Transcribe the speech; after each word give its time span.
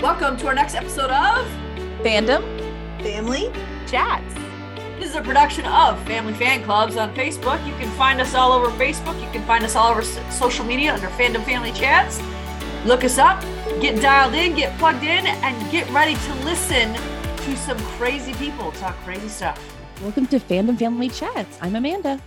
Welcome 0.00 0.38
to 0.38 0.46
our 0.46 0.54
next 0.54 0.74
episode 0.74 1.10
of 1.10 1.46
Fandom 2.02 2.42
Family 3.02 3.52
Chats. 3.86 4.34
This 4.98 5.10
is 5.10 5.14
a 5.14 5.20
production 5.20 5.66
of 5.66 6.02
Family 6.06 6.32
Fan 6.32 6.64
Clubs 6.64 6.96
on 6.96 7.14
Facebook. 7.14 7.62
You 7.66 7.74
can 7.74 7.90
find 7.98 8.18
us 8.18 8.34
all 8.34 8.52
over 8.52 8.70
Facebook. 8.82 9.22
You 9.22 9.30
can 9.30 9.44
find 9.44 9.62
us 9.62 9.76
all 9.76 9.90
over 9.90 10.00
social 10.30 10.64
media 10.64 10.94
under 10.94 11.08
Fandom 11.08 11.44
Family 11.44 11.70
Chats. 11.72 12.18
Look 12.86 13.04
us 13.04 13.18
up, 13.18 13.42
get 13.82 14.00
dialed 14.00 14.32
in, 14.32 14.54
get 14.54 14.76
plugged 14.78 15.02
in, 15.02 15.26
and 15.26 15.70
get 15.70 15.86
ready 15.90 16.14
to 16.14 16.34
listen 16.46 16.94
to 16.94 17.56
some 17.58 17.76
crazy 17.98 18.32
people 18.32 18.72
talk 18.72 18.96
crazy 19.04 19.28
stuff. 19.28 19.62
Welcome 20.00 20.26
to 20.28 20.40
Fandom 20.40 20.78
Family 20.78 21.10
Chats. 21.10 21.58
I'm 21.60 21.76
Amanda. 21.76 22.18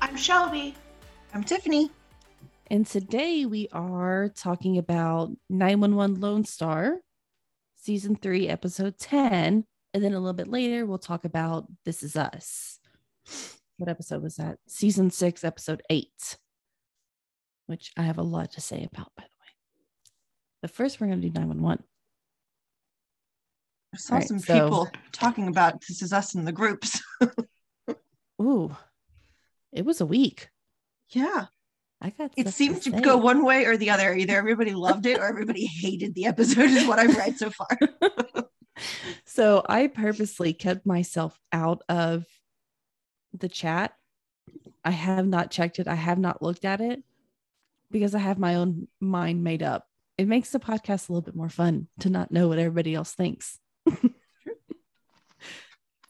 I'm 0.00 0.16
Shelby. 0.16 0.74
I'm 1.34 1.44
Tiffany. 1.44 1.90
And 2.70 2.86
today 2.86 3.44
we 3.44 3.68
are 3.72 4.30
talking 4.30 4.78
about 4.78 5.32
911 5.50 6.18
Lone 6.20 6.44
Star, 6.44 7.00
season 7.82 8.16
three, 8.16 8.48
episode 8.48 8.98
10. 8.98 9.64
And 9.92 10.04
then 10.04 10.12
a 10.12 10.18
little 10.20 10.32
bit 10.34 10.48
later, 10.48 10.86
we'll 10.86 10.98
talk 10.98 11.24
about 11.24 11.66
This 11.84 12.02
Is 12.02 12.14
Us. 12.16 12.78
What 13.78 13.88
episode 13.88 14.22
was 14.22 14.36
that? 14.36 14.58
Season 14.68 15.10
six, 15.10 15.42
episode 15.42 15.82
eight, 15.90 16.36
which 17.66 17.92
I 17.96 18.02
have 18.02 18.18
a 18.18 18.22
lot 18.22 18.52
to 18.52 18.60
say 18.60 18.78
about, 18.92 19.08
by 19.16 19.22
the 19.24 19.28
way. 19.40 19.48
But 20.62 20.70
first, 20.70 21.00
we're 21.00 21.08
going 21.08 21.20
to 21.20 21.26
do 21.28 21.32
911. 21.32 21.82
I 23.92 23.96
saw 23.96 24.14
Right, 24.16 24.28
some 24.28 24.38
so- 24.38 24.54
people 24.54 24.88
talking 25.12 25.48
about 25.48 25.80
this 25.88 26.02
is 26.02 26.12
us 26.12 26.34
in 26.34 26.44
the 26.44 26.52
groups. 26.52 27.00
Ooh, 28.42 28.76
it 29.72 29.84
was 29.84 30.00
a 30.00 30.06
week. 30.06 30.48
yeah. 31.10 31.46
I 32.00 32.10
got 32.10 32.32
It 32.36 32.42
stuff 32.42 32.54
seemed 32.54 32.82
to 32.82 32.90
go 32.90 33.16
one 33.16 33.44
way 33.44 33.66
or 33.66 33.76
the 33.76 33.90
other. 33.90 34.14
Either 34.14 34.36
everybody 34.36 34.72
loved 34.72 35.06
it 35.06 35.18
or 35.18 35.24
everybody 35.24 35.66
hated 35.82 36.14
the 36.14 36.26
episode, 36.26 36.70
is 36.70 36.86
what 36.86 36.98
I've 36.98 37.16
read 37.16 37.36
so 37.36 37.50
far. 37.50 37.78
so 39.26 39.62
I 39.68 39.86
purposely 39.88 40.52
kept 40.54 40.86
myself 40.86 41.38
out 41.52 41.82
of 41.88 42.24
the 43.36 43.48
chat. 43.48 43.92
I 44.84 44.92
have 44.92 45.26
not 45.26 45.50
checked 45.50 45.78
it. 45.78 45.88
I 45.88 45.94
have 45.94 46.18
not 46.18 46.42
looked 46.42 46.64
at 46.64 46.80
it 46.80 47.02
because 47.90 48.14
I 48.14 48.18
have 48.18 48.38
my 48.38 48.54
own 48.54 48.88
mind 48.98 49.44
made 49.44 49.62
up. 49.62 49.86
It 50.16 50.26
makes 50.26 50.50
the 50.50 50.58
podcast 50.58 51.08
a 51.08 51.12
little 51.12 51.22
bit 51.22 51.36
more 51.36 51.48
fun 51.48 51.88
to 52.00 52.10
not 52.10 52.30
know 52.30 52.48
what 52.48 52.58
everybody 52.58 52.94
else 52.94 53.12
thinks. 53.12 53.58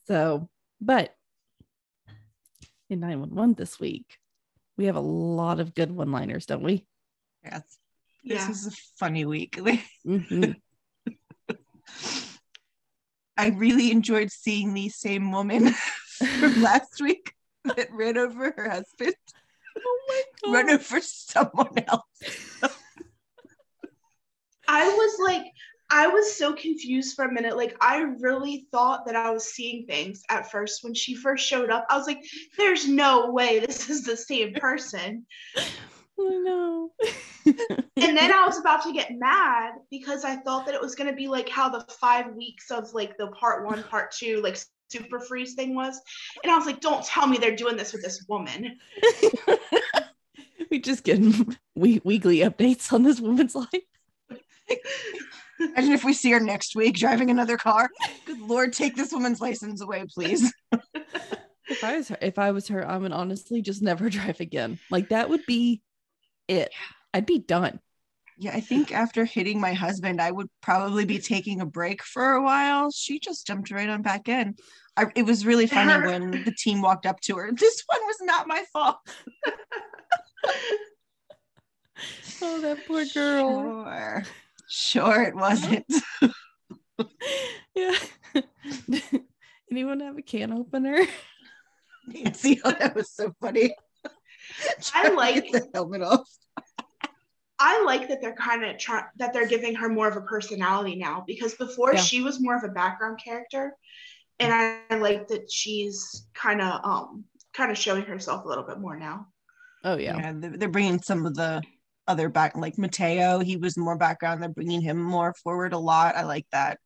so, 0.07 0.49
but 0.81 1.15
in 2.89 3.01
911 3.01 3.55
this 3.55 3.79
week, 3.81 4.20
we 4.81 4.87
have 4.87 4.97
a 4.97 5.01
lot 5.01 5.61
of 5.61 5.75
good 5.75 5.91
one 5.91 6.11
liners, 6.11 6.47
don't 6.47 6.63
we? 6.63 6.87
Yes. 7.45 7.63
Yeah. 8.23 8.47
This 8.49 8.65
is 8.67 8.73
a 8.73 8.77
funny 8.99 9.27
week. 9.27 9.59
Mhm. 10.07 10.57
I 13.37 13.49
really 13.49 13.91
enjoyed 13.91 14.31
seeing 14.33 14.73
the 14.73 14.89
same 14.89 15.33
woman 15.33 15.69
from 16.39 16.63
last 16.63 17.01
week 17.03 17.35
that 17.65 17.93
ran 17.93 18.17
over 18.17 18.55
her 18.57 18.71
husband, 18.71 19.15
oh 19.77 20.23
my 20.45 20.53
run 20.53 20.71
over 20.71 21.01
someone 21.03 21.79
else. 21.87 22.03
I 24.67 24.89
was 24.89 25.19
like, 25.27 25.45
I 25.91 26.07
was 26.07 26.37
so 26.37 26.53
confused 26.53 27.17
for 27.17 27.25
a 27.25 27.33
minute. 27.33 27.57
Like, 27.57 27.77
I 27.81 28.03
really 28.21 28.67
thought 28.71 29.07
that 29.07 29.17
I 29.17 29.31
was 29.31 29.53
seeing 29.53 29.87
things 29.87 30.23
at 30.29 30.51
first 30.51 30.85
when 30.85 30.95
she 30.95 31.15
first 31.15 31.47
showed 31.47 31.71
up. 31.71 31.87
I 31.91 31.97
was 31.97 32.07
like, 32.07 32.25
there's 32.57 32.89
no 32.89 33.31
way 33.33 33.59
this 33.59 33.91
is 33.91 34.05
the 34.05 34.17
same 34.17 34.55
person. 34.55 35.27
I 35.57 36.39
know. 36.45 36.91
And 37.47 38.17
then 38.17 38.33
I 38.33 38.45
was 38.47 38.59
about 38.59 38.83
to 38.85 38.93
get 38.93 39.19
mad 39.19 39.73
because 39.91 40.25
I 40.25 40.37
thought 40.37 40.67
that 40.67 40.75
it 40.75 40.81
was 40.81 40.95
going 40.95 41.09
to 41.11 41.17
be 41.17 41.29
like 41.29 41.49
how 41.49 41.69
the 41.69 41.81
five 42.01 42.35
weeks 42.35 42.71
of 42.71 42.93
like 42.93 43.17
the 43.17 43.29
part 43.29 43.65
one, 43.65 43.83
part 43.85 44.13
two, 44.13 44.41
like 44.43 44.59
super 44.91 45.21
freeze 45.21 45.55
thing 45.55 45.75
was. 45.75 46.01
And 46.43 46.53
I 46.53 46.57
was 46.57 46.67
like, 46.67 46.81
don't 46.81 47.05
tell 47.05 47.27
me 47.27 47.39
they're 47.39 47.57
doing 47.57 47.77
this 47.77 47.93
with 47.93 48.03
this 48.03 48.25
woman. 48.29 48.77
we 50.71 50.79
just 50.79 51.05
get 51.05 51.21
we- 51.75 52.03
weekly 52.05 52.39
updates 52.39 52.93
on 52.93 53.03
this 53.03 53.21
woman's 53.21 53.55
life. 53.55 53.69
Imagine 55.61 55.93
if 55.93 56.05
we 56.05 56.13
see 56.13 56.31
her 56.33 56.41
next 56.41 56.75
week 56.75 56.97
driving 56.97 57.31
another 57.31 57.57
car. 57.57 57.91
Good 58.27 58.41
Lord, 58.41 58.73
take 58.73 58.97
this 58.97 59.13
woman's 59.13 59.41
license 59.41 59.81
away, 59.81 60.05
please. 60.13 60.53
If 61.71 61.85
I 61.85 61.97
was 61.99 62.09
her, 62.09 62.19
if 62.21 62.37
I 62.37 62.51
was 62.51 62.67
her, 62.67 62.85
I 62.87 62.97
would 62.97 63.13
honestly 63.13 63.63
just 63.63 63.81
never 63.81 64.11
drive 64.11 64.41
again. 64.41 64.81
Like 64.91 65.11
that 65.11 65.31
would 65.31 65.47
be 65.47 65.81
it. 66.49 66.73
I'd 67.15 67.27
be 67.27 67.39
done. 67.39 67.79
Yeah, 68.39 68.53
I 68.55 68.61
think 68.61 68.91
after 68.91 69.25
hitting 69.25 69.61
my 69.61 69.73
husband, 69.75 70.21
I 70.21 70.33
would 70.33 70.49
probably 70.63 71.05
be 71.05 71.19
taking 71.19 71.61
a 71.61 71.67
break 71.67 72.03
for 72.03 72.33
a 72.33 72.43
while. 72.43 72.91
She 72.91 73.21
just 73.21 73.47
jumped 73.47 73.71
right 73.71 73.89
on 73.89 74.03
back 74.03 74.29
in. 74.29 74.57
I, 74.97 75.07
it 75.15 75.25
was 75.25 75.47
really 75.47 75.67
funny 75.69 75.93
Her- 75.93 76.07
when 76.07 76.31
the 76.45 76.53
team 76.59 76.83
walked 76.83 77.07
up 77.07 77.21
to 77.21 77.37
her. 77.37 77.53
This 77.53 77.85
one 77.87 78.01
was 78.05 78.17
not 78.23 78.49
my 78.49 78.65
fault. 78.73 78.97
Oh, 82.43 82.61
that 82.63 82.79
poor 82.87 83.05
girl. 83.15 83.85
Sure, 83.85 84.25
sure 84.71 85.23
it 85.25 85.35
wasn't. 85.35 85.87
Yeah. 87.75 87.95
Anyone 89.71 90.01
have 90.01 90.19
a 90.19 90.23
can 90.23 90.53
opener? 90.53 90.99
Nancy, 92.07 92.61
oh, 92.65 92.73
that 92.73 92.95
was 92.95 93.11
so 93.11 93.33
funny. 93.41 93.75
I 94.95 95.09
like- 95.11 95.51
the 95.51 95.69
helmet 95.73 96.03
off. 96.03 96.29
I 97.59 97.83
like 97.85 98.09
that 98.09 98.21
they're 98.23 98.35
kind 98.35 98.65
of 98.65 98.79
trying 98.79 99.05
that 99.17 99.33
they're 99.33 99.47
giving 99.47 99.75
her 99.77 99.89
more 99.89 100.09
of 100.09 100.17
a 100.17 100.23
personality 100.23 100.97
now 100.97 101.25
because 101.27 101.55
before 101.55 101.95
Yeah. 101.95 102.01
she 102.01 102.23
was 102.23 102.41
more 102.41 102.57
of 102.57 102.65
a 102.65 102.69
background 102.69 103.21
character, 103.23 103.77
and 104.39 104.53
I, 104.53 104.81
I 104.91 104.97
like 104.97 105.29
that 105.29 105.51
she's 105.51 106.27
kind 106.35 106.63
of 106.63 106.85
um 106.85 107.25
kind 107.53 107.71
of 107.71 107.77
showing 107.79 108.05
herself 108.05 108.45
a 108.47 108.49
little 108.49 108.65
bit 108.65 108.79
more 108.81 108.99
now. 108.99 109.27
Oh 109.85 109.97
yeah. 109.99 110.17
Yeah, 110.17 110.33
they're, 110.37 110.57
they're 110.57 110.69
bringing 110.71 111.03
some 111.03 111.27
of 111.27 111.35
the 111.35 111.63
other 112.11 112.29
back, 112.29 112.57
like 112.57 112.77
Mateo. 112.77 113.39
He 113.39 113.57
was 113.57 113.77
more 113.77 113.97
background. 113.97 114.43
They're 114.43 114.51
bringing 114.51 114.81
him 114.81 115.01
more 115.01 115.35
forward 115.43 115.73
a 115.73 115.79
lot. 115.79 116.17
I 116.17 116.25
like 116.25 116.47
that. 116.53 116.79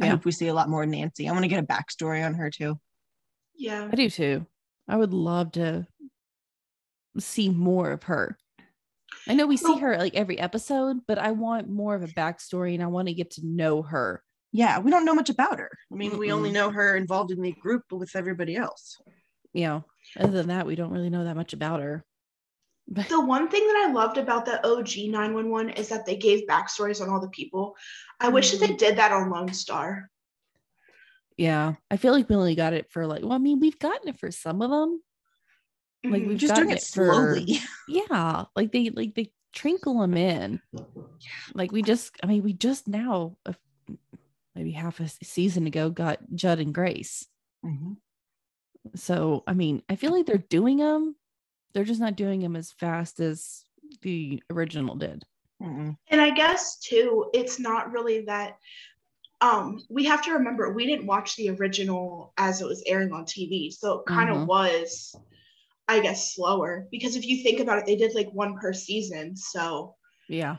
I 0.00 0.06
hope 0.08 0.26
we 0.26 0.32
see 0.32 0.48
a 0.48 0.54
lot 0.54 0.68
more 0.68 0.84
Nancy. 0.84 1.26
I 1.26 1.32
want 1.32 1.44
to 1.44 1.48
get 1.48 1.62
a 1.62 1.66
backstory 1.66 2.24
on 2.24 2.34
her 2.34 2.50
too. 2.50 2.78
Yeah, 3.54 3.88
I 3.90 3.96
do 3.96 4.10
too. 4.10 4.46
I 4.86 4.96
would 4.96 5.14
love 5.14 5.52
to 5.52 5.86
see 7.18 7.48
more 7.48 7.92
of 7.92 8.02
her. 8.02 8.36
I 9.26 9.34
know 9.34 9.46
we 9.46 9.56
see 9.56 9.78
her 9.78 9.96
like 9.96 10.14
every 10.14 10.38
episode, 10.38 10.98
but 11.08 11.18
I 11.18 11.30
want 11.30 11.70
more 11.70 11.94
of 11.94 12.02
a 12.02 12.08
backstory 12.08 12.74
and 12.74 12.82
I 12.82 12.86
want 12.86 13.08
to 13.08 13.14
get 13.14 13.30
to 13.32 13.46
know 13.46 13.82
her. 13.82 14.22
Yeah, 14.52 14.78
we 14.78 14.90
don't 14.90 15.04
know 15.04 15.14
much 15.14 15.30
about 15.30 15.58
her. 15.58 15.70
I 15.92 15.96
mean, 15.96 16.18
we 16.18 16.30
only 16.30 16.52
know 16.52 16.70
her 16.70 16.96
involved 16.96 17.30
in 17.30 17.40
the 17.40 17.52
group 17.52 17.84
with 17.90 18.14
everybody 18.14 18.56
else. 18.56 19.00
You 19.52 19.66
know, 19.66 19.84
other 20.18 20.32
than 20.32 20.48
that, 20.48 20.66
we 20.66 20.76
don't 20.76 20.92
really 20.92 21.10
know 21.10 21.24
that 21.24 21.36
much 21.36 21.54
about 21.54 21.80
her. 21.80 22.04
But 22.88 23.08
the 23.08 23.20
one 23.20 23.48
thing 23.48 23.66
that 23.66 23.86
I 23.88 23.92
loved 23.92 24.16
about 24.16 24.44
the 24.44 24.64
OG 24.66 25.10
911 25.10 25.70
is 25.74 25.88
that 25.88 26.06
they 26.06 26.16
gave 26.16 26.46
backstories 26.46 27.00
on 27.02 27.10
all 27.10 27.20
the 27.20 27.28
people. 27.28 27.76
I 28.20 28.28
wish 28.28 28.52
that 28.52 28.60
they 28.60 28.74
did 28.74 28.96
that 28.96 29.12
on 29.12 29.30
Lone 29.30 29.52
Star. 29.52 30.10
yeah, 31.36 31.74
I 31.90 31.96
feel 31.96 32.12
like 32.12 32.28
we 32.28 32.36
only 32.36 32.54
got 32.54 32.72
it 32.72 32.90
for 32.90 33.06
like, 33.06 33.22
well, 33.22 33.32
I 33.32 33.38
mean, 33.38 33.60
we've 33.60 33.78
gotten 33.78 34.08
it 34.08 34.18
for 34.18 34.30
some 34.30 34.62
of 34.62 34.70
them. 34.70 35.02
Like 36.04 36.22
Mhm. 36.22 36.28
we've 36.28 36.38
Just 36.38 36.54
gotten 36.54 36.68
doing 36.68 36.76
it 36.76 36.82
it 36.82 36.86
for 36.86 37.12
slowly. 37.12 37.58
yeah, 37.88 38.44
like 38.54 38.72
they 38.72 38.90
like 38.90 39.14
they 39.14 39.32
trinkle 39.54 40.00
them 40.00 40.16
in. 40.16 40.60
Like 41.54 41.72
we 41.72 41.82
just, 41.82 42.16
I 42.22 42.26
mean, 42.26 42.42
we 42.42 42.52
just 42.52 42.86
now, 42.86 43.36
uh, 43.44 43.52
maybe 44.54 44.70
half 44.70 45.00
a 45.00 45.08
season 45.08 45.66
ago, 45.66 45.90
got 45.90 46.20
Judd 46.34 46.60
and 46.60 46.72
Grace. 46.72 47.26
Mhm. 47.64 47.96
So 48.94 49.42
I 49.46 49.54
mean, 49.54 49.82
I 49.88 49.96
feel 49.96 50.12
like 50.12 50.26
they're 50.26 50.38
doing 50.38 50.78
them. 50.78 51.16
They're 51.76 51.84
just 51.84 52.00
not 52.00 52.16
doing 52.16 52.40
them 52.40 52.56
as 52.56 52.72
fast 52.72 53.20
as 53.20 53.62
the 54.00 54.42
original 54.48 54.96
did. 54.96 55.26
Mm-mm. 55.62 55.94
And 56.08 56.20
I 56.22 56.30
guess 56.30 56.78
too, 56.78 57.28
it's 57.34 57.60
not 57.60 57.92
really 57.92 58.24
that 58.24 58.56
um 59.42 59.78
we 59.90 60.06
have 60.06 60.22
to 60.22 60.32
remember 60.32 60.72
we 60.72 60.86
didn't 60.86 61.04
watch 61.04 61.36
the 61.36 61.50
original 61.50 62.32
as 62.38 62.62
it 62.62 62.66
was 62.66 62.82
airing 62.86 63.12
on 63.12 63.26
TV. 63.26 63.70
So 63.70 63.98
it 63.98 64.06
kind 64.06 64.30
of 64.30 64.38
Mhm. 64.38 64.46
was 64.46 65.14
I 65.86 66.00
guess 66.00 66.34
slower 66.34 66.86
because 66.90 67.14
if 67.14 67.26
you 67.26 67.42
think 67.42 67.60
about 67.60 67.78
it, 67.78 67.84
they 67.84 67.96
did 67.96 68.14
like 68.14 68.30
one 68.32 68.58
per 68.58 68.72
season. 68.72 69.36
So 69.36 69.96
Yeah. 70.30 70.56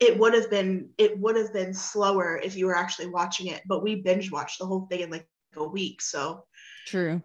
it 0.00 0.18
would 0.18 0.32
have 0.32 0.48
been 0.48 0.94
it 0.96 1.18
would 1.18 1.36
have 1.36 1.52
been 1.52 1.74
slower 1.74 2.40
if 2.42 2.56
you 2.56 2.64
were 2.64 2.76
actually 2.76 3.08
watching 3.08 3.48
it, 3.48 3.60
but 3.68 3.82
we 3.82 3.96
binge 3.96 4.32
watched 4.32 4.60
the 4.60 4.64
whole 4.66 4.86
thing 4.86 5.00
in 5.00 5.10
like 5.10 5.28
a 5.56 5.62
week. 5.68 6.00
So 6.00 6.46
True. 6.86 7.22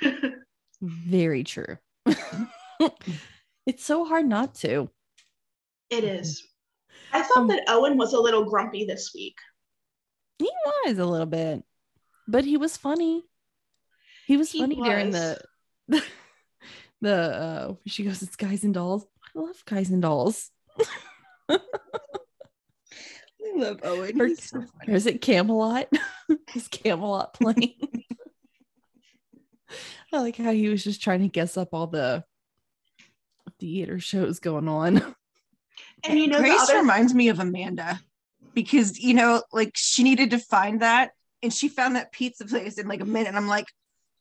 Very 0.80 1.42
true. 1.42 1.78
it's 3.66 3.84
so 3.84 4.04
hard 4.04 4.26
not 4.26 4.54
to. 4.56 4.90
it 5.90 6.04
is. 6.04 6.42
I 7.12 7.22
thought 7.22 7.38
Um, 7.38 7.48
that 7.48 7.64
Owen 7.68 7.96
was 7.96 8.12
a 8.12 8.20
little 8.20 8.44
grumpy 8.44 8.84
this 8.84 9.12
week. 9.14 9.36
He 10.38 10.50
was 10.84 10.98
a 10.98 11.04
little 11.06 11.26
bit, 11.26 11.62
but 12.28 12.44
he 12.44 12.56
was 12.56 12.76
funny. 12.76 13.24
He 14.26 14.36
was 14.36 14.50
He 14.52 14.60
funny 14.60 14.76
during 14.76 15.12
was. 15.12 15.38
the 15.88 16.02
the 17.00 17.14
uh 17.14 17.74
she 17.86 18.02
goes, 18.04 18.22
It's 18.22 18.36
guys 18.36 18.64
and 18.64 18.74
dolls. 18.74 19.06
I 19.34 19.38
love 19.38 19.62
guys 19.64 19.90
and 19.90 20.02
dolls. 20.02 20.50
I 21.48 21.58
love 23.54 23.80
Owen. 23.84 24.20
Or- 24.20 24.26
He's 24.26 24.50
so 24.50 24.58
funny. 24.60 24.92
Or 24.92 24.94
is 24.96 25.06
it 25.06 25.20
Camelot? 25.22 25.88
is 26.54 26.68
Camelot 26.68 27.32
playing? 27.34 28.04
I 30.16 30.20
like 30.20 30.36
how 30.36 30.50
he 30.50 30.68
was 30.68 30.82
just 30.82 31.02
trying 31.02 31.20
to 31.20 31.28
guess 31.28 31.56
up 31.56 31.68
all 31.72 31.86
the 31.86 32.24
theater 33.60 34.00
shows 34.00 34.40
going 34.40 34.68
on. 34.68 35.14
And 36.04 36.18
you 36.18 36.26
know, 36.28 36.38
Grace 36.38 36.60
other 36.60 36.78
reminds 36.78 37.14
me 37.14 37.30
of 37.30 37.40
Amanda 37.40 38.00
because 38.54 38.98
you 38.98 39.14
know, 39.14 39.42
like 39.52 39.72
she 39.74 40.02
needed 40.02 40.30
to 40.30 40.38
find 40.38 40.80
that, 40.80 41.10
and 41.42 41.52
she 41.52 41.68
found 41.68 41.96
that 41.96 42.12
pizza 42.12 42.44
place 42.44 42.78
in 42.78 42.86
like 42.86 43.00
a 43.00 43.04
minute. 43.04 43.28
And 43.28 43.36
I'm 43.36 43.48
like, 43.48 43.66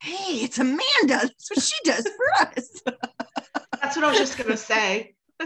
hey, 0.01 0.37
it's 0.37 0.57
Amanda. 0.57 0.81
That's 1.03 1.49
what 1.49 1.61
she 1.61 1.75
does 1.83 2.07
for 2.07 2.47
us. 2.47 2.81
that's 3.81 3.95
what 3.95 4.05
I 4.05 4.09
was 4.09 4.17
just 4.17 4.37
gonna 4.37 4.57
say. 4.57 5.15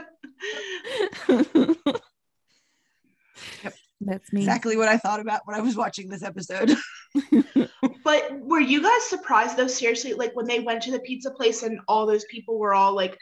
That's 4.01 4.31
me. 4.31 4.41
exactly 4.41 4.77
what 4.77 4.87
I 4.87 4.97
thought 4.97 5.19
about 5.19 5.41
when 5.45 5.57
I 5.57 5.61
was 5.61 5.75
watching 5.75 6.07
this 6.07 6.23
episode. 6.23 6.73
But 8.03 8.39
were 8.39 8.59
you 8.59 8.81
guys 8.81 9.03
surprised 9.03 9.57
though, 9.57 9.67
seriously, 9.67 10.13
like 10.13 10.35
when 10.35 10.45
they 10.47 10.59
went 10.59 10.83
to 10.83 10.91
the 10.91 10.99
pizza 10.99 11.31
place 11.31 11.63
and 11.63 11.79
all 11.87 12.05
those 12.05 12.25
people 12.25 12.57
were 12.57 12.73
all 12.73 12.93
like 12.93 13.17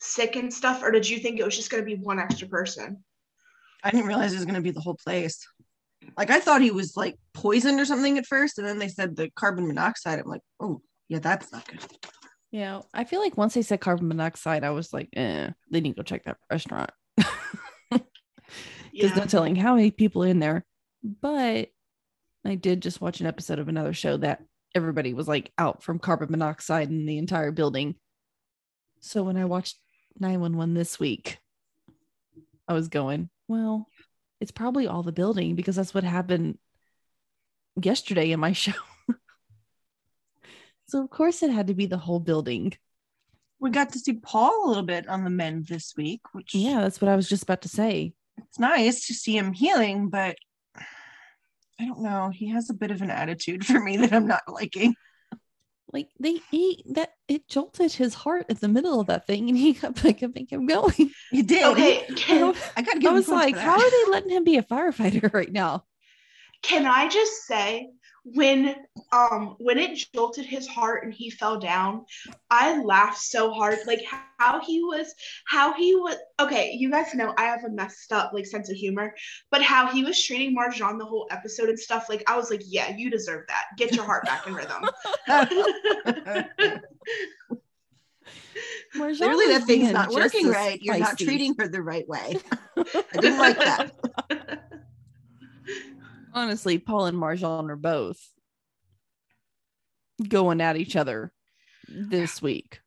sick 0.00 0.36
and 0.36 0.52
stuff, 0.52 0.82
or 0.82 0.90
did 0.90 1.08
you 1.08 1.18
think 1.18 1.38
it 1.38 1.44
was 1.44 1.56
just 1.56 1.70
gonna 1.70 1.82
be 1.82 1.96
one 1.96 2.18
extra 2.18 2.48
person? 2.48 3.02
I 3.82 3.90
didn't 3.90 4.06
realize 4.06 4.32
it 4.32 4.36
was 4.36 4.44
going 4.44 4.56
to 4.56 4.60
be 4.60 4.72
the 4.72 4.80
whole 4.80 4.96
place. 4.96 5.46
Like 6.16 6.30
I 6.30 6.40
thought 6.40 6.60
he 6.62 6.70
was 6.70 6.96
like 6.96 7.16
poisoned 7.32 7.78
or 7.78 7.84
something 7.84 8.18
at 8.18 8.26
first, 8.26 8.58
and 8.58 8.66
then 8.66 8.78
they 8.78 8.88
said 8.88 9.14
the 9.14 9.30
carbon 9.36 9.66
monoxide. 9.66 10.18
I'm 10.18 10.26
like, 10.26 10.40
oh 10.60 10.80
yeah, 11.08 11.20
that's 11.20 11.52
not 11.52 11.66
good. 11.68 11.80
Yeah, 12.50 12.80
I 12.94 13.04
feel 13.04 13.20
like 13.20 13.36
once 13.36 13.54
they 13.54 13.62
said 13.62 13.80
carbon 13.80 14.08
monoxide, 14.08 14.64
I 14.64 14.70
was 14.70 14.92
like, 14.92 15.10
eh, 15.14 15.50
they 15.70 15.80
need 15.80 15.90
to 15.92 15.96
go 15.96 16.02
check 16.02 16.24
that 16.24 16.38
restaurant. 16.50 16.90
There's 17.90 18.02
Yeah. 18.92 19.14
no 19.14 19.26
telling 19.26 19.54
how 19.54 19.74
many 19.74 19.90
people 19.90 20.22
in 20.22 20.38
there. 20.38 20.64
But 21.02 21.68
I 22.44 22.54
did 22.54 22.82
just 22.82 23.00
watch 23.00 23.20
an 23.20 23.26
episode 23.26 23.58
of 23.58 23.68
another 23.68 23.92
show 23.92 24.16
that 24.18 24.42
everybody 24.74 25.14
was 25.14 25.28
like 25.28 25.52
out 25.58 25.82
from 25.82 25.98
carbon 25.98 26.30
monoxide 26.30 26.88
in 26.88 27.04
the 27.06 27.18
entire 27.18 27.50
building. 27.50 27.96
So 29.00 29.22
when 29.22 29.36
I 29.36 29.44
watched 29.44 29.78
911 30.18 30.74
this 30.74 30.98
week, 30.98 31.38
I 32.66 32.72
was 32.74 32.88
going, 32.88 33.28
well, 33.48 33.86
it's 34.40 34.50
probably 34.50 34.86
all 34.86 35.02
the 35.02 35.12
building 35.12 35.54
because 35.54 35.76
that's 35.76 35.94
what 35.94 36.04
happened 36.04 36.58
yesterday 37.80 38.30
in 38.32 38.40
my 38.40 38.52
show. 38.52 38.72
so 40.86 41.02
of 41.02 41.10
course 41.10 41.42
it 41.42 41.50
had 41.50 41.66
to 41.68 41.74
be 41.74 41.86
the 41.86 41.98
whole 41.98 42.20
building. 42.20 42.72
We 43.60 43.70
got 43.70 43.92
to 43.92 43.98
see 43.98 44.14
Paul 44.14 44.66
a 44.66 44.68
little 44.68 44.84
bit 44.84 45.08
on 45.08 45.24
the 45.24 45.30
mend 45.30 45.66
this 45.66 45.94
week, 45.96 46.20
which 46.32 46.54
Yeah, 46.54 46.80
that's 46.82 47.00
what 47.00 47.08
I 47.10 47.16
was 47.16 47.28
just 47.28 47.42
about 47.42 47.62
to 47.62 47.68
say. 47.68 48.12
it's 48.38 48.58
nice 48.58 49.06
to 49.08 49.14
see 49.14 49.36
him 49.36 49.52
healing, 49.52 50.08
but 50.10 50.36
I 51.80 51.86
don't 51.86 52.02
know. 52.02 52.30
He 52.30 52.48
has 52.50 52.70
a 52.70 52.74
bit 52.74 52.90
of 52.90 53.02
an 53.02 53.10
attitude 53.10 53.64
for 53.64 53.78
me 53.80 53.98
that 53.98 54.12
I'm 54.12 54.26
not 54.26 54.42
liking. 54.48 54.94
Like 55.92 56.08
they 56.20 56.40
he 56.50 56.84
that 56.90 57.12
it 57.28 57.48
jolted 57.48 57.92
his 57.92 58.12
heart 58.12 58.46
at 58.50 58.60
the 58.60 58.68
middle 58.68 59.00
of 59.00 59.06
that 59.06 59.26
thing 59.26 59.48
and 59.48 59.56
he 59.56 59.72
kept 59.74 60.04
like 60.04 60.22
make 60.34 60.52
him 60.52 60.66
going. 60.66 61.12
He 61.30 61.42
did. 61.42 61.64
Okay, 61.64 62.04
I, 62.08 62.12
can, 62.14 62.54
I 62.76 62.82
gotta 62.82 63.08
I 63.08 63.12
was 63.12 63.28
like, 63.28 63.56
how 63.56 63.72
are 63.72 63.90
they 63.90 64.10
letting 64.10 64.30
him 64.30 64.44
be 64.44 64.58
a 64.58 64.62
firefighter 64.62 65.32
right 65.34 65.50
now? 65.50 65.84
can 66.62 66.86
I 66.86 67.08
just 67.08 67.46
say 67.46 67.88
when 68.34 68.74
um 69.12 69.56
when 69.58 69.78
it 69.78 69.98
jolted 70.14 70.44
his 70.44 70.66
heart 70.66 71.04
and 71.04 71.12
he 71.12 71.30
fell 71.30 71.58
down, 71.58 72.04
I 72.50 72.82
laughed 72.82 73.18
so 73.18 73.52
hard. 73.52 73.78
Like 73.86 74.04
how 74.38 74.60
he 74.60 74.82
was 74.82 75.14
how 75.46 75.72
he 75.72 75.94
was 75.94 76.16
okay, 76.40 76.72
you 76.72 76.90
guys 76.90 77.14
know 77.14 77.34
I 77.36 77.44
have 77.44 77.64
a 77.64 77.70
messed 77.70 78.12
up 78.12 78.32
like 78.32 78.46
sense 78.46 78.70
of 78.70 78.76
humor, 78.76 79.14
but 79.50 79.62
how 79.62 79.88
he 79.88 80.04
was 80.04 80.22
treating 80.22 80.56
Marjan 80.56 80.98
the 80.98 81.04
whole 81.04 81.26
episode 81.30 81.68
and 81.68 81.78
stuff, 81.78 82.08
like 82.08 82.24
I 82.28 82.36
was 82.36 82.50
like, 82.50 82.62
yeah, 82.66 82.94
you 82.96 83.10
deserve 83.10 83.46
that. 83.48 83.64
Get 83.76 83.94
your 83.94 84.04
heart 84.04 84.24
back 84.24 84.46
in 84.46 84.54
rhythm. 84.54 84.84
Marjan 88.96 89.18
Clearly, 89.18 89.46
was 89.46 89.58
that 89.58 89.64
thing's 89.66 89.92
not 89.92 90.10
working 90.10 90.48
right. 90.48 90.80
You're 90.82 90.98
not 90.98 91.18
treating 91.18 91.54
her 91.58 91.68
the 91.68 91.82
right 91.82 92.08
way. 92.08 92.36
I 92.76 93.04
didn't 93.20 93.38
like 93.38 93.58
that. 93.58 93.92
Honestly, 96.38 96.78
Paul 96.78 97.06
and 97.06 97.18
Marjan 97.18 97.68
are 97.68 97.76
both 97.76 98.24
going 100.28 100.60
at 100.60 100.76
each 100.76 100.94
other 100.94 101.32
this 101.88 102.40
week. 102.40 102.80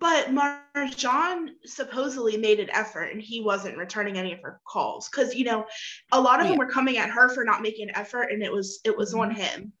But 0.00 0.30
Marjan 0.30 1.50
supposedly 1.64 2.36
made 2.36 2.58
an 2.58 2.70
effort 2.70 3.12
and 3.12 3.22
he 3.22 3.40
wasn't 3.40 3.76
returning 3.76 4.18
any 4.18 4.32
of 4.32 4.40
her 4.40 4.60
calls. 4.66 5.08
Cause 5.08 5.32
you 5.32 5.44
know, 5.44 5.64
a 6.10 6.20
lot 6.20 6.40
of 6.40 6.48
them 6.48 6.58
were 6.58 6.66
coming 6.66 6.98
at 6.98 7.10
her 7.10 7.28
for 7.28 7.44
not 7.44 7.62
making 7.62 7.88
an 7.88 7.96
effort 7.96 8.32
and 8.32 8.42
it 8.42 8.52
was 8.52 8.80
it 8.84 8.96
was 8.96 9.14
on 9.14 9.30
mm-hmm. 9.30 9.40
him. 9.40 9.72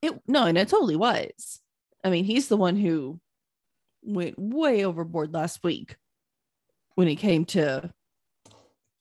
It 0.00 0.14
no, 0.26 0.44
and 0.44 0.56
it 0.56 0.68
totally 0.68 0.96
was. 0.96 1.60
I 2.02 2.08
mean, 2.08 2.24
he's 2.24 2.48
the 2.48 2.56
one 2.56 2.76
who 2.76 3.20
went 4.02 4.38
way 4.38 4.84
overboard 4.86 5.34
last 5.34 5.62
week 5.62 5.96
when 6.94 7.08
it 7.08 7.16
came 7.16 7.44
to 7.46 7.92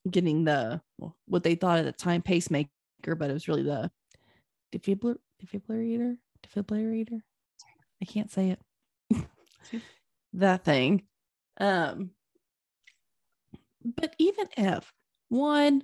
getting 0.09 0.44
the 0.44 0.81
what 1.25 1.44
they 1.44 1.56
thought 1.56 1.80
at 1.80 1.86
the 1.86 1.92
time 1.92 2.21
pacemaker, 2.21 2.69
but 3.18 3.30
it 3.30 3.33
was 3.33 3.48
really 3.48 3.63
the 3.63 3.92
defibrillar 4.74 5.18
defibrillator 5.44 6.18
defibrillator. 6.48 7.21
I 8.01 8.06
can't 8.06 8.31
say 8.31 8.56
it. 9.12 9.25
that 10.33 10.63
thing. 10.63 11.04
Um, 11.59 12.12
but 13.83 14.15
even 14.19 14.48
if 14.57 14.92
one, 15.30 15.83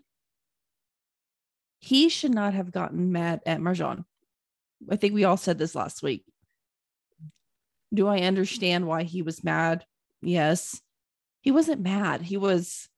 he 1.79 2.09
should 2.09 2.33
not 2.33 2.53
have 2.53 2.71
gotten 2.71 3.11
mad 3.11 3.41
at 3.45 3.59
Marjan. 3.59 4.05
I 4.89 4.95
think 4.95 5.13
we 5.13 5.23
all 5.23 5.37
said 5.37 5.57
this 5.57 5.75
last 5.75 6.03
week. 6.03 6.25
Do 7.93 8.07
I 8.07 8.19
understand 8.19 8.87
why 8.87 9.03
he 9.03 9.21
was 9.21 9.43
mad? 9.43 9.85
Yes. 10.21 10.81
He 11.41 11.51
wasn't 11.51 11.81
mad. 11.81 12.21
He 12.21 12.37
was, 12.37 12.89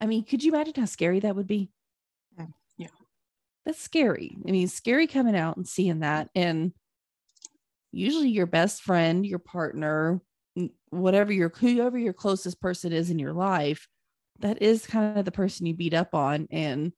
I 0.00 0.06
mean, 0.06 0.24
could 0.24 0.42
you 0.42 0.52
imagine 0.52 0.74
how 0.76 0.84
scary 0.84 1.20
that 1.20 1.36
would 1.36 1.46
be? 1.46 1.70
Yeah. 2.38 2.46
That's 3.64 3.80
scary. 3.80 4.36
I 4.46 4.50
mean, 4.50 4.68
scary 4.68 5.06
coming 5.06 5.36
out 5.36 5.56
and 5.56 5.66
seeing 5.66 6.00
that. 6.00 6.28
And 6.34 6.72
usually 7.92 8.28
your 8.28 8.46
best 8.46 8.82
friend, 8.82 9.26
your 9.26 9.38
partner, 9.38 10.20
whatever 10.90 11.32
your 11.32 11.48
whoever 11.48 11.98
your 11.98 12.12
closest 12.12 12.60
person 12.60 12.92
is 12.92 13.10
in 13.10 13.18
your 13.18 13.32
life, 13.32 13.88
that 14.40 14.62
is 14.62 14.86
kind 14.86 15.18
of 15.18 15.24
the 15.24 15.32
person 15.32 15.66
you 15.66 15.74
beat 15.74 15.94
up 15.94 16.14
on 16.14 16.46
and 16.50 16.92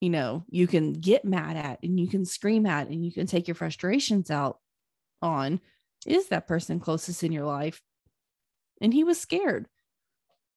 you 0.00 0.10
know, 0.10 0.44
you 0.50 0.66
can 0.66 0.92
get 0.92 1.24
mad 1.24 1.56
at 1.56 1.78
and 1.82 1.98
you 1.98 2.06
can 2.06 2.26
scream 2.26 2.66
at 2.66 2.88
and 2.88 3.04
you 3.04 3.10
can 3.10 3.26
take 3.26 3.48
your 3.48 3.54
frustrations 3.54 4.30
out 4.30 4.58
on 5.22 5.60
is 6.06 6.28
that 6.28 6.46
person 6.46 6.78
closest 6.78 7.24
in 7.24 7.32
your 7.32 7.46
life. 7.46 7.80
And 8.82 8.92
he 8.92 9.02
was 9.02 9.18
scared. 9.18 9.66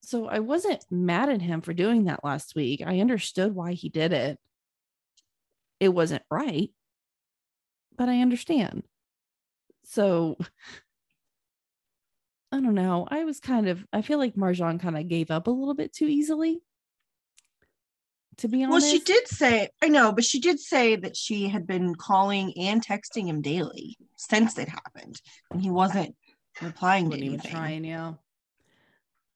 So 0.02 0.28
I 0.28 0.40
wasn't 0.40 0.84
mad 0.90 1.30
at 1.30 1.42
him 1.42 1.62
for 1.62 1.74
doing 1.74 2.06
that 2.06 2.24
last 2.24 2.56
week. 2.56 2.82
I 2.86 3.02
understood 3.02 3.54
why 3.54 3.74
he 3.74 3.90
did 3.90 4.14
it. 4.14 4.40
It 5.80 5.90
wasn't 5.90 6.24
right, 6.32 6.70
but 7.98 8.10
I 8.10 8.22
understand. 8.22 8.84
So 9.84 10.38
I 12.52 12.62
don't 12.62 12.76
know. 12.76 13.06
I 13.10 13.26
was 13.26 13.42
kind 13.42 13.68
of, 13.68 13.86
I 13.92 14.02
feel 14.02 14.18
like 14.18 14.36
Marjan 14.36 14.80
kind 14.80 14.98
of 14.98 15.10
gave 15.10 15.32
up 15.32 15.48
a 15.48 15.52
little 15.52 15.74
bit 15.74 15.94
too 15.94 16.08
easily. 16.08 16.62
To 18.38 18.48
be 18.48 18.64
honest. 18.64 18.86
Well, 18.86 18.92
she 18.92 19.00
did 19.00 19.28
say, 19.28 19.70
I 19.84 19.88
know, 19.88 20.12
but 20.12 20.24
she 20.24 20.40
did 20.40 20.60
say 20.60 20.96
that 20.96 21.18
she 21.18 21.50
had 21.50 21.68
been 21.68 21.96
calling 21.96 22.54
and 22.58 22.86
texting 22.86 23.26
him 23.26 23.42
daily 23.42 23.98
since 24.16 24.58
it 24.60 24.70
happened, 24.70 25.20
and 25.52 25.62
he 25.62 25.72
wasn't 25.72 26.16
replying 26.62 27.10
to 27.10 27.18
even 27.18 27.30
anything. 27.30 27.52
trying. 27.52 27.84
Yeah. 27.84 28.14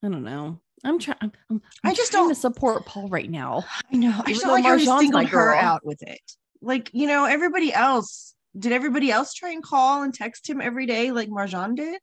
I 0.04 0.10
don't 0.10 0.24
know. 0.24 0.60
I'm 0.84 0.98
trying. 1.00 1.18
I'm, 1.22 1.32
I'm, 1.50 1.62
I 1.84 1.94
just 1.94 2.12
trying 2.12 2.24
don't- 2.24 2.30
to 2.30 2.40
support 2.40 2.86
Paul 2.86 3.08
right 3.10 3.30
now. 3.30 3.64
I 3.94 3.98
know. 3.98 4.22
I 4.26 4.32
just 4.32 4.42
don't 4.44 4.52
like 4.52 4.64
how 4.64 4.78
he 4.78 4.86
Marjan's 4.86 5.00
singled 5.00 5.28
her 5.28 5.54
out 5.56 5.86
with 5.86 6.02
it. 6.02 6.20
Like, 6.62 6.90
you 6.94 7.08
know, 7.08 7.26
everybody 7.26 7.74
else, 7.74 8.34
did 8.58 8.72
everybody 8.72 9.12
else 9.12 9.34
try 9.34 9.52
and 9.52 9.64
call 9.64 10.04
and 10.04 10.14
text 10.14 10.50
him 10.50 10.60
every 10.62 10.86
day 10.86 11.12
like 11.12 11.30
Marjan 11.30 11.76
did? 11.76 12.00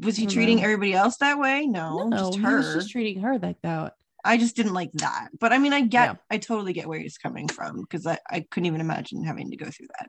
Was 0.00 0.16
he 0.16 0.26
treating 0.26 0.56
know. 0.58 0.64
everybody 0.64 0.94
else 0.94 1.18
that 1.18 1.38
way? 1.38 1.66
No, 1.66 2.08
no, 2.08 2.16
just 2.16 2.34
he 2.34 2.40
her. 2.42 2.56
was 2.56 2.74
just 2.74 2.90
treating 2.90 3.20
her 3.22 3.38
like 3.38 3.60
that. 3.62 3.94
I 4.24 4.36
just 4.38 4.56
didn't 4.56 4.72
like 4.74 4.92
that. 4.94 5.28
But 5.38 5.52
I 5.52 5.58
mean, 5.58 5.72
I 5.72 5.80
get, 5.82 6.10
Yeah. 6.10 6.14
I 6.30 6.38
totally 6.38 6.72
get 6.72 6.88
where 6.88 6.98
he's 7.00 7.18
coming 7.18 7.48
from 7.48 7.80
because 7.80 8.06
I, 8.06 8.18
I 8.30 8.46
couldn't 8.50 8.66
even 8.66 8.80
imagine 8.80 9.24
having 9.24 9.50
to 9.50 9.56
go 9.56 9.66
through 9.66 9.88
that. 9.98 10.08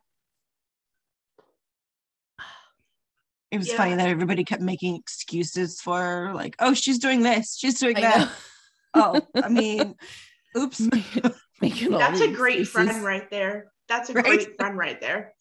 It 3.54 3.60
was 3.60 3.72
funny 3.72 3.94
that 3.94 4.10
everybody 4.10 4.44
kept 4.44 4.64
making 4.64 4.96
excuses 4.96 5.80
for 5.80 6.02
her, 6.02 6.34
like, 6.34 6.56
oh, 6.58 6.74
she's 6.74 6.98
doing 6.98 7.22
this, 7.22 7.56
she's 7.56 7.80
doing 7.80 7.98
I 7.98 8.02
that. 8.02 8.18
know. 8.20 8.28
Oh, 8.96 9.22
I 9.36 9.50
mean, 9.50 9.96
oops. 10.58 10.80
Making 11.62 11.92
That's 11.92 12.22
a 12.22 12.32
great 12.32 12.62
excuses. 12.62 12.72
friend 12.92 13.04
right 13.04 13.30
there. 13.32 13.72
That's 13.88 14.10
a 14.10 14.14
Right? 14.14 14.24
great 14.26 14.56
friend 14.58 14.78
right 14.78 15.02
there. 15.02 15.34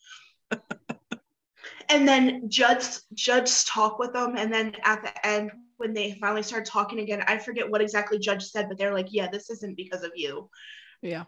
and 1.90 2.09
then 2.09 2.49
Judge 2.50 2.85
Judd's 3.14 3.64
talk 3.64 3.99
with 3.99 4.12
them, 4.14 4.37
and 4.37 4.52
then 4.52 4.75
at 4.85 5.02
the 5.02 5.26
end 5.26 5.50
when 5.78 5.92
they 5.95 6.12
finally 6.21 6.42
start 6.42 6.64
talking 6.66 7.00
again, 7.00 7.23
I 7.26 7.37
forget 7.38 7.71
what 7.71 7.81
exactly 7.83 8.19
Judge 8.19 8.45
said, 8.45 8.69
but 8.69 8.76
they're 8.78 8.95
like, 8.95 9.09
"Yeah, 9.11 9.28
this 9.31 9.50
isn't 9.50 9.76
because 9.76 10.02
of 10.02 10.12
you." 10.14 10.49
Yeah. 11.00 11.25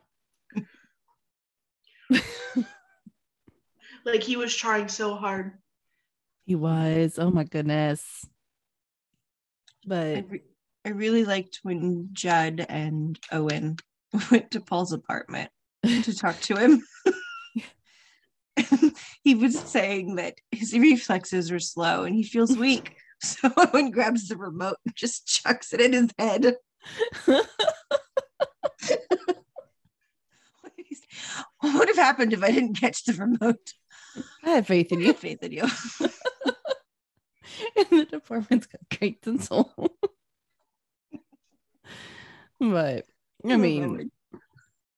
Like 4.06 4.22
he 4.22 4.36
was 4.36 4.54
trying 4.54 4.88
so 4.88 5.14
hard. 5.14 5.58
He 6.44 6.54
was. 6.54 7.18
Oh 7.18 7.30
my 7.30 7.44
goodness. 7.44 8.04
I, 8.24 8.28
But 9.86 10.30
re- 10.30 10.42
I 10.84 10.90
really 10.90 11.24
liked 11.24 11.60
when 11.62 12.10
Judd 12.12 12.64
and 12.68 13.18
Owen 13.32 13.76
went 14.30 14.50
to 14.50 14.60
Paul's 14.60 14.92
apartment 14.92 15.50
to 15.84 16.14
talk 16.18 16.38
to 16.42 16.56
him. 16.56 16.82
he 19.24 19.34
was 19.34 19.58
saying 19.58 20.16
that 20.16 20.34
his 20.50 20.72
reflexes 20.74 21.50
are 21.50 21.58
slow 21.58 22.04
and 22.04 22.14
he 22.14 22.22
feels 22.22 22.56
weak. 22.56 22.96
So 23.22 23.50
Owen 23.56 23.90
grabs 23.90 24.28
the 24.28 24.36
remote 24.36 24.76
and 24.84 24.94
just 24.94 25.26
chucks 25.26 25.72
it 25.72 25.80
in 25.80 25.94
his 25.94 26.10
head. 26.18 26.56
what 27.24 27.48
would 31.62 31.88
have 31.88 31.96
happened 31.96 32.34
if 32.34 32.42
I 32.42 32.50
didn't 32.50 32.78
catch 32.78 33.04
the 33.04 33.14
remote? 33.14 33.72
I 34.44 34.50
have 34.50 34.66
faith 34.66 34.92
in 34.92 34.98
I 34.98 35.02
you. 35.02 35.06
have 35.08 35.18
faith 35.18 35.42
in 35.42 35.52
you. 35.52 35.62
and 37.76 37.86
the 37.90 38.04
department's 38.04 38.66
got 38.66 38.80
great 38.98 39.22
tinsel. 39.22 39.72
but 42.60 43.06
I 43.44 43.52
oh, 43.52 43.58
mean, 43.58 44.10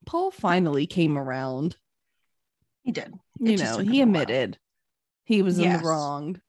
Paul 0.04 0.30
finally 0.30 0.86
came 0.86 1.18
around. 1.18 1.76
he 2.84 2.92
did. 2.92 3.12
You 3.40 3.52
It 3.52 3.56
just 3.58 3.78
know, 3.78 3.84
he 3.84 4.00
him 4.00 4.10
a 4.10 4.12
while. 4.12 4.22
admitted 4.22 4.58
he 5.24 5.42
was 5.42 5.58
in 5.58 5.72
the 5.72 5.78
wrong. 5.78 6.40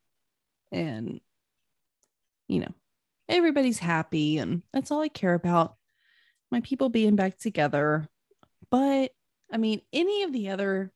And, 0.72 1.20
you 2.48 2.60
know, 2.60 2.74
everybody's 3.30 3.80
happy. 3.80 4.38
And 4.38 4.62
that's 4.74 4.92
all 4.92 5.02
I 5.02 5.08
care 5.08 5.34
about. 5.34 5.76
My 6.52 6.62
people 6.62 6.90
being 6.90 7.16
back 7.16 7.38
together. 7.38 8.08
But 8.70 9.12
I 9.52 9.58
mean, 9.58 9.82
any 9.94 10.24
of 10.24 10.34
the 10.34 10.50
other 10.50 10.92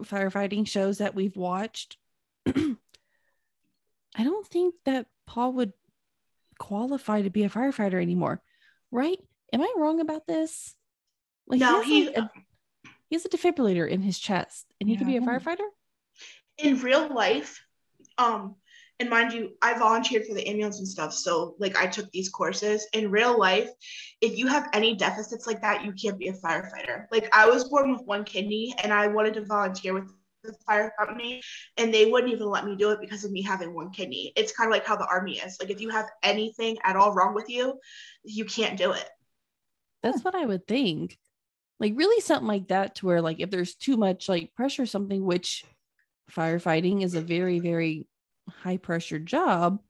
firefighting 0.00 0.66
shows 0.66 0.98
that 0.98 1.14
we've 1.14 1.36
watched, 1.36 1.96
I 2.46 2.74
don't 4.18 4.46
think 4.46 4.74
that 4.84 5.06
Paul 5.26 5.52
would 5.54 5.72
qualify 6.58 7.22
to 7.22 7.30
be 7.30 7.44
a 7.44 7.50
firefighter 7.50 8.00
anymore. 8.00 8.42
Right? 8.90 9.18
Am 9.52 9.62
I 9.62 9.72
wrong 9.76 10.00
about 10.00 10.26
this? 10.26 10.74
Like 11.46 11.60
No, 11.60 11.80
he, 11.82 12.04
has, 12.04 12.08
he- 12.14 12.20
like, 12.20 12.30
a, 12.30 12.30
he 13.08 13.16
has 13.16 13.24
a 13.24 13.28
defibrillator 13.28 13.88
in 13.88 14.02
his 14.02 14.18
chest 14.18 14.66
and 14.80 14.88
he 14.88 14.96
could 14.96 15.06
be 15.06 15.16
a 15.16 15.20
firefighter? 15.20 15.66
in 16.58 16.78
real 16.80 17.12
life, 17.12 17.64
um, 18.18 18.54
and 19.02 19.10
mind 19.10 19.32
you, 19.32 19.50
I 19.60 19.78
volunteered 19.78 20.26
for 20.26 20.34
the 20.34 20.46
ambulance 20.48 20.78
and 20.78 20.88
stuff, 20.88 21.12
so 21.12 21.56
like 21.58 21.76
I 21.76 21.86
took 21.86 22.10
these 22.10 22.30
courses. 22.30 22.86
In 22.94 23.10
real 23.10 23.38
life, 23.38 23.68
if 24.20 24.38
you 24.38 24.46
have 24.46 24.70
any 24.72 24.94
deficits 24.94 25.46
like 25.46 25.60
that, 25.60 25.84
you 25.84 25.92
can't 25.92 26.18
be 26.18 26.28
a 26.28 26.32
firefighter. 26.32 27.06
Like 27.10 27.28
I 27.32 27.48
was 27.48 27.68
born 27.68 27.92
with 27.92 28.06
one 28.06 28.24
kidney, 28.24 28.74
and 28.82 28.92
I 28.92 29.08
wanted 29.08 29.34
to 29.34 29.44
volunteer 29.44 29.92
with 29.92 30.10
the 30.44 30.54
fire 30.66 30.92
company, 30.98 31.42
and 31.76 31.92
they 31.92 32.06
wouldn't 32.06 32.32
even 32.32 32.48
let 32.48 32.64
me 32.64 32.76
do 32.76 32.90
it 32.90 33.00
because 33.00 33.24
of 33.24 33.32
me 33.32 33.42
having 33.42 33.74
one 33.74 33.90
kidney. 33.90 34.32
It's 34.36 34.52
kind 34.52 34.68
of 34.68 34.72
like 34.72 34.86
how 34.86 34.96
the 34.96 35.06
army 35.06 35.38
is. 35.38 35.58
Like 35.60 35.70
if 35.70 35.80
you 35.80 35.90
have 35.90 36.06
anything 36.22 36.78
at 36.84 36.96
all 36.96 37.12
wrong 37.12 37.34
with 37.34 37.48
you, 37.48 37.78
you 38.24 38.44
can't 38.44 38.78
do 38.78 38.92
it. 38.92 39.08
That's 40.02 40.22
what 40.22 40.34
I 40.34 40.46
would 40.46 40.66
think. 40.66 41.18
Like 41.80 41.94
really 41.96 42.20
something 42.20 42.46
like 42.46 42.68
that 42.68 42.94
to 42.96 43.06
where 43.06 43.20
like 43.20 43.40
if 43.40 43.50
there's 43.50 43.74
too 43.74 43.96
much 43.96 44.28
like 44.28 44.54
pressure 44.54 44.86
something, 44.86 45.24
which 45.24 45.64
firefighting 46.30 47.02
is 47.02 47.14
a 47.14 47.20
very, 47.20 47.58
very 47.58 48.06
high 48.48 48.76
pressure 48.76 49.18
job, 49.18 49.80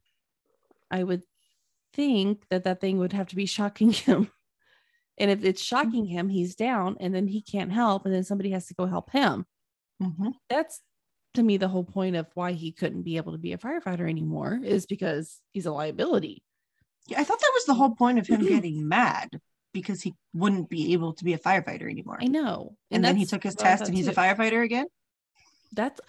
I 0.90 1.02
would 1.04 1.22
think 1.94 2.44
that 2.50 2.64
that 2.64 2.80
thing 2.80 2.98
would 2.98 3.12
have 3.12 3.28
to 3.28 3.36
be 3.36 3.46
shocking 3.46 3.90
him. 3.92 4.30
And 5.18 5.30
if 5.30 5.44
it's 5.44 5.62
shocking 5.62 6.06
him, 6.06 6.28
he's 6.28 6.54
down 6.54 6.96
and 7.00 7.14
then 7.14 7.26
he 7.28 7.42
can't 7.42 7.70
help 7.72 8.04
and 8.06 8.14
then 8.14 8.24
somebody 8.24 8.50
has 8.50 8.66
to 8.66 8.74
go 8.74 8.86
help 8.86 9.10
him. 9.10 9.46
Mhm. 10.02 10.32
That's 10.48 10.80
to 11.34 11.42
me 11.42 11.56
the 11.56 11.68
whole 11.68 11.84
point 11.84 12.16
of 12.16 12.26
why 12.34 12.52
he 12.52 12.72
couldn't 12.72 13.02
be 13.02 13.16
able 13.16 13.32
to 13.32 13.38
be 13.38 13.52
a 13.52 13.58
firefighter 13.58 14.08
anymore 14.08 14.58
is 14.62 14.84
because 14.86 15.40
he's 15.52 15.66
a 15.66 15.72
liability. 15.72 16.42
Yeah, 17.08 17.20
I 17.20 17.24
thought 17.24 17.40
that 17.40 17.52
was 17.54 17.64
the 17.66 17.74
whole 17.74 17.94
point 17.94 18.18
of 18.18 18.26
him 18.26 18.46
getting 18.46 18.86
mad 18.88 19.40
because 19.72 20.02
he 20.02 20.14
wouldn't 20.34 20.68
be 20.68 20.92
able 20.92 21.14
to 21.14 21.24
be 21.24 21.32
a 21.32 21.38
firefighter 21.38 21.90
anymore. 21.90 22.18
I 22.20 22.26
know. 22.26 22.76
and 22.90 23.04
then 23.04 23.16
he 23.16 23.24
took 23.24 23.42
his 23.42 23.54
test 23.54 23.84
and 23.86 23.96
he's 23.96 24.08
a 24.08 24.12
firefighter 24.12 24.62
again. 24.64 24.86
That's 25.72 26.00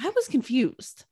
I 0.00 0.10
was 0.10 0.28
confused. 0.28 1.04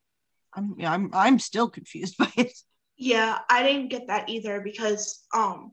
I'm 0.56 0.74
yeah, 0.78 0.92
I'm 0.92 1.10
I'm 1.12 1.38
still 1.38 1.68
confused 1.68 2.16
by 2.18 2.30
it. 2.36 2.52
Yeah, 2.96 3.38
I 3.50 3.62
didn't 3.62 3.88
get 3.88 4.06
that 4.08 4.28
either 4.28 4.60
because 4.60 5.24
um 5.34 5.72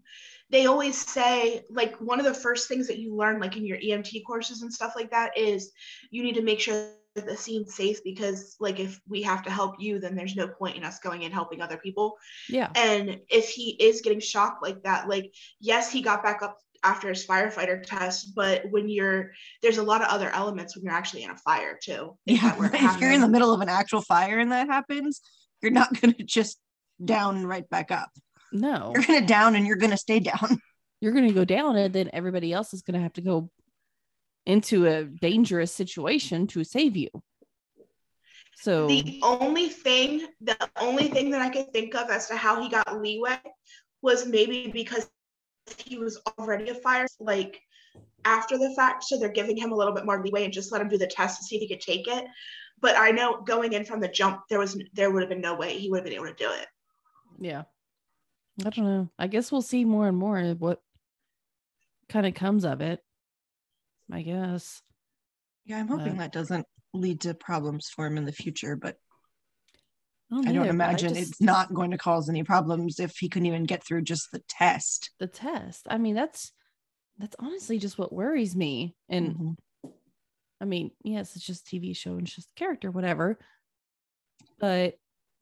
they 0.49 0.65
always 0.65 0.97
say 0.97 1.61
like 1.69 1.95
one 2.01 2.19
of 2.19 2.25
the 2.25 2.33
first 2.33 2.67
things 2.67 2.87
that 2.87 2.99
you 2.99 3.15
learn 3.15 3.39
like 3.39 3.55
in 3.55 3.65
your 3.65 3.77
EMT 3.77 4.25
courses 4.25 4.61
and 4.61 4.73
stuff 4.73 4.93
like 4.95 5.11
that 5.11 5.37
is 5.37 5.71
you 6.09 6.23
need 6.23 6.35
to 6.35 6.41
make 6.41 6.59
sure 6.59 6.89
that 7.15 7.25
the 7.25 7.37
scene's 7.37 7.73
safe 7.73 8.03
because 8.03 8.55
like 8.59 8.79
if 8.79 8.99
we 9.07 9.21
have 9.21 9.43
to 9.43 9.49
help 9.49 9.75
you 9.79 9.99
then 9.99 10.15
there's 10.15 10.35
no 10.35 10.47
point 10.47 10.75
in 10.75 10.83
us 10.83 10.99
going 10.99 11.23
and 11.23 11.33
helping 11.33 11.61
other 11.61 11.77
people. 11.77 12.17
Yeah. 12.49 12.69
And 12.75 13.19
if 13.29 13.49
he 13.49 13.71
is 13.71 14.01
getting 14.01 14.19
shocked 14.19 14.61
like 14.61 14.83
that 14.83 15.07
like 15.07 15.33
yes 15.59 15.91
he 15.91 16.01
got 16.01 16.23
back 16.23 16.41
up 16.41 16.57
after 16.83 17.09
his 17.09 17.25
firefighter 17.25 17.83
test 17.83 18.33
but 18.35 18.63
when 18.71 18.89
you're 18.89 19.31
there's 19.61 19.77
a 19.77 19.83
lot 19.83 20.01
of 20.01 20.07
other 20.07 20.29
elements 20.31 20.75
when 20.75 20.83
you're 20.83 20.93
actually 20.93 21.23
in 21.23 21.29
a 21.29 21.37
fire 21.37 21.77
too. 21.81 22.17
if 22.25 22.41
Yeah, 22.41 22.55
that 22.55 22.95
if 22.95 23.01
you're 23.01 23.11
in 23.11 23.21
the 23.21 23.27
middle 23.27 23.53
of 23.53 23.61
an 23.61 23.69
actual 23.69 24.01
fire 24.01 24.39
and 24.39 24.51
that 24.51 24.67
happens, 24.67 25.21
you're 25.61 25.71
not 25.71 25.93
gonna 26.01 26.13
just 26.13 26.59
down 27.03 27.45
right 27.45 27.69
back 27.69 27.91
up. 27.91 28.09
No. 28.51 28.91
You're 28.93 29.03
gonna 29.03 29.25
down 29.25 29.55
and 29.55 29.65
you're 29.65 29.77
gonna 29.77 29.97
stay 29.97 30.19
down. 30.19 30.59
You're 31.01 31.13
going 31.13 31.27
to 31.27 31.33
go 31.33 31.45
down 31.45 31.75
and 31.75 31.91
then 31.91 32.11
everybody 32.13 32.53
else 32.53 32.75
is 32.75 32.83
going 32.83 32.93
to 32.93 33.01
have 33.01 33.13
to 33.13 33.21
go 33.21 33.49
into 34.45 34.85
a 34.85 35.03
dangerous 35.03 35.73
situation 35.73 36.47
to 36.47 36.63
save 36.63 36.95
you. 36.95 37.09
So 38.55 38.85
The 38.87 39.19
only 39.23 39.69
thing, 39.69 40.27
the 40.41 40.55
only 40.79 41.07
thing 41.07 41.31
that 41.31 41.41
I 41.41 41.49
could 41.49 41.73
think 41.73 41.95
of 41.95 42.11
as 42.11 42.27
to 42.27 42.35
how 42.35 42.61
he 42.61 42.69
got 42.69 43.01
leeway 43.01 43.39
was 44.03 44.27
maybe 44.27 44.69
because 44.71 45.09
he 45.77 45.97
was 45.97 46.19
already 46.39 46.69
a 46.69 46.75
fire, 46.75 47.07
like 47.19 47.61
after 48.25 48.57
the 48.57 48.73
fact. 48.75 49.03
So 49.03 49.17
they're 49.17 49.29
giving 49.29 49.57
him 49.57 49.71
a 49.71 49.75
little 49.75 49.93
bit 49.93 50.05
more 50.05 50.23
leeway 50.23 50.43
and 50.43 50.53
just 50.53 50.71
let 50.71 50.81
him 50.81 50.89
do 50.89 50.97
the 50.97 51.07
test 51.07 51.39
to 51.39 51.43
see 51.43 51.55
if 51.55 51.61
he 51.61 51.67
could 51.67 51.81
take 51.81 52.07
it. 52.07 52.25
But 52.79 52.97
I 52.97 53.11
know 53.11 53.41
going 53.41 53.73
in 53.73 53.85
from 53.85 53.99
the 53.99 54.07
jump, 54.07 54.41
there 54.49 54.59
was 54.59 54.77
there 54.93 55.11
would 55.11 55.21
have 55.21 55.29
been 55.29 55.41
no 55.41 55.55
way 55.55 55.77
he 55.77 55.89
would 55.89 55.97
have 55.97 56.05
been 56.05 56.13
able 56.13 56.25
to 56.25 56.33
do 56.33 56.49
it. 56.51 56.67
yeah. 57.39 57.63
I 58.63 58.69
don't 58.69 58.85
know. 58.85 59.09
I 59.17 59.27
guess 59.27 59.51
we'll 59.51 59.61
see 59.61 59.85
more 59.85 60.07
and 60.07 60.17
more 60.17 60.37
of 60.37 60.59
what 60.61 60.81
kind 62.09 62.27
of 62.27 62.33
comes 62.33 62.65
of 62.65 62.81
it. 62.81 62.99
I 64.11 64.21
guess. 64.23 64.81
Yeah, 65.65 65.79
I'm 65.79 65.87
hoping 65.87 66.13
Uh, 66.13 66.17
that 66.17 66.33
doesn't 66.33 66.67
lead 66.93 67.21
to 67.21 67.33
problems 67.33 67.87
for 67.89 68.05
him 68.05 68.17
in 68.17 68.25
the 68.25 68.31
future, 68.33 68.75
but 68.75 68.97
I 70.33 70.51
don't 70.53 70.67
imagine 70.67 71.13
just- 71.13 71.31
it's 71.31 71.41
not 71.41 71.73
going 71.73 71.91
to 71.91 71.97
cause 71.97 72.29
any 72.29 72.43
problems 72.43 72.99
if 72.99 73.17
he 73.17 73.27
couldn't 73.29 73.47
even 73.47 73.65
get 73.65 73.83
through 73.83 74.03
just 74.03 74.31
the 74.31 74.39
test. 74.47 75.11
the 75.19 75.27
test. 75.27 75.87
I 75.89 75.97
mean, 75.97 76.15
that's 76.15 76.51
that's 77.17 77.35
honestly 77.39 77.77
just 77.77 77.99
what 77.99 78.13
worries 78.13 78.55
me. 78.55 78.95
And 79.09 79.35
Mhm. 79.85 79.91
I 80.61 80.65
mean, 80.65 80.91
yes, 81.03 81.35
it's 81.35 81.45
just 81.45 81.65
TV 81.67 81.93
show 81.95 82.11
and 82.13 82.21
it's 82.27 82.35
just 82.35 82.55
character, 82.55 82.89
whatever. 82.89 83.37
But 84.59 84.97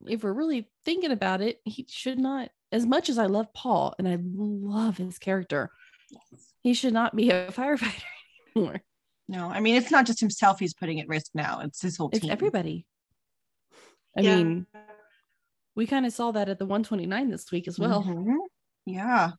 if 0.08 0.24
we're 0.24 0.34
really 0.34 0.70
thinking 0.86 1.12
about 1.12 1.42
it, 1.42 1.62
he 1.66 1.86
should 1.90 2.18
not, 2.20 2.50
as 2.72 2.86
much 2.86 3.10
as 3.10 3.18
I 3.18 3.26
love 3.28 3.54
Paul 3.54 3.94
and 4.00 4.08
I 4.08 4.18
love 4.22 4.98
his 4.98 5.20
character, 5.20 5.72
he 6.62 6.74
should 6.74 6.94
not 6.94 7.16
be 7.16 7.30
a 7.30 7.48
firefighter 7.52 8.04
anymore. 8.56 8.82
No, 9.28 9.48
I 9.50 9.60
mean 9.60 9.76
it's 9.76 9.92
not 9.92 10.06
just 10.08 10.20
himself 10.20 10.60
he's 10.60 10.74
putting 10.74 11.00
at 11.00 11.08
risk 11.08 11.32
now; 11.36 11.60
it's 11.60 11.82
his 11.82 11.98
whole 11.98 12.10
It's 12.12 12.22
team. 12.22 12.32
everybody. 12.32 12.86
I 14.18 14.22
Yeah. 14.22 14.36
mean, 14.36 14.66
we 15.76 15.88
kind 15.88 16.06
of 16.06 16.14
saw 16.14 16.32
that 16.32 16.50
at 16.50 16.60
the 16.60 16.66
129 16.66 17.30
this 17.30 17.52
week 17.52 17.68
as 17.68 17.80
well. 17.80 18.04
Mhm. 18.04 18.38
Yeah, 18.86 19.32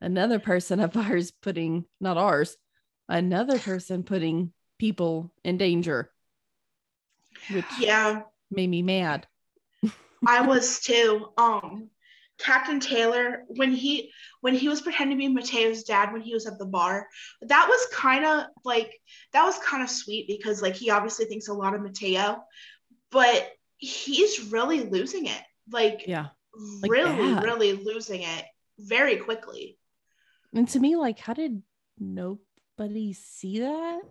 Another 0.00 0.38
person 0.38 0.80
of 0.80 0.96
ours 0.96 1.30
putting, 1.30 1.86
not 2.00 2.16
ours, 2.16 2.56
another 3.08 3.58
person 3.58 4.02
putting 4.02 4.52
people 4.78 5.32
in 5.44 5.56
danger, 5.56 6.10
which 7.48 7.64
Yeah, 7.78 8.22
made 8.50 8.68
me 8.68 8.82
mad. 8.82 9.26
I 10.26 10.42
was 10.42 10.80
too. 10.80 11.28
Um, 11.36 11.90
Captain 12.38 12.80
Taylor, 12.80 13.44
when 13.48 13.72
he 13.72 14.10
when 14.40 14.54
he 14.54 14.68
was 14.68 14.80
pretending 14.82 15.16
to 15.18 15.28
be 15.28 15.32
Mateo's 15.32 15.84
dad 15.84 16.12
when 16.12 16.20
he 16.22 16.34
was 16.34 16.46
at 16.46 16.58
the 16.58 16.66
bar, 16.66 17.06
that 17.42 17.66
was 17.68 17.86
kind 17.92 18.24
of 18.24 18.46
like 18.64 18.92
that 19.32 19.44
was 19.44 19.56
kind 19.58 19.82
of 19.82 19.88
sweet 19.90 20.26
because 20.26 20.60
like 20.60 20.74
he 20.74 20.90
obviously 20.90 21.26
thinks 21.26 21.48
a 21.48 21.54
lot 21.54 21.74
of 21.74 21.82
Mateo, 21.82 22.42
but 23.10 23.50
he's 23.84 24.52
really 24.52 24.80
losing 24.80 25.26
it. 25.26 25.42
Like 25.70 26.04
Yeah. 26.06 26.28
Like 26.82 26.90
really, 26.90 27.34
bad. 27.34 27.44
really 27.44 27.72
losing 27.72 28.22
it 28.22 28.44
very 28.78 29.16
quickly. 29.16 29.78
And 30.54 30.68
to 30.68 30.78
me, 30.78 30.94
like, 30.94 31.18
how 31.18 31.34
did 31.34 31.62
nobody 31.98 33.12
see 33.12 33.60
that 33.60 34.02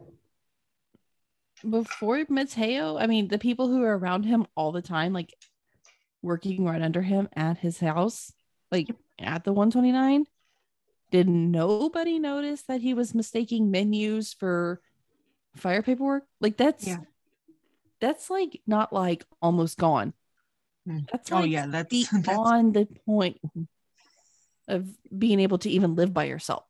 before 1.70 2.26
Mateo? 2.28 2.98
I 2.98 3.08
mean, 3.08 3.30
the 3.30 3.38
people 3.38 3.70
who 3.70 3.82
are 3.84 3.98
around 3.98 4.26
him 4.26 4.46
all 4.58 4.74
the 4.74 4.82
time, 4.82 5.14
like, 5.14 5.34
working 6.22 6.66
right 6.66 6.82
under 6.82 7.02
him 7.02 7.30
at 7.36 7.60
his 7.60 7.80
house, 7.80 8.34
like 8.72 8.90
at 9.20 9.44
the 9.44 9.54
129. 9.54 10.26
Did 11.12 11.30
nobody 11.30 12.18
notice 12.18 12.64
that 12.64 12.82
he 12.82 12.94
was 12.94 13.14
mistaking 13.14 13.70
menus 13.70 14.34
for 14.34 14.82
fire 15.56 15.84
paperwork? 15.84 16.24
Like 16.42 16.58
that's 16.58 16.88
Yeah. 16.88 17.02
That's 18.04 18.30
like 18.30 18.60
not 18.68 18.92
like 18.92 19.26
almost 19.42 19.78
gone. 19.78 20.12
Mm. 20.88 21.08
That's 21.10 21.32
Oh 21.32 21.44
yeah, 21.44 21.68
that's, 21.68 21.90
the 21.90 22.06
that's 22.12 22.38
on 22.38 22.74
the 22.74 22.86
point 23.06 23.40
of 24.68 24.90
being 25.18 25.40
able 25.40 25.58
to 25.60 25.70
even 25.70 25.96
live 25.96 26.14
by 26.14 26.26
yourself. 26.26 26.66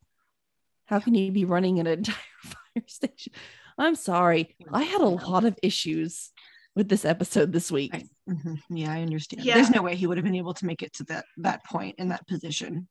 How 0.85 0.99
can 0.99 1.15
you 1.15 1.31
be 1.31 1.45
running 1.45 1.79
an 1.79 1.87
entire 1.97 2.15
fire 2.43 2.83
station? 2.85 3.33
I'm 3.79 3.95
sorry. 3.95 4.55
I 4.71 4.83
had 4.83 5.01
a 5.01 5.07
lot 5.07 5.43
of 5.43 5.57
issues 5.63 6.31
with 6.75 6.87
this 6.87 7.03
episode 7.03 7.51
this 7.51 7.71
week. 7.71 7.95
I- 7.95 8.31
mhm, 8.31 8.59
yeah, 8.69 8.93
I 8.93 9.01
understand. 9.01 9.43
Yeah. 9.43 9.55
There's 9.55 9.71
no 9.71 9.81
way 9.81 9.95
he 9.95 10.05
would 10.05 10.17
have 10.17 10.25
been 10.25 10.35
able 10.35 10.53
to 10.53 10.65
make 10.67 10.83
it 10.83 10.93
to 10.93 11.03
that 11.05 11.25
that 11.37 11.65
point 11.65 11.95
in 11.97 12.09
that 12.09 12.27
position. 12.27 12.87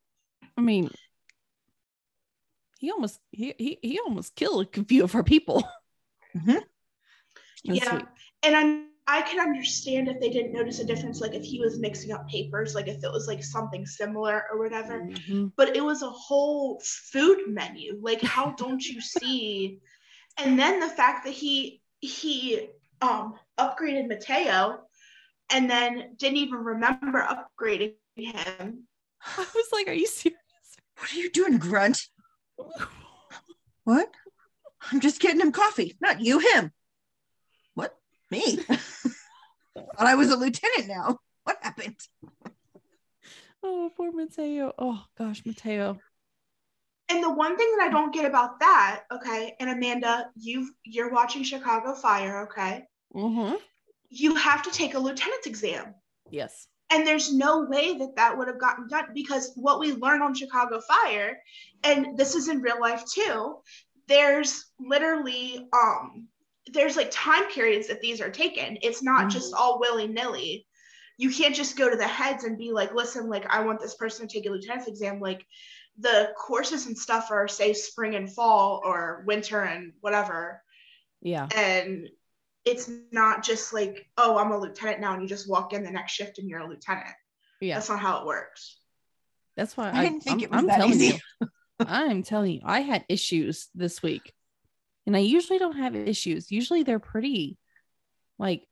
I 0.58 0.61
mean, 0.61 0.90
he 2.80 2.90
almost 2.90 3.20
he 3.30 3.54
he, 3.56 3.78
he 3.80 4.00
almost 4.00 4.34
killed 4.34 4.66
a 4.76 4.84
few 4.84 5.04
of 5.04 5.14
our 5.14 5.22
people. 5.22 5.62
Mhm. 6.37 6.62
Yeah. 7.62 7.96
week. 7.96 8.06
And 8.42 8.56
I'm 8.56 8.92
I 9.08 9.20
can 9.22 9.40
understand 9.40 10.08
if 10.08 10.20
they 10.20 10.30
didn't 10.30 10.52
notice 10.52 10.78
a 10.78 10.84
difference, 10.84 11.20
like 11.20 11.34
if 11.34 11.42
he 11.42 11.58
was 11.58 11.78
mixing 11.78 12.12
up 12.12 12.28
papers, 12.28 12.75
like 12.75 12.87
if 12.87 13.02
it 13.02 13.12
was 13.12 13.26
like 13.26 13.42
something 13.42 13.84
similar 13.84 14.44
or 14.50 14.58
whatever. 14.58 15.02
Mhm. 15.02 15.52
But 15.56 15.76
it 15.76 15.84
was 15.84 16.02
a 16.02 16.11
whole 16.11 16.80
food 16.84 17.49
menu. 17.49 17.99
Like, 18.00 18.22
how 18.22 18.52
don't 18.56 18.82
you 18.82 19.00
see? 19.00 19.80
And 20.38 20.58
then 20.58 20.78
the 20.80 20.88
fact 20.88 21.25
that 21.25 21.32
he 21.34 21.82
he 22.00 22.68
um 23.00 23.34
upgraded 23.58 24.08
Mateo 24.08 24.80
and 25.50 25.68
then 25.68 26.14
didn't 26.16 26.38
even 26.38 26.61
remember 26.61 27.26
upgrading 27.26 27.94
him. 28.14 28.87
I 29.37 29.46
was 29.54 29.68
like, 29.72 29.88
"Are 29.88 29.92
you 29.92 30.06
serious?" 30.06 30.38
What 30.99 31.12
are 31.12 31.16
you 31.16 31.30
doing, 31.30 31.58
Grunt? 31.58 32.08
What? 33.84 34.08
I'm 34.92 35.00
just 35.00 35.20
getting 35.20 35.40
him 35.40 35.50
coffee, 35.50 35.96
not 36.00 36.20
you, 36.20 36.38
him. 36.38 36.72
What? 38.32 38.46
Me? 38.46 38.56
Thought 39.74 40.06
I 40.06 40.14
was 40.14 40.30
a 40.30 40.36
lieutenant 40.36 40.88
now. 40.88 41.18
What 41.44 41.58
happened? 41.60 41.96
Oh, 43.62 43.90
poor 43.96 44.12
Mateo. 44.12 44.72
Oh 44.78 45.04
gosh, 45.18 45.42
Mateo. 45.44 45.98
And 47.08 47.22
the 47.22 47.32
one 47.32 47.56
thing 47.56 47.70
that 47.76 47.88
I 47.88 47.90
don't 47.90 48.14
get 48.14 48.24
about 48.24 48.60
that, 48.60 49.02
okay, 49.12 49.54
and 49.60 49.68
Amanda, 49.68 50.30
you've 50.34 50.70
you're 50.84 51.12
watching 51.12 51.42
Chicago 51.42 51.94
Fire, 51.94 52.48
okay? 52.48 52.84
Mm-hmm. 53.14 53.56
You 54.08 54.34
have 54.36 54.62
to 54.62 54.70
take 54.70 54.94
a 54.94 54.98
lieutenant's 54.98 55.46
exam. 55.46 55.94
Yes. 56.30 56.68
And 56.90 57.06
there's 57.06 57.32
no 57.32 57.64
way 57.64 57.98
that 57.98 58.16
that 58.16 58.36
would 58.36 58.48
have 58.48 58.60
gotten 58.60 58.86
done 58.88 59.06
because 59.14 59.52
what 59.56 59.80
we 59.80 59.92
learn 59.92 60.22
on 60.22 60.34
Chicago 60.34 60.80
Fire, 60.80 61.38
and 61.84 62.16
this 62.16 62.34
is 62.34 62.48
in 62.48 62.60
real 62.60 62.80
life 62.80 63.04
too, 63.04 63.56
there's 64.08 64.66
literally 64.78 65.66
um 65.72 66.28
there's 66.73 66.97
like 66.97 67.11
time 67.11 67.50
periods 67.50 67.88
that 67.88 68.00
these 68.00 68.21
are 68.21 68.31
taken. 68.31 68.78
It's 68.83 69.02
not 69.02 69.31
just 69.31 69.52
mm-hmm. 69.52 69.62
all 69.62 69.81
willy 69.81 70.07
nilly. 70.07 70.66
You 71.19 71.31
can't 71.31 71.54
just 71.54 71.76
go 71.76 71.90
to 71.90 71.97
the 71.97 72.07
heads 72.07 72.45
and 72.45 72.59
be 72.59 72.73
like, 72.73 72.95
listen, 72.95 73.28
like 73.28 73.47
I 73.49 73.64
want 73.64 73.81
this 73.81 73.95
person 73.95 74.26
to 74.26 74.33
take 74.33 74.47
a 74.47 74.50
lieutenant's 74.50 74.88
exam. 74.88 75.21
Like 75.21 75.45
the 75.99 76.33
courses 76.37 76.87
and 76.87 76.97
stuff 76.97 77.31
are 77.31 77.47
say 77.49 77.73
spring 77.73 78.14
and 78.14 78.33
fall 78.33 78.81
or 78.85 79.25
winter 79.26 79.61
and 79.61 79.92
whatever 80.00 80.62
Yeah. 81.21 81.49
and 81.54 82.09
it's 82.64 82.90
not 83.11 83.45
just 83.45 83.73
like 83.75 84.09
oh 84.16 84.38
i'm 84.38 84.52
a 84.52 84.59
lieutenant 84.59 85.00
now 85.00 85.12
and 85.12 85.23
you 85.23 85.28
just 85.28 85.50
walk 85.50 85.75
in 85.75 85.85
the 85.85 85.90
next 85.90 86.12
shift 86.12 86.38
and 86.38 86.49
you're 86.49 86.61
a 86.61 86.66
lieutenant 86.66 87.14
Yeah. 87.61 87.75
that's 87.75 87.90
not 87.90 88.00
how 88.00 88.21
it 88.21 88.26
works 88.26 88.78
That's 89.54 89.76
why 89.76 89.90
I 89.90 89.99
I, 89.99 90.02
didn't 90.04 90.23
think 90.23 90.38
I'm, 90.38 90.45
it 90.45 90.50
was 90.50 90.59
I'm 90.61 90.66
that 90.69 90.76
telling 90.78 90.92
easy. 90.95 91.21
you. 91.40 91.49
I'm 91.81 92.23
telling 92.23 92.52
you, 92.52 92.61
I 92.64 92.81
had 92.81 93.04
issues 93.08 93.69
this 93.75 94.02
week. 94.02 94.32
And 95.06 95.17
I 95.17 95.21
usually 95.21 95.58
don't 95.58 95.76
have 95.78 95.97
issues. 95.97 96.50
Usually 96.50 96.82
they're 96.82 96.99
pretty 96.99 97.58
like 98.38 98.67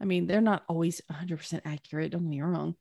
I 0.00 0.04
mean, 0.04 0.26
they're 0.26 0.40
not 0.40 0.64
always 0.68 1.00
100% 1.08 1.62
accurate, 1.64 2.10
don't 2.10 2.22
get 2.22 2.28
me 2.30 2.40
wrong. 2.40 2.74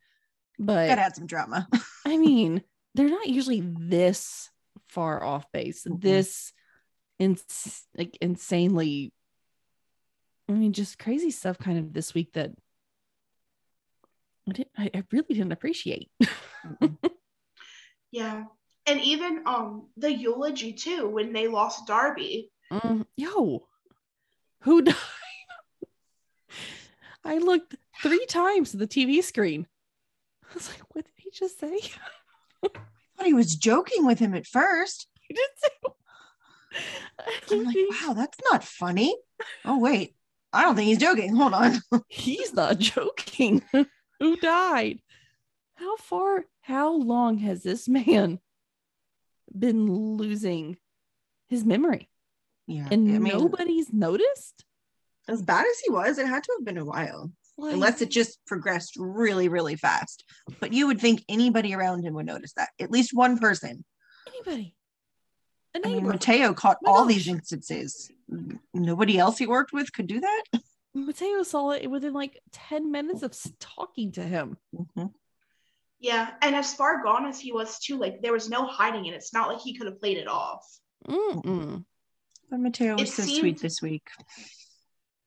But 0.58 0.88
Gotta 0.88 1.02
add 1.02 1.16
some 1.16 1.28
drama. 1.28 1.68
I 2.06 2.18
mean, 2.18 2.64
they're 2.96 3.10
not 3.10 3.28
usually 3.28 3.62
this 3.62 4.50
far 4.90 5.24
off 5.24 5.52
base, 5.52 5.86
Mhm. 5.86 6.02
this 6.02 6.52
ins- 7.20 7.86
like 7.96 8.18
insanely 8.22 9.14
I 10.50 10.54
mean, 10.54 10.74
just 10.74 11.00
crazy 11.00 11.32
stuff 11.32 11.58
kind 11.58 11.78
of 11.80 11.94
this 11.94 12.14
week 12.14 12.34
that 12.34 12.52
I, 14.50 14.52
didn't, 14.52 14.72
I, 14.78 14.90
I 14.94 15.04
really 15.12 15.36
didn't 15.36 15.54
appreciate. 15.54 16.12
yeah 18.12 18.44
and 18.86 19.00
even 19.02 19.44
um 19.46 19.88
the 19.96 20.12
eulogy 20.12 20.74
too 20.74 21.08
when 21.08 21.32
they 21.32 21.48
lost 21.48 21.88
darby 21.88 22.51
Mm, 22.72 23.06
yo, 23.18 23.68
who 24.62 24.82
died? 24.82 24.96
I 27.26 27.38
looked 27.38 27.76
three 28.02 28.26
times 28.28 28.74
at 28.74 28.80
the 28.80 28.88
TV 28.88 29.22
screen. 29.22 29.68
I 30.50 30.54
was 30.54 30.70
like, 30.70 30.82
what 30.92 31.06
did 31.06 31.14
he 31.18 31.32
just 31.32 31.60
say? 31.60 31.76
I 32.64 32.70
thought 33.18 33.26
he 33.26 33.34
was 33.34 33.56
joking 33.56 34.06
with 34.06 34.20
him 34.20 34.34
at 34.34 34.48
first. 34.48 35.08
He 35.20 35.34
did 35.34 35.50
say. 35.58 35.70
I'm 37.52 37.66
like, 37.66 37.76
wow, 38.02 38.14
that's 38.14 38.40
not 38.50 38.64
funny. 38.64 39.16
Oh, 39.66 39.78
wait. 39.78 40.16
I 40.54 40.64
don't 40.64 40.76
think 40.76 40.88
he's 40.88 40.98
joking. 40.98 41.36
Hold 41.36 41.54
on. 41.54 41.82
He's 42.08 42.54
not 42.54 42.80
joking. 42.80 43.64
who 44.20 44.38
died? 44.38 45.00
How 45.76 45.98
far, 45.98 46.46
how 46.62 46.94
long 46.94 47.38
has 47.40 47.64
this 47.64 47.88
man 47.88 48.40
been 49.58 49.92
losing 49.92 50.78
his 51.48 51.66
memory? 51.66 52.11
Yeah. 52.72 52.88
And 52.92 53.14
I 53.16 53.20
mean, 53.20 53.38
nobody's 53.38 53.92
noticed? 53.92 54.66
as 55.28 55.42
bad 55.42 55.66
as 55.66 55.80
he 55.80 55.92
was, 55.92 56.18
it 56.18 56.26
had 56.28 56.44
to 56.44 56.54
have 56.58 56.66
been 56.66 56.78
a 56.78 56.86
while. 56.86 57.32
Like, 57.58 57.74
Unless 57.74 58.02
it 58.02 58.10
just 58.10 58.40
progressed 58.48 58.94
really, 58.98 59.50
really 59.50 59.76
fast. 59.76 60.24
But 60.60 60.74
you 60.74 60.88
would 60.88 61.00
think 61.00 61.24
anybody 61.30 61.74
around 61.74 62.04
him 62.04 62.16
would 62.16 62.26
notice 62.26 62.54
that. 62.54 62.70
At 62.80 62.92
least 62.92 63.12
one 63.14 63.38
person. 63.38 63.86
anybody. 64.28 64.76
A 65.74 65.78
I 65.78 65.82
mean, 65.88 65.98
neighbor. 65.98 66.10
Mateo 66.14 66.54
caught 66.54 66.78
My 66.82 66.92
all 66.92 67.06
these 67.06 67.28
instances. 67.28 68.10
Nobody 68.74 69.18
else 69.20 69.38
he 69.38 69.48
worked 69.48 69.72
with 69.74 69.94
could 69.94 70.08
do 70.08 70.20
that. 70.22 70.44
Mateo 70.94 71.44
saw 71.44 71.72
it 71.72 71.90
within 71.90 72.14
like 72.14 72.40
10 72.52 72.92
minutes 72.92 73.22
of 73.24 73.34
talking 73.60 74.12
to 74.14 74.24
him. 74.24 74.58
Mhm. 74.76 75.14
yeah 76.00 76.32
and 76.42 76.56
as 76.56 76.74
far 76.74 77.04
gone 77.04 77.26
as 77.28 77.40
he 77.40 77.52
was 77.54 77.78
too 77.80 77.98
like 77.98 78.22
there 78.24 78.34
was 78.34 78.50
no 78.50 78.66
hiding 78.66 79.06
it 79.06 79.14
it's 79.14 79.34
not 79.34 79.48
like 79.48 79.62
he 79.62 79.76
could 79.78 79.86
have 79.86 80.00
played 80.00 80.18
it 80.18 80.28
off 80.28 80.66
Mm-mm. 81.08 81.86
But 82.52 82.60
Mateo 82.60 82.94
was 82.98 83.10
It 83.10 83.14
so 83.14 83.24
seemed- 83.24 83.40
sweet 83.40 83.60
this 83.62 83.82
week. 83.82 84.08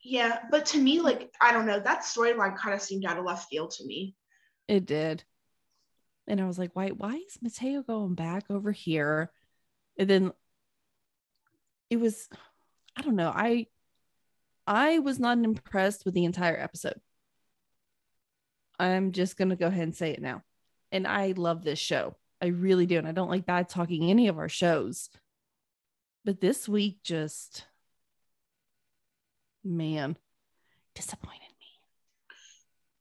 yeah 0.02 0.40
but 0.50 0.66
to 0.66 0.78
me 0.78 1.00
like 1.00 1.32
i 1.40 1.50
don't 1.50 1.64
know 1.66 1.80
that 1.80 2.02
storyline 2.02 2.54
kind 2.56 2.74
of 2.74 2.82
seemed 2.82 3.06
out 3.06 3.18
of 3.18 3.24
left 3.24 3.48
field 3.48 3.70
to 3.72 3.84
me 3.86 4.14
It 4.68 4.84
did. 4.86 5.24
And 6.26 6.40
I 6.40 6.46
was 6.46 6.58
like, 6.58 6.70
why, 6.74 6.88
why 6.88 7.16
is 7.16 7.36
Mateo 7.42 7.82
going 7.82 8.14
back 8.14 8.44
over 8.50 8.72
here? 8.72 9.30
And 9.98 10.08
then 10.08 10.32
it 11.90 11.98
was, 12.00 12.28
I 12.96 13.02
don't 13.02 13.14
know. 13.16 13.28
I 13.30 13.66
I 14.66 15.00
was 15.00 15.18
not 15.20 15.36
impressed 15.36 16.06
with 16.06 16.14
the 16.14 16.24
entire 16.24 16.58
episode. 16.58 16.98
I'm 18.78 19.12
just 19.12 19.36
gonna 19.36 19.56
go 19.56 19.66
ahead 19.66 19.82
and 19.82 19.94
say 19.94 20.12
it 20.12 20.22
now. 20.22 20.42
And 20.90 21.06
I 21.06 21.34
love 21.36 21.62
this 21.62 21.78
show. 21.78 22.16
I 22.40 22.46
really 22.46 22.86
do. 22.86 22.96
And 22.96 23.06
I 23.06 23.12
don't 23.12 23.28
like 23.30 23.44
bad 23.44 23.68
talking 23.68 24.08
any 24.10 24.28
of 24.28 24.38
our 24.38 24.48
shows. 24.48 25.10
But 26.24 26.40
this 26.40 26.68
week 26.68 27.02
just 27.02 27.66
man, 29.62 30.16
disappointed 30.94 31.40
me. 31.40 31.66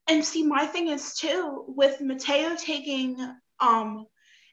and 0.08 0.24
see 0.26 0.44
my 0.44 0.66
thing 0.66 0.90
is 0.90 1.16
too 1.16 1.64
with 1.68 2.02
mateo 2.02 2.56
taking 2.58 3.18
um 3.60 4.06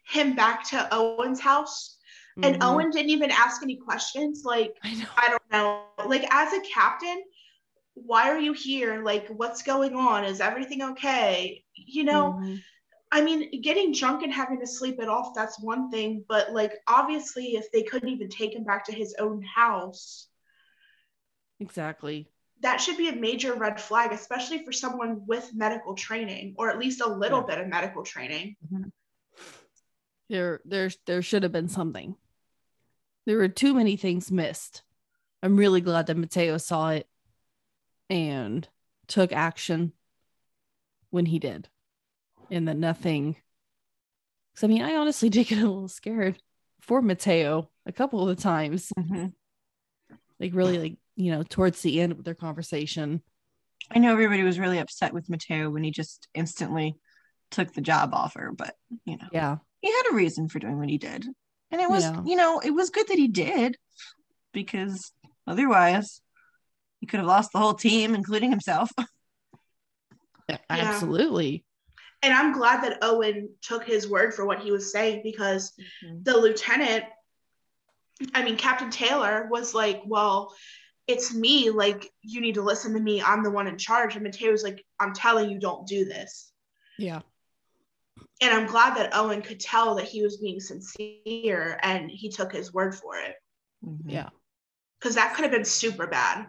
him 0.06 0.35
back 0.37 0.68
to 0.70 0.88
owen's 0.92 1.40
house 1.40 1.98
and 2.42 2.56
Mhm. 2.56 2.62
owen 2.62 2.90
didn't 2.90 3.11
even 3.11 3.30
ask 3.30 3.62
any 3.62 3.76
questions 3.76 4.42
like 4.44 4.72
I. 4.85 5.06
I 5.16 5.28
don't 5.30 5.50
know. 5.50 5.85
Like 6.06 6.24
as 6.33 6.52
a 6.52 6.61
captain, 6.62 7.22
why 7.94 8.30
are 8.30 8.38
you 8.38 8.52
here? 8.52 9.02
Like 9.04 9.28
what's 9.28 9.62
going 9.62 9.94
on? 9.94 10.24
Is 10.24 10.40
everything 10.40 10.83
okay? 10.83 11.64
You 11.74 12.04
know, 12.04 12.33
Mhm. 12.38 12.62
I 13.12 13.22
mean, 13.22 13.60
getting 13.60 13.92
drunk 13.92 14.22
and 14.22 14.32
having 14.32 14.60
to 14.60 14.66
sleep 14.66 15.00
it 15.00 15.08
off, 15.08 15.34
that's 15.34 15.58
one 15.60 15.90
thing, 15.90 16.24
but 16.28 16.52
like 16.52 16.74
obviously 16.86 17.56
if 17.56 17.70
they 17.72 17.82
couldn't 17.82 18.08
even 18.08 18.28
take 18.28 18.54
him 18.54 18.62
back 18.64 18.84
to 18.86 18.92
his 18.92 19.14
own 19.18 19.42
house, 19.42 20.28
Exactly. 21.58 22.28
that 22.62 22.80
should 22.80 22.96
be 22.96 23.08
a 23.08 23.16
major 23.16 23.54
red 23.54 23.80
flag, 23.80 24.12
especially 24.12 24.64
for 24.64 24.72
someone 24.72 25.26
with 25.26 25.50
medical 25.54 25.94
training 25.94 26.54
or 26.56 26.70
at 26.70 26.78
least 26.78 27.00
a 27.00 27.08
little 27.08 27.40
Yeah. 27.40 27.46
bit 27.46 27.58
of 27.58 27.68
medical 27.68 28.02
training. 28.04 28.56
Mm-hmm. 28.72 28.88
there 30.28 30.60
there 30.64 30.90
there 31.06 31.22
should 31.22 31.42
have 31.42 31.50
been 31.52 31.68
something 31.68 32.14
there 33.26 33.36
were 33.38 33.48
too 33.48 33.74
many 33.74 33.96
things 33.96 34.30
missed 34.30 34.82
i'm 35.42 35.56
really 35.56 35.80
glad 35.80 36.06
that 36.06 36.16
mateo 36.16 36.56
saw 36.56 36.90
it 36.90 37.08
and 38.08 38.68
took 39.08 39.32
action 39.32 39.92
when 41.10 41.26
he 41.26 41.40
did, 41.40 41.68
and 42.50 42.68
that 42.68 42.76
nothing. 42.76 43.36
Because 44.52 44.64
I 44.64 44.66
mean, 44.68 44.82
I 44.82 44.94
honestly 44.96 45.28
did 45.30 45.46
get 45.48 45.58
a 45.58 45.66
little 45.66 45.88
scared 45.88 46.40
for 46.80 47.02
Mateo 47.02 47.70
a 47.86 47.92
couple 47.92 48.28
of 48.28 48.34
the 48.36 48.42
times, 48.42 48.92
Mhm. 48.98 49.32
like 50.38 50.54
really, 50.54 50.78
like 50.78 50.96
you 51.16 51.30
know, 51.32 51.42
towards 51.42 51.82
the 51.82 52.00
end 52.00 52.12
of 52.12 52.24
their 52.24 52.34
conversation. 52.34 53.22
I 53.90 53.98
know 53.98 54.12
everybody 54.12 54.42
was 54.42 54.58
really 54.58 54.78
upset 54.78 55.12
with 55.12 55.28
Mateo 55.28 55.70
when 55.70 55.82
he 55.84 55.90
just 55.90 56.28
instantly 56.34 56.94
took 57.50 57.72
the 57.72 57.80
job 57.80 58.14
offer, 58.14 58.52
but 58.56 58.74
you 59.04 59.16
know, 59.18 59.26
Yeah, 59.32 59.56
he 59.80 59.90
had 59.90 60.02
a 60.10 60.14
reason 60.14 60.48
for 60.48 60.58
doing 60.58 60.78
what 60.78 60.88
he 60.88 60.98
did. 60.98 61.26
And 61.70 61.80
it 61.80 61.88
was, 61.90 62.04
Yeah. 62.04 62.22
you 62.24 62.36
know, 62.36 62.60
it 62.60 62.70
was 62.70 62.90
good 62.90 63.08
that 63.08 63.18
he 63.18 63.28
did 63.28 63.76
because 64.52 65.12
otherwise 65.46 66.20
he 67.00 67.06
could 67.06 67.18
have 67.18 67.26
lost 67.26 67.52
the 67.52 67.58
whole 67.58 67.74
team, 67.74 68.14
including 68.14 68.50
himself. 68.50 68.90
absolutely. 70.70 71.64
And 72.22 72.35
I'm 72.35 72.52
glad 72.52 72.85
that 72.85 72.98
Owen 73.02 73.48
took 73.62 73.85
his 73.85 74.09
word 74.09 74.35
for 74.35 74.44
what 74.44 74.61
he 74.61 74.70
was 74.70 74.92
saying 74.92 75.22
because 75.24 75.72
the 76.22 76.37
lieutenant, 76.37 77.04
I 78.35 78.44
mean, 78.44 78.56
Captain 78.56 78.90
Taylor 78.90 79.48
was 79.50 79.74
like, 79.74 80.02
well, 80.04 80.54
it's 81.06 81.35
me. 81.35 81.70
Like, 81.70 82.11
you 82.22 82.40
need 82.42 82.54
to 82.56 82.62
listen 82.62 82.92
to 82.92 83.00
me. 83.00 83.22
I'm 83.22 83.42
the 83.42 83.50
one 83.50 83.66
in 83.66 83.78
charge. 83.78 84.14
And 84.14 84.24
Mateo 84.24 84.50
was 84.52 84.62
like, 84.62 84.85
I'm 84.98 85.14
telling 85.14 85.48
you, 85.50 85.59
don't 85.59 85.87
do 85.87 86.04
this. 86.04 86.52
Yeah, 86.98 87.20
And 88.42 88.50
I'm 88.52 88.66
glad 88.66 88.96
that 88.98 89.14
Owen 89.16 89.40
could 89.40 89.59
tell 89.59 89.94
that 89.94 90.04
he 90.04 90.22
was 90.22 90.37
being 90.37 90.61
sincere 90.61 91.78
and 91.83 92.11
he 92.11 92.28
took 92.28 92.52
his 92.52 92.74
word 92.74 92.94
for 92.94 93.16
it 93.16 93.37
Mhm. 93.83 94.02
yeah. 94.04 94.28
because 94.98 95.14
that 95.14 95.35
could 95.35 95.44
have 95.44 95.52
been 95.52 95.64
super 95.64 96.06
bad. 96.06 96.46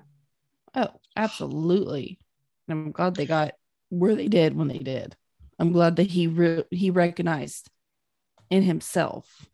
Oh, 0.75 0.89
absolutely. 1.15 2.19
And 2.67 2.77
I'm 2.77 2.91
glad 2.91 3.15
they 3.15 3.25
got 3.25 3.53
where 3.87 4.15
they 4.15 4.27
did 4.27 4.53
when 4.55 4.67
they 4.67 4.79
did. 4.79 5.15
I'm 5.61 5.71
glad 5.71 5.97
that 5.97 6.07
he 6.07 6.25
re- 6.25 6.63
he 6.71 6.89
recognized 6.89 7.69
in 8.49 8.63
himself 8.63 9.47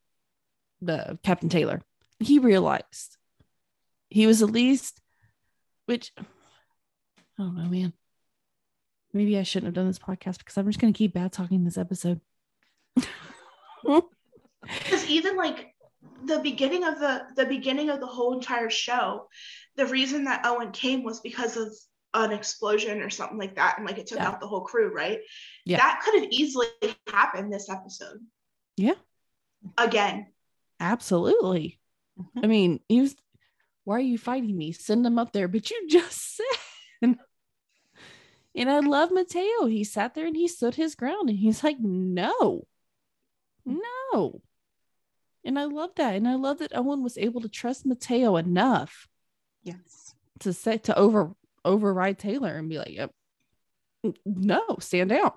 the 0.81 1.19
Captain 1.21 1.49
Taylor. 1.49 1.81
He 2.19 2.39
realized 2.39 3.17
he 4.09 4.25
was 4.25 4.41
at 4.41 4.49
least, 4.49 5.01
which 5.85 6.13
don't 7.37 7.57
know, 7.57 7.67
man. 7.67 7.91
Maybe 9.11 9.37
I 9.37 9.43
shouldn't 9.43 9.67
have 9.67 9.73
done 9.73 9.87
this 9.87 9.99
podcast 9.99 10.37
because 10.37 10.57
I'm 10.57 10.67
just 10.67 10.79
going 10.79 10.93
to 10.93 10.97
keep 10.97 11.13
bad 11.13 11.33
talking 11.33 11.65
this 11.65 11.77
episode. 11.77 12.21
Because 14.83 15.05
even 15.09 15.37
like 15.37 15.73
the 16.25 16.39
beginning 16.39 16.83
of 16.83 16.99
the 16.99 17.21
the 17.35 17.45
beginning 17.45 17.89
of 17.89 18.01
the 18.01 18.07
whole 18.07 18.33
entire 18.33 18.69
show, 18.69 19.27
the 19.77 19.85
reason 19.85 20.25
that 20.25 20.45
Owen 20.45 20.71
came 20.71 21.03
was 21.03 21.21
because 21.21 21.55
of 21.55 21.73
an 22.25 22.31
explosion 22.31 23.01
or 23.01 23.09
something 23.09 23.37
like 23.37 23.55
that, 23.55 23.77
and 23.77 23.85
like 23.87 23.97
it 23.97 24.07
took 24.07 24.17
Yeah. 24.19 24.27
out 24.27 24.39
the 24.39 24.47
whole 24.47 24.61
crew, 24.61 24.93
right? 24.93 25.19
Yeah. 25.65 25.77
That 25.77 26.01
could 26.03 26.21
have 26.21 26.31
easily 26.31 26.67
happened 27.07 27.51
this 27.51 27.69
episode. 27.69 28.25
Yeah. 28.75 28.95
Again. 29.77 30.31
Absolutely. 30.79 31.79
Mhm. 32.19 32.43
I 32.43 32.47
mean, 32.47 32.79
you 32.89 33.09
why 33.83 33.95
are 33.97 33.99
you 34.01 34.17
fighting 34.17 34.57
me? 34.57 34.71
Send 34.73 35.05
them 35.05 35.17
up 35.17 35.31
there. 35.31 35.47
But 35.53 35.69
you 35.71 35.87
just 35.87 36.35
said. 36.37 36.45
And 38.55 38.71
I 38.71 38.79
love 38.79 39.11
Mateo. 39.11 39.67
He 39.67 39.83
sat 39.83 40.15
there 40.15 40.25
and 40.25 40.35
he 40.35 40.47
stood 40.47 40.73
his 40.73 40.95
ground 40.95 41.29
and 41.29 41.37
he's 41.37 41.63
like, 41.63 41.77
no, 41.79 42.65
no. 43.63 44.41
And 45.45 45.59
I 45.59 45.65
love 45.65 45.91
that. 45.97 46.15
And 46.15 46.27
I 46.27 46.33
love 46.33 46.57
that 46.57 46.75
Owen 46.75 47.03
was 47.03 47.19
able 47.19 47.39
to 47.41 47.49
trust 47.49 47.85
Mateo 47.85 48.35
enough 48.35 49.07
Yes. 49.63 50.15
to 50.39 50.53
say 50.53 50.79
to 50.79 50.97
over 50.97 51.35
override 51.67 52.17
Taylor 52.17 52.55
and 52.55 52.69
be 52.69 52.77
like, 52.77 52.93
yep, 52.93 53.11
no, 54.25 54.77
stand 54.79 55.09
down. 55.09 55.31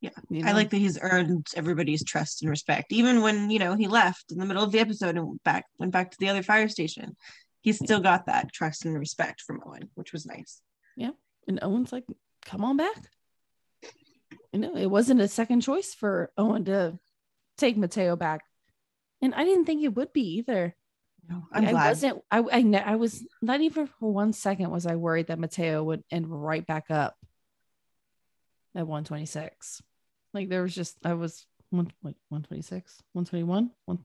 Yeah. 0.00 0.10
You 0.28 0.44
I 0.44 0.52
like 0.52 0.70
that 0.70 0.76
he's 0.76 0.98
earned 1.00 1.46
everybody's 1.56 2.04
trust 2.04 2.42
and 2.42 2.50
respect. 2.50 2.92
Even 2.92 3.22
when, 3.22 3.50
you 3.50 3.58
know, 3.58 3.74
he 3.74 3.88
left 3.88 4.30
in 4.30 4.38
the 4.38 4.46
middle 4.46 4.62
of 4.62 4.72
the 4.72 4.78
episode 4.78 5.16
and 5.16 5.26
went 5.26 5.44
back 5.44 5.64
went 5.78 5.92
back 5.92 6.10
to 6.10 6.16
the 6.20 6.28
other 6.28 6.42
fire 6.42 6.68
station. 6.68 7.16
He 7.60 7.72
still 7.72 8.00
got 8.00 8.26
that 8.26 8.52
trust 8.52 8.84
and 8.84 8.96
respect 8.96 9.40
from 9.40 9.60
Owen, 9.66 9.90
which 9.94 10.12
was 10.12 10.26
nice. 10.26 10.60
Yeah. 10.96 11.10
And 11.48 11.58
Owen's 11.62 11.92
like, 11.92 12.04
come 12.44 12.64
on 12.64 12.76
back. 12.76 12.96
You 14.52 14.60
know, 14.60 14.76
it 14.76 14.86
wasn't 14.86 15.20
a 15.20 15.28
second 15.28 15.62
choice 15.62 15.92
for 15.92 16.30
Owen 16.38 16.64
to 16.66 16.98
take 17.58 17.76
Mateo 17.76 18.16
back. 18.16 18.42
And 19.20 19.34
I 19.34 19.44
didn't 19.44 19.64
think 19.64 19.82
it 19.82 19.96
would 19.96 20.12
be 20.12 20.38
either. 20.38 20.76
No, 21.28 21.46
I'm 21.52 21.66
I 21.66 21.70
glad. 21.70 21.88
wasn't, 21.88 22.22
I, 22.30 22.44
I, 22.52 22.62
ne- 22.62 22.82
I 22.82 22.96
was 22.96 23.26
not 23.42 23.60
even 23.60 23.86
for 23.86 24.12
one 24.12 24.32
second 24.32 24.70
was 24.70 24.86
I 24.86 24.96
worried 24.96 25.28
that 25.28 25.38
Mateo 25.38 25.82
would 25.82 26.04
end 26.10 26.26
right 26.28 26.64
back 26.66 26.90
up 26.90 27.16
at 28.74 28.86
126. 28.86 29.82
Like 30.32 30.48
there 30.48 30.62
was 30.62 30.74
just, 30.74 30.96
I 31.04 31.14
was 31.14 31.46
one, 31.70 31.90
like 32.02 32.16
126, 32.28 33.02
121. 33.12 33.70
One, 33.86 33.98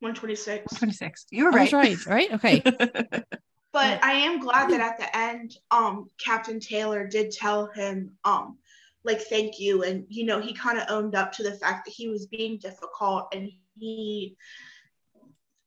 126. 0.00 0.78
26. 0.78 1.26
You 1.30 1.44
were 1.44 1.58
I 1.58 1.62
was 1.62 1.72
right. 1.72 2.06
right, 2.06 2.06
right? 2.06 2.32
Okay. 2.34 3.22
But 3.70 4.02
I 4.02 4.12
am 4.12 4.40
glad 4.40 4.70
that 4.70 4.80
at 4.80 4.98
the 4.98 5.16
end, 5.16 5.56
um, 5.70 6.08
Captain 6.18 6.58
Taylor 6.58 7.06
did 7.06 7.30
tell 7.30 7.66
him, 7.66 8.12
um, 8.24 8.56
like, 9.04 9.20
thank 9.20 9.60
you. 9.60 9.84
And, 9.84 10.06
you 10.08 10.24
know, 10.24 10.40
he 10.40 10.54
kind 10.54 10.78
of 10.78 10.86
owned 10.88 11.14
up 11.14 11.32
to 11.32 11.42
the 11.42 11.52
fact 11.52 11.84
that 11.84 11.94
he 11.94 12.08
was 12.08 12.26
being 12.26 12.56
difficult 12.56 13.28
and 13.32 13.50
he, 13.78 14.36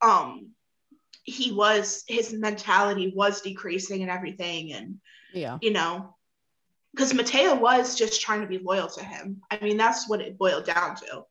um, 0.02 0.52
he 1.24 1.52
was, 1.52 2.04
his 2.08 2.34
mentality 2.34 3.14
was 3.16 3.42
decreasing 3.42 4.02
and 4.02 4.12
everything. 4.12 4.74
And, 4.74 5.00
Yeah. 5.34 5.58
you 5.62 5.72
know, 5.72 6.16
because 6.94 7.14
Mateo 7.14 7.56
was 7.56 7.96
just 7.96 8.22
trying 8.22 8.42
to 8.42 8.48
be 8.48 8.58
loyal 8.58 8.88
to 8.90 9.04
him. 9.04 9.42
I 9.50 9.60
mean, 9.62 9.78
that's 9.78 10.10
what 10.10 10.22
it 10.22 10.38
boiled 10.38 10.66
down 10.66 10.96
to. 10.98 11.26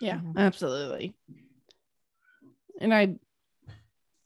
Yeah, 0.00 0.18
Mhm. 0.18 0.36
absolutely. 0.36 1.14
And 2.80 2.92
I 2.94 3.18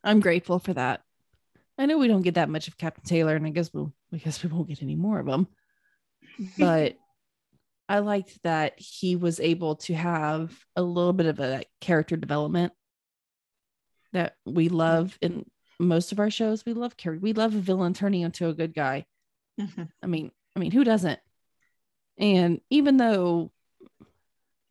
I'm 0.02 0.20
grateful 0.20 0.58
for 0.58 0.72
that. 0.72 1.02
I 1.76 1.84
know 1.86 1.98
we 1.98 2.08
don't 2.08 2.22
get 2.22 2.34
that 2.34 2.48
much 2.48 2.68
of 2.68 2.78
Captain 2.78 3.04
Taylor, 3.04 3.36
and 3.36 3.46
I 3.46 3.50
guess 3.50 3.72
we'll 3.72 3.92
I 4.12 4.16
guess 4.16 4.42
we 4.42 4.50
won't 4.50 4.68
get 4.68 4.82
any 4.82 4.96
more 4.96 5.20
of 5.20 5.28
him. 5.28 5.46
But 6.58 6.96
I 7.88 7.98
liked 7.98 8.42
that 8.44 8.74
he 8.78 9.16
was 9.16 9.40
able 9.40 9.76
to 9.76 9.94
have 9.94 10.58
a 10.76 10.82
little 10.82 11.12
bit 11.12 11.26
of 11.26 11.38
a 11.40 11.64
character 11.80 12.16
development 12.16 12.72
that 14.12 14.36
we 14.44 14.68
love 14.68 15.18
in 15.20 15.44
most 15.78 16.12
of 16.12 16.18
our 16.18 16.30
shows. 16.30 16.64
We 16.66 16.72
love 16.72 16.96
Carrie. 16.96 17.18
We 17.18 17.32
love 17.32 17.54
a 17.54 17.60
villain 17.60 17.94
turning 17.94 18.22
into 18.22 18.48
a 18.48 18.54
good 18.54 18.74
guy. 18.74 19.06
Mhm. 19.58 19.90
I 20.02 20.06
mean, 20.06 20.30
I 20.54 20.58
mean, 20.58 20.72
who 20.72 20.84
doesn't? 20.84 21.20
And 22.18 22.60
even 22.70 22.96
though 22.96 23.52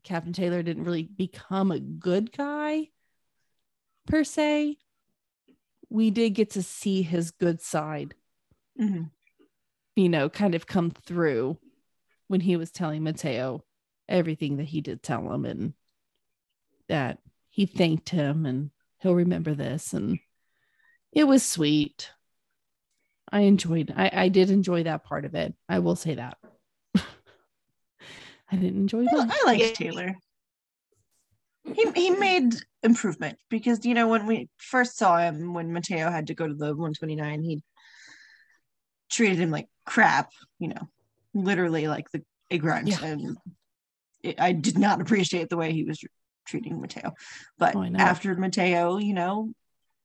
Captain 0.03 0.33
Taylor 0.33 0.61
didn't 0.61 0.83
really 0.83 1.03
become 1.03 1.71
a 1.71 1.79
good 1.79 2.31
guy 2.31 2.89
per 4.05 4.23
se, 4.23 4.77
we 5.89 6.11
did 6.11 6.31
get 6.31 6.51
to 6.51 6.63
see 6.63 7.01
his 7.01 7.31
good 7.31 7.61
side, 7.61 8.15
Mhm. 8.79 9.11
you 9.95 10.09
know, 10.09 10.29
kind 10.29 10.53
of 10.53 10.67
come 10.67 10.91
through 10.91 11.57
when 12.27 12.41
he 12.41 12.55
was 12.55 12.71
telling 12.71 13.03
Mateo 13.03 13.65
everything 14.07 14.57
that 14.57 14.65
he 14.69 14.81
did 14.81 15.01
tell 15.01 15.31
him 15.33 15.45
and 15.45 15.73
that 16.87 17.21
he 17.49 17.65
thanked 17.65 18.09
him 18.09 18.45
and 18.45 18.71
he'll 18.99 19.15
remember 19.15 19.53
this. 19.53 19.93
And 19.93 20.19
it 21.11 21.25
was 21.25 21.43
sweet. 21.43 22.11
I 23.31 23.41
enjoyed 23.41 23.93
I, 23.95 24.11
I 24.13 24.29
did 24.29 24.49
enjoy 24.49 24.83
that 24.83 25.03
part 25.03 25.25
of 25.25 25.35
it. 25.35 25.53
I 25.67 25.79
will 25.79 25.95
say 25.95 26.15
that. 26.15 26.37
I 26.95 28.55
didn't 28.55 28.79
enjoy 28.79 29.05
I, 29.11 29.15
that. 29.15 29.31
I 29.31 29.43
liked 29.45 29.75
Taylor. 29.75 30.15
He 31.63 31.91
he 31.91 32.09
made 32.11 32.55
improvement 32.81 33.37
because 33.49 33.85
you 33.85 33.93
know 33.93 34.07
when 34.07 34.25
we 34.25 34.49
first 34.57 34.97
saw 34.97 35.17
him 35.19 35.53
when 35.53 35.73
Mateo 35.73 36.09
had 36.09 36.27
to 36.27 36.33
go 36.33 36.47
to 36.47 36.53
the 36.53 36.67
129, 36.67 37.43
he 37.43 37.61
treated 39.11 39.37
him 39.37 39.51
like 39.51 39.67
crap, 39.85 40.31
you 40.59 40.69
know, 40.69 40.89
literally 41.33 41.87
like 41.87 42.09
the 42.11 42.23
a 42.51 42.57
grunt, 42.57 42.87
Yeah. 42.87 43.03
and 43.03 43.37
it, 44.23 44.39
I 44.39 44.53
did 44.53 44.77
not 44.77 45.01
appreciate 45.01 45.49
the 45.49 45.57
way 45.57 45.71
he 45.71 45.83
was 45.83 46.03
treating 46.49 46.81
Mateo. 46.81 47.13
But 47.57 47.75
Oh, 47.75 47.83
after 47.97 48.35
Mateo, 48.35 48.97
you 48.97 49.13
know, 49.13 49.53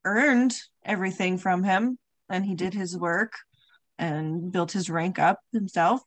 earned 0.04 0.54
everything 0.84 1.38
from 1.38 1.64
him, 1.64 1.98
and 2.28 2.44
he 2.44 2.54
did 2.54 2.74
his 2.74 2.96
work 2.96 3.32
and 3.98 4.52
built 4.52 4.72
his 4.72 4.90
rank 4.90 5.18
up 5.18 5.40
himself. 5.52 6.02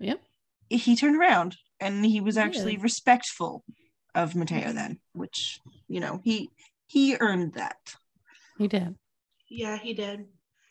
Yep. 0.00 0.20
He 0.68 0.96
turned 0.96 1.16
around 1.16 1.56
and 1.80 2.04
he 2.04 2.20
was 2.20 2.38
actually 2.38 2.76
did. 2.76 2.82
respectful 2.82 3.64
of 4.14 4.34
Mateo 4.34 4.72
then, 4.72 4.98
which 5.12 5.60
you 5.88 6.00
know 6.00 6.20
he 6.24 6.50
he 6.86 7.16
earned 7.20 7.54
that. 7.54 7.76
He 8.58 8.68
did. 8.68 8.94
Yeah, 9.48 9.76
he 9.76 9.92
did. 9.92 10.26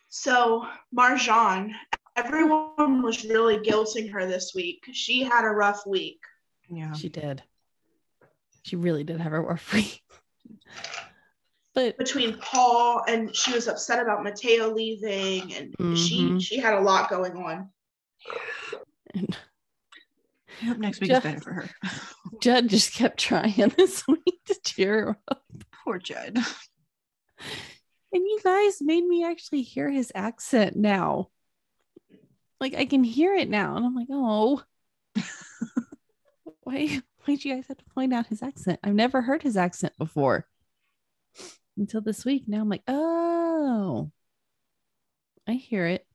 So 0.09 0.65
Marjan, 0.95 1.71
everyone 2.15 3.01
was 3.01 3.23
really 3.25 3.57
guilting 3.57 4.11
her 4.11 4.25
this 4.25 4.53
week. 4.55 4.83
She 4.93 5.23
had 5.23 5.45
a 5.45 5.49
rough 5.49 5.85
week. 5.85 6.19
Yeah. 6.69 6.93
She 6.93 7.09
did. 7.09 7.43
She 8.63 8.75
really 8.75 9.03
did 9.03 9.19
have 9.21 9.31
her 9.31 9.41
rough 9.41 9.61
free. 9.61 9.91
But 11.73 11.97
between 11.97 12.37
Paul 12.39 13.03
and 13.07 13.33
she 13.35 13.53
was 13.53 13.67
upset 13.69 14.01
about 14.01 14.23
Mateo 14.23 14.73
leaving 14.73 15.53
and 15.53 15.97
she 15.97 16.23
Mhm. 16.23 16.41
she 16.41 16.57
had 16.57 16.73
a 16.73 16.81
lot 16.81 17.09
going 17.09 17.31
on. 17.37 17.69
And 19.13 19.37
I 20.61 20.65
hope 20.65 20.77
next 20.79 20.99
week 20.99 21.09
Jeff- 21.11 21.25
is 21.25 21.31
better 21.31 21.41
for 21.41 21.53
her. 21.53 21.69
Judd 22.41 22.67
just 22.67 22.93
kept 22.93 23.19
trying 23.19 23.53
this 23.77 24.05
week 24.05 24.41
to 24.47 24.59
cheer 24.65 25.05
her 25.05 25.17
up. 25.29 25.45
Poor 25.85 25.97
Judd. 25.97 26.37
And 28.13 28.23
you 28.27 28.39
guys 28.43 28.81
made 28.81 29.05
me 29.05 29.23
actually 29.23 29.61
hear 29.61 29.89
his 29.89 30.11
accent 30.13 30.75
now. 30.75 31.29
Like 32.59 32.75
I 32.75 32.83
can 32.85 33.03
hear 33.05 33.33
it 33.33 33.49
now. 33.49 33.77
And 33.77 33.85
I'm 33.85 33.95
like, 33.95 34.09
oh. 34.11 34.61
Why 36.63 37.01
why'd 37.25 37.43
you 37.43 37.55
guys 37.55 37.67
have 37.67 37.77
to 37.77 37.85
point 37.93 38.13
out 38.13 38.27
his 38.27 38.41
accent? 38.41 38.79
I've 38.83 38.93
never 38.93 39.21
heard 39.21 39.43
his 39.43 39.57
accent 39.57 39.93
before. 39.97 40.47
Until 41.77 42.01
this 42.01 42.25
week. 42.25 42.43
Now 42.47 42.61
I'm 42.61 42.69
like, 42.69 42.83
oh. 42.87 44.11
I 45.47 45.53
hear 45.53 45.87
it. 45.87 46.05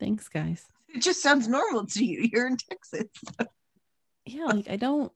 Thanks, 0.00 0.28
guys. 0.28 0.64
It 0.94 1.02
just 1.02 1.22
sounds 1.22 1.48
normal 1.48 1.86
to 1.86 2.04
you. 2.04 2.28
You're 2.32 2.46
in 2.46 2.56
Texas. 2.56 3.08
Yeah, 4.26 4.46
like 4.46 4.70
I 4.70 4.76
don't 4.76 5.12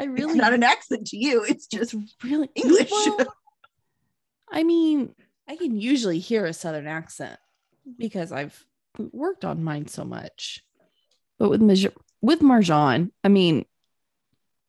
I 0.00 0.04
really 0.04 0.32
It's 0.32 0.34
not 0.34 0.54
an 0.54 0.62
accent 0.62 1.06
to 1.08 1.16
you. 1.16 1.44
It's 1.44 1.66
just 1.66 1.94
it's 1.94 2.16
really 2.24 2.48
English. 2.54 2.90
Well, 2.90 3.34
I 4.50 4.62
mean, 4.62 5.14
I 5.46 5.56
can 5.56 5.78
usually 5.78 6.18
hear 6.18 6.46
a 6.46 6.54
southern 6.54 6.86
accent 6.86 7.38
because 7.98 8.32
I've 8.32 8.64
worked 8.98 9.44
on 9.44 9.62
mine 9.62 9.86
so 9.88 10.04
much. 10.04 10.64
But 11.38 11.50
with 11.50 11.60
with 12.20 12.40
Marjan, 12.40 13.10
I 13.24 13.28
mean, 13.28 13.64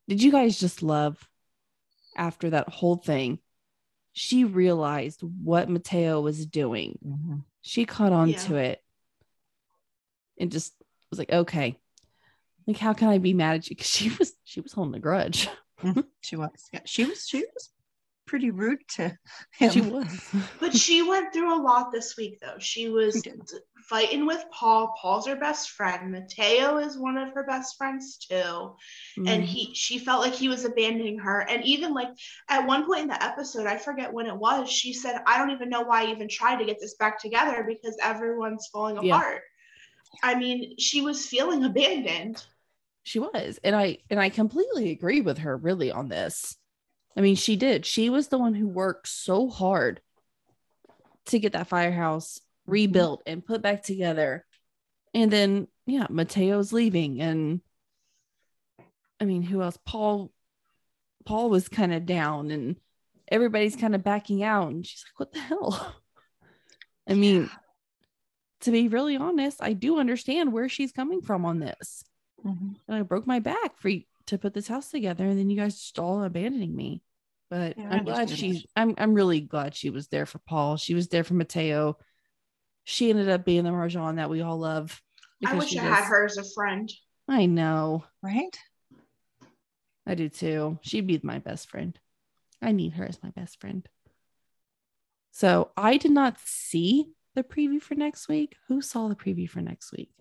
did 0.07 0.21
you 0.21 0.31
guys 0.31 0.59
just 0.59 0.83
love 0.83 1.17
after 2.15 2.49
that 2.51 2.69
whole 2.69 2.95
thing? 2.97 3.39
She 4.13 4.43
realized 4.43 5.21
what 5.21 5.69
Mateo 5.69 6.19
was 6.21 6.45
doing. 6.45 6.99
Mm-hmm. 7.05 7.35
She 7.61 7.85
caught 7.85 8.11
on 8.11 8.29
Yeah. 8.29 8.39
to 8.39 8.55
it 8.55 8.83
and 10.37 10.51
just 10.51 10.73
was 11.09 11.19
like, 11.19 11.31
okay, 11.31 11.77
like 12.67 12.77
how 12.77 12.93
can 12.93 13.07
I 13.09 13.17
be 13.19 13.33
mad 13.33 13.55
at 13.55 13.69
you? 13.69 13.75
Because 13.75 13.89
she 13.89 14.09
was 14.19 14.33
she 14.43 14.59
was 14.61 14.73
holding 14.73 14.95
a 14.95 14.99
grudge. 14.99 15.47
Mm-hmm. 15.81 16.01
she 16.21 16.35
was. 16.35 16.49
Yeah, 16.73 16.81
she 16.85 17.05
was. 17.05 17.25
She 17.27 17.39
was 17.39 17.69
pretty 18.25 18.51
rude 18.51 18.79
to 18.95 19.17
him. 19.59 19.71
She 19.71 19.81
was. 19.81 20.29
But 20.59 20.75
she 20.75 21.01
went 21.01 21.33
through 21.33 21.53
a 21.53 21.61
lot 21.61 21.91
this 21.91 22.15
week, 22.17 22.39
though. 22.41 22.57
She 22.59 22.87
was 22.89 23.21
She 23.23 23.31
fighting 23.89 24.25
with 24.25 24.43
Paul. 24.51 24.93
Paul's 25.01 25.27
her 25.27 25.35
best 25.35 25.71
friend. 25.71 26.11
Mateo 26.11 26.77
is 26.77 26.97
one 26.97 27.17
of 27.17 27.33
her 27.33 27.43
best 27.43 27.77
friends 27.77 28.17
too. 28.17 28.75
And 29.27 29.43
Mm. 29.43 29.45
he, 29.45 29.73
she 29.73 29.97
felt 29.99 30.21
like 30.21 30.33
he 30.33 30.47
was 30.47 30.65
abandoning 30.65 31.19
her. 31.19 31.41
And 31.41 31.63
even 31.65 31.93
like 31.93 32.09
at 32.47 32.65
one 32.67 32.85
point 32.85 33.01
in 33.01 33.07
the 33.07 33.23
episode, 33.23 33.67
I 33.67 33.77
forget 33.77 34.13
when 34.13 34.27
it 34.27 34.35
was. 34.37 34.69
She 34.69 34.93
said, 34.93 35.21
"I 35.25 35.37
don't 35.37 35.51
even 35.51 35.69
know 35.69 35.81
why 35.81 36.03
I 36.03 36.11
even 36.11 36.29
tried 36.29 36.57
to 36.57 36.65
get 36.65 36.79
this 36.79 36.95
back 36.95 37.19
together 37.19 37.65
because 37.67 37.97
everyone's 38.01 38.67
falling 38.71 38.97
Yeah. 39.01 39.15
apart." 39.15 39.41
I 40.23 40.35
mean, 40.35 40.77
she 40.79 41.01
was 41.01 41.25
feeling 41.27 41.63
abandoned. 41.63 42.43
she 43.03 43.19
was 43.19 43.59
and 43.63 43.75
i 43.75 43.97
and 44.09 44.19
i 44.19 44.29
completely 44.29 44.91
agree 44.91 45.21
with 45.21 45.39
her 45.39 45.57
really 45.57 45.91
on 45.91 46.07
this 46.07 46.55
i 47.17 47.21
mean 47.21 47.35
she 47.35 47.55
did. 47.55 47.85
She 47.85 48.09
was 48.09 48.27
the 48.27 48.37
one 48.37 48.53
who 48.53 48.67
worked 48.67 49.07
so 49.07 49.49
hard 49.49 50.01
to 51.27 51.39
get 51.39 51.53
that 51.53 51.67
firehouse 51.67 52.39
rebuilt 52.65 53.21
and 53.25 53.45
put 53.45 53.61
back 53.61 53.83
together. 53.83 54.45
And 55.13 55.31
then 55.31 55.67
yeah 55.85 56.07
mateo's 56.09 56.71
leaving 56.71 57.19
and 57.21 57.61
i 59.19 59.25
mean 59.25 59.41
who 59.43 59.61
else? 59.61 59.77
Paul 59.85 60.31
paul 61.25 61.49
was 61.49 61.67
kind 61.67 61.93
of 61.93 62.05
down 62.05 62.49
and 62.51 62.75
everybody's 63.27 63.75
kind 63.75 63.93
of 63.95 64.03
backing 64.03 64.43
out 64.43 64.69
and 64.71 64.85
she's 64.85 65.03
like 65.05 65.19
what 65.19 65.33
the 65.33 65.39
hell? 65.39 65.95
I 67.07 67.13
mean 67.15 67.49
to 68.61 68.71
be 68.71 68.87
really 68.87 69.17
honest 69.17 69.57
i 69.61 69.73
do 69.73 69.97
understand 69.99 70.53
where 70.53 70.69
she's 70.69 70.91
coming 70.91 71.21
from 71.21 71.45
on 71.45 71.59
this. 71.59 72.03
Mhm. 72.45 72.75
and 72.87 72.97
I 72.97 73.01
broke 73.03 73.27
my 73.27 73.39
back 73.39 73.77
for 73.77 73.89
you 73.89 74.03
to 74.27 74.37
put 74.37 74.53
this 74.53 74.67
house 74.67 74.89
together, 74.89 75.25
and 75.25 75.37
then 75.37 75.49
you 75.49 75.57
guys 75.57 75.79
just 75.79 75.99
all 75.99 76.23
abandoning 76.23 76.75
me. 76.75 77.03
But 77.49 77.77
Yeah, 77.77 77.89
I 77.89 77.97
I'm 77.97 78.05
glad 78.05 78.19
understand 78.21 78.55
she's. 78.55 78.65
I'm. 78.75 78.95
I'm 78.97 79.13
really 79.13 79.41
glad 79.41 79.75
she 79.75 79.89
was 79.89 80.07
there 80.07 80.25
for 80.25 80.39
Paul. 80.39 80.77
She 80.77 80.93
was 80.93 81.09
there 81.09 81.23
for 81.23 81.33
Mateo. 81.33 81.97
She 82.83 83.09
ended 83.09 83.29
up 83.29 83.45
being 83.45 83.63
the 83.63 83.69
Marjan 83.71 84.15
that 84.15 84.29
we 84.29 84.41
all 84.41 84.57
love. 84.57 85.01
I 85.45 85.51
because 85.51 85.59
wish 85.59 85.69
she 85.71 85.79
I 85.79 85.83
had 85.83 86.05
her 86.05 86.25
as 86.25 86.37
a 86.37 86.43
friend. 86.55 86.91
I 87.27 87.45
know. 87.45 88.05
Right? 88.23 88.57
I 90.05 90.15
do 90.15 90.29
too. 90.29 90.79
She'd 90.81 91.07
be 91.07 91.19
my 91.23 91.39
best 91.39 91.69
friend. 91.69 91.97
I 92.61 92.71
need 92.71 92.93
her 92.93 93.05
as 93.05 93.21
my 93.21 93.29
best 93.29 93.59
friend. 93.59 93.87
So 95.31 95.71
I 95.77 95.97
did 95.97 96.11
not 96.11 96.37
see 96.43 97.07
the 97.35 97.43
preview 97.43 97.81
for 97.81 97.95
next 97.95 98.27
week. 98.27 98.55
Who 98.67 98.81
saw 98.81 99.07
the 99.07 99.15
preview 99.15 99.49
for 99.49 99.61
next 99.61 99.91
week? 99.91 100.11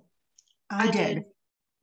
I, 0.71 0.91
did. 0.91 1.25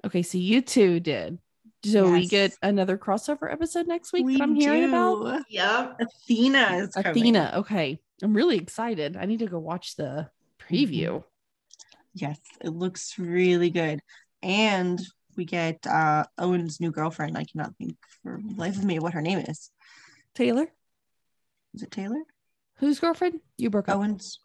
Okay, 0.05 0.21
so 0.21 0.37
you 0.37 0.61
two 0.61 0.99
did. 0.99 1.39
So 1.83 2.11
we 2.11 2.27
get 2.27 2.53
another 2.61 2.97
crossover 2.97 3.51
episode 3.51 3.87
next 3.87 4.11
week 4.11 4.25
We 4.25 4.37
that 4.37 4.43
I'm 4.43 4.55
hearing 4.55 4.85
about. 4.85 5.37
do. 5.37 5.43
Yep. 5.49 6.01
Athena 6.01 6.77
is 6.77 6.89
coming. 6.93 7.11
Athena. 7.11 7.51
Okay. 7.57 7.99
I'm 8.21 8.33
really 8.35 8.57
excited. 8.57 9.15
I 9.15 9.25
need 9.25 9.39
to 9.39 9.45
go 9.45 9.59
watch 9.59 9.95
the 9.95 10.29
preview. 10.59 11.23
Yes, 12.13 12.39
it 12.61 12.69
looks 12.69 13.17
really 13.19 13.69
good. 13.69 13.99
And 14.41 14.99
we 15.35 15.45
get 15.45 15.85
uh 15.85 16.25
Owen's 16.39 16.79
new 16.81 16.91
girlfriend. 16.91 17.37
I 17.37 17.43
cannot 17.43 17.75
think 17.77 17.95
for 18.23 18.39
the 18.43 18.55
life 18.55 18.75
of 18.77 18.83
me 18.83 18.97
what 18.99 19.13
her 19.13 19.21
name 19.21 19.37
is. 19.39 19.69
Taylor, 20.33 20.67
Is 21.75 21.83
it 21.83 21.91
Taylor? 21.91 22.21
whose 22.77 22.99
girlfriend? 22.99 23.39
You 23.57 23.69
broke 23.69 23.87
up. 23.89 23.97
Owen's. 23.97 24.39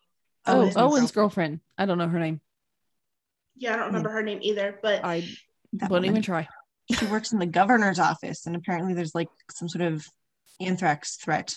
oh, 0.47 0.61
Owen's 0.61 0.77
Owen's, 0.77 1.11
new 1.17 1.21
girlfriend. 1.23 1.61
I 1.79 1.87
don't 1.87 1.99
know 1.99 2.09
her 2.09 2.19
name. 2.21 2.41
Yeah, 3.57 3.73
I 3.75 3.77
don't 3.77 3.87
remember 3.89 4.11
her 4.11 4.23
name 4.23 4.39
either, 4.43 4.79
but 4.83 5.05
I 5.05 5.21
That 5.75 5.91
won't 5.91 6.03
woman. 6.03 6.11
even 6.11 6.23
try. 6.23 6.47
She 6.99 7.07
works 7.07 7.33
in 7.33 7.39
the 7.39 7.47
governor's 7.47 7.99
office, 7.99 8.47
and 8.47 8.55
apparently 8.57 8.95
there's 8.95 9.15
like 9.15 9.29
some 9.51 9.69
sort 9.69 9.83
of 9.83 10.07
anthrax 10.61 11.17
threat. 11.17 11.57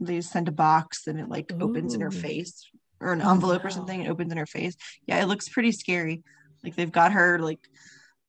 They 0.00 0.20
send 0.20 0.48
a 0.48 0.52
box 0.52 1.06
and 1.06 1.18
it 1.20 1.28
like 1.28 1.52
opens 1.60 1.94
in 1.94 2.00
her 2.00 2.10
face, 2.10 2.68
or 3.00 3.12
an 3.12 3.22
Oh, 3.22 3.30
envelope 3.30 3.64
or 3.64 3.70
something. 3.70 4.00
It 4.02 4.08
opens 4.10 4.32
in 4.32 4.38
her 4.38 4.46
face. 4.46 4.76
Yeah, 5.06 5.22
it 5.22 5.26
looks 5.26 5.48
pretty 5.48 5.72
scary. 5.72 6.22
Like 6.64 6.74
they've 6.76 6.90
got 6.90 7.12
her 7.12 7.38
like 7.38 7.60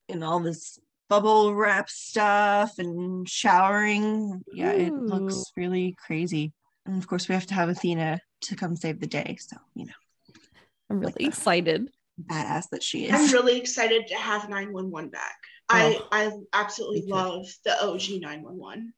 in 0.08 0.22
all 0.24 0.40
this 0.40 0.78
bubble 1.10 1.54
wrap 1.56 1.90
stuff 1.90 2.78
and 2.80 3.28
showering. 3.28 4.44
Yeah, 4.54 4.72
it 4.72 4.94
looks 4.94 5.52
really 5.58 5.96
crazy. 6.06 6.52
And 6.86 6.98
of 6.98 7.08
course, 7.08 7.28
we 7.28 7.34
have 7.36 7.48
to 7.48 7.54
have 7.54 7.70
Athena 7.70 8.20
to 8.42 8.56
come 8.56 8.76
save 8.76 9.00
the 9.00 9.08
day. 9.08 9.38
So 9.40 9.58
you 9.76 9.86
know, 9.86 9.94
I'm 10.90 11.00
really 11.00 11.14
Like 11.20 11.28
excited. 11.28 11.90
badass 12.30 12.70
that 12.72 12.84
she 12.84 13.06
is 13.08 13.14
I'm 13.14 13.32
really 13.34 13.58
excited 13.58 14.08
to 14.08 14.16
have 14.16 14.50
911 14.50 15.10
back. 15.10 15.38
I 15.70 16.00
I 16.12 16.32
absolutely 16.52 17.04
love 17.08 17.48
the 17.66 17.72
OG 17.84 18.22
911. 18.22 18.94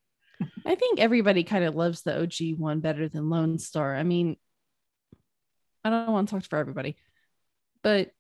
I 0.66 0.76
think 0.76 1.00
everybody 1.00 1.44
kind 1.44 1.64
of 1.64 1.76
loves 1.76 2.02
the 2.02 2.22
OG 2.22 2.58
one 2.60 2.80
better 2.82 3.08
than 3.08 3.30
Lone 3.30 3.58
Star. 3.60 3.96
I 3.96 4.04
mean, 4.04 4.36
I 5.84 5.90
don't 5.90 6.12
want 6.12 6.28
to 6.30 6.36
talk 6.36 6.44
for 6.44 6.58
everybody, 6.58 6.98
but 7.84 8.12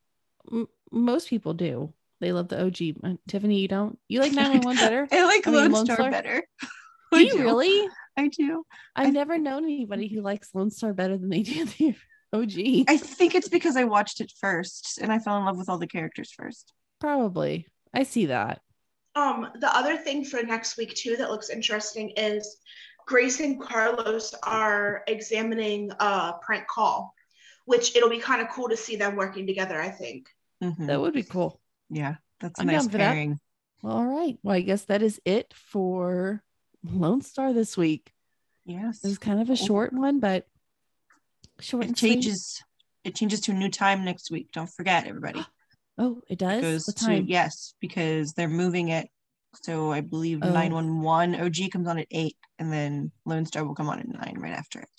m- 0.52 0.70
most 0.92 1.28
people 1.30 1.54
do. 1.54 1.94
They 2.22 2.32
love 2.32 2.48
the 2.48 2.64
OG. 2.64 2.78
Uh, 3.04 3.16
Tiffany, 3.28 3.60
you 3.60 3.68
don't? 3.68 4.00
You 4.08 4.22
like 4.22 4.32
911 4.32 4.78
better? 4.82 5.08
I 5.12 5.26
like 5.26 5.46
I 5.48 5.52
mean, 5.52 5.62
Lone, 5.62 5.72
Lone 5.72 5.86
Star, 5.86 5.98
Star? 5.98 6.12
better. 6.12 6.44
Do 7.12 7.22
you 7.22 7.38
really? 7.40 7.88
I 8.18 8.28
do. 8.30 8.66
I've 8.96 9.08
I- 9.08 9.12
never 9.12 9.38
known 9.38 9.64
anybody 9.66 10.08
who 10.08 10.22
likes 10.22 10.54
Lone 10.54 10.72
Star 10.72 10.94
better 10.94 11.18
than 11.18 11.30
they 11.30 11.44
do 11.44 11.66
the 11.66 11.96
OG. 12.34 12.86
I 12.88 12.98
think 12.98 13.36
it's 13.36 13.50
because 13.50 13.76
I 13.76 13.84
watched 13.86 14.22
it 14.22 14.32
first 14.40 15.00
and 15.02 15.12
I 15.12 15.20
fell 15.20 15.38
in 15.38 15.46
love 15.46 15.58
with 15.58 15.70
all 15.70 15.78
the 15.78 15.88
characters 15.88 16.32
first. 16.32 16.74
Probably. 17.00 17.68
I 17.96 18.04
see 18.04 18.26
that. 18.28 18.62
Um, 19.16 19.48
the 19.60 19.74
other 19.76 19.96
thing 19.98 20.26
for 20.26 20.44
next 20.44 20.78
week 20.78 20.94
too 20.94 21.16
that 21.18 21.30
looks 21.32 21.50
interesting 21.50 22.10
is 22.18 22.58
Grace 23.08 23.40
and 23.40 23.62
Carlos 23.62 24.34
are 24.44 25.04
examining 25.08 25.92
a 26.00 26.34
prank 26.42 26.68
call, 26.68 27.14
which 27.66 27.96
it'll 27.96 28.10
be 28.10 28.20
kind 28.20 28.42
of 28.42 28.50
cool 28.50 28.68
to 28.70 28.76
see 28.78 28.96
them 28.98 29.16
working 29.16 29.48
together. 29.48 29.80
I 29.82 29.90
think. 29.90 30.28
Mhm. 30.62 30.88
That 30.88 31.00
would 31.00 31.14
be 31.14 31.24
cool. 31.24 31.62
Yeah, 31.90 32.16
that's 32.40 32.60
a 32.60 32.62
I'm 32.64 32.68
nice 32.68 32.82
down 32.88 32.92
that. 32.92 32.98
pairing. 32.98 33.40
Well, 33.82 33.98
all 33.98 34.06
right. 34.06 34.38
Well, 34.44 34.56
I 34.56 34.62
guess 34.62 34.86
that 34.86 35.02
is 35.02 35.22
it 35.26 35.54
for 35.54 36.44
Lone 36.84 37.22
Star 37.22 37.54
this 37.54 37.78
week. 37.78 38.12
Yes. 38.66 39.04
It 39.04 39.08
was 39.08 39.18
kind 39.20 39.40
of 39.40 39.50
a 39.50 39.56
short 39.56 39.94
one, 39.94 40.20
but 40.20 40.48
short 41.60 41.84
It 41.84 41.88
and 41.90 41.98
sweet. 41.98 42.10
changes. 42.14 42.64
It 43.04 43.16
changes 43.16 43.40
to 43.42 43.52
a 43.52 43.54
new 43.54 43.70
time 43.70 44.04
next 44.04 44.32
week. 44.32 44.52
Don't 44.52 44.70
forget, 44.70 45.06
everybody. 45.06 45.46
Oh, 45.98 46.22
it 46.28 46.34
It 46.34 46.40
does. 46.40 46.62
goes 46.62 46.88
what 46.88 46.98
to 46.98 47.06
time? 47.06 47.26
yes, 47.28 47.74
because 47.80 48.34
they're 48.34 48.50
moving 48.50 48.90
it. 48.90 49.10
So 49.64 49.92
I 49.92 50.02
believe 50.02 50.40
Oh. 50.44 50.52
nine 50.52 50.74
one 50.74 51.02
one 51.02 51.34
OG 51.36 51.70
comes 51.72 51.88
on 51.88 51.98
at 51.98 52.08
eight, 52.12 52.36
and 52.60 52.72
then 52.74 53.12
Lone 53.26 53.46
Star 53.46 53.64
will 53.64 53.76
come 53.76 53.88
on 53.90 54.00
at 54.00 54.08
nine 54.08 54.36
right 54.38 54.52
after 54.54 54.80
it. 54.80 54.90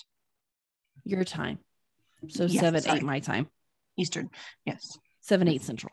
Your 1.05 1.25
time. 1.25 1.59
So 2.29 2.45
Yes, 2.47 2.61
seven, 2.61 2.81
sorry. 2.83 2.99
eight 2.99 3.05
my 3.05 3.21
time. 3.21 3.49
Eastern. 3.99 4.31
Yes. 4.65 4.97
Seven, 5.21 5.49
eight 5.49 5.63
central. 5.63 5.93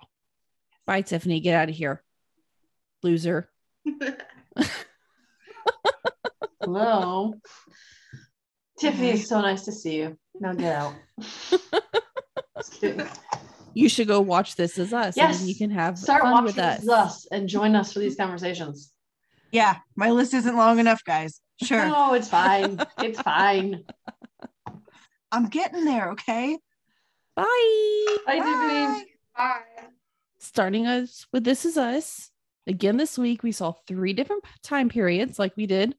Bye, 0.86 1.02
Tiffany. 1.02 1.39
Get 1.42 1.56
out 1.56 1.70
of 1.70 1.76
here. 1.76 2.02
Loser. 3.04 3.50
Hello. 6.62 7.34
Tiffany, 8.80 9.10
it's 9.12 9.28
so 9.28 9.42
nice 9.42 9.66
to 9.66 9.72
see 9.74 9.98
you. 9.98 10.18
Now 10.39 10.54
get 10.54 10.74
out. 10.76 10.94
Just 13.74 13.76
kidding. 13.76 13.84
you 13.84 13.90
should 13.90 14.08
go 14.08 14.22
watch 14.22 14.56
This 14.56 14.78
Is 14.78 14.94
Us. 14.94 15.18
Yes. 15.18 15.40
And 15.40 15.50
you 15.50 15.56
can 15.56 15.72
have 15.72 15.98
Start 15.98 16.22
fun 16.22 16.32
watching 16.32 16.46
with 16.46 16.56
This 16.56 16.66
us. 16.66 16.84
Is 16.84 16.90
us 16.90 17.28
and 17.32 17.50
join 17.50 17.76
us 17.76 17.94
for 17.94 18.00
these 18.00 18.16
conversations. 18.16 18.92
Yeah, 19.52 19.78
my 19.96 20.10
list 20.10 20.34
isn't 20.34 20.56
long 20.56 20.80
enough, 20.80 21.04
guys. 21.04 21.40
Sure. 21.62 21.86
No, 21.86 22.14
it's 22.14 22.28
fine. 22.28 22.80
it's 23.00 23.22
fine. 23.22 23.84
I'm 25.32 25.48
getting 25.48 25.86
there, 25.86 26.12
okay? 26.12 26.58
Bye. 27.36 28.06
Bye, 28.26 28.40
Tiffany. 28.40 29.06
Bye. 29.36 29.60
Starting 30.40 30.88
us 30.88 31.26
with 31.32 31.44
This 31.44 31.66
Is 31.66 31.78
Us. 31.78 32.32
Again, 32.68 32.98
this 32.98 33.18
week 33.18 33.44
we 33.44 33.52
saw 33.52 33.74
three 33.88 34.14
different 34.14 34.44
time 34.62 34.90
periods, 34.90 35.38
like 35.38 35.54
we 35.58 35.66
did 35.66 35.96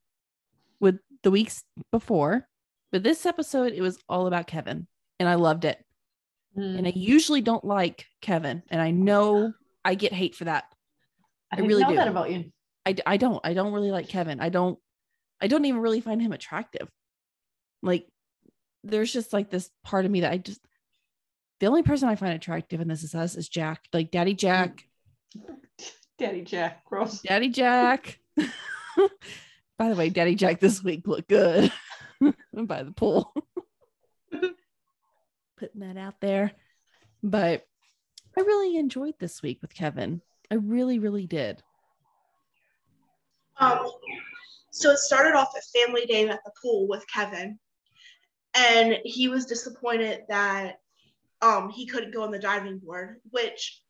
with 0.80 0.98
the 1.22 1.30
weeks 1.30 1.62
before. 1.92 2.48
But 2.92 3.02
this 3.02 3.26
episode, 3.26 3.72
it 3.72 3.80
was 3.82 3.98
all 4.08 4.26
about 4.26 4.46
Kevin, 4.46 4.86
and 5.18 5.28
I 5.28 5.34
loved 5.34 5.64
it. 5.64 5.83
Mm. 6.56 6.78
And 6.78 6.86
I 6.86 6.92
usually 6.94 7.40
don't 7.40 7.64
like 7.64 8.06
Kevin, 8.20 8.62
and 8.70 8.80
I 8.80 8.90
know 8.90 9.52
I 9.84 9.94
get 9.94 10.12
hate 10.12 10.34
for 10.34 10.44
that. 10.44 10.64
I, 11.52 11.58
I 11.58 11.60
really 11.60 11.82
know 11.82 11.90
do. 11.90 11.96
that 11.96 12.08
about 12.08 12.30
you. 12.30 12.52
I, 12.86 12.94
I 13.06 13.16
don't 13.16 13.40
I 13.44 13.54
don't 13.54 13.72
really 13.72 13.90
like 13.90 14.08
Kevin. 14.08 14.40
I 14.40 14.48
don't 14.48 14.78
I 15.40 15.46
don't 15.46 15.64
even 15.64 15.80
really 15.80 16.00
find 16.00 16.20
him 16.20 16.32
attractive. 16.32 16.88
Like 17.82 18.06
there's 18.82 19.12
just 19.12 19.32
like 19.32 19.50
this 19.50 19.70
part 19.82 20.04
of 20.04 20.10
me 20.10 20.20
that 20.20 20.32
I 20.32 20.38
just 20.38 20.60
the 21.60 21.66
only 21.66 21.82
person 21.82 22.08
I 22.08 22.16
find 22.16 22.34
attractive 22.34 22.80
in 22.80 22.88
this 22.88 23.02
is 23.02 23.14
us 23.14 23.36
is 23.36 23.48
Jack. 23.48 23.80
Like 23.92 24.10
Daddy 24.10 24.34
Jack, 24.34 24.84
Daddy 26.18 26.42
Jack. 26.42 26.84
Gross. 26.84 27.20
Daddy 27.20 27.48
Jack. 27.48 28.18
By 29.78 29.88
the 29.88 29.96
way, 29.96 30.08
Daddy 30.08 30.34
Jack 30.34 30.60
this 30.60 30.84
week 30.84 31.06
looked 31.06 31.28
good 31.28 31.72
by 32.52 32.84
the 32.84 32.92
pool. 32.92 33.34
Putting 35.56 35.80
that 35.80 35.96
out 35.96 36.20
there. 36.20 36.52
But 37.22 37.66
I 38.36 38.40
really 38.40 38.76
enjoyed 38.76 39.14
this 39.18 39.42
week 39.42 39.62
with 39.62 39.74
Kevin. 39.74 40.20
I 40.50 40.56
really, 40.56 40.98
really 40.98 41.26
did. 41.26 41.62
Um, 43.58 43.90
so 44.70 44.90
it 44.90 44.98
started 44.98 45.34
off 45.34 45.54
at 45.56 45.62
family 45.64 46.06
day 46.06 46.28
at 46.28 46.40
the 46.44 46.50
pool 46.60 46.88
with 46.88 47.06
Kevin, 47.06 47.58
and 48.54 48.98
he 49.04 49.28
was 49.28 49.46
disappointed 49.46 50.22
that 50.28 50.80
um 51.42 51.70
he 51.70 51.86
couldn't 51.86 52.14
go 52.14 52.22
on 52.24 52.32
the 52.32 52.38
diving 52.38 52.78
board, 52.78 53.20
which 53.30 53.80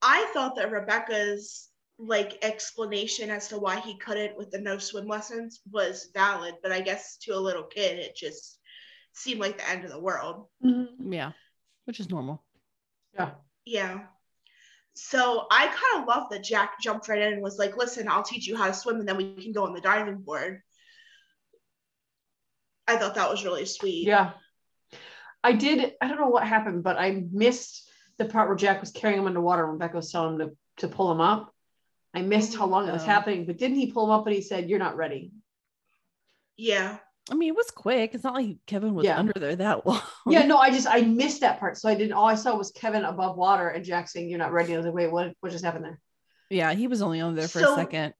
I 0.00 0.30
thought 0.32 0.56
that 0.56 0.70
Rebecca's 0.70 1.68
like 1.98 2.38
explanation 2.42 3.30
as 3.30 3.48
to 3.48 3.58
why 3.58 3.80
he 3.80 3.98
couldn't 3.98 4.36
with 4.36 4.50
the 4.50 4.58
no 4.58 4.78
swim 4.78 5.06
lessons 5.06 5.60
was 5.70 6.08
valid, 6.14 6.54
but 6.62 6.72
I 6.72 6.80
guess 6.80 7.16
to 7.22 7.34
a 7.34 7.38
little 7.38 7.64
kid 7.64 7.98
it 7.98 8.16
just 8.16 8.58
seemed 9.16 9.40
like 9.40 9.58
the 9.58 9.68
end 9.68 9.84
of 9.84 9.90
the 9.90 10.00
world. 10.00 10.46
Mm-hmm. 10.64 11.12
Yeah, 11.12 11.32
which 11.84 12.00
is 12.00 12.10
normal. 12.10 12.42
Yeah. 13.14 13.30
Yeah. 13.64 14.00
So 14.94 15.46
I 15.50 15.66
kind 15.66 16.02
of 16.02 16.08
love 16.08 16.30
that 16.30 16.44
Jack 16.44 16.80
jumped 16.80 17.08
right 17.08 17.20
in 17.20 17.34
and 17.34 17.42
was 17.42 17.58
like, 17.58 17.76
listen, 17.76 18.08
I'll 18.08 18.22
teach 18.22 18.46
you 18.46 18.56
how 18.56 18.66
to 18.66 18.74
swim 18.74 18.96
and 19.00 19.08
then 19.08 19.16
we 19.16 19.34
can 19.42 19.52
go 19.52 19.64
on 19.64 19.74
the 19.74 19.80
diving 19.80 20.18
board. 20.18 20.62
I 22.88 22.96
thought 22.96 23.16
that 23.16 23.30
was 23.30 23.44
really 23.44 23.66
sweet. 23.66 24.06
Yeah. 24.06 24.30
I 25.42 25.52
did. 25.52 25.94
I 26.00 26.08
don't 26.08 26.20
know 26.20 26.28
what 26.28 26.46
happened, 26.46 26.82
but 26.82 26.96
I 26.98 27.24
missed 27.30 27.90
the 28.18 28.24
part 28.24 28.48
where 28.48 28.56
Jack 28.56 28.80
was 28.80 28.90
carrying 28.90 29.18
him 29.20 29.26
underwater 29.26 29.64
and 29.64 29.72
Rebecca 29.74 29.96
was 29.96 30.10
telling 30.10 30.40
him 30.40 30.48
to, 30.48 30.86
to 30.86 30.94
pull 30.94 31.12
him 31.12 31.20
up. 31.20 31.52
I 32.14 32.22
missed 32.22 32.56
how 32.56 32.66
long 32.66 32.88
it 32.88 32.92
was 32.92 33.02
Oh. 33.02 33.06
happening, 33.06 33.44
but 33.44 33.58
didn't 33.58 33.76
he 33.76 33.92
pull 33.92 34.04
him 34.04 34.10
up 34.10 34.26
and 34.26 34.34
he 34.34 34.40
said, 34.40 34.70
You're 34.70 34.78
not 34.78 34.96
ready? 34.96 35.32
Yeah. 36.56 36.98
I 37.30 37.34
mean, 37.34 37.48
it 37.48 37.56
was 37.56 37.70
quick. 37.72 38.14
It's 38.14 38.22
not 38.24 38.34
like 38.34 38.58
Kevin 38.66 38.94
was 38.94 39.04
Yeah. 39.04 39.18
under 39.18 39.32
there 39.34 39.56
that 39.56 39.84
long. 39.86 40.00
Yeah, 40.28 40.46
no, 40.46 40.58
I 40.58 40.70
just 40.70 40.86
I 40.88 41.00
missed 41.02 41.40
that 41.40 41.58
part. 41.58 41.76
So 41.76 41.88
I 41.88 41.94
didn't 41.94 42.12
all 42.12 42.26
I 42.26 42.36
saw 42.36 42.56
was 42.56 42.70
Kevin 42.70 43.04
above 43.04 43.36
water 43.36 43.68
and 43.68 43.84
Jack 43.84 44.08
saying, 44.08 44.28
You're 44.28 44.38
not 44.38 44.52
ready. 44.52 44.74
I 44.74 44.76
was 44.76 44.86
like, 44.86 44.94
wait, 44.94 45.10
what 45.10 45.32
what 45.40 45.50
just 45.52 45.64
happened 45.64 45.84
there? 45.84 46.00
Yeah, 46.50 46.72
he 46.74 46.86
was 46.86 47.02
only 47.02 47.20
on 47.20 47.34
there 47.34 47.48
for 47.48 47.60
So- 47.60 47.72
a 47.72 47.76
second. 47.76 48.14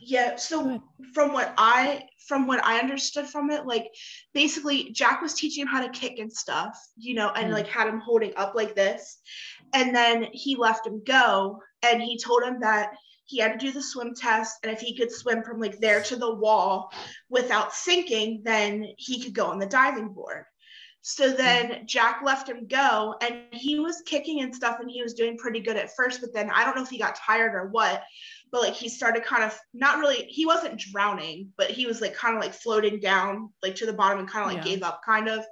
Yeah. 0.00 0.36
So 0.36 0.82
from 1.12 1.32
what 1.32 1.52
I 1.58 2.04
from 2.28 2.46
what 2.46 2.64
I 2.64 2.78
understood 2.78 3.26
from 3.26 3.50
it, 3.50 3.66
like 3.66 3.86
basically 4.32 4.90
Jack 4.92 5.20
was 5.22 5.34
teaching 5.34 5.62
him 5.62 5.68
how 5.68 5.80
to 5.84 5.88
kick 5.90 6.18
and 6.18 6.32
stuff, 6.32 6.78
you 6.96 7.14
know, 7.14 7.30
and 7.30 7.48
Mm. 7.50 7.54
like 7.54 7.66
had 7.66 7.88
him 7.88 8.00
holding 8.00 8.32
up 8.36 8.54
like 8.54 8.74
this. 8.74 9.18
And 9.72 9.94
then 9.94 10.26
he 10.32 10.56
left 10.56 10.86
him 10.86 11.02
go 11.04 11.60
and 11.82 12.00
he 12.02 12.18
told 12.18 12.42
him 12.42 12.60
that 12.60 12.90
he 13.28 13.38
had 13.38 13.58
to 13.58 13.66
do 13.66 13.72
the 13.72 13.82
swim 13.82 14.14
test 14.14 14.58
and 14.62 14.72
if 14.72 14.80
he 14.80 14.96
could 14.96 15.12
swim 15.12 15.42
from 15.42 15.60
like 15.60 15.78
there 15.78 16.02
to 16.02 16.16
the 16.16 16.34
wall 16.34 16.92
without 17.28 17.74
sinking, 17.74 18.40
then 18.44 18.86
he 18.96 19.22
could 19.22 19.34
go 19.34 19.46
on 19.46 19.58
the 19.58 19.66
diving 19.66 20.08
board. 20.08 20.44
So 21.02 21.30
then 21.30 21.86
Jack 21.86 22.22
left 22.24 22.48
him 22.48 22.66
go 22.66 23.14
and 23.22 23.42
he 23.52 23.78
was 23.78 24.02
kicking 24.04 24.40
and 24.42 24.54
stuff 24.54 24.78
and 24.80 24.90
he 24.90 25.02
was 25.02 25.14
doing 25.14 25.38
pretty 25.38 25.60
good 25.60 25.76
at 25.76 25.94
first, 25.94 26.20
but 26.20 26.34
then 26.34 26.50
I 26.50 26.64
don't 26.64 26.76
know 26.76 26.82
if 26.82 26.90
he 26.90 26.98
got 26.98 27.16
tired 27.16 27.54
or 27.54 27.68
what, 27.68 28.02
but 28.50 28.62
like 28.62 28.74
he 28.74 28.88
started 28.88 29.24
kind 29.24 29.44
of 29.44 29.58
not 29.74 29.98
really 29.98 30.24
he 30.28 30.46
wasn't 30.46 30.80
drowning 30.80 31.52
but 31.56 31.70
he 31.70 31.86
was 31.86 32.00
like 32.00 32.14
kind 32.14 32.36
of 32.36 32.42
like 32.42 32.54
floating 32.54 32.98
down 33.00 33.50
like 33.62 33.74
to 33.76 33.86
the 33.86 33.92
bottom 33.92 34.18
and 34.20 34.28
kind 34.28 34.44
of 34.46 34.54
like 34.54 34.64
Yeah. 34.64 34.72
gave 34.74 34.82
up 34.82 35.00
kind 35.04 35.28
of 35.28 35.44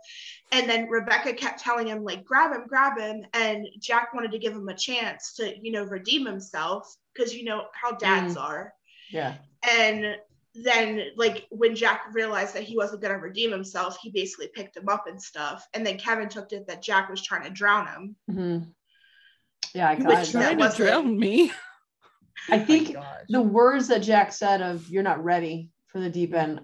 and 0.53 0.69
then 0.69 0.89
rebecca 0.89 1.33
kept 1.35 1.61
telling 1.61 1.87
him 1.87 2.03
like 2.05 2.25
grab 2.25 2.53
him 2.53 2.67
grab 2.67 2.99
him 2.99 3.25
and 3.35 3.67
jack 3.79 4.15
wanted 4.15 4.33
to 4.33 4.39
give 4.39 4.55
him 4.55 4.69
a 4.69 4.75
chance 4.75 5.35
to 5.35 5.55
you 5.61 5.73
know 5.73 5.85
redeem 5.85 6.25
himself 6.27 6.95
because 7.16 7.35
you 7.35 7.44
know 7.44 7.66
how 7.72 7.92
dads 7.92 8.37
are 8.37 8.72
Yeah. 9.11 9.35
and 9.68 10.16
then 10.55 11.02
like 11.16 11.46
when 11.50 11.74
jack 11.76 12.07
realized 12.12 12.55
that 12.55 12.62
he 12.62 12.76
wasn't 12.76 13.02
going 13.02 13.12
to 13.14 13.20
redeem 13.20 13.50
himself 13.50 13.98
he 14.02 14.11
basically 14.11 14.48
picked 14.55 14.76
him 14.76 14.88
up 14.88 15.07
and 15.07 15.20
stuff 15.20 15.66
and 15.74 15.85
then 15.87 15.98
kevin 15.98 16.29
took 16.29 16.52
it 16.52 16.66
that 16.66 16.83
jack 16.83 17.11
was 17.11 17.22
trying 17.22 17.44
to 17.44 17.50
drown 17.50 17.87
him 17.87 18.16
Mhm. 18.31 18.72
Yeah, 19.74 19.90
I 19.90 19.94
got 19.96 20.07
was 20.07 20.29
it. 20.31 20.33
that 20.38 20.57
trying 20.59 20.70
to 20.70 20.76
drown 20.76 21.18
me. 21.18 21.52
I 22.48 22.59
think 22.68 22.94
gosh. 22.94 23.05
the 23.29 23.42
words 23.42 23.88
that 23.88 23.98
Jack 23.98 24.33
said 24.33 24.62
of 24.62 24.88
you're 24.88 25.02
not 25.02 25.22
ready 25.22 25.68
for 25.88 26.00
the 26.00 26.09
deep 26.09 26.33
end, 26.33 26.61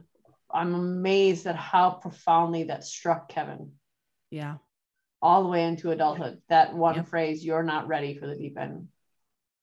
I'm 0.50 0.74
amazed 0.74 1.46
at 1.46 1.56
how 1.56 1.90
profoundly 1.90 2.64
that 2.64 2.84
struck 2.84 3.28
Kevin 3.28 3.72
Yeah. 4.30 4.56
all 5.20 5.42
the 5.42 5.48
way 5.50 5.64
into 5.64 5.90
adulthood. 5.90 6.40
That 6.48 6.74
one 6.74 6.94
Yep. 6.94 7.08
phrase, 7.08 7.44
you're 7.44 7.62
not 7.64 7.86
ready 7.88 8.14
for 8.14 8.26
the 8.26 8.36
deep 8.36 8.56
end. 8.56 8.88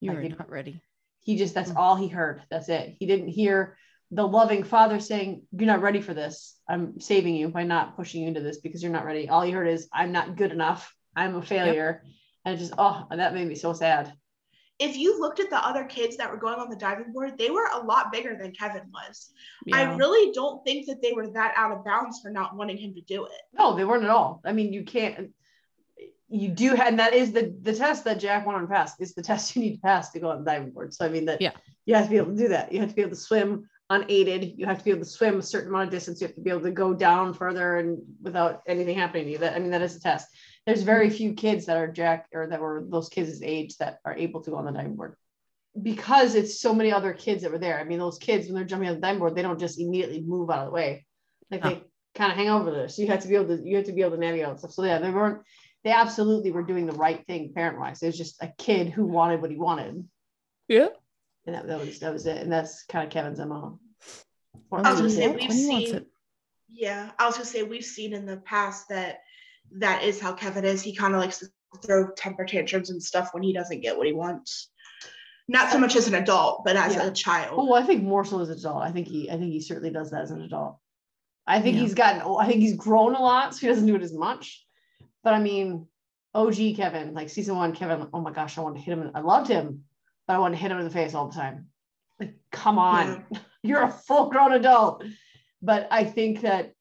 You 0.02 0.12
I 0.12 0.16
are 0.16 0.30
not 0.30 0.50
ready. 0.50 0.82
He 1.22 1.36
just, 1.38 1.54
that's 1.54 1.72
Mm. 1.72 1.78
all 1.78 1.96
he 1.96 2.08
heard. 2.08 2.42
That's 2.50 2.70
it. 2.70 2.96
He 3.00 3.06
didn't 3.06 3.28
hear 3.28 3.78
the 4.12 4.28
loving 4.28 4.64
father 4.64 5.00
saying, 5.00 5.44
You're 5.52 5.68
not 5.68 5.82
ready 5.82 6.02
for 6.02 6.14
this. 6.14 6.58
I'm 6.68 7.00
saving 7.00 7.36
you 7.36 7.50
by 7.50 7.64
not 7.64 7.96
pushing 7.96 8.22
you 8.22 8.28
into 8.28 8.42
this 8.42 8.60
because 8.60 8.82
you're 8.82 8.92
not 8.92 9.06
ready. 9.06 9.30
All 9.30 9.42
he 9.42 9.52
heard 9.52 9.68
is, 9.68 9.88
I'm 9.94 10.12
not 10.12 10.36
good 10.38 10.52
enough. 10.52 10.94
I'm 11.16 11.36
a 11.36 11.42
failure. 11.42 12.04
And 12.46 12.56
it 12.56 12.58
just, 12.58 12.74
oh, 12.78 13.06
that 13.12 13.34
made 13.34 13.48
me 13.48 13.56
so 13.56 13.74
sad. 13.74 14.14
if 14.80 14.96
you 14.96 15.20
looked 15.20 15.42
at 15.42 15.50
the 15.50 15.58
other 15.58 15.84
kids 15.84 16.16
that 16.18 16.32
were 16.32 16.38
going 16.38 16.58
on 16.58 16.70
the 16.70 16.76
diving 16.78 17.12
board 17.12 17.38
they 17.38 17.50
were 17.50 17.68
a 17.74 17.80
lot 17.84 18.14
bigger 18.14 18.38
than 18.40 18.54
kevin 18.54 18.84
was 18.94 19.30
I 19.74 19.84
really 19.98 20.32
don't 20.32 20.64
think 20.64 20.88
that 20.88 21.02
they 21.02 21.12
were 21.12 21.28
that 21.34 21.54
out 21.58 21.74
of 21.74 21.84
bounds 21.84 22.22
for 22.22 22.32
not 22.32 22.56
wanting 22.56 22.78
him 22.78 22.94
to 22.96 23.02
do 23.02 23.26
it. 23.26 23.42
No, 23.54 23.76
they 23.76 23.84
weren't 23.84 24.06
at 24.06 24.10
all. 24.10 24.42
I 24.46 24.54
mean, 24.54 24.72
you 24.72 24.84
can't. 24.86 25.32
You 26.32 26.50
do, 26.50 26.76
have, 26.76 26.88
and 26.88 27.00
that 27.00 27.14
is 27.14 27.32
the 27.32 27.56
the 27.62 27.74
test 27.74 28.04
that 28.04 28.20
Jack 28.20 28.46
wanted 28.46 28.62
to 28.62 28.68
pass. 28.68 29.00
Is 29.00 29.14
the 29.14 29.22
test 29.24 29.56
you 29.56 29.62
need 29.64 29.76
to 29.76 29.82
pass 29.82 30.12
to 30.12 30.20
go 30.20 30.30
on 30.30 30.44
the 30.44 30.52
diving 30.52 30.72
board. 30.72 30.94
So 30.94 31.06
I 31.06 31.10
mean 31.10 31.26
that 31.26 31.42
Yeah. 31.42 31.52
you 31.86 31.96
have 31.96 32.06
to 32.06 32.10
be 32.12 32.18
able 32.18 32.32
to 32.34 32.38
do 32.38 32.48
that. 32.50 32.72
You 32.72 32.80
have 32.80 32.90
to 32.90 32.96
be 32.96 33.02
able 33.02 33.12
to 33.12 33.16
swim 33.16 33.68
unaided. 33.90 34.54
You 34.58 34.68
have 34.68 34.78
to 34.78 34.84
be 34.84 34.92
able 34.92 35.02
to 35.02 35.10
swim 35.10 35.40
a 35.40 35.42
certain 35.42 35.70
amount 35.70 35.86
of 35.86 35.92
distance. 35.92 36.22
You 36.22 36.28
have 36.28 36.36
to 36.36 36.42
be 36.42 36.52
able 36.52 36.62
to 36.62 36.72
go 36.72 36.94
down 36.94 37.34
further 37.34 37.78
and 37.78 38.00
without 38.22 38.62
anything 38.68 38.96
happening 38.96 39.26
to 39.26 39.32
you. 39.32 39.38
That 39.40 39.56
I 39.56 39.60
mean, 39.60 39.72
that 39.72 39.82
is 39.82 39.96
a 39.96 40.00
test. 40.00 40.28
There's 40.66 40.84
very 40.84 41.08
mm-hmm. 41.08 41.18
few 41.18 41.34
kids 41.34 41.66
that 41.66 41.78
are 41.78 41.92
Jack 41.92 42.28
or 42.32 42.48
that 42.48 42.62
were 42.62 42.86
those 42.88 43.10
kids' 43.10 43.42
age 43.42 43.78
that 43.78 44.00
are 44.06 44.16
able 44.16 44.42
to 44.42 44.52
go 44.52 44.58
on 44.58 44.66
the 44.66 44.72
diving 44.72 44.96
board 44.96 45.16
because 45.82 46.36
it's 46.36 46.60
so 46.60 46.74
many 46.74 46.92
other 46.92 47.14
kids 47.14 47.44
that 47.44 47.52
were 47.52 47.58
there. 47.58 47.80
I 47.80 47.84
mean, 47.84 48.00
those 48.00 48.18
kids 48.18 48.48
when 48.48 48.56
they're 48.56 48.66
jumping 48.66 48.90
on 48.90 48.96
the 48.96 49.02
diving 49.02 49.20
board, 49.20 49.36
they 49.36 49.42
don't 49.42 49.60
just 49.60 49.80
immediately 49.80 50.22
move 50.22 50.50
out 50.50 50.60
of 50.60 50.66
the 50.66 50.72
way. 50.72 51.06
Like 51.52 51.64
No. 51.64 51.70
they 51.70 51.84
kind 52.16 52.32
of 52.32 52.38
hang 52.38 52.50
over 52.50 52.72
there. 52.72 52.90
So 52.90 53.02
you 53.02 53.08
have 53.10 53.22
to 53.22 53.28
be 53.28 53.36
able 53.36 53.58
to 53.58 53.64
you 53.64 53.78
have 53.78 53.86
to 53.86 53.92
be 53.94 54.02
able 54.02 54.12
to 54.12 54.18
navigate 54.18 54.46
all 54.46 54.54
that 54.54 54.60
stuff. 54.60 54.72
So 54.72 54.84
yeah, 54.84 55.00
they 55.00 55.12
weren't 55.12 55.42
they 55.84 55.92
absolutely 55.92 56.52
were 56.52 56.64
doing 56.64 56.86
the 56.86 56.94
right 56.94 57.26
thing 57.26 57.54
parent 57.54 57.80
wise. 57.80 58.02
It 58.04 58.08
was 58.08 58.18
just 58.18 58.42
a 58.44 58.52
kid 58.58 58.90
who 58.90 59.06
wanted 59.06 59.42
what 59.42 59.52
he 59.52 59.58
wanted. 59.58 60.06
Yeah. 60.68 60.88
And 61.46 61.56
that, 61.56 61.68
that 61.68 61.80
was 61.80 62.00
that 62.00 62.14
was 62.14 62.26
it. 62.26 62.38
And 62.38 62.52
that's 62.52 62.84
kind 62.86 63.06
of 63.06 63.12
Kevin's 63.12 63.40
MO. 63.40 63.80
Or- 64.72 64.86
I 64.86 64.92
was 64.92 65.00
gonna 65.00 65.10
say, 65.10 65.22
he 65.24 65.28
we've 65.30 65.40
wants 65.42 65.56
seen- 65.56 66.06
Yeah, 66.68 67.12
I 67.18 67.26
was 67.26 67.36
gonna 67.36 67.46
say 67.46 67.64
we've 67.64 67.84
seen 67.86 68.14
in 68.14 68.26
the 68.26 68.38
past 68.38 68.90
that 68.90 69.20
that 69.80 70.04
is 70.04 70.20
how 70.20 70.34
Kevin 70.34 70.66
is. 70.66 70.82
He 70.82 70.96
kind 70.96 71.14
of 71.14 71.22
likes 71.22 71.40
to 71.40 71.48
throw 71.84 72.10
temper 72.12 72.46
tantrums 72.46 72.90
and 72.90 73.02
stuff 73.02 73.30
when 73.34 73.44
he 73.44 73.54
doesn't 73.54 73.82
get 73.82 73.98
what 73.98 74.08
he 74.08 74.14
wants. 74.14 74.70
Not 75.48 75.72
so 75.72 75.80
much 75.80 75.96
as 75.96 76.08
an 76.08 76.14
adult, 76.16 76.64
but 76.66 76.76
as 76.76 76.94
Yeah. 76.96 77.08
a 77.08 77.12
child. 77.12 77.56
Oh, 77.58 77.74
I 77.74 77.84
think 77.84 78.04
more 78.04 78.24
so 78.26 78.40
as 78.42 78.50
an 78.50 78.58
adult. 78.60 78.84
I 78.84 78.92
think 78.92 79.08
he 79.08 79.30
I 79.32 79.38
think 79.38 79.52
he 79.52 79.62
certainly 79.62 79.92
does 79.92 80.12
that 80.12 80.22
as 80.24 80.32
an 80.32 80.42
adult. 80.42 80.78
I 81.48 81.62
think 81.62 81.76
Yeah. 81.78 81.82
he's 81.84 81.94
gotten 81.96 82.22
I 82.22 82.48
think 82.48 82.60
he's 82.60 82.76
grown 82.76 83.16
a 83.16 83.22
lot, 83.22 83.56
so 83.56 83.62
he 83.62 83.68
doesn't 83.68 83.88
do 83.88 83.96
it 83.96 84.04
as 84.04 84.14
much. 84.14 84.66
But 85.24 85.34
I 85.34 85.40
mean, 85.40 85.88
OG 86.34 86.76
Kevin, 86.76 87.14
like 87.14 87.30
season 87.30 87.56
one, 87.56 87.74
Kevin, 87.74 88.08
oh 88.14 88.22
my 88.22 88.32
gosh, 88.32 88.58
I 88.58 88.62
wanted 88.62 88.80
to 88.80 88.82
hit 88.86 88.98
him. 88.98 89.12
I 89.14 89.22
loved 89.22 89.50
him, 89.50 89.84
but 90.28 90.36
I 90.36 90.40
wanted 90.40 90.56
to 90.58 90.62
hit 90.62 90.72
him 90.72 90.78
in 90.80 90.86
the 90.86 90.90
face 90.92 91.14
all 91.14 91.28
the 91.28 91.36
time. 91.36 91.68
Like, 92.20 92.36
come 92.52 92.78
on, 92.80 93.26
you're 93.64 93.84
a 93.84 93.92
full 93.92 94.30
grown 94.30 94.54
adult. 94.54 95.04
But 95.62 95.88
I 95.92 96.04
think 96.06 96.42
that 96.42 96.74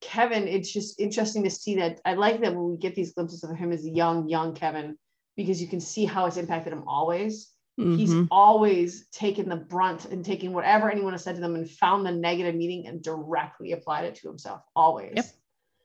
Kevin, 0.00 0.48
it's 0.48 0.72
just 0.72 0.98
interesting 0.98 1.44
to 1.44 1.50
see 1.50 1.76
that. 1.76 2.00
I 2.04 2.14
like 2.14 2.40
that 2.40 2.54
when 2.54 2.70
we 2.70 2.76
get 2.76 2.94
these 2.94 3.12
glimpses 3.12 3.44
of 3.44 3.54
him 3.56 3.70
as 3.72 3.86
young, 3.86 4.28
young 4.28 4.54
Kevin, 4.54 4.98
because 5.36 5.60
you 5.60 5.68
can 5.68 5.80
see 5.80 6.04
how 6.06 6.26
it's 6.26 6.36
impacted 6.36 6.72
him 6.72 6.84
always. 6.86 7.52
He's 7.76 8.12
Mhm. 8.12 8.28
always 8.30 9.08
taken 9.08 9.48
the 9.48 9.56
brunt 9.56 10.04
and 10.04 10.22
taking 10.22 10.52
whatever 10.52 10.90
anyone 10.90 11.12
has 11.12 11.24
said 11.24 11.36
to 11.36 11.40
them 11.40 11.54
and 11.54 11.70
found 11.70 12.04
the 12.04 12.12
negative 12.12 12.54
meaning 12.54 12.86
and 12.86 13.02
directly 13.02 13.72
applied 13.72 14.04
it 14.04 14.16
to 14.16 14.28
himself. 14.28 14.60
Always. 14.76 15.14
Yep. 15.16 15.24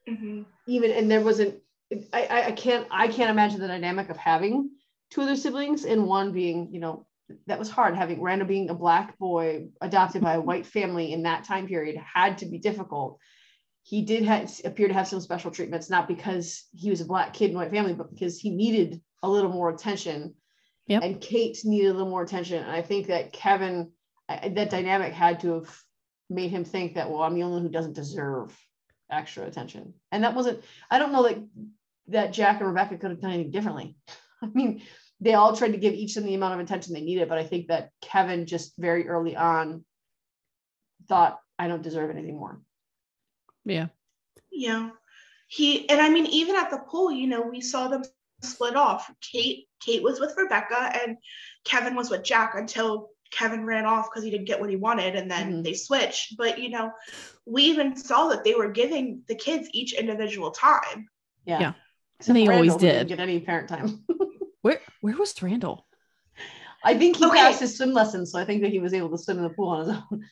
Mhm. 0.10 0.46
Even 0.68 0.92
and 0.92 1.10
there 1.10 1.22
wasn't. 1.22 1.62
I, 1.92 2.24
I 2.24 2.46
I 2.48 2.52
can't 2.52 2.88
I 2.92 3.08
can't 3.08 3.30
imagine 3.30 3.60
the 3.60 3.68
dynamic 3.68 4.10
of 4.10 4.18
having 4.18 4.72
two 5.12 5.22
other 5.22 5.36
siblings 5.36 5.86
and 5.86 6.06
one 6.06 6.32
being 6.32 6.70
you 6.72 6.80
know 6.80 7.06
that 7.48 7.60
was 7.60 7.70
hard 7.70 7.96
having 7.96 8.22
Randall 8.22 8.48
being 8.48 8.70
a 8.70 8.76
black 8.76 9.18
boy 9.18 9.68
adopted 9.82 10.22
by 10.22 10.34
a 10.34 10.38
mm-hmm. 10.38 10.48
white 10.48 10.66
family 10.66 11.12
in 11.12 11.24
that 11.24 11.44
time 11.44 11.68
period 11.68 11.98
had 11.98 12.40
to 12.40 12.46
be 12.46 12.60
difficult. 12.60 13.20
He 13.84 14.02
did 14.04 14.26
ha- 14.26 14.46
appear 14.64 14.88
to 14.88 14.94
have 14.94 15.08
some 15.08 15.22
special 15.22 15.52
treatments, 15.52 15.90
not 15.90 16.08
because 16.08 16.66
he 16.74 16.90
was 16.90 17.02
a 17.02 17.06
black 17.06 17.34
kid 17.34 17.50
in 17.50 17.56
a 17.56 17.60
white 17.60 17.72
family, 17.72 17.94
but 17.94 18.12
because 18.12 18.40
he 18.40 18.50
needed 18.50 19.02
a 19.24 19.30
little 19.30 19.52
more 19.52 19.70
attention. 19.70 20.36
Yep. 20.88 21.04
And 21.04 21.22
Kate 21.22 21.58
needed 21.64 21.90
a 21.90 21.94
little 21.94 22.10
more 22.10 22.24
attention. 22.24 22.64
And 22.64 22.72
I 22.72 22.82
think 22.82 23.08
that 23.08 23.34
Kevin, 23.34 23.92
I- 24.30 24.50
that 24.50 24.70
dynamic 24.70 25.14
had 25.14 25.40
to 25.42 25.54
have 25.54 25.82
made 26.30 26.52
him 26.52 26.64
think 26.64 26.96
that, 26.96 27.10
well, 27.10 27.24
I'm 27.24 27.36
the 27.36 27.44
only 27.44 27.56
one 27.56 27.64
who 27.64 27.70
doesn't 27.72 27.94
deserve 27.94 28.56
extra 29.10 29.46
attention. 29.46 29.94
And 30.12 30.24
that 30.24 30.36
wasn't, 30.36 30.64
I 30.90 31.00
don't 31.00 31.12
know 31.12 31.24
that 31.24 31.38
that 32.08 32.34
Jack 32.34 32.60
and 32.60 32.68
Rebecca 32.68 32.98
could 32.98 33.12
have 33.12 33.22
done 33.22 33.32
anything 33.32 33.52
differently. 33.52 33.96
I 34.42 34.48
mean, 34.48 34.82
they 35.20 35.34
all 35.34 35.56
tried 35.56 35.72
to 35.72 35.78
give 35.78 35.94
each 35.94 36.18
of 36.18 36.24
them 36.24 36.30
the 36.30 36.36
amount 36.36 36.56
of 36.56 36.60
attention 36.60 36.94
they 36.94 37.02
needed, 37.02 37.30
but 37.30 37.38
I 37.38 37.44
think 37.44 37.68
that 37.68 37.90
Kevin 38.02 38.46
just 38.46 38.74
very 38.78 39.08
early 39.08 39.36
on 39.36 39.86
thought, 41.08 41.40
I 41.58 41.68
don't 41.68 41.82
deserve 41.82 42.10
anything 42.10 42.38
more. 42.38 42.60
Yeah. 43.64 43.88
Yeah. 44.52 44.90
He 45.48 45.90
and 45.90 46.02
I 46.02 46.10
mean 46.10 46.26
even 46.28 46.56
at 46.56 46.70
the 46.70 46.80
pool, 46.80 47.12
you 47.12 47.28
know, 47.28 47.42
we 47.42 47.62
saw 47.62 47.88
them 47.88 48.04
split 48.42 48.76
off. 48.76 49.10
Kate 49.22 49.68
Kate 49.80 50.04
was 50.04 50.20
with 50.20 50.36
Rebecca 50.38 50.92
and 51.02 51.18
Kevin 51.64 51.96
was 51.96 52.10
with 52.10 52.24
Jack 52.24 52.54
until 52.56 53.10
Kevin 53.32 53.66
ran 53.66 53.86
off 53.86 54.10
because 54.10 54.24
he 54.24 54.32
didn't 54.32 54.46
get 54.46 54.60
what 54.60 54.70
he 54.70 54.76
wanted 54.76 55.16
and 55.16 55.30
then 55.30 55.54
Mhm. 55.54 55.64
they 55.64 55.74
switched. 55.74 56.38
But 56.38 56.60
you 56.60 56.70
know, 56.70 56.92
we 57.46 57.64
even 57.64 57.96
saw 57.96 58.30
that 58.30 58.44
they 58.44 58.54
were 58.56 58.70
giving 58.70 59.24
the 59.28 59.36
kids 59.36 59.68
each 59.74 59.94
individual 59.94 60.52
time. 60.52 61.10
Yeah. 61.46 61.60
Yeah. 61.60 61.74
Except 62.20 62.30
And 62.30 62.38
they 62.38 62.46
for 62.46 62.54
always 62.54 62.72
Randall, 62.72 62.90
didn't 62.90 63.08
get 63.08 63.20
any 63.20 63.40
parent 63.40 63.70
time. 63.70 64.06
Where 64.62 64.80
where 65.02 65.16
was 65.18 65.42
Randall? 65.44 65.86
I 66.84 66.98
think 66.98 67.18
he 67.18 67.26
Okay. 67.26 67.38
passed 67.38 67.60
his 67.60 67.76
swim 67.78 67.94
lessons, 67.94 68.32
so 68.32 68.40
I 68.40 68.46
think 68.46 68.62
that 68.62 68.72
he 68.72 68.80
was 68.80 68.94
able 68.94 69.10
to 69.12 69.18
swim 69.18 69.38
in 69.38 69.44
the 69.44 69.50
pool 69.50 69.70
on 69.70 69.80
his 69.88 69.90
own. 69.90 70.26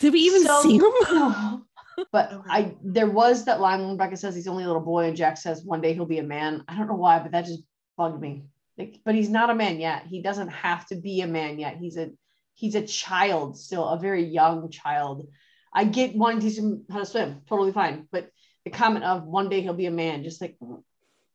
Did 0.00 0.12
we 0.12 0.20
even 0.20 0.42
So- 0.44 0.60
see 0.62 0.76
him? 0.76 0.92
but 2.12 2.32
Okay. 2.32 2.48
I 2.50 2.76
there 2.82 3.08
was 3.10 3.44
that 3.46 3.60
line 3.60 3.80
when 3.80 3.90
Rebecca 3.92 4.16
says 4.16 4.34
he's 4.34 4.46
only 4.48 4.64
a 4.64 4.66
little 4.66 4.82
boy 4.82 5.06
and 5.06 5.16
Jack 5.16 5.36
says 5.38 5.64
one 5.64 5.80
day 5.80 5.94
he'll 5.94 6.04
be 6.06 6.18
a 6.18 6.22
man. 6.22 6.62
I 6.68 6.76
don't 6.76 6.86
know 6.88 6.94
why, 6.96 7.18
but 7.18 7.32
that 7.32 7.46
just 7.46 7.62
bugged 7.96 8.20
me. 8.20 8.44
Like, 8.78 9.00
but 9.04 9.14
he's 9.14 9.30
not 9.30 9.50
a 9.50 9.54
man 9.54 9.80
yet. 9.80 10.06
He 10.06 10.20
doesn't 10.20 10.48
have 10.48 10.86
to 10.88 10.96
be 10.96 11.20
a 11.22 11.26
man 11.26 11.58
yet. 11.58 11.76
He's 11.76 11.96
a 11.96 12.10
he's 12.54 12.74
a 12.74 12.86
child 12.86 13.58
still, 13.58 13.86
a 13.86 13.98
very 13.98 14.24
young 14.24 14.70
child. 14.70 15.28
I 15.72 15.84
get 15.84 16.14
wanting 16.14 16.40
to 16.40 16.48
teach 16.48 16.58
him 16.58 16.84
how 16.90 16.98
to 16.98 17.06
swim, 17.06 17.42
totally 17.48 17.72
fine. 17.72 18.08
But 18.10 18.30
the 18.64 18.70
comment 18.70 19.04
of 19.04 19.24
one 19.24 19.48
day 19.48 19.60
he'll 19.60 19.74
be 19.74 19.86
a 19.86 19.90
man, 19.90 20.24
just 20.24 20.40
like 20.40 20.56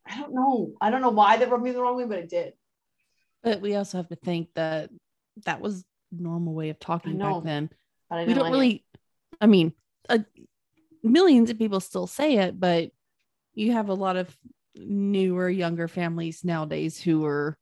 I 0.05 0.19
don't 0.19 0.33
know. 0.33 0.73
I 0.81 0.89
don't 0.89 1.01
know 1.01 1.09
why 1.09 1.37
that 1.37 1.49
rubbed 1.49 1.63
me 1.63 1.71
the 1.71 1.81
wrong 1.81 1.97
way, 1.97 2.05
but 2.05 2.19
it 2.19 2.29
did. 2.29 2.53
But 3.43 3.61
we 3.61 3.75
also 3.75 3.97
have 3.97 4.09
to 4.09 4.15
think 4.15 4.49
that 4.55 4.89
that 5.45 5.61
was 5.61 5.83
normal 6.11 6.53
way 6.53 6.69
of 6.69 6.79
talking 6.79 7.17
know, 7.17 7.35
back 7.35 7.43
then. 7.43 7.69
But 8.09 8.19
I 8.19 8.25
We 8.25 8.33
don't 8.33 8.43
like 8.43 8.51
it. 8.51 8.53
really. 8.53 8.85
I 9.39 9.47
mean, 9.47 9.73
uh, 10.09 10.19
millions 11.03 11.49
of 11.49 11.57
people 11.57 11.79
still 11.79 12.07
say 12.07 12.37
it, 12.37 12.59
but 12.59 12.91
you 13.53 13.71
have 13.71 13.89
a 13.89 13.93
lot 13.93 14.17
of 14.17 14.35
newer, 14.75 15.49
younger 15.49 15.87
families 15.87 16.43
nowadays 16.43 16.99
who 17.01 17.25
are 17.25 17.57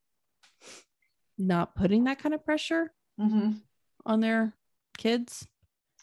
not 1.37 1.75
putting 1.75 2.03
that 2.05 2.19
kind 2.19 2.35
of 2.35 2.43
pressure 2.43 2.93
Mhm. 3.19 3.61
on 4.05 4.19
their 4.19 4.53
kids. 4.97 5.47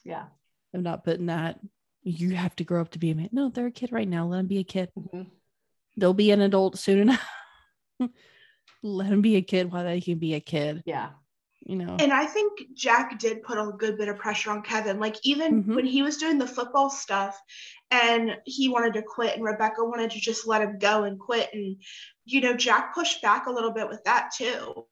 Yeah. 0.05 0.27
I'm 0.75 0.83
not 0.83 1.05
putting 1.05 1.27
that. 1.27 1.61
You 2.03 2.35
have 2.35 2.55
to 2.57 2.65
grow 2.65 2.81
up 2.81 2.91
to 2.93 2.99
be 2.99 3.11
a 3.11 3.15
man. 3.15 3.29
No, 3.33 3.49
they're 3.49 3.67
a 3.67 3.71
kid 3.73 3.93
right 3.93 4.09
now. 4.09 4.27
Let 4.27 4.39
them 4.39 4.47
be 4.47 4.59
a 4.59 4.65
kid. 4.65 4.91
Mhm. 4.97 5.31
They'll 5.97 6.15
be 6.15 6.31
an 6.31 6.41
adult 6.41 6.79
soon 6.79 6.99
enough. 7.01 7.29
Let 8.83 9.11
them 9.11 9.23
be 9.23 9.37
a 9.37 9.43
kid 9.43 9.73
while 9.73 9.85
they 9.85 10.01
can 10.01 10.19
be 10.19 10.35
a 10.35 10.41
kid. 10.41 10.83
Yeah. 10.87 11.11
You 11.69 11.75
know. 11.75 11.97
And 11.99 12.12
I 12.12 12.27
think 12.27 12.62
Jack 12.75 13.19
did 13.19 13.43
put 13.43 13.59
a 13.59 13.73
good 13.77 13.99
bit 13.99 14.09
of 14.09 14.19
pressure 14.19 14.53
on 14.53 14.62
Kevin. 14.62 15.01
Like 15.01 15.17
even 15.25 15.64
Mhm. 15.64 15.75
when 15.75 15.85
he 15.85 16.03
was 16.03 16.17
doing 16.17 16.39
the 16.39 16.47
football 16.47 16.89
stuff 16.91 17.37
and 17.91 18.37
he 18.45 18.69
wanted 18.69 18.95
to 18.95 19.03
quit 19.03 19.35
and 19.35 19.45
Rebecca 19.45 19.85
wanted 19.85 20.12
to 20.12 20.21
just 20.21 20.47
let 20.47 20.62
him 20.62 20.79
go 20.79 21.03
and 21.03 21.19
quit. 21.19 21.51
And, 21.53 21.83
you 22.25 22.41
know, 22.41 22.55
Jack 22.55 22.95
pushed 22.95 23.21
back 23.21 23.47
a 23.47 23.51
little 23.51 23.73
bit 23.73 23.89
with 23.89 24.05
that 24.05 24.31
too. 24.33 24.87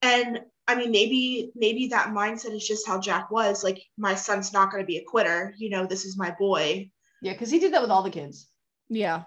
And 0.00 0.40
I 0.66 0.76
mean, 0.76 0.90
maybe, 0.90 1.52
maybe 1.54 1.88
that 1.88 2.08
mindset 2.08 2.54
is 2.56 2.66
just 2.66 2.86
how 2.86 2.98
Jack 2.98 3.30
was. 3.30 3.62
Like, 3.62 3.82
my 3.98 4.14
son's 4.14 4.50
not 4.54 4.70
going 4.70 4.82
to 4.82 4.86
be 4.86 4.96
a 4.96 5.04
quitter. 5.04 5.54
You 5.58 5.68
know, 5.68 5.84
this 5.86 6.06
is 6.06 6.16
my 6.16 6.30
boy. 6.38 6.90
Yeah, 7.20 7.32
because 7.32 7.50
he 7.50 7.58
did 7.58 7.74
that 7.74 7.82
with 7.82 7.90
all 7.90 8.02
the 8.02 8.08
kids. 8.10 8.48
yeah. 8.88 9.24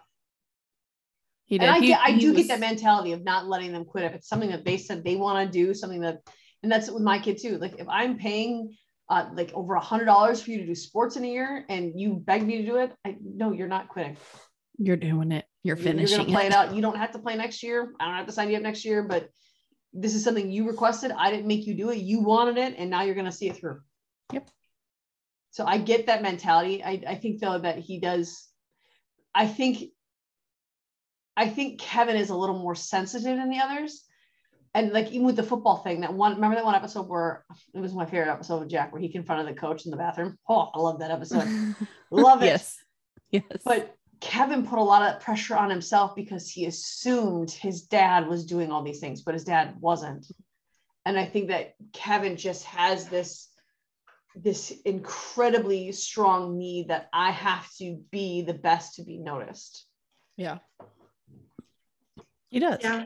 He 1.47 1.57
and 1.57 1.65
I, 1.69 1.79
He- 1.79 1.87
get, 1.87 1.99
I 2.03 2.11
he 2.11 2.19
do 2.19 2.33
was- 2.33 2.37
get 2.37 2.47
that 2.49 2.59
mentality 2.59 3.13
of 3.13 3.23
not 3.23 3.47
letting 3.47 3.71
them 3.71 3.85
quit 3.85 4.03
if 4.03 4.13
it's 4.13 4.27
something 4.27 4.51
that 4.51 4.63
they 4.65 4.77
said 4.77 5.03
they 5.03 5.15
want 5.15 5.45
to 5.45 5.51
do 5.51 5.73
something 5.73 6.01
that 6.01 6.19
and 6.63 6.71
that's 6.71 6.91
with 6.91 7.03
my 7.03 7.19
kid 7.19 7.37
too. 7.41 7.57
Like 7.57 7.75
if 7.79 7.87
i'm 7.89 8.17
paying 8.17 8.75
uh, 9.09 9.29
like 9.33 9.53
over 9.53 9.75
a 9.75 9.79
hundred 9.79 10.05
dollars 10.05 10.41
for 10.41 10.51
you 10.51 10.57
to 10.57 10.65
do 10.65 10.75
sports 10.75 11.15
in 11.15 11.23
a 11.23 11.27
year 11.27 11.65
and 11.69 11.97
you 11.97 12.15
beg 12.15 12.45
me 12.45 12.57
to 12.57 12.65
do 12.65 12.75
it 12.75 12.91
i 13.05 13.15
no 13.23 13.53
you're 13.53 13.67
not 13.69 13.87
quitting. 13.87 14.17
You're 14.77 14.97
doing 14.97 15.31
it. 15.31 15.45
You're 15.63 15.77
finishing 15.77 16.17
you're 16.17 16.25
gonna 16.25 16.37
play 16.37 16.45
it. 16.47 16.51
it. 16.51 16.53
out. 16.53 16.75
You 16.75 16.81
don't 16.81 16.97
have 16.97 17.11
to 17.13 17.19
play 17.19 17.35
next 17.35 17.63
year. 17.63 17.93
I 17.99 18.05
don't 18.05 18.15
have 18.15 18.27
to 18.27 18.31
sign 18.33 18.49
you 18.49 18.57
up 18.57 18.63
next 18.63 18.83
year 18.83 19.03
but 19.03 19.29
this 19.93 20.13
is 20.13 20.23
something 20.23 20.51
you 20.51 20.67
requested. 20.67 21.11
I 21.11 21.31
didn't 21.31 21.47
make 21.47 21.65
you 21.65 21.73
do 21.75 21.89
it. 21.89 21.99
You 21.99 22.19
wanted 22.21 22.57
it 22.57 22.75
and 22.77 22.89
now 22.89 23.03
you're 23.03 23.15
gonna 23.15 23.31
see 23.31 23.47
it 23.49 23.55
through. 23.57 23.79
Yep. 24.33 24.49
so 25.51 25.65
i 25.65 25.77
get 25.77 26.07
that 26.07 26.21
mentality. 26.21 26.83
I, 26.83 27.01
I 27.07 27.15
think 27.15 27.39
though 27.39 27.57
that 27.59 27.77
he 27.79 27.99
does 28.01 28.45
i 29.33 29.47
think 29.47 29.83
I 31.37 31.47
think 31.47 31.79
Kevin 31.79 32.15
is 32.15 32.31
a 32.31 32.35
little 32.35 32.57
more 32.57 32.73
sensitive 32.75 33.37
than 33.37 33.49
the 33.49 33.59
others. 33.59 34.03
And 34.73 34.91
like 34.91 35.11
even 35.11 35.25
with 35.25 35.35
the 35.35 35.43
football 35.43 35.77
thing, 35.77 36.01
that 36.01 36.13
one 36.13 36.35
remember 36.35 36.55
that 36.55 36.65
one 36.65 36.75
episode 36.75 37.07
where 37.07 37.45
it 37.73 37.79
was 37.79 37.93
my 37.93 38.05
favorite 38.05 38.31
episode 38.31 38.63
of 38.63 38.67
Jack 38.67 38.91
where 38.91 39.01
he 39.01 39.09
confronted 39.09 39.47
the 39.47 39.59
coach 39.59 39.85
in 39.85 39.91
the 39.91 39.97
bathroom. 39.97 40.37
Oh, 40.49 40.71
I 40.73 40.79
love 40.79 40.99
that 40.99 41.11
episode. 41.11 41.47
love 42.11 42.41
it. 42.41 42.47
yes. 42.47 42.77
Yes. 43.31 43.43
But 43.63 43.95
Kevin 44.19 44.65
put 44.65 44.79
a 44.79 44.83
lot 44.83 45.03
of 45.03 45.21
pressure 45.21 45.55
on 45.55 45.69
himself 45.69 46.15
because 46.15 46.49
he 46.49 46.65
assumed 46.65 47.51
his 47.51 47.83
dad 47.83 48.27
was 48.27 48.45
doing 48.45 48.71
all 48.71 48.83
these 48.83 48.99
things, 48.99 49.21
but 49.21 49.35
his 49.35 49.43
dad 49.43 49.75
wasn't. 49.79 50.25
And 51.05 51.19
I 51.19 51.25
think 51.25 51.49
that 51.49 51.75
Kevin 51.93 52.35
just 52.35 52.63
has 52.65 53.07
this 53.07 53.49
this 54.35 54.71
incredibly 54.85 55.91
strong 55.91 56.57
need 56.57 56.89
that 56.89 57.09
I 57.11 57.31
have 57.31 57.67
to 57.79 57.99
be 58.11 58.43
the 58.43 58.53
best 58.53 58.95
to 58.95 59.03
be 59.03 59.17
noticed. 59.17 59.85
yeah. 60.35 60.59
He 62.49 62.59
does. 62.59 62.79
Yeah. 62.81 63.05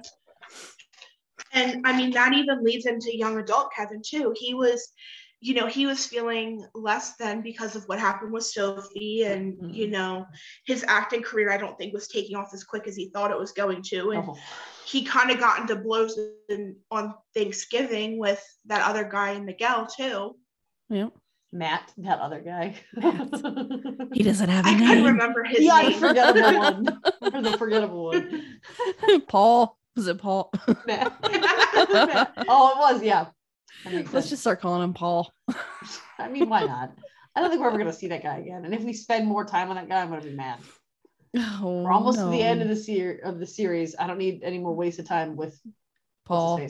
And 1.54 1.86
I 1.86 1.96
mean, 1.98 2.12
that 2.12 2.34
even 2.34 2.64
leads 2.64 2.86
into 2.86 3.16
young 3.16 3.38
adult 3.38 3.72
Kevin, 3.76 4.02
too. 4.06 4.34
He 4.38 4.54
was, 4.54 4.94
you 5.42 5.54
know, 5.54 5.68
he 5.68 5.86
was 5.86 6.06
feeling 6.06 6.66
less 6.76 7.18
than 7.18 7.42
because 7.42 7.76
of 7.76 7.84
what 7.86 8.00
happened 8.00 8.32
with 8.32 8.46
Sophie. 8.46 9.24
And, 9.24 9.58
Mhm. 9.58 9.74
you 9.74 9.88
know, 9.90 10.26
his 10.66 10.86
acting 10.88 11.24
career, 11.24 11.52
I 11.52 11.58
don't 11.58 11.78
think, 11.78 11.94
was 11.94 12.08
taking 12.08 12.38
off 12.38 12.54
as 12.54 12.64
quick 12.64 12.88
as 12.88 12.96
he 12.96 13.10
thought 13.10 13.32
it 13.32 13.40
was 13.40 13.52
going 13.52 13.82
to. 13.84 14.12
And 14.12 14.24
Oh, 14.30 14.38
he 14.86 15.04
kind 15.04 15.32
of 15.32 15.40
got 15.40 15.60
into 15.60 15.76
blows 15.76 16.18
in, 16.50 16.78
on 16.90 17.16
Thanksgiving 17.34 18.18
with 18.18 18.42
that 18.66 18.88
other 18.88 19.04
guy 19.04 19.40
Miguel, 19.40 19.88
too. 19.88 20.38
Yeah. 20.90 21.10
Matt, 21.54 21.92
that 21.98 22.20
other 22.20 22.40
guy. 22.42 22.76
He 24.14 24.24
doesn't 24.24 24.50
have 24.50 24.66
a 24.66 24.70
I 24.70 24.74
couldn't 24.78 25.04
remember 25.04 25.44
his 25.44 25.60
the 25.60 25.66
name. 25.68 25.94
unforgettable 25.94 26.58
one. 26.60 27.02
The 27.44 27.58
forgettable 27.58 28.06
one. 28.06 29.22
Paul. 29.28 29.78
Was 29.96 30.08
it 30.08 30.18
Paul? 30.20 30.52
Matt. 30.88 31.14
oh, 31.24 32.72
it 32.72 32.78
was, 32.78 33.04
yeah. 33.04 33.28
Let's 34.14 34.30
just 34.30 34.42
start 34.42 34.62
calling 34.62 34.84
him 34.84 34.94
Paul. 34.94 35.30
I 36.18 36.30
mean, 36.30 36.48
why 36.50 36.64
not? 36.64 36.94
I 37.36 37.42
don't 37.42 37.50
think 37.50 37.62
we're 37.62 37.68
ever 37.70 37.78
gonna 37.78 37.92
see 37.94 38.08
that 38.08 38.24
guy 38.24 38.38
again. 38.38 38.64
And 38.66 38.74
if 38.74 38.84
we 38.84 38.94
spend 38.94 39.28
more 39.28 39.44
time 39.44 39.70
on 39.70 39.76
that 39.76 39.90
guy, 39.90 40.02
I'm 40.02 40.10
gonna 40.10 40.22
be 40.22 40.32
mad. 40.34 40.60
Oh, 41.38 41.84
We're 41.84 41.92
almost 41.92 42.20
to 42.20 42.26
the 42.26 42.42
end 42.42 42.62
of 42.62 42.68
the 42.70 42.76
ser- 42.76 43.20
of 43.24 43.40
the 43.40 43.46
series. 43.48 43.96
I 43.98 44.08
don't 44.08 44.18
need 44.18 44.42
any 44.44 44.60
more 44.60 44.74
waste 44.74 45.00
of 45.00 45.08
time 45.08 45.36
with 45.36 45.60
Paul. 46.26 46.62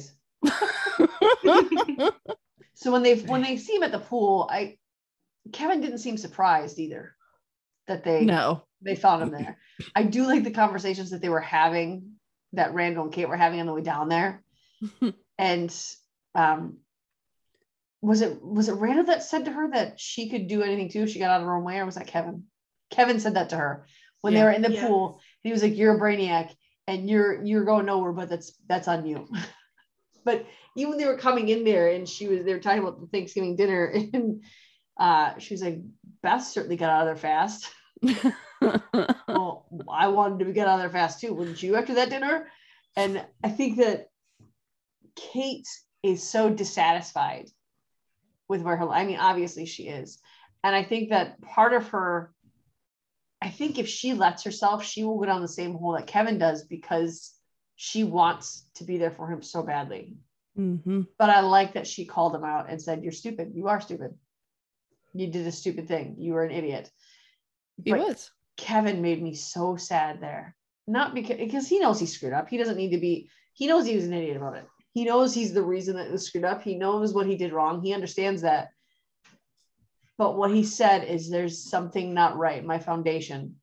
What's 2.90 3.06
his 3.06 3.14
face. 3.14 3.24
So 3.24 3.32
when 3.32 3.42
they 3.42 3.42
when 3.42 3.42
they 3.42 3.58
see 3.58 3.76
him 3.76 3.84
at 3.84 3.92
the 3.92 4.00
pool, 4.00 4.50
I 4.52 4.78
Kevin 5.52 5.82
didn't 5.82 6.00
seem 6.00 6.18
surprised 6.18 6.80
either 6.80 7.16
that 7.88 8.04
they 8.04 8.26
no. 8.26 8.64
they 8.82 8.96
found 8.96 9.24
him 9.24 9.32
there. 9.32 9.58
I 9.96 10.04
do 10.04 10.26
like 10.26 10.44
the 10.44 10.52
conversations 10.52 11.12
that 11.12 11.22
they 11.22 11.30
were 11.30 11.40
having, 11.40 12.14
that 12.54 12.74
Randall 12.74 13.06
and 13.06 13.14
Kate 13.14 13.28
were 13.30 13.38
having 13.38 13.60
on 13.60 13.66
the 13.66 13.74
way 13.74 13.82
down 13.82 14.10
there. 14.10 14.44
and 15.38 15.76
um 16.36 16.78
was 18.02 18.22
it 18.22 18.42
was 18.42 18.68
it 18.70 18.74
Randall 18.74 19.06
that 19.06 19.24
said 19.24 19.46
to 19.46 19.52
her 19.52 19.72
that 19.72 20.00
she 20.00 20.30
could 20.30 20.48
do 20.48 20.64
anything 20.64 20.90
too 20.90 21.04
if 21.04 21.10
she 21.12 21.20
got 21.20 21.32
out 21.32 21.42
of 21.42 21.48
her 21.48 21.56
own 21.56 21.64
way, 21.64 21.78
or 21.80 21.86
was 21.86 21.96
that 21.96 22.08
Kevin? 22.08 22.46
Kevin 22.90 23.20
said 23.20 23.36
that 23.36 23.50
to 23.50 23.58
her 23.58 23.86
when 24.22 24.34
they 24.34 24.44
were 24.44 24.52
in 24.52 24.62
the 24.62 24.72
Yeah. 24.72 24.88
pool. 24.88 25.22
He 25.44 25.52
was 25.52 25.62
like, 25.62 25.78
"You're 25.78 25.96
a 25.96 26.00
brainiac, 26.00 26.52
and 26.88 27.10
you're 27.10 27.44
you're 27.44 27.66
going 27.66 27.86
nowhere, 27.86 28.12
but 28.12 28.30
that's 28.30 28.54
that's 28.68 28.88
on 28.88 29.06
you." 29.06 29.28
but 30.24 30.46
even 30.76 30.92
when 30.92 31.00
they 31.00 31.06
were 31.06 31.18
coming 31.18 31.50
in 31.50 31.64
there, 31.64 31.90
and 31.90 32.08
she 32.08 32.28
was 32.28 32.44
they 32.44 32.54
were 32.54 32.60
talking 32.60 32.80
about 32.80 33.00
the 33.00 33.08
Thanksgiving 33.08 33.56
dinner, 33.56 33.86
and 34.14 34.44
uh, 35.00 35.38
she 35.38 35.54
was 35.54 35.62
like, 35.62 35.80
"Beth 36.22 36.44
certainly 36.44 36.78
got 36.78 36.90
out 36.90 37.02
of 37.02 37.08
there 37.08 37.16
fast." 37.16 37.70
well, 39.28 39.68
I 39.90 40.08
wanted 40.08 40.46
to 40.46 40.54
get 40.54 40.68
out 40.68 40.76
of 40.76 40.80
there 40.82 40.90
fast 40.90 41.20
too, 41.20 41.34
wouldn't 41.34 41.62
you? 41.62 41.76
After 41.76 41.96
that 41.96 42.10
dinner, 42.10 42.48
and 42.96 43.26
I 43.44 43.50
think 43.50 43.78
that 43.78 44.08
Kate 45.16 45.68
is 46.04 46.28
so 46.28 46.50
dissatisfied 46.50 47.50
with 48.48 48.62
where 48.62 48.78
her. 48.78 48.90
I 48.90 49.06
mean, 49.06 49.18
obviously 49.18 49.66
she 49.66 49.84
is, 49.84 50.20
and 50.64 50.76
I 50.76 50.84
think 50.84 51.10
that 51.10 51.42
part 51.42 51.74
of 51.74 51.90
her. 51.90 52.34
I 53.44 53.50
think 53.50 53.80
if 53.80 53.88
she 53.88 54.14
lets 54.14 54.44
herself, 54.44 54.86
she 54.86 55.04
will 55.04 55.18
go 55.18 55.26
down 55.26 55.42
the 55.42 55.48
same 55.48 55.74
hole 55.74 55.94
that 55.94 56.06
Kevin 56.06 56.38
does 56.38 56.64
because 56.64 57.34
she 57.84 58.04
wants 58.04 58.68
to 58.76 58.84
be 58.84 59.00
there 59.00 59.10
for 59.10 59.28
him 59.28 59.42
so 59.42 59.64
badly. 59.64 60.16
hmm 60.56 61.02
But 61.18 61.32
I 61.32 61.40
like 61.40 61.74
that 61.74 61.88
she 61.88 62.06
called 62.06 62.36
him 62.36 62.44
out 62.44 62.70
and 62.70 62.80
said, 62.80 63.02
"You're 63.02 63.12
stupid. 63.12 63.54
You 63.56 63.70
are 63.70 63.82
stupid. 63.82 64.14
You 65.14 65.26
did 65.26 65.48
a 65.48 65.52
stupid 65.52 65.88
thing. 65.88 66.16
You 66.20 66.34
were 66.34 66.44
an 66.44 66.52
idiot." 66.52 66.92
He 67.84 67.90
But 67.90 68.02
was. 68.02 68.30
Kevin 68.56 69.02
made 69.02 69.20
me 69.24 69.34
so 69.34 69.78
sad 69.78 70.22
there. 70.22 70.56
Not 70.86 71.16
because 71.16 71.38
because 71.38 71.68
he 71.68 71.80
knows 71.80 72.00
he 72.00 72.06
screwed 72.06 72.34
up. 72.34 72.50
He 72.50 72.58
doesn't 72.58 72.78
need 72.78 72.92
to 72.92 73.00
be. 73.00 73.32
He 73.54 73.66
knows 73.66 73.88
he 73.88 73.96
was 73.96 74.06
an 74.06 74.14
idiot 74.14 74.38
about 74.38 74.58
it. 74.58 74.68
He 74.94 75.04
knows 75.04 75.34
he's 75.34 75.54
the 75.54 75.64
reason 75.64 75.96
that 75.96 76.06
it 76.06 76.12
was 76.12 76.28
screwed 76.28 76.46
up. 76.46 76.62
He 76.62 76.78
knows 76.78 77.16
what 77.16 77.26
he 77.26 77.36
did 77.36 77.52
wrong. 77.52 77.82
He 77.82 77.96
understands 77.96 78.44
that. 78.44 78.70
But 80.20 80.38
what 80.38 80.52
he 80.52 80.64
said 80.64 81.04
is 81.06 81.32
there's 81.32 81.68
something 81.68 82.14
not 82.14 82.38
right. 82.38 82.64
My 82.64 82.78
foundation 82.78 83.56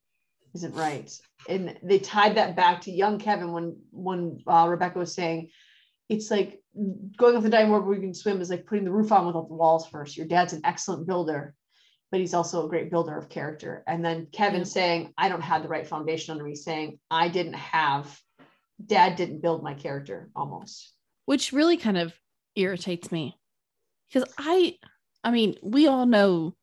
isn't 0.54 0.74
right. 0.74 1.10
And 1.48 1.78
they 1.82 1.98
tied 1.98 2.36
that 2.36 2.56
back 2.56 2.82
to 2.82 2.90
young 2.92 3.18
Kevin 3.18 3.52
when 3.52 3.76
when 3.90 4.40
uh, 4.46 4.66
Rebecca 4.68 4.98
was 4.98 5.14
saying, 5.14 5.50
it's 6.08 6.30
like 6.30 6.62
going 7.16 7.36
off 7.36 7.42
the 7.42 7.50
diving 7.50 7.70
board 7.70 7.86
where 7.86 7.94
you 7.96 8.00
can 8.02 8.14
swim 8.14 8.40
is 8.40 8.50
like 8.50 8.66
putting 8.66 8.84
the 8.84 8.90
roof 8.90 9.12
on 9.12 9.26
without 9.26 9.48
the 9.48 9.54
walls 9.54 9.86
first. 9.88 10.16
Your 10.16 10.26
dad's 10.26 10.52
an 10.52 10.62
excellent 10.64 11.06
builder, 11.06 11.54
but 12.10 12.20
he's 12.20 12.34
also 12.34 12.64
a 12.64 12.68
great 12.68 12.90
builder 12.90 13.16
of 13.16 13.28
character. 13.28 13.82
And 13.86 14.04
then 14.04 14.28
Kevin 14.32 14.60
Yeah. 14.60 14.64
saying, 14.64 15.14
I 15.18 15.28
don't 15.28 15.42
have 15.42 15.62
the 15.62 15.68
right 15.68 15.86
foundation 15.86 16.32
under 16.32 16.44
me, 16.44 16.54
saying, 16.54 16.98
I 17.10 17.28
didn't 17.28 17.54
have, 17.54 18.20
dad 18.84 19.16
didn't 19.16 19.42
build 19.42 19.62
my 19.62 19.74
character 19.74 20.30
almost. 20.34 20.92
which 21.26 21.52
really 21.52 21.76
kind 21.76 21.98
of 21.98 22.14
irritates 22.56 23.12
me 23.12 23.36
because 24.08 24.28
I, 24.38 24.76
I 25.22 25.30
mean, 25.30 25.56
we 25.62 25.86
all 25.86 26.06
know. 26.06 26.54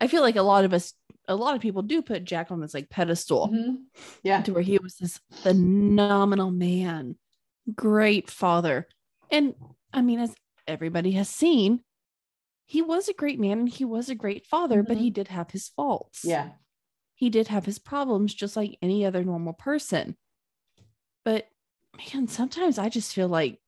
I 0.00 0.06
feel 0.06 0.22
like 0.22 0.36
a 0.36 0.42
lot 0.42 0.64
of 0.64 0.72
us, 0.72 0.94
a 1.28 1.34
lot 1.36 1.54
of 1.54 1.60
people 1.60 1.82
do 1.82 2.02
put 2.02 2.24
Jack 2.24 2.50
on 2.50 2.60
this 2.60 2.74
like 2.74 2.88
pedestal 2.90 3.48
Mhm. 3.48 3.84
Yeah. 4.24 4.42
to 4.42 4.52
where 4.52 4.62
he 4.62 4.78
was 4.78 4.96
this 4.96 5.20
phenomenal 5.42 6.50
man, 6.50 7.16
great 7.74 8.28
father, 8.30 8.88
and 9.30 9.54
I 9.92 10.02
mean, 10.02 10.18
as 10.18 10.34
everybody 10.66 11.12
has 11.12 11.28
seen, 11.28 11.84
he 12.66 12.82
was 12.82 13.08
a 13.08 13.14
great 13.14 13.38
man 13.38 13.60
and 13.60 13.68
he 13.68 13.84
was 13.84 14.08
a 14.10 14.14
great 14.14 14.44
father, 14.46 14.82
but 14.82 14.96
he 14.98 15.10
did 15.10 15.28
have 15.28 15.50
his 15.50 15.68
faults. 15.68 16.24
Yeah. 16.24 16.50
he 17.14 17.30
did 17.30 17.48
have 17.48 17.64
his 17.66 17.78
problems 17.80 18.32
just 18.32 18.54
like 18.56 18.78
any 18.80 19.04
other 19.04 19.24
normal 19.24 19.52
person. 19.52 20.16
But 21.24 21.48
man, 22.14 22.28
sometimes 22.28 22.78
I 22.78 22.88
just 22.90 23.12
feel 23.12 23.26
like 23.28 23.60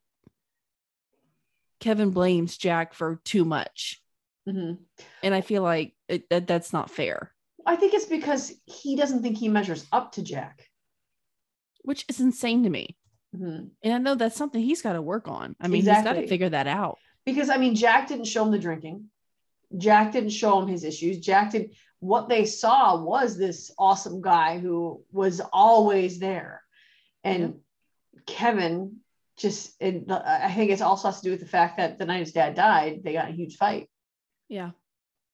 Kevin 1.81 2.11
blames 2.11 2.57
Jack 2.57 2.95
for 2.95 3.21
too 3.25 3.45
much. 3.45 4.01
Mhm. 4.49 4.79
And 5.23 5.35
I 5.35 5.41
feel 5.41 5.63
like 5.63 5.97
it, 6.09 6.29
that 6.31 6.47
that's 6.47 6.73
not 6.73 6.91
fair, 6.91 7.33
I 7.71 7.77
think 7.77 7.95
it's 7.95 8.07
because 8.07 8.53
he 8.67 8.97
doesn't 8.97 9.23
think 9.23 9.39
he 9.39 9.49
measures 9.49 9.87
up 9.93 10.13
to 10.13 10.23
Jack. 10.23 10.67
which 11.83 12.05
is 12.11 12.21
insane 12.21 12.63
to 12.65 12.69
me. 12.69 12.95
Mhm. 13.35 13.71
And 13.83 13.95
I 13.95 13.99
know 13.99 14.15
that's 14.15 14.37
something 14.37 14.63
he's 14.63 14.83
got 14.83 14.93
to 14.93 15.01
work 15.03 15.29
on. 15.29 15.57
I 15.59 15.67
mean, 15.67 15.83
he's 15.83 15.87
got 16.05 16.13
to 16.13 16.27
figure 16.27 16.51
that 16.51 16.67
out. 16.67 16.99
Because 17.25 17.49
I 17.49 17.57
mean, 17.57 17.75
Jack 17.75 18.09
didn't 18.09 18.27
show 18.27 18.45
him 18.45 18.51
the 18.51 18.59
drinking. 18.59 19.09
Jack 19.79 20.13
didn't 20.13 20.31
show 20.31 20.61
him 20.61 20.69
his 20.69 20.85
issues. 20.85 21.21
Jack 21.21 21.53
did 21.53 21.75
what 22.01 22.29
they 22.29 22.45
saw 22.45 23.03
was 23.03 23.39
this 23.39 23.71
awesome 23.79 24.21
guy 24.21 24.59
who 24.59 25.03
was 25.11 25.41
always 25.53 26.19
there. 26.19 26.63
And 27.25 27.61
Kevin 28.27 28.97
just, 29.39 29.81
and 29.81 30.13
I 30.13 30.53
think 30.53 30.71
it 30.71 30.83
also 30.83 31.09
has 31.09 31.21
to 31.21 31.25
do 31.25 31.31
with 31.31 31.41
the 31.41 31.47
fact 31.47 31.79
that 31.79 31.97
the 31.99 32.05
night 32.05 32.21
his 32.21 32.33
dad 32.33 32.55
died, 32.55 33.01
they 33.05 33.15
got 33.15 33.31
a 33.31 33.33
huge 33.33 33.57
fight. 33.57 33.89
Yeah. 34.49 34.73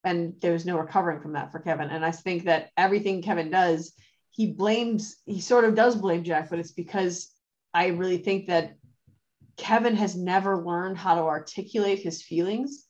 And 0.07 0.35
there 0.41 0.53
was 0.53 0.65
no 0.65 0.79
recovering 0.79 1.21
from 1.21 1.33
that 1.33 1.51
for 1.51 1.59
Kevin. 1.59 1.91
And 1.91 2.05
I 2.05 2.13
think 2.13 2.45
that 2.45 2.71
everything 2.77 3.23
Kevin 3.23 3.51
does, 3.51 3.93
he 4.31 4.53
blames, 4.53 5.17
he 5.27 5.41
sort 5.41 5.65
of 5.65 5.75
does 5.75 5.97
blame 5.97 6.23
Jack, 6.23 6.49
but 6.49 6.61
it's 6.61 6.71
because 6.71 7.29
I 7.75 7.89
really 7.89 8.19
think 8.19 8.47
that 8.47 8.77
Kevin 9.57 9.97
has 9.97 10.15
never 10.17 10.65
learned 10.65 10.97
how 10.97 11.17
to 11.17 11.23
articulate 11.23 11.99
his 11.99 12.23
feelings 12.23 12.87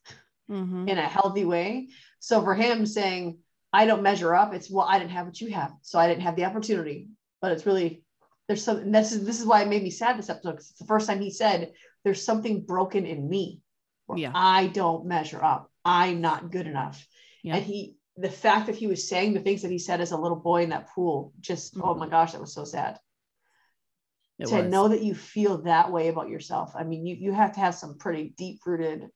Mhm. 0.51 0.89
in 0.91 0.99
a 0.99 1.09
healthy 1.09 1.45
way. 1.45 1.89
So 2.21 2.43
for 2.43 2.55
him 2.55 2.85
saying, 2.85 3.39
I 3.73 3.87
don't 3.87 4.03
measure 4.03 4.35
up, 4.35 4.53
it's 4.53 4.71
well, 4.71 4.87
I 4.87 4.99
didn't 4.99 5.13
have 5.13 5.27
what 5.27 5.41
you 5.41 5.53
have. 5.55 5.73
So 5.83 5.99
I 5.99 6.09
didn't 6.09 6.23
have 6.23 6.37
the 6.37 6.45
opportunity. 6.45 7.09
But 7.41 7.53
it's 7.53 7.67
really 7.67 8.05
there's 8.47 8.63
some 8.63 8.93
this 8.93 9.13
is 9.13 9.25
this 9.25 9.41
is 9.41 9.47
why 9.47 9.63
it 9.63 9.69
made 9.69 9.83
me 9.83 9.91
sad 9.91 10.19
this 10.19 10.29
episode 10.31 10.53
because 10.53 10.71
it's 10.71 10.79
the 10.79 10.87
first 10.87 11.07
time 11.09 11.21
he 11.21 11.31
said 11.31 11.73
there's 12.05 12.23
something 12.23 12.65
broken 12.65 13.07
in 13.07 13.29
me 13.29 13.61
where 14.07 14.19
Yeah. 14.19 14.33
I 14.35 14.69
don't 14.69 15.07
measure 15.07 15.43
up. 15.43 15.71
I'm 15.87 16.21
not 16.21 16.51
good 16.51 16.67
enough. 16.67 17.07
Yeah. 17.45 17.57
And 17.57 17.65
he 17.65 17.97
the 18.17 18.29
fact 18.29 18.67
that 18.67 18.75
he 18.75 18.89
was 18.89 19.09
saying 19.09 19.35
the 19.35 19.41
things 19.41 19.63
that 19.63 19.71
he 19.71 19.79
said 19.79 20.01
as 20.01 20.11
a 20.11 20.17
little 20.17 20.37
boy 20.37 20.65
in 20.65 20.71
that 20.71 20.91
pool, 20.91 21.33
just 21.41 21.77
oh 21.77 21.81
mm-hmm. 21.81 22.01
my 22.01 22.09
gosh, 22.09 22.33
that 22.33 22.41
was 22.41 22.53
so 22.53 22.65
sad 22.65 22.99
It 24.41 24.49
to 24.49 24.63
was. 24.63 24.73
know 24.73 24.89
that 24.89 25.03
you 25.03 25.15
feel 25.15 25.59
that 25.59 25.93
way 25.93 26.09
about 26.09 26.29
yourself. 26.29 26.75
I 26.75 26.83
mean, 26.83 27.07
you 27.07 27.15
you 27.15 27.33
have 27.33 27.53
to 27.53 27.61
have 27.61 27.77
some 27.77 27.99
pretty 27.99 28.35
deep 28.37 28.59
rooted 28.67 29.09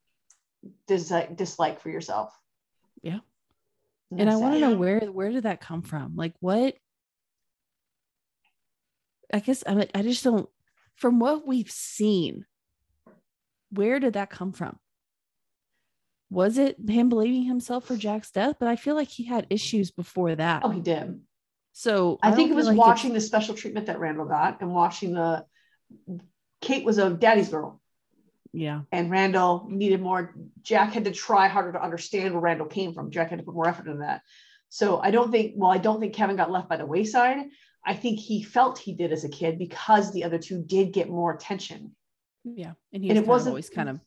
dislike 0.86 1.36
dislike 1.36 1.80
for 1.80 1.90
yourself. 1.90 2.32
Yeah. 3.02 3.18
And 4.12 4.20
and 4.20 4.30
I 4.30 4.36
want 4.36 4.54
to 4.54 4.60
know 4.60 4.76
where 4.76 5.00
where 5.00 5.30
did 5.32 5.42
that 5.42 5.60
come 5.60 5.82
from? 5.82 6.14
Like 6.14 6.34
what? 6.38 6.76
I 9.34 9.40
guess 9.40 9.64
I'm 9.66 9.76
like 9.76 9.90
I 9.92 10.02
just 10.02 10.22
don't. 10.22 10.48
From 10.94 11.18
what 11.18 11.46
we've 11.46 11.70
seen, 11.70 12.44
where 13.70 13.98
did 13.98 14.12
that 14.12 14.30
come 14.30 14.52
from? 14.52 14.78
Was 16.30 16.58
it 16.58 16.76
him 16.88 17.08
blaming 17.08 17.42
himself 17.44 17.86
for 17.86 17.96
Jack's 17.96 18.30
death? 18.30 18.56
But 18.60 18.68
I 18.68 18.76
feel 18.76 18.94
like 18.94 19.08
he 19.08 19.24
had 19.24 19.46
issues 19.50 19.90
before 19.90 20.34
that. 20.36 20.62
Oh, 20.64 20.70
he 20.70 20.80
did. 20.80 21.20
So 21.72 22.18
I, 22.22 22.28
don't 22.28 22.36
think 22.36 22.50
it 22.50 22.54
was 22.54 22.66
like 22.66 22.76
watching 22.76 23.12
the 23.12 23.20
special 23.20 23.54
treatment 23.54 23.86
that 23.86 23.98
Randall 24.00 24.26
got 24.26 24.60
and 24.60 24.72
watching 24.72 25.14
the 25.14 25.44
Kate 26.60 26.84
was 26.84 26.98
a 26.98 27.10
daddy's 27.10 27.48
girl 27.48 27.80
Yeah, 28.52 28.82
and 28.92 29.10
Randall 29.10 29.66
needed 29.70 30.00
more. 30.00 30.34
Jack 30.62 30.92
had 30.92 31.04
to 31.04 31.10
try 31.10 31.48
harder 31.48 31.72
to 31.72 31.82
understand 31.82 32.34
where 32.34 32.42
Randall 32.42 32.66
came 32.66 32.92
from. 32.92 33.10
Jack 33.10 33.30
had 33.30 33.38
to 33.38 33.44
put 33.44 33.54
more 33.54 33.68
effort 33.68 33.88
in 33.88 34.00
that. 34.00 34.22
So 34.68 34.98
I 35.00 35.10
don't 35.10 35.30
think, 35.32 35.54
well, 35.56 35.70
I 35.70 35.78
don't 35.78 36.00
think 36.00 36.14
Kevin 36.14 36.36
got 36.36 36.50
left 36.50 36.68
by 36.68 36.76
the 36.76 36.86
wayside. 36.86 37.38
I 37.84 37.94
think 37.94 38.20
he 38.20 38.42
felt 38.42 38.78
he 38.78 38.92
did 38.94 39.10
as 39.10 39.24
a 39.24 39.28
kid 39.28 39.58
because 39.58 40.12
the 40.12 40.24
other 40.24 40.38
two 40.38 40.62
did 40.62 40.92
get 40.92 41.08
more 41.08 41.32
attention. 41.34 41.96
yeah, 42.44 42.72
and 42.92 43.02
he 43.02 43.10
And 43.10 43.18
was 43.18 43.24
it 43.26 43.28
wasn't- 43.28 43.52
always 43.52 43.70
kind 43.70 43.88
of 43.88 44.00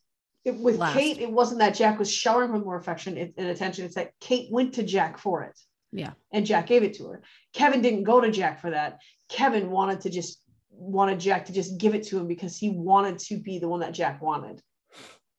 It, 0.44 0.56
with 0.58 0.76
Last. 0.78 0.94
Kate, 0.94 1.18
it 1.18 1.30
wasn't 1.30 1.60
that 1.60 1.74
Jack 1.74 1.98
was 1.98 2.10
showering 2.12 2.50
her 2.50 2.58
more 2.58 2.76
affection 2.76 3.16
and 3.36 3.46
attention. 3.48 3.84
It's 3.86 3.94
that 3.94 4.12
Kate 4.20 4.48
went 4.50 4.74
to 4.74 4.82
Jack 4.82 5.18
for 5.18 5.42
it. 5.44 5.58
Yeah. 5.92 6.12
And 6.32 6.44
Jack 6.44 6.66
gave 6.66 6.82
it 6.82 6.94
to 6.94 7.06
her. 7.08 7.22
Kevin 7.54 7.80
didn't 7.82 8.02
go 8.04 8.20
to 8.20 8.30
Jack 8.30 8.60
for 8.60 8.70
that. 8.70 8.98
Kevin 9.28 9.70
wanted 9.70 10.02
to 10.02 10.10
just 10.10 10.40
wanted 10.70 11.20
Jack 11.20 11.46
to 11.46 11.52
just 11.52 11.78
give 11.78 11.94
it 11.94 12.02
to 12.08 12.18
him 12.18 12.26
because 12.26 12.56
he 12.58 12.68
wanted 12.70 13.18
to 13.20 13.38
be 13.38 13.58
the 13.58 13.68
one 13.68 13.80
that 13.80 13.94
Jack 13.94 14.20
wanted. 14.20 14.60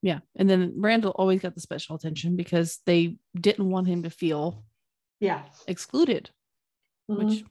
yeah. 0.02 0.20
And 0.36 0.50
then 0.50 0.74
Randall 0.78 1.12
always 1.16 1.42
got 1.42 1.56
the 1.56 1.62
special 1.62 1.96
attention 1.96 2.36
because 2.36 2.80
they 2.86 3.18
didn't 3.40 3.70
want 3.70 3.88
him 3.88 4.04
to 4.04 4.10
feel 4.10 4.64
Yeah. 5.20 5.44
excluded. 5.68 6.30
Mhm. 7.12 7.18
which 7.24 7.44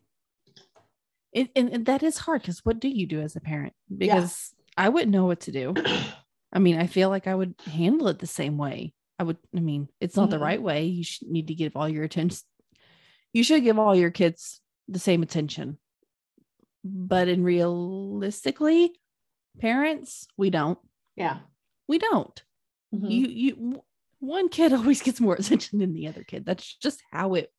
it, 1.33 1.51
and, 1.55 1.69
and 1.71 1.87
that 1.87 2.03
is 2.03 2.19
hard 2.19 2.43
because 2.43 2.65
what 2.65 2.81
do 2.81 2.89
you 2.89 3.07
do 3.07 3.21
as 3.21 3.37
a 3.37 3.41
parent 3.41 3.73
because 3.97 4.53
i 4.77 4.89
wouldn't 4.89 5.13
know 5.13 5.27
what 5.27 5.39
to 5.43 5.53
do 5.53 5.73
i 6.55 6.59
mean 6.59 6.79
i 6.79 6.87
feel 6.87 7.09
like 7.11 7.27
i 7.27 7.35
would 7.35 7.55
handle 7.67 8.09
it 8.09 8.19
the 8.19 8.27
same 8.27 8.57
way 8.57 8.93
i 9.19 9.23
would 9.23 9.37
i 9.57 9.61
mean 9.61 9.89
it's 10.01 10.17
not 10.17 10.31
the 10.31 10.37
Mhm. 10.37 10.41
right 10.43 10.63
way 10.63 10.85
you 10.85 11.05
should 11.05 11.29
need 11.29 11.49
to 11.49 11.55
give 11.55 11.77
all 11.77 11.89
your 11.89 12.05
attention 12.05 12.41
you 13.33 13.43
should 13.45 13.63
give 13.65 13.79
all 13.79 13.95
your 13.95 14.11
kids 14.11 14.61
the 14.89 14.99
same 14.99 15.23
attention 15.23 15.79
but 16.85 17.29
in 17.29 17.43
realistically 17.43 18.93
parents 19.61 20.27
we 20.37 20.51
don't 20.51 20.79
yeah. 21.17 21.39
we 21.89 21.99
don't 21.99 22.43
Mhm. 22.95 23.11
you 23.11 23.27
you 23.29 23.83
one 24.21 24.49
kid 24.49 24.73
always 24.73 25.03
gets 25.03 25.21
more 25.21 25.35
attention 25.35 25.79
than 25.79 25.93
the 25.93 26.09
other 26.09 26.25
kid 26.25 26.45
that's 26.45 26.77
just 26.77 27.03
how 27.11 27.35
it 27.35 27.51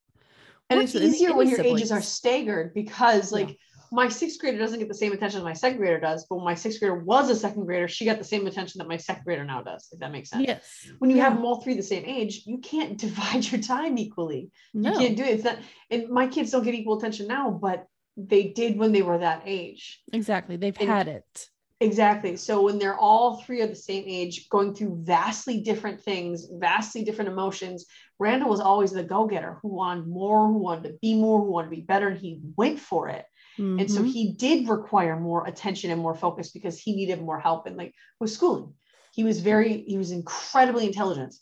and 0.70 0.82
it's 0.82 0.96
easier 0.96 1.36
when 1.36 1.48
your 1.48 1.62
ages 1.62 1.92
are 1.92 2.02
staggered 2.02 2.74
because 2.74 3.32
Yeah. 3.32 3.52
My 3.96 4.10
sixth 4.10 4.40
grader 4.40 4.58
doesn't 4.58 4.80
get 4.80 4.90
the 4.90 4.94
same 4.94 5.14
attention 5.14 5.40
as 5.40 5.44
my 5.44 5.54
second 5.54 5.78
grader 5.78 6.00
does, 6.00 6.26
but 6.30 6.36
when 6.36 6.44
my 6.46 6.54
sixth 6.54 6.80
grader 6.82 7.00
was 7.00 7.30
a 7.30 7.36
second 7.36 7.66
grader, 7.66 7.88
she 7.88 8.04
got 8.04 8.18
the 8.18 8.26
same 8.26 8.46
attention 8.46 8.80
that 8.80 8.90
my 8.90 8.98
second 8.98 9.24
grader 9.24 9.46
now 9.46 9.62
does, 9.62 9.88
if 9.92 10.00
that 10.00 10.12
makes 10.12 10.30
sense. 10.30 10.46
Yes. 10.46 10.88
When 11.00 11.10
you 11.10 11.22
have 11.22 11.36
them 11.36 11.46
all 11.46 11.62
three 11.62 11.76
the 11.76 11.82
same 11.84 12.04
age, 12.06 12.44
you 12.46 12.58
can't 12.58 12.98
divide 13.06 13.50
your 13.50 13.62
time 13.62 13.98
equally. 13.98 14.52
No. 14.74 14.92
You 14.92 15.00
can't 15.00 15.18
do 15.18 15.24
it. 15.24 15.30
It's 15.36 15.44
not, 15.46 15.60
and 15.90 16.10
my 16.10 16.28
kids 16.28 16.52
don't 16.52 16.64
get 16.64 16.76
equal 16.76 16.98
attention 16.98 17.28
now, 17.28 17.50
but 17.50 17.86
they 18.18 18.50
did 18.50 18.78
when 18.78 18.92
they 18.92 19.02
were 19.02 19.18
that 19.18 19.44
age. 19.46 20.02
Exactly. 20.12 20.58
They've 20.58 20.78
And- 20.80 20.90
had 20.90 21.08
it. 21.08 21.50
Exactly. 21.82 22.38
So 22.38 22.62
when 22.62 22.80
they're 22.80 22.98
all 22.98 23.42
three 23.42 23.60
of 23.62 23.70
the 23.70 23.76
same 23.76 24.06
age, 24.08 24.48
going 24.48 24.74
through 24.74 25.02
vastly 25.04 25.60
different 25.60 26.02
things, 26.02 26.48
vastly 26.50 27.04
different 27.04 27.30
emotions, 27.30 27.86
Randall 28.18 28.50
was 28.50 28.62
always 28.62 28.92
the 28.92 29.04
go-getter 29.04 29.60
who 29.62 29.68
wanted 29.76 30.08
more, 30.08 30.48
who 30.48 30.58
wanted 30.58 30.84
to 30.84 30.98
be 31.02 31.16
more, 31.16 31.42
who 31.42 31.52
wanted 31.52 31.72
to 31.72 31.76
be 31.76 31.82
better, 31.82 32.08
and 32.08 32.18
he 32.18 32.40
went 32.56 32.80
for 32.80 33.10
it. 33.10 33.26
And 33.58 33.90
so 33.92 34.02
Mhm. 34.04 34.08
he 34.08 34.34
did 34.34 34.68
require 34.70 35.20
more 35.20 35.48
attention 35.48 35.92
and 35.92 36.02
more 36.02 36.16
focus 36.16 36.52
because 36.52 36.80
he 36.80 36.96
needed 36.96 37.22
more 37.22 37.40
help 37.40 37.68
and 37.68 37.78
like 37.78 37.94
with 38.20 38.32
schooling. 38.32 38.74
He 39.14 39.24
was 39.24 39.40
very, 39.40 39.84
he 39.88 39.98
was 39.98 40.12
incredibly 40.12 40.86
intelligent. 40.86 41.36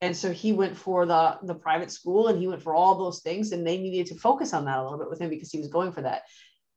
And 0.00 0.16
so 0.16 0.30
he 0.30 0.52
went 0.52 0.76
for 0.76 1.06
the 1.06 1.38
the 1.42 1.54
private 1.54 1.90
school 1.90 2.28
and 2.28 2.38
he 2.38 2.46
went 2.46 2.62
for 2.62 2.74
all 2.74 2.96
those 2.96 3.20
things 3.22 3.52
and 3.52 3.66
they 3.66 3.78
needed 3.78 4.06
to 4.08 4.20
focus 4.20 4.52
on 4.52 4.64
that 4.66 4.78
a 4.78 4.82
little 4.82 4.98
bit 4.98 5.08
with 5.08 5.20
him 5.20 5.30
because 5.30 5.50
he 5.50 5.58
was 5.58 5.68
going 5.68 5.92
for 5.92 6.02
that. 6.02 6.22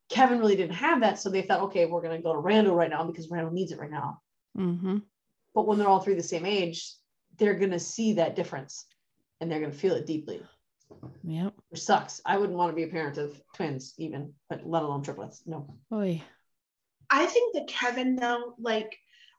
Kevin 0.08 0.38
really 0.38 0.56
didn't 0.56 0.74
have 0.74 1.00
that. 1.00 1.18
So 1.18 1.30
they 1.30 1.42
thought, 1.42 1.60
okay, 1.62 1.86
we're 1.86 2.02
gonna 2.02 2.22
go 2.22 2.32
to 2.32 2.38
Randall 2.38 2.74
right 2.74 2.90
now 2.90 3.04
because 3.04 3.30
Randall 3.30 3.52
needs 3.52 3.72
it 3.72 3.78
right 3.78 3.90
now. 3.90 4.20
Mhm. 4.56 5.02
But 5.54 5.66
when 5.66 5.78
they're 5.78 5.88
all 5.88 6.00
three 6.00 6.14
the 6.14 6.22
same 6.22 6.46
age, 6.46 6.94
they're 7.36 7.58
gonna 7.58 7.78
see 7.78 8.14
that 8.14 8.34
difference 8.36 8.86
and 9.40 9.50
they're 9.50 9.60
gonna 9.60 9.72
feel 9.72 9.94
it 9.94 10.06
deeply, 10.06 10.42
Yep. 11.24 11.54
which 11.68 11.82
sucks. 11.82 12.20
I 12.24 12.36
wouldn't 12.36 12.58
want 12.58 12.70
to 12.72 12.76
be 12.76 12.82
a 12.84 12.88
parent 12.88 13.18
of 13.18 13.40
twins, 13.54 13.94
even, 13.98 14.32
but 14.48 14.66
let 14.66 14.82
alone 14.82 15.02
triplets. 15.02 15.42
No. 15.46 15.74
Boy. 15.90 16.22
I 17.10 17.26
think 17.26 17.54
that 17.54 17.68
Kevin, 17.68 18.16
though, 18.16 18.54
like, 18.58 18.96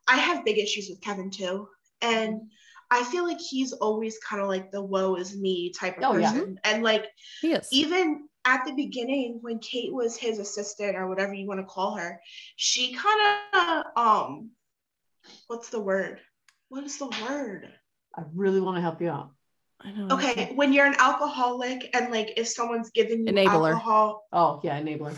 I 0.08 0.16
have 0.16 0.44
big 0.44 0.58
issues 0.58 0.88
with 0.88 1.00
Kevin 1.00 1.30
too. 1.30 1.68
And 2.00 2.50
I 2.90 3.04
feel 3.04 3.24
like 3.24 3.40
he's 3.40 3.72
always 3.72 4.18
kind 4.18 4.42
of 4.42 4.48
like 4.48 4.70
the 4.70 4.82
woe 4.82 5.14
is 5.16 5.36
me 5.36 5.72
type 5.72 5.98
of 5.98 6.04
Oh, 6.04 6.16
yeah. 6.16 6.32
person. 6.32 6.58
And 6.64 6.82
like, 6.82 7.06
Yes. 7.42 7.68
even 7.72 8.28
at 8.44 8.64
the 8.66 8.72
beginning, 8.72 9.38
when 9.40 9.58
Kate 9.60 9.92
was 9.92 10.16
his 10.16 10.38
assistant 10.38 10.96
or 10.96 11.08
whatever 11.08 11.32
you 11.32 11.46
want 11.46 11.60
to 11.60 11.66
call 11.66 11.94
her, 11.96 12.20
she 12.56 12.92
kind 12.94 13.20
of, 13.54 13.84
um, 13.96 14.50
what's 15.46 15.70
the 15.70 15.80
word? 15.80 16.20
What 16.68 16.84
is 16.84 16.98
the 16.98 17.06
word? 17.28 17.72
I 18.14 18.22
really 18.34 18.60
want 18.60 18.76
to 18.76 18.82
help 18.82 19.00
you 19.00 19.10
out. 19.10 19.30
I 19.84 19.90
know. 19.92 20.16
Okay, 20.16 20.52
when 20.54 20.72
you're 20.72 20.86
an 20.86 20.96
alcoholic 20.98 21.90
and 21.94 22.10
like 22.10 22.34
if 22.36 22.48
someone's 22.48 22.90
giving 22.90 23.26
you 23.26 23.32
Enabler. 23.32 23.72
alcohol, 23.72 24.26
Oh 24.32 24.60
yeah, 24.62 24.80
enabler. 24.80 25.14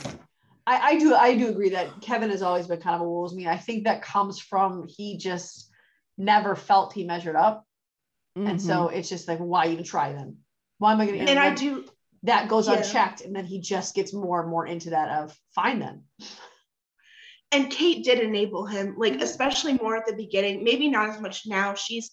I, 0.67 0.79
I 0.79 0.99
do 0.99 1.15
I 1.15 1.37
do 1.37 1.49
agree 1.49 1.71
that 1.71 2.01
Kevin 2.01 2.31
has 2.31 2.43
always 2.43 2.67
been 2.67 2.81
kind 2.81 2.97
of 2.97 3.03
a 3.03 3.05
wolves 3.05 3.35
me. 3.35 3.47
I 3.47 3.59
think 3.59 3.85
that 3.85 4.03
comes 4.03 4.41
from 4.41 4.87
he 4.89 5.19
just 5.19 5.71
never 6.17 6.55
felt 6.55 6.93
he 6.93 7.05
measured 7.05 7.37
up, 7.37 7.67
and 8.35 8.61
so 8.61 8.87
mm-hmm. 8.87 8.97
it's 8.97 9.09
just 9.09 9.29
like 9.29 9.39
why 9.39 9.69
even 9.69 9.85
try 9.85 10.13
then? 10.13 10.39
Why 10.79 10.93
am 10.93 11.01
I 11.01 11.07
going 11.07 11.19
to? 11.19 11.31
and 11.31 11.39
I 11.39 11.55
do 11.55 11.85
that 12.23 12.49
goes 12.49 12.67
yeah. 12.67 12.75
unchecked, 12.75 13.21
and 13.21 13.37
then 13.37 13.45
he 13.45 13.61
just 13.61 13.95
gets 13.95 14.15
more 14.15 14.41
and 14.41 14.51
more 14.51 14.67
into 14.67 14.91
that 14.91 15.23
of 15.23 15.39
fine 15.55 15.79
then. 15.79 16.05
And 17.55 17.71
Kate 17.71 18.05
did 18.05 18.19
enable 18.19 18.67
him, 18.67 18.95
like 18.99 19.15
Mhm. 19.15 19.23
especially 19.23 19.75
more 19.75 19.97
at 19.97 20.07
the 20.07 20.15
beginning. 20.17 20.65
Maybe 20.65 20.89
not 20.89 21.09
as 21.11 21.21
much 21.21 21.47
now. 21.47 21.75
She's 21.75 22.11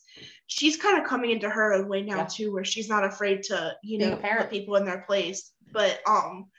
she's 0.47 0.75
kind 0.77 0.97
of 0.99 1.07
coming 1.07 1.31
into 1.31 1.49
her 1.49 1.73
own 1.73 1.87
way 1.87 2.01
now 2.01 2.17
Yeah. 2.17 2.25
too, 2.25 2.53
where 2.53 2.65
she's 2.65 2.89
not 2.89 3.05
afraid 3.05 3.41
to, 3.43 3.75
you 3.83 3.97
Being 3.97 4.11
know, 4.11 4.17
parent. 4.17 4.41
put 4.41 4.51
people 4.51 4.75
in 4.75 4.85
their 4.85 5.01
place. 5.07 5.51
But 5.71 6.01
um, 6.05 6.51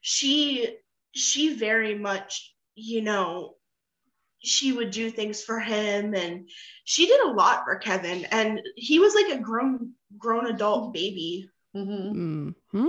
she 0.00 0.76
she 1.12 1.54
very 1.54 1.94
much, 1.94 2.54
you 2.74 3.02
know, 3.02 3.56
she 4.40 4.72
would 4.72 4.90
do 4.90 5.10
things 5.10 5.42
for 5.44 5.60
him, 5.60 6.14
and 6.14 6.50
she 6.84 7.06
did 7.06 7.20
a 7.20 7.32
lot 7.32 7.64
for 7.64 7.76
Kevin, 7.76 8.24
and 8.26 8.60
he 8.76 8.98
was 8.98 9.14
like 9.14 9.28
a 9.32 9.38
grown 9.38 9.94
grown 10.18 10.46
adult 10.46 10.92
baby 10.92 11.48
Mm-hmm. 11.76 12.50
hmm 12.70 12.88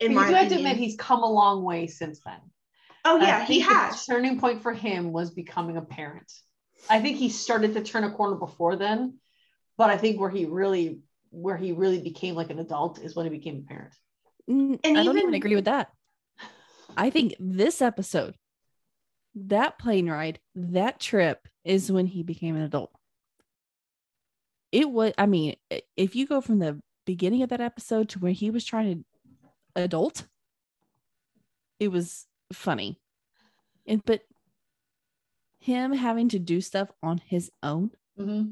in 0.00 0.10
you 0.12 0.16
my 0.16 0.28
do 0.28 0.34
have 0.34 0.48
to 0.48 0.56
admit 0.56 0.76
he's 0.76 0.96
come 0.96 1.22
a 1.22 1.32
long 1.32 1.62
way 1.64 1.86
since 1.86 2.20
then. 2.20 2.40
Oh 3.08 3.18
I 3.20 3.26
yeah, 3.26 3.44
he 3.44 3.60
think 3.60 3.68
the 3.68 3.74
has. 3.74 4.06
turning 4.06 4.38
point 4.40 4.62
for 4.62 4.72
him 4.72 5.12
was 5.12 5.30
becoming 5.30 5.76
a 5.76 5.82
parent. 5.82 6.30
I 6.88 7.00
think 7.00 7.16
he 7.16 7.28
started 7.28 7.74
to 7.74 7.82
turn 7.82 8.04
a 8.04 8.10
corner 8.12 8.36
before 8.36 8.76
then, 8.76 9.18
but 9.76 9.90
I 9.90 9.96
think 9.98 10.20
where 10.20 10.30
he 10.30 10.46
really 10.46 11.00
where 11.30 11.56
he 11.56 11.72
really 11.72 12.00
became 12.00 12.34
like 12.34 12.50
an 12.50 12.58
adult 12.58 12.98
is 13.00 13.14
when 13.14 13.26
he 13.26 13.30
became 13.30 13.64
a 13.64 13.68
parent. 13.68 13.94
And 14.48 14.78
I 14.84 15.04
don't 15.04 15.16
even 15.16 15.18
even- 15.18 15.34
agree 15.34 15.54
with 15.56 15.66
that. 15.66 15.90
I 16.96 17.10
think 17.10 17.34
this 17.38 17.82
episode, 17.82 18.34
that 19.34 19.78
plane 19.78 20.08
ride, 20.08 20.38
that 20.54 20.98
trip 21.00 21.46
is 21.64 21.92
when 21.92 22.06
he 22.06 22.22
became 22.22 22.56
an 22.56 22.62
adult. 22.62 22.90
It 24.72 24.90
was, 24.90 25.12
I 25.18 25.26
mean, 25.26 25.56
if 25.96 26.16
you 26.16 26.26
go 26.26 26.40
from 26.40 26.58
the 26.60 26.80
beginning 27.04 27.42
of 27.42 27.50
that 27.50 27.60
episode 27.60 28.08
to 28.10 28.18
where 28.18 28.32
he 28.32 28.50
was 28.50 28.64
trying 28.64 29.04
to 29.74 29.82
adult, 29.82 30.26
it 31.78 31.88
was 31.88 32.26
funny. 32.52 33.00
And 33.86 34.04
but 34.04 34.22
him 35.60 35.92
having 35.92 36.28
to 36.30 36.38
do 36.38 36.60
stuff 36.60 36.88
on 37.02 37.18
his 37.18 37.50
own 37.62 37.90
Mm-hmm. 38.18 38.50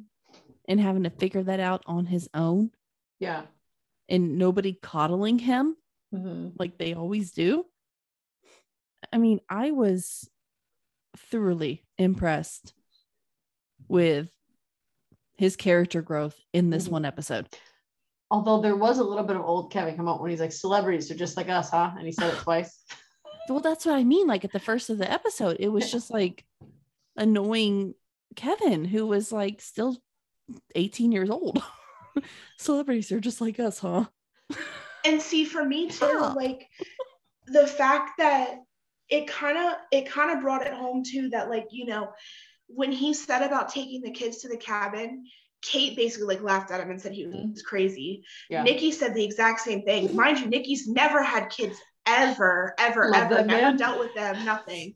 and 0.69 0.81
having 0.81 1.03
to 1.05 1.11
figure 1.11 1.43
that 1.43 1.59
out 1.61 1.83
on 1.87 2.07
his 2.07 2.29
own 2.35 2.71
Yeah. 3.19 3.43
and 4.09 4.39
nobody 4.39 4.73
coddling 4.75 5.39
him 5.41 5.77
Mm-hmm. 6.15 6.51
like 6.59 6.79
they 6.79 6.95
always 6.95 7.33
do. 7.33 7.67
I 9.13 9.19
mean, 9.19 9.41
I 9.49 9.73
was 9.73 10.29
thoroughly 11.17 11.85
impressed 11.99 12.75
with 13.89 14.31
his 15.37 15.57
character 15.57 16.01
growth 16.03 16.39
in 16.53 16.71
this 16.71 16.87
Mhm. 16.89 16.93
one 16.93 17.05
episode. 17.05 17.49
Although 18.31 18.61
there 18.61 18.77
was 18.77 18.99
a 18.99 19.05
little 19.05 19.25
bit 19.25 19.37
of 19.37 19.43
old 19.45 19.71
Kevin 19.73 19.97
come 19.97 20.09
out 20.09 20.21
when 20.21 20.31
he's 20.31 20.41
like, 20.41 20.53
celebrities 20.53 21.11
are 21.11 21.15
just 21.17 21.37
like 21.37 21.49
us, 21.49 21.71
huh? 21.71 21.93
And 21.97 22.07
he 22.07 22.13
said 22.13 22.33
it 22.35 22.39
twice. 22.39 22.85
Well, 23.49 23.61
that's 23.61 23.87
what 23.87 23.95
I 23.95 24.05
mean. 24.05 24.27
Like 24.27 24.45
at 24.45 24.53
the 24.53 24.61
first 24.61 24.91
of 24.91 24.99
the 24.99 25.11
episode, 25.11 25.57
it 25.61 25.69
was 25.69 25.91
just 25.91 26.11
like 26.11 26.45
annoying 27.17 27.95
Kevin, 28.35 28.85
who 28.85 29.07
was 29.07 29.33
like 29.33 29.61
still 29.61 29.97
18 30.75 31.13
years 31.13 31.31
old. 31.31 31.63
Celebrities 32.59 33.13
are 33.13 33.21
just 33.21 33.41
like 33.41 33.61
us, 33.61 33.79
huh? 33.79 34.07
and 35.05 35.21
see 35.21 35.45
for 35.45 35.65
me 35.65 35.89
too 35.91 36.19
like 36.37 36.69
the 37.47 37.67
fact 37.67 38.13
that 38.19 38.57
it 39.09 39.27
kind 39.29 39.57
of 39.59 39.75
it 39.93 40.09
kind 40.09 40.31
of 40.31 40.41
brought 40.41 40.67
it 40.67 40.73
home 40.73 41.03
too 41.05 41.29
that 41.31 41.49
like 41.49 41.67
you 41.71 41.85
know 41.87 42.13
when 42.69 42.91
he 42.93 43.13
said 43.15 43.43
about 43.43 43.69
taking 43.69 44.01
the 44.03 44.11
kids 44.11 44.39
to 44.39 44.49
the 44.49 44.57
cabin 44.57 45.25
kate 45.63 45.97
basically 45.97 46.27
like 46.27 46.43
laughed 46.43 46.71
at 46.73 46.81
him 46.81 46.91
and 46.91 47.01
said 47.01 47.13
he 47.13 47.27
was 47.27 47.35
Mhm. 47.37 47.65
crazy 47.65 48.25
Yeah. 48.51 48.63
nicky 48.65 48.91
said 48.93 49.15
the 49.15 49.25
exact 49.25 49.61
same 49.61 49.83
thing 49.83 50.15
mind 50.15 50.39
you 50.39 50.47
nicky's 50.47 50.87
never 50.89 51.23
had 51.23 51.51
kids 51.51 51.77
ever 52.07 52.75
ever 52.79 53.11
Love 53.11 53.25
ever 53.25 53.35
that 53.35 53.47
never 53.47 53.63
man. 53.63 53.77
dealt 53.77 53.99
with 53.99 54.15
them 54.15 54.45
nothing 54.45 54.95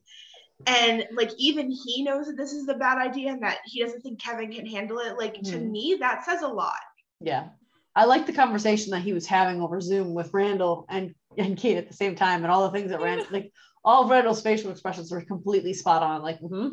and 0.67 1.07
like 1.13 1.31
even 1.39 1.71
he 1.71 2.03
knows 2.03 2.27
that 2.27 2.37
this 2.37 2.53
is 2.53 2.69
a 2.69 2.75
bad 2.75 2.99
idea 2.99 3.31
and 3.31 3.43
that 3.43 3.59
he 3.65 3.83
doesn't 3.83 4.01
think 4.03 4.21
kevin 4.21 4.53
can 4.53 4.67
handle 4.67 4.99
it 4.99 5.17
like 5.19 5.35
to 5.43 5.57
Mhm. 5.57 5.71
me 5.71 5.97
that 6.01 6.25
says 6.25 6.43
a 6.43 6.49
lot 6.49 6.77
Yeah. 7.21 7.49
I 7.97 8.05
like 8.05 8.25
the 8.25 8.33
conversation 8.33 8.93
that 8.93 9.03
he 9.03 9.13
was 9.13 9.27
having 9.27 9.61
over 9.61 9.81
Zoom 9.81 10.15
with 10.15 10.33
Randall 10.33 10.87
and, 10.89 11.13
and 11.37 11.57
Kate 11.59 11.77
at 11.77 11.89
the 11.89 11.93
same 11.93 12.15
time, 12.15 12.45
and 12.45 12.53
all 12.53 12.63
the 12.63 12.71
things 12.71 12.91
that 12.93 13.01
Randall, 13.01 13.27
like 13.33 13.53
all 13.85 14.05
of 14.05 14.11
Randall's 14.11 14.43
facial 14.43 14.71
expressions 14.71 15.11
were 15.11 15.23
completely 15.23 15.75
spot 15.75 16.01
on. 16.05 16.23
Like, 16.23 16.39
mm-hmm. 16.41 16.69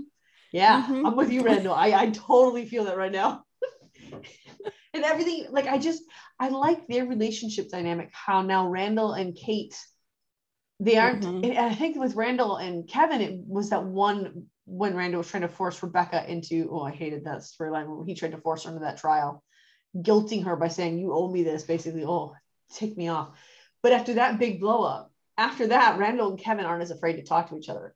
yeah, 0.51 0.85
Mhm. 0.87 1.07
I'm 1.07 1.15
with 1.15 1.31
you, 1.31 1.41
Randall. 1.41 1.73
I, 1.73 1.87
I 1.87 2.09
totally 2.11 2.67
feel 2.67 2.83
that 2.85 2.97
right 2.97 3.11
now. 3.11 3.43
and 4.93 5.03
everything, 5.03 5.47
like, 5.49 5.65
I 5.65 5.79
just, 5.79 6.03
I 6.39 6.49
like 6.49 6.87
their 6.87 7.07
relationship 7.07 7.69
dynamic, 7.69 8.09
how 8.13 8.43
now 8.43 8.67
Randall 8.69 9.13
and 9.13 9.35
Kate, 9.35 9.75
they 10.79 10.97
aren't, 10.97 11.23
Mhm. 11.23 11.43
and 11.43 11.57
I 11.57 11.73
think 11.73 11.97
with 11.97 12.15
Randall 12.15 12.57
and 12.57 12.87
Kevin, 12.87 13.21
it 13.21 13.39
was 13.47 13.69
that 13.71 13.83
one 13.83 14.47
when 14.65 14.95
Randall 14.95 15.19
was 15.19 15.29
trying 15.29 15.41
to 15.41 15.47
force 15.47 15.81
Rebecca 15.81 16.29
into, 16.29 16.69
oh, 16.71 16.81
I 16.81 16.91
hated 16.91 17.23
that 17.23 17.39
storyline 17.39 17.87
when 17.87 18.07
he 18.07 18.15
tried 18.15 18.33
to 18.33 18.41
force 18.41 18.65
her 18.65 18.69
into 18.71 18.81
that 18.83 18.97
trial 18.97 19.43
guilting 19.95 20.43
her 20.43 20.55
by 20.55 20.67
saying 20.67 20.99
you 20.99 21.13
owe 21.13 21.31
me 21.31 21.43
this 21.43 21.63
basically 21.63 22.03
oh 22.03 22.35
take 22.73 22.95
me 22.97 23.07
off 23.07 23.29
but 23.81 23.93
after 23.93 24.15
that 24.15 24.37
big 24.37 24.59
blow 24.59 24.83
up 24.83 25.11
after 25.37 25.67
that 25.67 25.97
randall 25.97 26.29
and 26.29 26.39
kevin 26.39 26.65
aren't 26.65 26.83
as 26.83 26.91
afraid 26.91 27.15
to 27.15 27.23
talk 27.23 27.49
to 27.49 27.57
each 27.57 27.69
other 27.69 27.95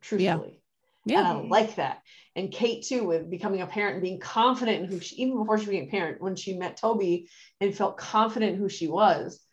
truthfully 0.00 0.60
Yeah. 1.04 1.18
and 1.18 1.26
i 1.26 1.42
Yeah. 1.42 1.48
like 1.48 1.76
that 1.76 2.02
and 2.36 2.52
kate 2.52 2.84
too 2.84 3.04
with 3.04 3.30
becoming 3.30 3.62
a 3.62 3.66
parent 3.66 3.94
and 3.94 4.02
being 4.02 4.20
confident 4.20 4.82
in 4.84 4.88
who 4.88 5.00
she 5.00 5.16
even 5.16 5.38
before 5.38 5.58
she 5.58 5.66
became 5.66 5.88
a 5.88 5.90
parent 5.90 6.20
when 6.20 6.36
she 6.36 6.56
met 6.56 6.76
toby 6.76 7.28
and 7.60 7.74
felt 7.74 7.96
confident 7.96 8.58
who 8.58 8.68
she 8.68 8.86
was 8.86 9.43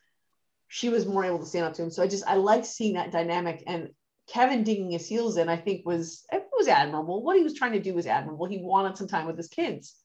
she 0.73 0.87
was 0.89 1.05
more 1.05 1.25
able 1.25 1.39
to 1.39 1.45
stand 1.45 1.65
up 1.65 1.73
to 1.73 1.83
him 1.83 1.91
so 1.91 2.01
i 2.01 2.07
just 2.07 2.25
i 2.27 2.35
like 2.35 2.63
seeing 2.65 2.93
that 2.93 3.11
dynamic 3.11 3.63
and 3.67 3.89
kevin 4.27 4.63
digging 4.63 4.91
his 4.91 5.05
heels 5.07 5.37
in 5.37 5.49
i 5.49 5.57
think 5.57 5.85
was 5.85 6.23
it 6.31 6.47
was 6.57 6.67
admirable 6.67 7.21
what 7.23 7.35
he 7.37 7.43
was 7.43 7.53
trying 7.53 7.73
to 7.73 7.79
do 7.81 7.93
was 7.93 8.05
admirable 8.07 8.45
he 8.45 8.57
wanted 8.59 8.97
some 8.97 9.07
time 9.07 9.27
with 9.27 9.35
his 9.37 9.49
kids 9.49 9.95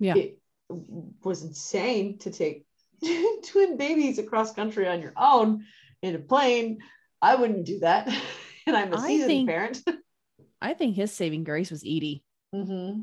Yeah. 0.00 0.14
it 0.16 0.38
was 0.68 1.44
insane 1.44 2.18
to 2.18 2.30
take 2.30 2.66
twin 3.50 3.76
babies 3.76 4.18
across 4.18 4.54
country 4.54 4.88
on 4.88 5.00
your 5.00 5.12
own 5.16 5.64
in 6.02 6.14
a 6.14 6.18
plane 6.18 6.78
I 7.24 7.36
wouldn't 7.36 7.64
do 7.66 7.78
that. 7.78 8.08
and 8.66 8.76
I'm 8.76 8.92
a 8.92 9.00
seasoned 9.00 9.28
think- 9.28 9.48
parent. 9.48 9.82
I 10.60 10.74
think 10.74 10.96
his 10.96 11.12
saving 11.12 11.44
grace 11.44 11.70
was 11.70 11.82
Edie. 11.82 12.24
Mm-hmm. 12.54 13.02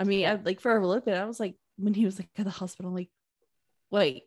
I 0.00 0.04
mean, 0.04 0.26
I, 0.26 0.34
like 0.34 0.60
for 0.60 0.76
a 0.76 0.86
little 0.86 1.00
bit, 1.02 1.16
I 1.16 1.24
was 1.24 1.40
like, 1.40 1.54
when 1.76 1.94
he 1.94 2.04
was 2.04 2.18
like 2.18 2.28
at 2.36 2.44
the 2.44 2.50
hospital, 2.50 2.90
I'm 2.90 2.96
like, 2.96 3.10
wait, 3.90 4.24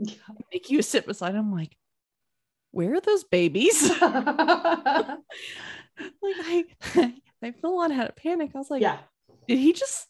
Nicky 0.00 0.74
you 0.74 0.82
sit 0.82 1.06
beside 1.06 1.34
him, 1.34 1.46
I'm 1.46 1.52
like, 1.52 1.76
where 2.72 2.94
are 2.94 3.00
those 3.00 3.24
babies? 3.24 3.90
like 4.00 4.16
I, 6.22 6.64
I 7.42 7.52
full 7.60 7.80
on 7.80 7.90
had 7.90 8.08
a 8.08 8.12
panic. 8.12 8.52
I 8.54 8.58
was 8.58 8.70
like, 8.70 8.82
yeah. 8.82 8.98
did 9.48 9.58
he 9.58 9.72
just 9.72 10.06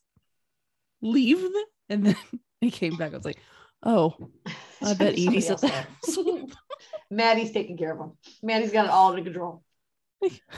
leave 1.01 1.41
them? 1.41 1.53
And 1.88 2.07
then 2.07 2.16
he 2.61 2.70
came 2.70 2.97
back. 2.97 3.12
I 3.12 3.16
was 3.16 3.24
like, 3.24 3.41
oh, 3.82 4.14
I 4.82 4.95
bet 4.95 5.14
Edie's 5.14 5.51
at 5.51 5.61
that. 5.62 5.86
there. 6.14 6.45
Maddie's 7.11 7.53
taking 7.53 7.76
care 7.76 7.93
of 7.93 7.99
him. 7.99 8.12
Maddie's 8.43 8.72
got 8.72 8.86
it 8.86 8.91
all 8.91 9.11
under 9.11 9.24
control. 9.24 9.62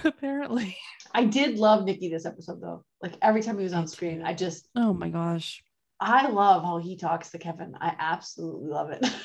Apparently. 0.04 0.76
I 1.12 1.24
did 1.24 1.58
love 1.58 1.84
Nicky 1.84 2.08
this 2.08 2.26
episode 2.26 2.60
though. 2.60 2.84
Like 3.00 3.14
every 3.22 3.42
time 3.42 3.58
he 3.58 3.64
was 3.64 3.72
on 3.72 3.86
screen. 3.86 4.22
I 4.22 4.34
just 4.34 4.68
Oh 4.76 4.92
my 4.92 5.08
gosh. 5.08 5.62
I 6.02 6.28
love 6.28 6.62
how 6.64 6.78
he 6.78 6.96
talks 6.96 7.30
to 7.30 7.38
Kevin. 7.38 7.76
I 7.80 7.94
absolutely 7.98 8.68
love 8.68 8.90
it. 8.90 9.04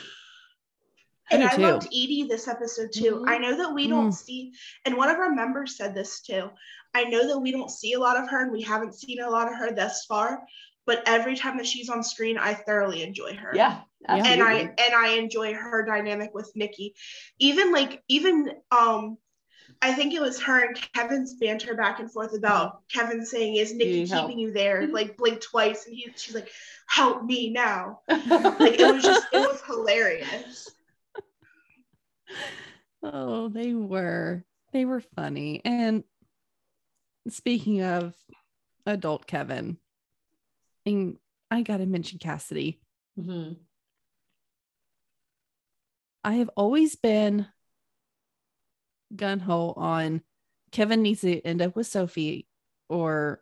And 1.30 1.42
do 1.42 1.48
I 1.50 1.56
too. 1.58 1.62
loved 1.62 1.88
Edie 1.88 2.26
this 2.30 2.48
episode 2.48 2.90
too. 2.94 3.16
Mhm. 3.26 3.30
I 3.30 3.38
know 3.38 3.58
that 3.58 3.74
we 3.74 3.86
Mm. 3.86 3.90
don't 3.90 4.12
see, 4.14 4.54
and 4.86 4.96
one 4.96 5.10
of 5.10 5.18
our 5.18 5.30
members 5.30 5.76
said 5.76 5.94
this 5.94 6.22
too. 6.22 6.50
I 6.94 7.04
know 7.04 7.28
that 7.28 7.40
we 7.40 7.52
don't 7.52 7.70
see 7.70 7.94
a 7.94 8.00
lot 8.00 8.16
of 8.16 8.30
her, 8.30 8.44
and 8.44 8.52
we 8.52 8.62
haven't 8.62 8.96
seen 8.96 9.20
a 9.20 9.30
lot 9.30 9.50
of 9.52 9.56
her 9.58 9.74
thus 9.74 10.06
far. 10.06 10.44
But 10.86 11.04
every 11.06 11.36
time 11.36 11.58
that 11.58 11.68
she's 11.68 11.90
on 11.90 12.02
screen, 12.02 12.38
I 12.38 12.54
thoroughly 12.54 13.04
enjoy 13.04 13.36
her. 13.36 13.52
yeah. 13.54 13.82
Yeah. 14.08 14.24
and 14.26 14.42
I 14.42 14.54
and 14.60 14.94
I 14.96 15.16
enjoy 15.18 15.54
her 15.54 15.84
dynamic 15.84 16.34
with 16.34 16.50
Nicky. 16.56 16.96
Even 17.40 17.74
like 17.74 18.02
even 18.08 18.50
um 18.72 19.18
I 19.82 19.94
think 19.94 20.14
it 20.14 20.22
was 20.22 20.42
her 20.42 20.66
and 20.66 20.76
Kevin's 20.94 21.36
banter 21.36 21.76
back 21.76 22.00
and 22.00 22.12
forth 22.12 22.34
about 22.36 22.88
Kevin 22.90 23.26
saying, 23.26 23.56
Is 23.56 23.74
Nicky 23.74 24.00
Need 24.02 24.10
help. 24.10 24.28
keeping 24.28 24.40
you 24.40 24.52
there? 24.52 24.88
Like 24.88 25.18
blink 25.18 25.42
twice 25.42 25.86
and 25.86 25.96
he 25.96 26.12
she's 26.16 26.34
like, 26.36 26.50
Help 26.88 27.24
me 27.24 27.50
now. 27.52 28.00
Like 28.10 28.80
it 28.80 28.94
was 28.94 29.04
just 29.04 29.28
it 29.32 29.40
was 29.40 29.62
hilarious. 29.68 30.70
Oh, 33.04 33.50
they 33.50 33.74
were. 33.74 34.44
They 34.74 34.86
were 34.86 35.02
funny. 35.16 35.62
And 35.64 36.04
speaking 37.30 37.82
of 37.84 38.16
adult 38.86 39.28
Kevin, 39.28 39.78
and 40.86 41.18
I 41.52 41.62
gotta 41.62 41.86
mention 41.86 42.20
Cassidy. 42.20 42.82
Mhm. 43.20 43.58
I 46.24 46.34
have 46.36 46.50
always 46.58 46.96
been 46.96 47.48
gun 49.16 49.40
ho 49.40 49.74
on 49.76 50.22
Kevin 50.72 51.02
needs 51.02 51.22
to 51.22 51.42
end 51.42 51.62
up 51.62 51.76
with 51.76 51.88
Sophie 51.88 52.48
or 52.90 53.42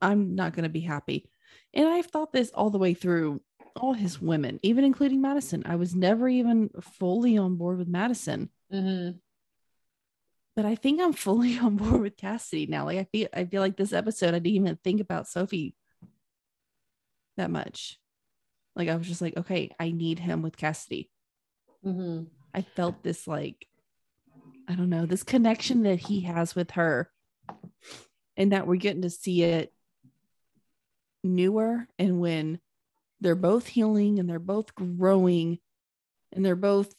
I'm 0.00 0.34
not 0.34 0.52
going 0.54 0.62
to 0.64 0.68
be 0.70 0.80
happy. 0.80 1.28
And 1.74 1.86
I've 1.88 2.06
thought 2.06 2.32
this 2.32 2.50
all 2.50 2.70
the 2.70 2.78
way 2.78 2.94
through 2.94 3.42
all 3.76 3.92
his 3.92 4.20
women, 4.20 4.58
even 4.62 4.84
including 4.84 5.20
Madison. 5.20 5.62
I 5.66 5.76
was 5.76 5.94
never 5.94 6.28
even 6.28 6.70
fully 6.80 7.36
on 7.36 7.56
board 7.56 7.78
with 7.78 7.88
Madison, 7.88 8.50
Mhm. 8.72 9.20
but 10.56 10.64
I 10.64 10.74
think 10.74 11.00
I'm 11.00 11.12
fully 11.12 11.58
on 11.58 11.76
board 11.76 12.00
with 12.00 12.16
Cassidy 12.16 12.66
now. 12.66 12.84
Like 12.84 12.98
I 12.98 13.04
feel 13.04 13.28
I 13.32 13.44
feel 13.44 13.62
like 13.62 13.76
this 13.76 13.92
episode 13.92 14.28
I 14.34 14.38
didn't 14.38 14.56
even 14.56 14.76
think 14.76 15.00
about 15.00 15.28
Sophie 15.28 15.76
that 17.36 17.50
much. 17.50 17.98
Like 18.76 18.88
I 18.88 18.96
was 18.96 19.06
just 19.06 19.20
like, 19.22 19.36
okay, 19.36 19.70
I 19.78 19.90
need 19.90 20.18
him 20.18 20.42
with 20.42 20.56
Cassidy. 20.56 21.10
Mhm. 21.84 22.26
I 22.54 22.62
felt 22.62 23.02
this 23.02 23.26
like 23.26 23.66
I 24.70 24.76
don't 24.76 24.88
know, 24.88 25.04
this 25.04 25.24
connection 25.24 25.82
that 25.82 25.98
he 25.98 26.20
has 26.20 26.54
with 26.54 26.70
her 26.72 27.10
and 28.36 28.52
that 28.52 28.68
we're 28.68 28.76
getting 28.76 29.02
to 29.02 29.10
see 29.10 29.42
it 29.42 29.72
newer 31.24 31.88
and 31.98 32.20
when 32.20 32.60
they're 33.20 33.34
both 33.34 33.66
healing 33.66 34.20
and 34.20 34.30
they're 34.30 34.38
both 34.38 34.72
growing 34.76 35.58
and 36.32 36.46
they're 36.46 36.54
both 36.54 36.94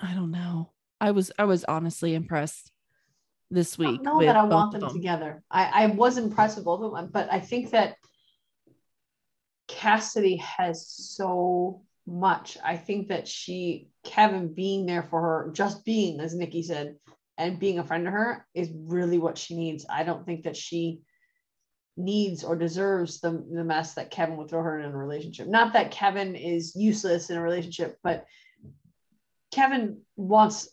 I 0.00 0.14
don't 0.14 0.30
know. 0.30 0.70
I 1.00 1.10
was 1.10 1.32
I 1.38 1.44
was 1.44 1.64
honestly 1.64 2.14
impressed 2.14 2.70
this 3.50 3.76
week. 3.76 3.96
don't 3.96 4.04
know 4.04 4.18
with 4.18 4.26
that 4.26 4.36
I 4.36 4.44
want 4.44 4.76
of 4.76 4.80
them 4.80 4.92
together. 4.92 5.42
I, 5.50 5.84
I 5.84 5.86
was 5.86 6.18
impressed 6.18 6.56
with 6.56 6.66
both 6.66 6.82
of 6.82 6.94
them, 6.94 7.10
but 7.12 7.32
I 7.32 7.40
think 7.40 7.72
that 7.72 7.96
Cassidy 9.66 10.36
has 10.36 10.86
so 10.86 11.82
much. 12.06 12.58
I 12.64 12.76
think 12.76 13.08
that 13.08 13.28
she, 13.28 13.88
Kevin 14.04 14.52
being 14.52 14.86
there 14.86 15.02
for 15.02 15.20
her, 15.20 15.50
just 15.52 15.84
being, 15.84 16.20
as 16.20 16.34
Nicky 16.34 16.62
said, 16.62 16.96
and 17.36 17.58
being 17.58 17.78
a 17.78 17.84
friend 17.84 18.04
to 18.04 18.10
her 18.10 18.46
is 18.54 18.70
really 18.74 19.18
what 19.18 19.38
she 19.38 19.56
needs. 19.56 19.86
I 19.88 20.04
don't 20.04 20.24
think 20.24 20.44
that 20.44 20.56
she 20.56 21.00
needs 21.96 22.44
or 22.44 22.56
deserves 22.56 23.20
the, 23.20 23.44
the 23.52 23.64
mess 23.64 23.94
that 23.94 24.10
Kevin 24.10 24.36
would 24.36 24.48
throw 24.48 24.62
her 24.62 24.80
in 24.80 24.86
a 24.86 24.96
relationship. 24.96 25.48
Not 25.48 25.72
that 25.72 25.90
Kevin 25.90 26.36
is 26.36 26.74
useless 26.76 27.30
in 27.30 27.36
a 27.36 27.42
relationship, 27.42 27.98
but 28.02 28.24
Kevin 29.52 30.00
wants 30.16 30.68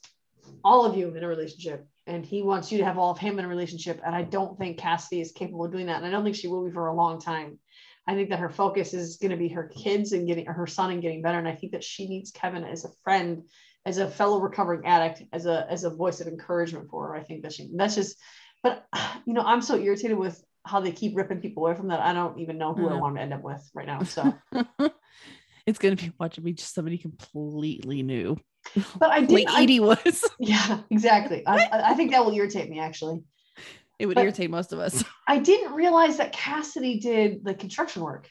all 0.64 0.86
of 0.86 0.98
you 0.98 1.14
in 1.16 1.24
a 1.24 1.28
relationship 1.28 1.88
and 2.08 2.26
he 2.26 2.42
wants 2.42 2.72
you 2.72 2.80
to 2.80 2.86
have 2.86 2.98
all 2.98 3.12
of 3.12 3.20
him 3.20 3.38
in 3.38 3.46
a 3.46 3.48
relationship. 3.48 4.02
And 4.04 4.16
I 4.16 4.24
don't 4.24 4.58
think 4.58 4.78
Cassidy 4.78 5.22
is 5.22 5.32
capable 5.32 5.66
of 5.66 5.72
doing 5.72 5.86
that. 5.86 5.98
And 5.98 6.06
I 6.06 6.10
don't 6.10 6.24
think 6.24 6.36
she 6.36 6.48
will 6.48 6.66
be 6.66 6.72
for 6.72 6.88
a 6.88 6.96
long 6.96 7.20
time. 7.22 7.60
I 8.08 8.16
think 8.16 8.30
that 8.30 8.40
her 8.40 8.50
focus 8.50 8.94
is 8.94 9.18
going 9.18 9.32
to 9.32 9.38
be 9.38 9.50
her 9.50 9.68
kids 9.68 10.12
and 10.12 10.28
getting 10.28 10.46
her 10.46 10.68
son 10.68 10.92
and 10.92 11.02
getting 11.02 11.22
better. 11.22 11.38
And 11.38 11.48
I 11.48 11.56
think 11.56 11.74
that 11.74 11.84
she 11.84 12.08
needs 12.08 12.32
Kevin 12.32 12.64
as 12.64 12.84
a 12.84 12.90
friend, 13.04 13.44
as 13.86 14.00
a 14.00 14.10
fellow 14.10 14.40
recovering 14.40 14.86
addict, 14.86 15.24
as 15.32 15.46
a 15.46 15.68
as 15.70 15.84
a 15.84 15.90
voice 15.90 16.20
of 16.20 16.28
encouragement 16.28 16.90
for 16.90 17.08
her. 17.08 17.16
I 17.16 17.24
think 17.24 17.44
that 17.44 17.54
she 17.54 17.70
that's 17.76 17.96
just, 17.96 18.18
but 18.64 18.86
you 19.26 19.34
know, 19.34 19.42
I'm 19.42 19.62
so 19.62 19.78
irritated 19.78 20.18
with 20.18 20.44
how 20.66 20.80
they 20.80 20.92
keep 20.92 21.16
ripping 21.16 21.42
people 21.42 21.66
away 21.66 21.76
from 21.76 21.88
that. 21.90 22.00
I 22.00 22.14
don't 22.14 22.40
even 22.40 22.58
know 22.58 22.74
who 22.74 22.88
I 22.88 22.96
want 22.96 23.16
to 23.16 23.22
end 23.22 23.34
up 23.34 23.42
with 23.42 23.68
right 23.74 23.88
now. 23.88 24.04
So, 24.04 24.34
it's 25.66 25.80
gonna 25.80 25.96
be 25.96 26.12
watching 26.20 26.44
me 26.44 26.54
just 26.54 26.74
somebody 26.74 26.98
completely 26.98 28.04
new. 28.04 28.38
but 28.98 29.12
I 29.12 29.22
did. 29.26 29.48
I, 29.48 29.64
Edie 29.64 29.80
was. 29.80 30.28
yeah, 30.40 30.82
exactly. 30.90 31.46
I 31.46 31.70
I 31.72 31.94
think 31.94 32.12
that 32.12 32.26
will 32.26 32.34
irritate 32.34 32.70
me 32.70 32.80
actually. 32.80 33.22
It 34.02 34.08
would 34.08 34.16
But- 34.16 34.24
irritate 34.24 34.50
most 34.50 34.74
of 34.74 34.80
us. 34.80 35.04
I 35.28 35.38
didn't 35.38 35.74
realize 35.74 36.18
that 36.18 36.32
Cassidy 36.34 37.00
did 37.00 37.46
the 37.46 37.54
construction 37.54 38.02
work. 38.02 38.28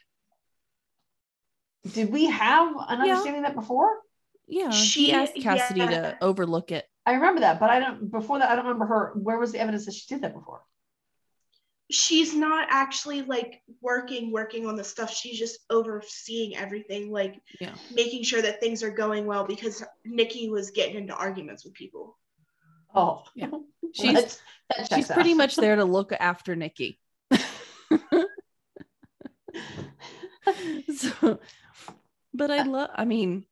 Did 1.92 2.10
we 2.10 2.26
have 2.26 2.68
an 2.88 3.06
Yeah. 3.06 3.12
understanding 3.12 3.42
that 3.42 3.54
before? 3.54 4.00
Yeah, 4.48 4.70
She- 4.70 5.06
she 5.06 5.12
asked 5.12 5.36
Cassidy 5.36 5.78
yeah. 5.80 5.86
to 5.90 6.18
overlook 6.20 6.72
it. 6.72 6.86
I 7.06 7.12
remember 7.14 7.40
that, 7.42 7.60
but 7.60 7.70
I 7.70 7.78
don't. 7.78 8.10
Before 8.10 8.40
that, 8.40 8.50
I 8.50 8.56
don't 8.56 8.64
remember 8.66 8.86
her. 8.86 9.12
Where 9.14 9.38
was 9.38 9.52
the 9.52 9.60
evidence 9.60 9.86
that 9.86 9.94
she 9.94 10.12
did 10.12 10.22
that 10.22 10.34
before? 10.34 10.64
She's 11.88 12.34
not 12.34 12.66
actually 12.70 13.22
like 13.22 13.62
working, 13.80 14.32
working 14.32 14.66
on 14.66 14.74
the 14.76 14.84
stuff. 14.84 15.10
She's 15.14 15.38
just 15.38 15.60
overseeing 15.70 16.56
everything, 16.56 17.12
like 17.12 17.40
Yeah. 17.60 17.74
making 17.92 18.24
sure 18.24 18.42
that 18.42 18.58
things 18.60 18.82
are 18.82 18.90
going 18.90 19.24
well 19.26 19.44
because 19.46 19.84
Nicky 20.04 20.50
was 20.50 20.72
getting 20.72 20.96
into 20.96 21.14
arguments 21.14 21.64
with 21.64 21.74
people. 21.74 22.18
Oh, 22.94 23.24
Yeah. 23.34 23.50
She's 23.92 24.40
she's 24.88 25.08
pretty 25.08 25.32
out. 25.32 25.36
much 25.36 25.56
there 25.56 25.74
to 25.74 25.84
look 25.96 26.12
after 26.12 26.54
Nicky. 26.54 27.00
so, 30.96 31.40
but 32.32 32.50
I 32.50 32.62
love. 32.62 32.90
I 32.94 33.04
mean, 33.04 33.44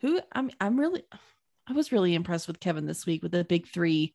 who? 0.00 0.20
I'm. 0.32 0.50
I'm 0.60 0.78
really. 0.78 1.04
I 1.68 1.72
was 1.72 1.92
really 1.92 2.14
impressed 2.14 2.48
with 2.48 2.60
Kevin 2.60 2.86
this 2.86 3.06
week 3.06 3.22
with 3.22 3.32
the 3.32 3.44
big 3.44 3.68
three 3.68 4.14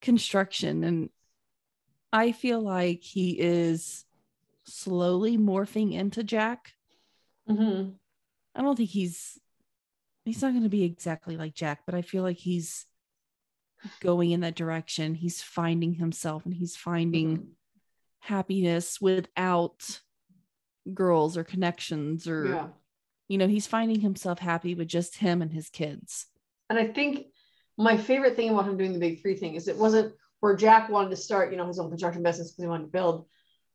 construction, 0.00 0.82
and 0.84 1.10
I 2.12 2.32
feel 2.32 2.60
like 2.60 3.02
he 3.02 3.38
is 3.38 4.04
slowly 4.64 5.38
morphing 5.38 5.92
into 5.92 6.22
Jack. 6.24 6.72
Mhm. 7.48 7.94
I 8.54 8.62
don't 8.62 8.76
think 8.76 8.90
he's 8.90 9.38
he's 10.24 10.42
not 10.42 10.50
going 10.52 10.62
to 10.64 10.68
be 10.68 10.84
exactly 10.84 11.36
like 11.36 11.54
Jack, 11.54 11.82
but 11.86 11.94
I 11.94 12.02
feel 12.02 12.22
like 12.22 12.36
he's 12.38 12.86
going 14.00 14.30
in 14.30 14.40
that 14.40 14.54
direction. 14.56 15.14
He's 15.14 15.42
finding 15.42 15.94
himself 15.94 16.44
and 16.44 16.54
he's 16.54 16.76
finding 16.76 17.38
Mhm. 17.38 17.46
happiness 18.20 19.00
without 19.00 20.00
girls 20.92 21.36
or 21.36 21.44
connections 21.44 22.26
or 22.26 22.46
Yeah. 22.46 22.68
you 23.28 23.38
know, 23.38 23.48
he's 23.48 23.66
finding 23.66 24.00
himself 24.00 24.40
happy 24.40 24.74
with 24.74 24.88
just 24.88 25.16
him 25.16 25.40
and 25.40 25.52
his 25.52 25.70
kids. 25.70 26.26
And 26.68 26.78
I 26.78 26.88
think 26.88 27.28
my 27.78 27.96
favorite 27.96 28.36
thing 28.36 28.50
about 28.50 28.68
him 28.68 28.76
doing 28.76 28.92
the 28.92 28.98
big 28.98 29.22
three 29.22 29.36
thing 29.36 29.54
is 29.54 29.68
it 29.68 29.78
wasn't 29.78 30.14
where 30.40 30.54
Jack 30.54 30.90
wanted 30.90 31.10
to 31.10 31.16
start, 31.16 31.50
you 31.50 31.56
know, 31.56 31.66
his 31.66 31.78
own 31.78 31.88
construction 31.88 32.22
business 32.22 32.50
because 32.50 32.64
he 32.64 32.68
wanted 32.68 32.84
to 32.84 32.90
build. 32.90 33.26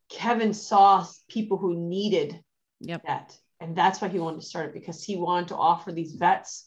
Kevin 0.09 0.53
saw 0.53 1.05
people 1.27 1.57
who 1.57 1.75
needed 1.75 2.43
Yep. 2.81 3.03
that. 3.07 3.39
And 3.59 3.75
that's 3.75 3.99
why 3.99 4.09
he 4.09 4.19
wanted 4.19 4.41
to 4.41 4.45
start 4.45 4.67
it 4.67 4.73
because 4.73 5.03
he 5.03 5.15
wanted 5.15 5.47
to 5.49 5.55
offer 5.55 5.91
these 5.91 6.13
vets 6.13 6.66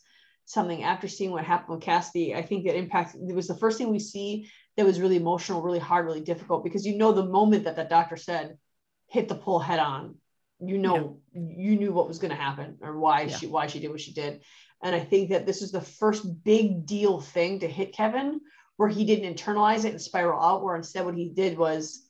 something 0.50 0.82
after 0.82 1.06
seeing 1.06 1.30
what 1.30 1.44
happened 1.44 1.76
with 1.76 1.84
Cassidy. 1.84 2.34
I 2.34 2.42
think 2.42 2.66
it 2.66 2.74
impacted, 2.74 3.20
it 3.28 3.34
was 3.34 3.46
the 3.46 3.56
first 3.56 3.78
thing 3.78 3.90
we 3.90 4.00
see 4.00 4.50
that 4.76 4.86
was 4.86 5.00
really 5.00 5.16
emotional, 5.16 5.62
really 5.62 5.78
hard, 5.78 6.06
really 6.06 6.20
difficult 6.20 6.64
because 6.64 6.84
you 6.84 6.96
know, 6.96 7.12
the 7.12 7.24
moment 7.24 7.64
that 7.64 7.76
that 7.76 7.88
doctor 7.88 8.16
said, 8.16 8.58
hit 9.06 9.28
the 9.28 9.34
pull 9.34 9.60
head 9.60 9.78
on, 9.78 10.16
you 10.60 10.78
know, 10.78 11.20
you 11.32 11.76
knew 11.76 11.92
what 11.92 12.08
was 12.08 12.18
going 12.18 12.30
to 12.30 12.36
happen 12.36 12.78
or 12.80 12.98
why 12.98 13.22
Yeah. 13.22 13.36
she, 13.36 13.46
why 13.46 13.66
she 13.68 13.80
did 13.80 13.90
what 13.90 14.00
she 14.00 14.12
did. 14.12 14.42
And 14.82 14.94
I 14.94 15.00
think 15.00 15.30
that 15.30 15.46
this 15.46 15.62
is 15.62 15.72
the 15.72 15.80
first 15.80 16.44
big 16.44 16.86
deal 16.86 17.20
thing 17.20 17.60
to 17.60 17.68
hit 17.68 17.94
Kevin 17.94 18.40
where 18.76 18.88
he 18.88 19.04
didn't 19.04 19.34
internalize 19.34 19.84
it 19.84 19.90
and 19.90 20.00
spiral 20.00 20.42
out, 20.42 20.64
where 20.64 20.74
instead 20.74 21.04
what 21.04 21.14
he 21.14 21.28
did 21.28 21.58
was, 21.58 22.08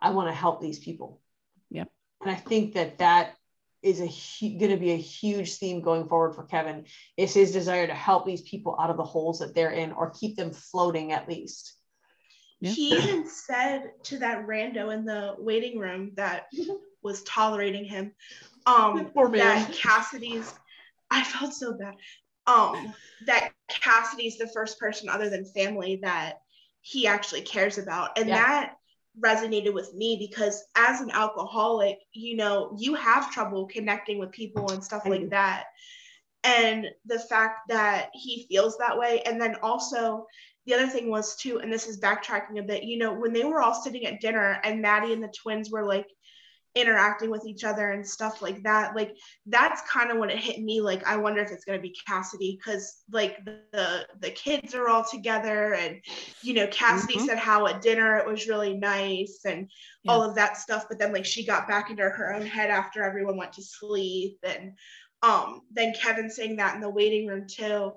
I 0.00 0.10
want 0.10 0.28
to 0.28 0.34
help 0.34 0.60
these 0.60 0.78
people. 0.78 1.20
Yep. 1.70 1.88
And 2.22 2.30
I 2.30 2.36
think 2.36 2.74
that 2.74 2.98
that 2.98 3.34
is 3.82 4.00
a 4.00 4.06
hu- 4.06 4.58
going 4.58 4.70
to 4.72 4.76
be 4.76 4.92
a 4.92 4.96
huge 4.96 5.56
theme 5.56 5.80
going 5.80 6.08
forward 6.08 6.34
for 6.34 6.44
Kevin. 6.44 6.84
Is 7.16 7.34
his 7.34 7.52
desire 7.52 7.86
to 7.86 7.94
help 7.94 8.26
these 8.26 8.42
people 8.42 8.76
out 8.80 8.90
of 8.90 8.96
the 8.96 9.04
holes 9.04 9.38
that 9.40 9.54
they're 9.54 9.70
in, 9.70 9.92
or 9.92 10.10
keep 10.10 10.36
them 10.36 10.52
floating 10.52 11.12
at 11.12 11.28
least. 11.28 11.74
Yeah. 12.60 12.70
He 12.70 12.96
even 12.96 13.28
said 13.28 13.90
to 14.04 14.18
that 14.18 14.46
rando 14.46 14.92
in 14.92 15.04
the 15.04 15.34
waiting 15.38 15.78
room 15.78 16.12
that 16.14 16.46
was 17.02 17.22
tolerating 17.24 17.84
him, 17.84 18.12
um, 18.64 19.10
Poor 19.14 19.28
man. 19.28 19.38
that 19.40 19.72
Cassidy's. 19.72 20.52
I 21.10 21.22
felt 21.22 21.52
so 21.54 21.74
bad. 21.78 21.94
Um, 22.48 22.92
that 23.26 23.52
Cassidy's 23.68 24.38
the 24.38 24.48
first 24.48 24.78
person 24.80 25.08
other 25.08 25.28
than 25.30 25.44
family 25.44 26.00
that 26.02 26.40
he 26.80 27.06
actually 27.06 27.42
cares 27.42 27.78
about, 27.78 28.18
and 28.18 28.28
Yeah. 28.28 28.36
that 28.36 28.74
resonated 29.20 29.72
with 29.72 29.94
me 29.94 30.16
because 30.18 30.64
as 30.76 31.00
an 31.00 31.10
alcoholic, 31.10 31.98
you 32.12 32.36
know, 32.36 32.76
you 32.78 32.94
have 32.94 33.32
trouble 33.32 33.66
connecting 33.66 34.18
with 34.18 34.32
people 34.32 34.70
and 34.70 34.82
stuff 34.82 35.06
like 35.06 35.30
that. 35.30 35.64
And 36.44 36.86
the 37.06 37.18
fact 37.18 37.68
that 37.68 38.10
he 38.12 38.46
feels 38.48 38.78
that 38.78 38.96
way, 38.96 39.22
and 39.26 39.40
then 39.40 39.56
also 39.62 40.26
the 40.66 40.74
other 40.74 40.86
thing 40.86 41.10
was 41.10 41.36
too, 41.36 41.60
and 41.60 41.72
this 41.72 41.86
is 41.86 42.00
backtracking 42.00 42.58
a 42.58 42.62
bit, 42.62 42.82
you 42.84 42.98
know, 42.98 43.12
when 43.12 43.32
they 43.32 43.44
were 43.44 43.62
all 43.62 43.74
sitting 43.74 44.06
at 44.06 44.20
dinner 44.20 44.60
and 44.64 44.82
Maddie 44.82 45.12
and 45.12 45.22
the 45.22 45.32
twins 45.36 45.70
were 45.70 45.84
like 45.84 46.06
interacting 46.76 47.30
with 47.30 47.44
each 47.46 47.64
other 47.64 47.90
and 47.92 48.06
stuff 48.06 48.42
like 48.42 48.62
that, 48.62 48.94
like 48.94 49.16
that's 49.46 49.80
kind 49.90 50.10
of 50.10 50.18
when 50.18 50.30
it 50.30 50.38
hit 50.38 50.60
me. 50.60 50.80
Like, 50.80 51.04
I 51.06 51.16
wonder 51.16 51.40
if 51.40 51.50
it's 51.50 51.64
gonna 51.64 51.80
be 51.80 51.96
Cassidy 52.06 52.58
because 52.58 53.02
like 53.10 53.44
the, 53.72 54.06
the 54.20 54.30
kids 54.30 54.74
are 54.74 54.88
all 54.88 55.02
together, 55.02 55.74
and 55.74 56.00
you 56.42 56.54
know, 56.54 56.66
Cassidy 56.68 57.14
Mhm. 57.14 57.26
said 57.26 57.38
how 57.38 57.66
at 57.66 57.80
dinner 57.82 58.18
it 58.18 58.26
was 58.26 58.46
really 58.46 58.74
nice 58.74 59.40
and 59.46 59.70
all 60.06 60.22
of 60.22 60.36
that 60.36 60.56
stuff. 60.58 60.86
But 60.88 60.98
then 60.98 61.12
like 61.12 61.24
she 61.24 61.44
got 61.46 61.66
back 61.66 61.90
into 61.90 62.02
her 62.02 62.34
own 62.34 62.46
head 62.46 62.70
after 62.70 63.02
everyone 63.02 63.36
went 63.38 63.54
to 63.54 63.62
sleep, 63.62 64.38
and 64.44 64.72
um, 65.22 65.62
then 65.72 65.94
Kevin 65.94 66.30
saying 66.30 66.56
that 66.56 66.74
in 66.74 66.80
the 66.80 66.90
waiting 66.90 67.26
room 67.26 67.46
too. 67.48 67.92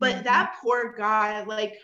But 0.00 0.16
Mhm. 0.16 0.24
that 0.24 0.56
poor 0.62 0.94
guy, 0.96 1.42
like 1.44 1.74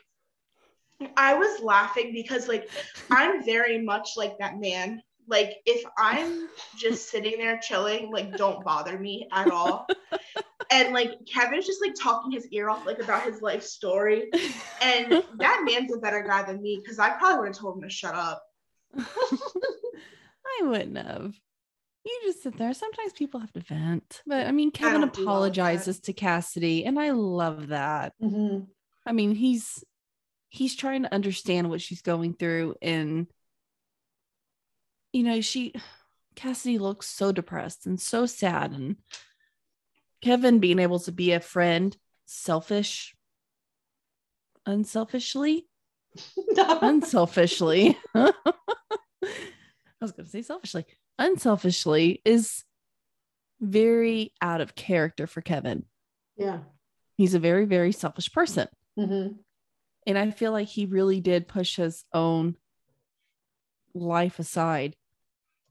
I 1.16 1.34
was 1.34 1.61
laughing 1.62 2.12
because 2.12 2.49
like 2.49 2.68
I'm 3.11 3.45
very 3.45 3.82
much 3.82 4.11
like 4.16 4.39
that 4.39 4.59
man. 4.59 5.03
Like 5.29 5.57
if 5.66 5.85
I'm 5.97 6.49
just 6.76 7.11
sitting 7.11 7.39
there 7.39 7.59
chilling, 7.62 8.11
like 8.11 8.37
don't 8.37 8.64
bother 8.64 8.99
me 8.99 9.29
at 9.33 9.51
all. 9.51 9.87
and 10.70 10.93
like 10.93 11.12
Kevin's 11.33 11.66
just 11.66 11.83
like 11.83 11.95
talking 11.95 12.31
his 12.31 12.49
ear 12.49 12.70
off 12.70 12.87
like 12.87 13.03
about 13.03 13.24
his 13.24 13.43
life 13.43 13.62
story. 13.62 14.31
And 14.83 15.22
that 15.39 15.62
man's 15.64 15.95
a 15.95 15.99
better 15.99 16.22
guy 16.22 16.43
than 16.45 16.62
me 16.62 16.81
because 16.83 16.99
I 16.99 17.11
probably 17.11 17.41
would 17.41 17.49
have 17.49 17.59
told 17.59 17.76
him 17.76 17.83
to 17.83 17.91
shut 17.91 18.14
up. 18.14 18.43
I 18.99 20.62
wouldn't 20.62 20.97
have. 20.97 21.35
You 22.05 22.20
just 22.24 22.43
sit 22.43 22.57
there. 22.57 22.72
Sometimes 22.72 23.12
people 23.12 23.41
have 23.41 23.53
to 23.53 23.61
vent. 23.61 24.22
But 24.26 24.47
I 24.47 24.53
mean, 24.53 24.70
Kevin 24.70 25.03
don't 25.03 25.12
do 25.12 25.29
all 25.29 25.45
of 25.45 25.55
that. 25.55 25.61
apologizes 25.61 26.01
to 26.01 26.12
Cassidy, 26.14 26.87
and 26.87 26.99
I 26.99 27.11
love 27.11 27.68
that. 27.68 28.14
Mm-hmm. 28.22 28.64
I 29.05 29.12
mean, 29.12 29.35
he's 29.35 29.85
he's 30.49 30.74
trying 30.74 31.03
to 31.03 31.14
understand 31.14 31.68
what 31.68 31.83
she's 31.83 32.01
going 32.01 32.35
through 32.35 32.76
and 32.81 33.26
you 35.13 35.23
know, 35.23 35.41
she 35.41 35.75
Cassidy 36.37 36.79
looks 36.79 37.09
so 37.09 37.33
depressed 37.33 37.87
and 37.87 38.01
so 38.01 38.27
sad 38.27 38.73
and 38.73 38.97
Kevin 40.23 40.59
being 40.61 40.79
able 40.79 41.01
to 41.01 41.13
be 41.13 41.33
a 41.33 41.41
friend 41.41 41.97
selfish 42.27 43.17
unselfishly 44.67 45.67
unselfishly 46.57 47.99
I 48.15 48.33
was 50.01 50.13
going 50.13 50.27
to 50.27 50.31
say 50.31 50.43
selfishly 50.43 50.85
unselfishly 51.19 52.21
is 52.25 52.63
very 53.61 54.33
out 54.41 54.61
of 54.61 54.75
character 54.75 55.27
for 55.27 55.41
Kevin. 55.41 55.85
yeah. 56.37 56.59
He's 57.17 57.35
a 57.35 57.41
very 57.41 57.65
very 57.65 57.91
selfish 57.91 58.31
person. 58.33 58.69
Mm-hmm. 58.97 59.33
And 60.07 60.19
I 60.19 60.31
feel 60.31 60.53
like 60.53 60.69
he 60.69 60.87
really 60.87 61.21
did 61.21 61.49
push 61.49 61.75
his 61.77 62.05
own 62.13 62.57
life 63.95 64.39
aside 64.39 64.97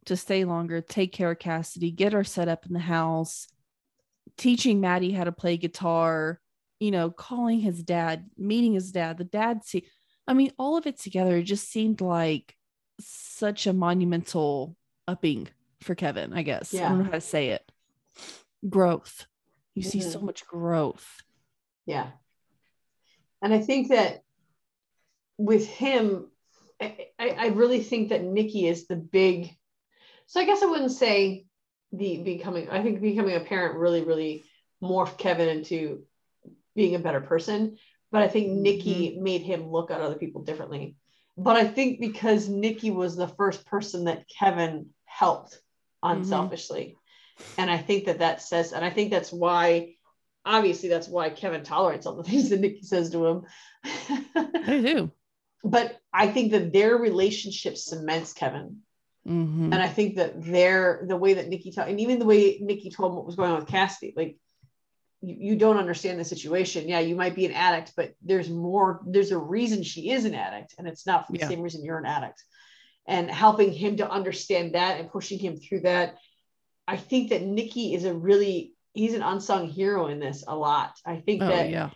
to 0.05 0.15
stay 0.15 0.45
longer, 0.45 0.81
take 0.81 1.11
care 1.11 1.31
of 1.31 1.39
Cassidy, 1.39 1.91
get 1.91 2.13
her 2.13 2.23
set 2.23 2.47
up 2.47 2.65
in 2.65 2.73
the 2.73 2.79
house, 2.79 3.47
teaching 4.37 4.79
Maddie 4.79 5.11
how 5.11 5.23
to 5.25 5.31
play 5.31 5.57
guitar, 5.57 6.39
you 6.79 6.91
know, 6.91 7.09
calling 7.09 7.59
his 7.59 7.83
dad, 7.83 8.29
meeting 8.37 8.73
his 8.73 8.91
dad, 8.91 9.17
the 9.17 9.23
dad 9.23 9.63
see 9.63 9.85
I 10.29 10.33
mean, 10.33 10.51
all 10.59 10.75
of 10.75 10.85
it 10.85 10.99
together 10.99 11.41
just 11.41 11.69
seemed 11.69 12.01
like 12.01 12.53
such 12.99 13.65
a 13.65 13.71
monumental 13.71 14.75
upping 15.07 15.47
for 15.81 15.95
Kevin, 15.95 16.33
I 16.33 16.41
guess. 16.41 16.73
I 16.75 16.89
don't 16.89 16.97
know 16.97 17.03
how 17.05 17.11
to 17.11 17.21
say 17.21 17.49
it. 17.49 17.71
Growth. 18.67 19.25
You 19.73 19.83
see 19.83 20.01
so 20.01 20.19
Mhm. 20.19 20.23
much 20.23 20.45
growth. 20.45 21.21
Yeah. 21.85 22.11
And 23.41 23.53
I 23.53 23.59
think 23.59 23.89
that 23.89 24.23
with 25.37 25.65
him, 25.67 26.29
I, 26.81 27.09
I 27.19 27.47
really 27.47 27.81
think 27.81 28.09
that 28.09 28.23
Nicky 28.23 28.67
is 28.67 28.87
the 28.87 28.95
big. 28.95 29.55
So 30.27 30.39
I 30.39 30.45
guess 30.45 30.61
I 30.61 30.67
wouldn't 30.67 30.91
say 30.91 31.45
the 31.91 32.21
becoming. 32.23 32.69
I 32.69 32.83
think 32.83 33.01
becoming 33.01 33.35
a 33.35 33.41
parent 33.41 33.77
really, 33.77 34.03
really 34.03 34.43
morphed 34.81 35.17
Kevin 35.17 35.49
into 35.49 36.03
being 36.75 36.95
a 36.95 36.99
better 36.99 37.21
person. 37.21 37.77
But 38.11 38.21
I 38.21 38.27
think 38.27 38.49
Nicky 38.49 39.11
mm-hmm. 39.11 39.23
made 39.23 39.41
him 39.41 39.69
look 39.69 39.91
at 39.91 40.01
other 40.01 40.15
people 40.15 40.43
differently. 40.43 40.95
But 41.37 41.55
I 41.55 41.65
think 41.65 41.99
because 41.99 42.47
Nicky 42.47 42.91
was 42.91 43.15
the 43.15 43.27
first 43.27 43.65
person 43.65 44.05
that 44.05 44.25
Kevin 44.27 44.87
helped 45.05 45.59
unselfishly. 46.01 46.97
Mm-hmm. 47.39 47.61
And 47.61 47.71
I 47.71 47.77
think 47.77 48.05
that 48.05 48.19
that 48.19 48.41
says, 48.41 48.73
and 48.73 48.83
I 48.83 48.89
think 48.89 49.11
that's 49.11 49.31
why, 49.31 49.95
obviously, 50.45 50.89
that's 50.89 51.07
why 51.07 51.29
Kevin 51.29 51.63
tolerates 51.63 52.05
all 52.05 52.15
the 52.15 52.23
things 52.23 52.49
that 52.49 52.59
Nicky 52.59 52.81
says 52.83 53.11
to 53.11 53.25
him. 53.25 53.41
I 53.83 54.81
do. 54.83 55.11
but 55.63 55.99
I 56.17 56.27
think 56.27 56.51
that 56.51 56.73
their 56.73 56.97
relationship 56.97 57.77
cements 57.77 58.33
Kevin. 58.33 58.77
Mhm. 59.27 59.65
And 59.65 59.75
I 59.75 59.87
think 59.87 60.15
that 60.15 60.41
their, 60.43 61.05
the 61.07 61.17
way 61.17 61.35
that 61.35 61.47
Nicky 61.49 61.71
told, 61.71 61.89
and 61.89 61.99
even 61.99 62.17
the 62.17 62.25
way 62.25 62.57
Nicky 62.61 62.89
told 62.89 63.13
what 63.13 63.25
was 63.25 63.35
going 63.35 63.51
on 63.51 63.59
with 63.59 63.67
Cassidy, 63.67 64.13
like, 64.15 64.37
you, 65.21 65.35
you 65.51 65.55
don't 65.55 65.77
understand 65.77 66.19
the 66.19 66.23
situation. 66.23 66.87
Yeah, 66.87 67.01
you 67.01 67.15
might 67.15 67.35
be 67.35 67.45
an 67.45 67.51
addict, 67.51 67.93
but 67.95 68.13
there's 68.23 68.49
more, 68.49 69.01
there's 69.05 69.31
a 69.31 69.37
reason 69.37 69.83
she 69.83 70.11
is 70.11 70.25
an 70.25 70.33
addict, 70.33 70.75
and 70.77 70.87
it's 70.87 71.05
not 71.05 71.27
for 71.27 71.33
the 71.33 71.39
Yeah. 71.39 71.49
same 71.49 71.61
reason 71.61 71.83
you're 71.83 71.99
an 71.99 72.05
addict. 72.05 72.41
And 73.05 73.29
helping 73.29 73.71
him 73.71 73.97
to 73.97 74.09
understand 74.09 74.75
that 74.75 74.99
and 74.99 75.11
pushing 75.11 75.39
him 75.39 75.57
through 75.57 75.81
that. 75.81 76.17
I 76.87 76.97
think 76.97 77.29
that 77.29 77.43
Nicky 77.43 77.93
is 77.93 78.05
a 78.05 78.13
really, 78.13 78.73
he's 78.93 79.13
an 79.13 79.21
unsung 79.21 79.67
hero 79.69 80.07
in 80.07 80.19
this 80.19 80.43
a 80.47 80.55
lot. 80.55 80.93
I 81.05 81.17
think 81.17 81.41
Oh, 81.43 81.47
that 81.47 81.69
yeah. 81.69 81.89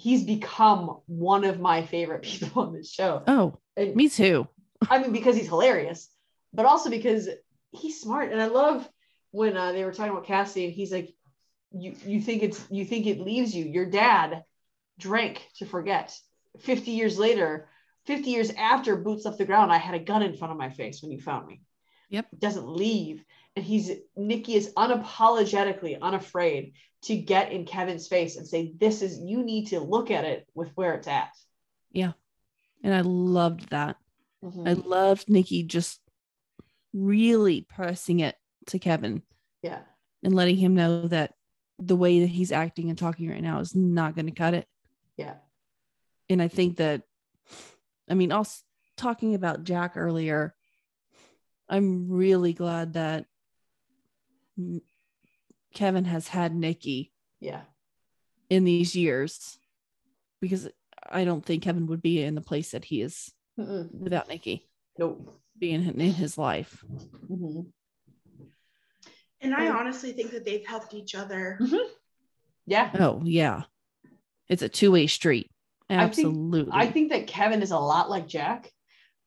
He's 0.00 0.24
become 0.24 0.96
one 1.06 1.44
of 1.44 1.60
my 1.60 1.84
favorite 1.84 2.22
people 2.30 2.62
on 2.62 2.72
this 2.72 2.90
show. 2.90 3.22
Oh, 3.26 3.58
And- 3.76 3.94
me 3.94 4.08
too. 4.08 4.48
I 4.90 4.98
mean, 4.98 5.12
because 5.12 5.36
he's 5.36 5.48
hilarious, 5.48 6.08
but 6.54 6.64
also 6.64 6.88
because 6.88 7.28
he's 7.70 8.00
smart. 8.00 8.32
And 8.32 8.40
I 8.40 8.46
love 8.46 8.88
when 9.30 9.54
uh, 9.54 9.72
they 9.72 9.84
were 9.84 9.92
talking 9.92 10.10
about 10.12 10.24
Cassidy, 10.24 10.64
and 10.64 10.72
he's 10.74 10.90
like, 10.90 11.10
"You 11.70 11.94
you 12.06 12.20
think 12.22 12.42
it's 12.42 12.64
you 12.70 12.86
think 12.86 13.06
it 13.06 13.20
leaves 13.20 13.54
you? 13.54 13.66
Your 13.66 13.84
dad 13.84 14.42
drank 14.98 15.46
to 15.56 15.66
forget. 15.66 16.18
Fifty 16.60 16.92
years 16.92 17.18
later, 17.18 17.68
fifty 18.06 18.30
years 18.30 18.50
after 18.56 18.96
boots 18.96 19.26
left 19.26 19.36
the 19.36 19.44
ground, 19.44 19.70
I 19.70 19.76
had 19.76 19.94
a 19.94 19.98
gun 20.10 20.22
in 20.22 20.34
front 20.34 20.50
of 20.52 20.56
my 20.58 20.70
face 20.70 21.02
when 21.02 21.12
you 21.12 21.20
found 21.20 21.46
me. 21.46 21.60
Yep. 22.08 22.26
It 22.32 22.40
doesn't 22.40 22.66
leave." 22.66 23.22
And 23.56 23.64
he's 23.64 23.90
Nicky 24.16 24.54
is 24.54 24.72
unapologetically 24.76 25.98
unafraid 26.00 26.74
to 27.02 27.16
get 27.16 27.52
in 27.52 27.64
Kevin's 27.64 28.06
face 28.06 28.36
and 28.36 28.46
say, 28.46 28.72
"This 28.76 29.02
is 29.02 29.18
you 29.18 29.42
need 29.42 29.68
to 29.68 29.80
look 29.80 30.10
at 30.10 30.24
it 30.24 30.46
with 30.54 30.70
where 30.76 30.94
it's 30.94 31.08
at." 31.08 31.30
Yeah. 31.90 32.12
And 32.82 32.94
I 32.94 33.00
loved 33.00 33.70
that. 33.70 33.96
Mhm. 34.42 34.68
I 34.68 34.72
loved 34.72 35.28
Nicky 35.28 35.64
just 35.64 36.00
really 36.92 37.62
pressing 37.62 38.20
it 38.20 38.36
to 38.66 38.78
Kevin 38.78 39.22
yeah. 39.62 39.82
and 40.22 40.34
letting 40.34 40.56
him 40.56 40.74
know 40.74 41.06
that 41.08 41.34
the 41.78 41.96
way 41.96 42.20
that 42.20 42.26
he's 42.26 42.52
acting 42.52 42.88
and 42.88 42.98
talking 42.98 43.28
right 43.28 43.42
now 43.42 43.60
is 43.60 43.74
not 43.74 44.14
going 44.14 44.26
to 44.26 44.32
cut 44.32 44.54
it. 44.54 44.66
Yeah. 45.16 45.36
And 46.28 46.40
I 46.40 46.48
think 46.48 46.76
that, 46.76 47.02
I 48.08 48.14
mean, 48.14 48.32
also 48.32 48.62
talking 48.96 49.34
about 49.34 49.64
Jack 49.64 49.96
earlier, 49.96 50.54
I'm 51.68 52.08
really 52.10 52.52
glad 52.52 52.94
that 52.94 53.26
Kevin 55.74 56.04
has 56.04 56.28
had 56.28 56.54
Nicky 56.54 57.12
Yeah. 57.40 57.62
in 58.48 58.64
these 58.64 58.94
years 58.96 59.58
because 60.40 60.68
I 61.08 61.24
don't 61.24 61.44
think 61.44 61.62
Kevin 61.62 61.86
would 61.86 62.02
be 62.02 62.22
in 62.22 62.34
the 62.34 62.40
place 62.40 62.72
that 62.72 62.84
he 62.84 63.00
is 63.02 63.32
Mm-mm. 63.58 63.92
without 63.92 64.28
Nicky 64.28 64.68
Nope. 64.98 65.40
being 65.58 65.82
in 65.84 66.00
in 66.00 66.12
his 66.12 66.36
life. 66.38 66.84
Mhm. 67.30 67.72
And 69.40 69.54
I 69.54 69.64
Yeah. 69.64 69.76
honestly 69.76 70.12
think 70.12 70.32
that 70.32 70.44
they've 70.44 70.66
helped 70.66 70.92
each 70.94 71.14
other. 71.14 71.58
Yeah. 72.66 72.90
Oh 73.00 73.22
yeah, 73.24 73.62
it's 74.48 74.62
a 74.62 74.68
two 74.68 74.92
way 74.92 75.06
street. 75.06 75.50
I 75.88 75.94
think- 76.08 76.26
Absolutely. 76.28 76.72
I 76.72 76.86
think 76.90 77.10
that 77.10 77.26
Kevin 77.26 77.62
is 77.62 77.70
a 77.72 77.78
lot 77.78 78.08
like 78.10 78.28
Jack, 78.28 78.72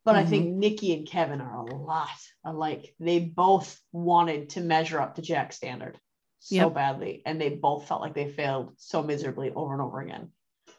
but 0.06 0.16
I 0.16 0.26
think 0.26 0.54
Nicky 0.56 0.94
and 0.94 1.08
Kevin 1.08 1.40
are 1.42 1.56
a 1.60 1.76
lot 1.76 2.10
alike. 2.46 2.94
They 3.00 3.20
both 3.20 3.80
wanted 3.92 4.50
to 4.52 4.62
measure 4.62 5.00
up 5.02 5.16
to 5.16 5.22
Jack's 5.22 5.56
standard 5.56 5.98
so 6.40 6.56
Yep. 6.56 6.74
badly, 6.74 7.22
and 7.26 7.40
they 7.40 7.50
both 7.50 7.88
felt 7.88 8.02
like 8.02 8.14
they 8.14 8.30
failed 8.30 8.74
so 8.78 9.02
miserably 9.02 9.52
over 9.52 9.72
and 9.74 9.82
over 9.82 10.02
again. 10.02 10.32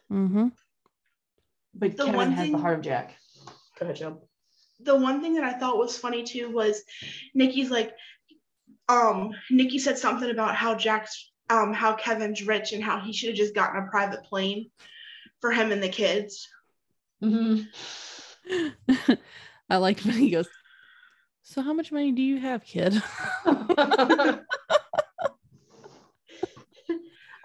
hmm 0.08 0.48
But 1.74 1.96
The 1.96 2.04
Kevin 2.04 2.16
one 2.16 2.32
has 2.32 2.46
the 2.46 2.52
thing- 2.52 2.60
heart 2.60 2.78
of 2.78 2.84
Jack. 2.84 3.16
Go 3.78 3.84
ahead, 3.86 3.96
Joe. 3.96 4.28
the 4.80 4.94
one 4.96 5.20
thing 5.22 5.34
that 5.34 5.44
I 5.44 5.54
thought 5.58 5.78
was 5.78 5.96
funny 5.96 6.22
too 6.24 6.50
was 6.50 6.82
Nicky's 7.32 7.70
like, 7.70 7.94
um, 8.88 9.32
Nikki 9.50 9.78
said 9.78 9.96
something 9.96 10.28
about 10.30 10.54
how 10.54 10.74
Jack's, 10.74 11.32
um, 11.48 11.72
how 11.72 11.94
Kevin's 11.94 12.42
rich 12.42 12.72
and 12.72 12.84
how 12.84 13.00
he 13.00 13.12
should 13.14 13.30
have 13.30 13.36
just 13.38 13.54
gotten 13.54 13.82
a 13.82 13.86
private 13.90 14.24
plane 14.24 14.70
for 15.40 15.50
him 15.52 15.72
and 15.72 15.82
the 15.82 15.88
kids. 15.88 16.48
Mhm. 17.22 17.66
I 19.70 19.76
liked 19.76 20.04
when 20.04 20.14
he 20.14 20.30
goes. 20.30 20.48
So 21.42 21.62
how 21.62 21.72
much 21.72 21.92
money 21.92 22.12
do 22.12 22.22
you 22.22 22.38
have, 22.38 22.64
kid? 22.64 22.94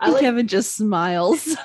I 0.01 0.11
like 0.11 0.21
Kevin 0.21 0.47
just 0.47 0.75
smiles. 0.75 1.55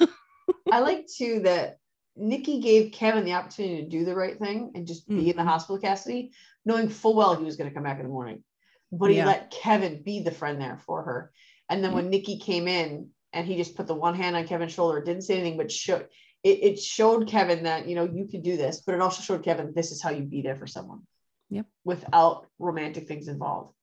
I 0.71 0.81
like 0.81 1.07
too 1.07 1.41
that 1.45 1.79
Nicky 2.17 2.61
gave 2.61 2.93
Kevin 2.93 3.25
the 3.25 3.35
opportunity 3.35 3.83
to 3.83 3.89
do 3.89 4.05
the 4.05 4.15
right 4.15 4.39
thing 4.39 4.73
and 4.75 4.87
just 4.87 5.09
be 5.09 5.31
in 5.31 5.37
the 5.37 5.43
Mhm. 5.43 5.47
hospital 5.47 5.79
Cassidy, 5.79 6.33
knowing 6.65 6.89
full 6.89 7.15
well 7.15 7.37
he 7.37 7.45
was 7.45 7.57
going 7.57 7.71
to 7.71 7.75
come 7.75 7.85
back 7.85 7.99
in 7.99 8.05
the 8.07 8.13
morning. 8.13 8.43
But 8.91 9.11
he 9.11 9.17
Yeah. 9.17 9.27
let 9.27 9.51
Kevin 9.51 10.03
be 10.03 10.21
the 10.21 10.31
friend 10.33 10.61
there 10.61 10.79
for 10.79 11.03
her. 11.03 11.33
And 11.69 11.83
then 11.83 11.93
when 11.93 12.11
Nicky 12.11 12.39
came 12.39 12.69
in 12.69 13.11
and 13.33 13.47
he 13.47 13.57
just 13.57 13.77
put 13.77 13.87
the 13.87 13.95
one 13.95 14.15
hand 14.15 14.37
on 14.37 14.47
Kevin's 14.47 14.73
shoulder, 14.73 15.01
didn't 15.03 15.23
say 15.23 15.35
anything, 15.39 15.57
but 15.57 15.71
showed 15.71 16.09
it, 16.45 16.63
it 16.63 16.79
showed 16.81 17.27
Kevin 17.27 17.65
that 17.65 17.89
you 17.89 17.97
know 17.97 18.05
you 18.05 18.27
could 18.27 18.43
do 18.43 18.57
this, 18.57 18.83
but 18.83 18.95
it 18.95 19.01
also 19.01 19.23
showed 19.23 19.43
Kevin 19.43 19.73
this 19.75 19.91
is 19.91 20.03
how 20.03 20.11
you 20.11 20.23
be 20.23 20.43
there 20.43 20.57
for 20.57 20.67
someone. 20.67 21.01
Yep. 21.51 21.67
Without 21.85 22.47
romantic 22.59 23.09
things 23.09 23.29
involved. 23.29 23.75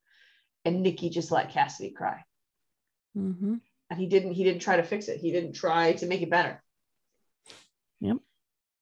And 0.63 0.83
Nicky 0.83 1.09
just 1.09 1.31
let 1.31 1.51
Cassidy 1.51 1.89
cry. 1.89 2.23
hmm 3.15 3.55
And 3.89 3.99
he 3.99 4.05
didn't 4.05 4.33
he 4.33 4.43
didn't 4.43 4.61
try 4.61 4.77
to 4.77 4.83
fix 4.83 5.07
it. 5.07 5.19
He 5.19 5.31
didn't 5.31 5.53
try 5.53 5.93
to 5.93 6.05
make 6.05 6.21
it 6.21 6.29
better. 6.29 6.61
Yep. 7.99 8.17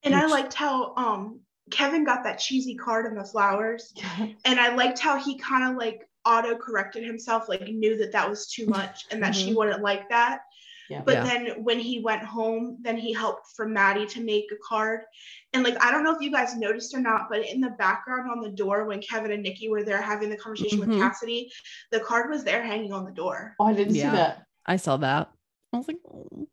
And 0.04 0.16
I 0.16 0.26
liked 0.28 0.54
how 0.54 0.94
um 0.96 1.40
Kevin 1.72 2.04
got 2.04 2.24
that 2.24 2.40
cheesy 2.40 2.76
card 2.76 3.06
and 3.06 3.18
the 3.18 3.24
flowers. 3.24 3.94
And 4.46 4.60
I 4.60 4.76
liked 4.76 5.00
how 5.00 5.18
he 5.18 5.38
kind 5.38 5.72
of 5.72 5.78
like 5.78 6.08
auto 6.26 6.58
corrected 6.58 7.04
himself, 7.06 7.48
like 7.48 7.62
knew 7.62 7.98
that 7.98 8.12
that 8.12 8.30
was 8.30 8.48
too 8.48 8.66
much 8.66 9.06
and 9.12 9.24
that 9.24 9.36
she 9.36 9.54
wouldn't 9.54 9.82
like 9.82 10.10
that. 10.10 10.42
Yeah. 10.90 11.02
But 11.06 11.14
Yeah. 11.16 11.24
then 11.24 11.64
when 11.64 11.80
he 11.80 12.00
went 12.00 12.24
home, 12.24 12.78
then 12.82 12.98
he 12.98 13.14
helped 13.14 13.48
for 13.56 13.68
Maddie 13.68 14.08
to 14.08 14.22
make 14.24 14.46
a 14.52 14.56
card. 14.68 15.02
And 15.54 15.64
like, 15.64 15.82
I 15.84 15.92
don't 15.92 16.04
know 16.04 16.16
if 16.16 16.22
you 16.22 16.32
guys 16.32 16.56
noticed 16.58 16.94
or 16.96 17.00
not, 17.00 17.28
but 17.30 17.46
in 17.48 17.62
the 17.62 17.70
background 17.72 18.30
on 18.32 18.42
the 18.42 18.50
door, 18.50 18.86
when 18.86 19.00
Kevin 19.02 19.32
and 19.32 19.44
Nicky 19.44 19.70
were 19.70 19.84
there 19.84 20.02
having 20.02 20.30
the 20.30 20.38
conversation 20.38 20.80
Mhm. 20.80 20.88
with 20.88 21.00
Cassidy, 21.00 21.52
the 21.92 22.00
card 22.00 22.30
was 22.30 22.44
there 22.44 22.64
hanging 22.64 22.92
on 22.92 23.06
the 23.06 23.12
door. 23.12 23.56
Oh, 23.60 23.66
I 23.68 23.74
didn't 23.74 23.96
Yeah. 23.96 24.10
see 24.12 24.16
that. 24.18 24.46
I 24.66 24.78
saw 24.78 24.98
that. 24.98 25.30
I 25.74 25.78
was 25.78 25.88
like, 25.88 25.98
oh. 26.12 26.48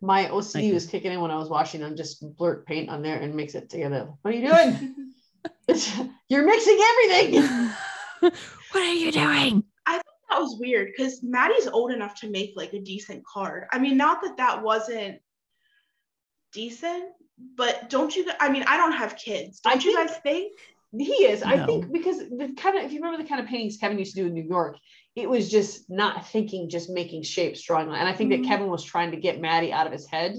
My 0.00 0.28
OCD 0.28 0.66
Like- 0.68 0.74
was 0.74 0.86
kicking 0.86 1.12
in 1.12 1.20
when 1.20 1.30
I 1.32 1.36
was 1.36 1.48
washing 1.50 1.80
them. 1.80 1.96
Just 1.96 2.22
blurt 2.36 2.64
paint 2.66 2.88
on 2.88 3.02
there 3.02 3.18
and 3.20 3.34
mix 3.34 3.54
it 3.54 3.68
together. 3.68 4.08
What 4.22 4.32
are 4.32 4.36
you 4.36 4.48
doing? 4.48 5.12
You're 6.28 6.44
mixing 6.46 6.78
everything. 6.80 7.70
what 8.20 8.82
are 8.82 8.92
you 8.94 9.12
doing? 9.12 9.64
That 10.38 10.44
was 10.44 10.56
weird 10.60 10.92
because 10.96 11.20
Maddie's 11.24 11.66
old 11.66 11.90
enough 11.90 12.14
to 12.20 12.30
make 12.30 12.52
like 12.54 12.72
a 12.72 12.80
decent 12.80 13.24
card. 13.26 13.66
I 13.72 13.78
mean, 13.80 13.96
not 13.96 14.22
that 14.22 14.36
that 14.36 14.62
wasn't 14.62 15.18
decent, 16.52 17.06
but 17.56 17.90
don't 17.90 18.14
you? 18.14 18.30
I 18.38 18.48
mean, 18.48 18.62
I 18.68 18.76
don't 18.76 18.92
have 18.92 19.16
kids. 19.16 19.60
I 19.66 19.70
Don't 19.70 19.84
you 19.84 19.96
think- 19.96 20.08
guys 20.08 20.18
think? 20.18 20.52
He 20.96 21.24
is. 21.24 21.42
I 21.42 21.66
think 21.66 21.92
because 21.92 22.18
the 22.18 22.54
kind 22.56 22.78
of 22.78 22.84
if 22.84 22.92
you 22.92 23.00
remember 23.02 23.20
the 23.22 23.28
kind 23.28 23.40
of 23.42 23.46
paintings 23.48 23.76
Kevin 23.78 23.98
used 23.98 24.14
to 24.14 24.22
do 24.22 24.26
in 24.28 24.32
New 24.32 24.44
York, 24.48 24.78
it 25.16 25.28
was 25.28 25.50
just 25.50 25.90
not 25.90 26.26
thinking, 26.28 26.70
just 26.70 26.88
making 26.88 27.24
shapes, 27.24 27.60
drawing. 27.62 27.88
And 27.88 28.08
I 28.08 28.14
think 28.14 28.30
Mhm. 28.32 28.42
that 28.42 28.48
Kevin 28.48 28.68
was 28.68 28.84
trying 28.84 29.10
to 29.10 29.16
get 29.18 29.40
Maddie 29.40 29.72
out 29.72 29.86
of 29.86 29.92
his 29.92 30.06
head 30.06 30.36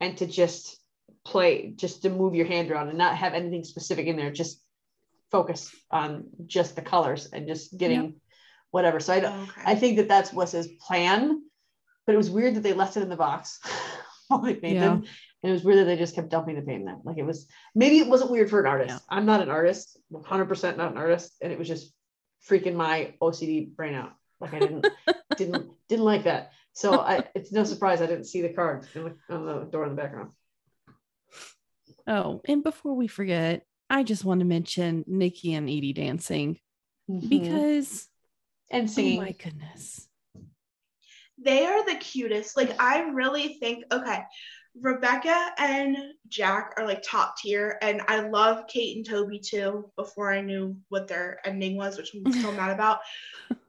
and 0.00 0.16
to 0.18 0.26
just 0.26 0.80
play, 1.24 1.72
just 1.76 2.02
to 2.02 2.10
move 2.10 2.34
your 2.34 2.46
hand 2.46 2.70
around 2.70 2.88
and 2.88 2.98
not 2.98 3.16
have 3.16 3.34
anything 3.34 3.62
specific 3.64 4.06
in 4.06 4.16
there. 4.16 4.32
Just 4.32 4.60
focus 5.30 5.72
on 5.90 6.30
just 6.46 6.74
the 6.74 6.82
colors 6.82 7.26
and 7.32 7.46
just 7.46 7.76
getting 7.76 8.20
whatever. 8.70 9.00
So 9.00 9.12
I 9.12 9.20
don't. 9.20 9.42
Okay. 9.42 9.62
I 9.64 9.74
think 9.74 9.96
that 9.96 10.08
that's 10.08 10.32
was 10.32 10.52
his 10.52 10.68
plan, 10.68 11.42
but 12.06 12.14
it 12.14 12.18
was 12.18 12.30
weird 12.30 12.54
that 12.54 12.62
they 12.62 12.72
left 12.72 12.96
it 12.96 13.02
in 13.02 13.08
the 13.08 13.16
box 13.16 13.60
while 14.28 14.40
they 14.40 14.58
made 14.60 14.74
Yeah. 14.74 14.88
them. 14.88 15.04
And 15.42 15.50
it 15.50 15.52
was 15.52 15.64
weird 15.64 15.78
that 15.78 15.84
they 15.84 15.96
just 15.96 16.14
kept 16.14 16.30
dumping 16.30 16.56
the 16.56 16.62
paint 16.62 16.80
in 16.80 16.86
there. 16.86 16.98
Like 17.04 17.18
it 17.18 17.24
was 17.24 17.46
maybe 17.74 17.98
it 17.98 18.08
wasn't 18.08 18.30
weird 18.30 18.50
for 18.50 18.60
an 18.60 18.66
artist. 18.66 18.94
Yeah. 18.94 19.16
I'm 19.16 19.26
not 19.26 19.42
an 19.42 19.50
artist, 19.50 19.98
100% 20.12 20.76
not 20.76 20.92
an 20.92 20.98
artist, 20.98 21.36
and 21.40 21.52
it 21.52 21.58
was 21.58 21.68
just 21.68 21.92
freaking 22.48 22.74
my 22.74 23.14
OCD 23.20 23.74
brain 23.74 23.94
out. 23.94 24.12
Like 24.40 24.54
I 24.54 24.58
didn't 24.58 24.86
didn't 25.36 25.70
didn't 25.88 26.04
like 26.04 26.24
that. 26.24 26.52
So 26.72 27.00
I 27.00 27.24
it's 27.34 27.52
no 27.52 27.64
surprise 27.64 28.02
I 28.02 28.06
didn't 28.06 28.24
see 28.24 28.42
the 28.42 28.52
card 28.52 28.86
in 28.94 29.04
the, 29.04 29.34
on 29.34 29.46
the 29.46 29.64
door 29.70 29.84
in 29.84 29.90
the 29.90 30.02
background. 30.02 30.30
Oh, 32.06 32.40
and 32.46 32.62
before 32.62 32.94
we 32.94 33.08
forget, 33.08 33.64
I 33.90 34.02
just 34.02 34.24
want 34.24 34.40
to 34.40 34.46
mention 34.46 35.04
Nicky 35.06 35.54
and 35.54 35.68
Edie 35.68 35.92
dancing 35.92 36.58
mm-hmm. 37.10 37.28
because 37.28 38.08
and 38.70 38.90
oh 38.98 39.02
my 39.16 39.32
goodness. 39.32 40.08
they 41.38 41.66
are 41.66 41.84
the 41.84 41.96
cutest. 41.96 42.56
Like 42.56 42.80
I 42.80 43.00
really 43.10 43.58
think 43.60 43.84
okay, 43.92 44.22
Rebecca 44.80 45.50
and 45.58 45.96
Jack 46.28 46.74
are 46.76 46.86
like 46.86 47.02
top 47.02 47.36
tier, 47.38 47.78
and 47.82 48.02
I 48.08 48.28
love 48.28 48.66
Kate 48.68 48.96
and 48.96 49.06
Toby 49.06 49.38
too. 49.38 49.90
Before 49.96 50.32
I 50.32 50.40
knew 50.40 50.76
what 50.88 51.08
their 51.08 51.40
ending 51.44 51.76
was, 51.76 51.96
which 51.96 52.14
I'm 52.14 52.30
still 52.32 52.52
mad 52.56 52.72
about, 52.72 52.98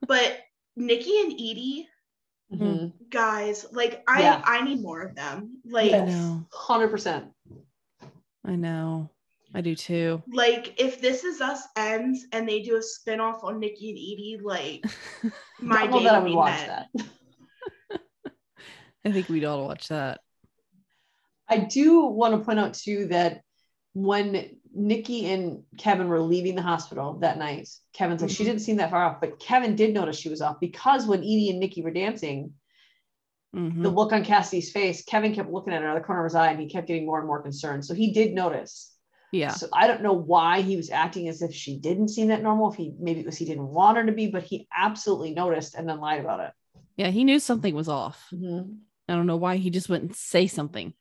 but 0.08 0.39
Nicky 0.76 1.20
and 1.22 1.34
Edie, 1.34 1.88
Mhm. 2.54 2.93
guys, 3.10 3.66
like 3.72 4.04
I 4.08 4.22
Yeah. 4.22 4.41
I 4.45 4.64
need 4.64 4.82
more 4.82 5.02
of 5.02 5.16
them. 5.16 5.62
Like 5.66 5.93
I 5.93 6.06
know. 6.06 6.45
100%. 6.52 7.34
I 8.45 8.56
know. 8.56 9.10
I 9.54 9.62
do 9.62 9.76
too. 9.76 10.22
like 10.32 10.80
if 10.80 11.00
this 11.02 11.24
is 11.24 11.39
us 11.41 11.64
ends 11.76 12.26
and 12.32 12.48
they 12.48 12.62
do 12.62 12.76
a 12.76 12.82
spin-off 12.82 13.43
on 13.43 13.60
Nicky 13.60 13.89
and 13.89 13.98
Edie, 13.98 14.39
like 14.43 14.86
my 15.62 15.88
day 15.88 16.04
that 16.04 16.16
I 16.16 16.20
would 16.20 16.30
would 16.30 16.36
watch 16.36 16.68
met. 16.68 16.88
that. 16.93 18.02
I 19.06 19.12
think 19.12 19.30
we'd 19.30 19.45
all 19.45 19.66
watch 19.66 19.88
that. 19.88 20.20
I 21.50 21.60
do 21.60 22.06
want 22.06 22.34
to 22.34 22.43
point 22.45 22.60
out 22.60 22.74
too 22.74 23.08
that 23.08 23.41
when 23.93 24.58
Nicky 24.76 25.26
and 25.32 25.64
Kevin 25.78 26.08
were 26.10 26.20
leaving 26.20 26.56
the 26.56 26.62
hospital 26.62 27.14
that 27.20 27.38
night, 27.38 27.70
Kevin's 27.93 28.22
like, 28.22 28.30
she 28.32 28.43
Mhm. 28.43 28.48
didn't 28.48 28.62
seem 28.62 28.78
that 28.78 28.91
far 28.91 29.04
off, 29.04 29.22
but 29.22 29.39
Kevin 29.39 29.76
did 29.76 29.93
notice 29.93 30.18
she 30.20 30.30
was 30.30 30.41
off 30.41 30.60
because 30.60 31.08
when 31.08 31.20
Edie 31.22 31.50
and 31.50 31.60
Nicky 31.60 31.82
were 31.82 31.89
dancing, 31.91 32.54
Mhm. 33.56 33.82
the 33.82 33.89
look 33.89 34.12
on 34.12 34.26
Cassie's 34.26 34.72
face, 34.72 35.04
Kevin 35.06 35.34
kept 35.34 35.50
looking 35.50 35.74
at 35.74 35.82
her 35.82 35.88
out 35.88 35.95
of 35.95 36.04
the 36.04 36.06
corner 36.06 36.22
of 36.26 36.30
his 36.30 36.36
eye 36.36 36.52
and 36.52 36.60
he 36.60 36.68
kept 36.68 36.86
getting 36.88 37.06
more 37.06 37.18
and 37.18 37.28
more 37.28 37.41
concerned. 37.41 37.86
So 37.86 37.93
he 37.95 38.12
did 38.12 38.34
notice. 38.34 38.93
Yeah. 39.32 39.51
So 39.51 39.67
I 39.73 39.88
don't 39.88 40.01
know 40.03 40.13
why 40.13 40.61
he 40.61 40.78
was 40.78 40.89
acting 40.89 41.28
as 41.28 41.41
if 41.41 41.53
she 41.53 41.78
didn't 41.78 42.09
seem 42.09 42.28
that 42.30 42.41
normal. 42.43 42.71
If 42.71 42.78
he 42.78 42.93
maybe 42.99 43.19
it 43.19 43.25
was 43.25 43.38
he 43.38 43.45
didn't 43.45 43.67
want 43.67 43.97
her 43.97 44.05
to 44.05 44.11
be, 44.11 44.28
but 44.28 44.43
he 44.43 44.67
absolutely 44.75 45.34
noticed 45.34 45.75
and 45.75 45.88
then 45.88 45.99
lied 45.99 46.21
about 46.21 46.39
it. 46.39 46.51
Yeah. 46.95 47.09
He 47.09 47.23
knew 47.23 47.39
something 47.39 47.75
was 47.75 47.89
off. 47.89 48.28
Mm-hmm. 48.34 48.71
I 49.09 49.13
don't 49.15 49.28
know 49.28 49.38
why 49.38 49.57
he 49.57 49.69
just 49.69 49.89
wouldn't 49.89 50.15
say 50.15 50.47
something. 50.47 50.93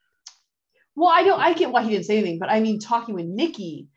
Well, 0.95 1.11
I 1.13 1.25
don't. 1.25 1.41
I 1.41 1.53
get 1.53 1.71
why 1.71 1.83
he 1.83 1.91
didn't 1.91 2.07
say 2.07 2.19
anything, 2.19 2.39
but 2.39 2.51
I 2.51 2.61
mean, 2.61 2.79
talking 2.81 3.15
with 3.15 3.27
Nicky, 3.27 3.89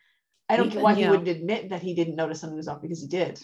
I 0.49 0.57
don't 0.57 0.67
He- 0.67 0.73
get 0.73 0.83
why 0.83 0.93
he 0.95 1.01
yeah. 1.01 1.11
wouldn't 1.11 1.29
admit 1.29 1.69
that 1.69 1.81
he 1.81 1.93
didn't 1.95 2.15
notice 2.15 2.41
something 2.41 2.57
was 2.57 2.67
off 2.67 2.81
because 2.81 3.01
he 3.01 3.07
did. 3.07 3.39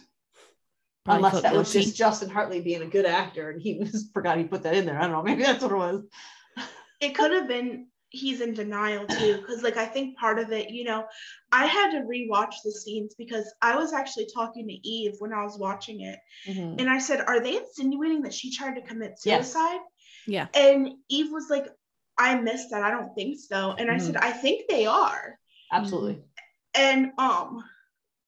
Probably 1.06 1.20
Unless 1.20 1.32
felt 1.34 1.44
that 1.44 1.54
was 1.56 1.72
just 1.72 1.96
Justin 1.96 2.30
Hartley 2.30 2.62
being 2.62 2.82
a 2.82 2.88
good 2.88 3.06
actor 3.06 3.52
and 3.52 3.62
he 3.62 3.76
was 3.80 4.10
forgot 4.12 4.38
he 4.40 4.44
put 4.44 4.64
that 4.64 4.76
in 4.76 4.86
there. 4.86 4.98
I 4.98 5.04
don't 5.04 5.12
know. 5.12 5.22
Maybe 5.24 5.44
that's 5.44 5.62
what 5.64 5.72
it 5.72 5.76
was. 5.78 6.02
it 7.00 7.16
could 7.16 7.32
have 7.32 7.48
been 7.48 7.88
he's 8.16 8.42
in 8.42 8.54
denial 8.54 9.06
too 9.08 9.38
because 9.42 9.62
like 9.64 9.78
i 9.78 9.86
think 9.86 10.18
part 10.18 10.40
of 10.40 10.52
it 10.52 10.70
you 10.70 10.84
know 10.84 11.06
i 11.52 11.66
had 11.66 11.92
to 11.92 12.06
rewatch 12.06 12.56
the 12.64 12.72
scenes 12.72 13.14
because 13.18 13.54
i 13.62 13.76
was 13.76 13.94
actually 13.94 14.28
talking 14.34 14.68
to 14.68 14.74
eve 14.88 15.14
when 15.20 15.34
i 15.34 15.44
was 15.44 15.58
watching 15.60 16.02
it 16.02 16.20
Mhm. 16.48 16.80
and 16.80 16.90
i 16.90 16.98
said 17.00 17.22
are 17.22 17.40
they 17.40 17.58
insinuating 17.58 18.22
that 18.24 18.34
she 18.34 18.52
tried 18.56 18.76
to 18.76 18.82
commit 18.82 19.20
Yes. 19.24 19.52
suicide 19.54 19.80
Yeah. 20.28 20.48
and 20.54 20.90
eve 21.10 21.32
was 21.32 21.50
like 21.50 21.68
i 22.18 22.36
missed 22.40 22.70
that 22.72 22.84
i 22.84 22.92
don't 22.92 23.14
think 23.16 23.38
so 23.40 23.74
and 23.78 23.92
i 23.92 23.96
Mhm. 23.96 24.02
said 24.02 24.18
i 24.18 24.32
think 24.32 24.68
they 24.70 24.86
are 24.86 25.38
Absolutely. 25.72 26.22
and 26.74 27.12
um 27.18 27.64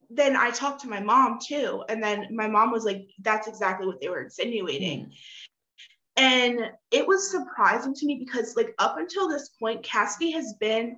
then 0.09 0.35
i 0.35 0.49
talked 0.51 0.81
to 0.81 0.88
my 0.89 0.99
mom 1.01 1.38
too 1.45 1.83
and 1.89 2.01
then 2.01 2.27
my 2.31 2.47
mom 2.47 2.71
was 2.71 2.85
like 2.85 3.07
that's 3.21 3.47
exactly 3.47 3.85
what 3.85 3.99
they 4.01 4.09
were 4.09 4.21
insinuating 4.21 5.11
and 6.18 6.59
it 6.91 7.07
was 7.07 7.30
surprising 7.32 7.93
to 7.93 8.05
me 8.05 8.15
because 8.26 8.55
like 8.55 8.74
up 8.80 8.97
until 8.97 9.30
this 9.30 9.49
point 9.59 9.84
cassidy 9.84 10.32
has 10.32 10.53
been 10.59 10.97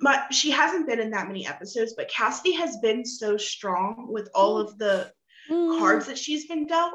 my 0.00 0.22
she 0.30 0.50
hasn't 0.50 0.86
been 0.86 1.00
in 1.00 1.10
that 1.10 1.26
many 1.26 1.46
episodes 1.46 1.94
but 1.96 2.08
cassidy 2.08 2.52
has 2.52 2.76
been 2.78 3.04
so 3.04 3.36
strong 3.36 4.06
with 4.08 4.28
all 4.34 4.58
of 4.58 4.78
the 4.78 5.10
Mm. 5.50 5.78
cards 5.78 6.06
that 6.06 6.18
she's 6.18 6.46
been 6.46 6.66
dealt 6.66 6.94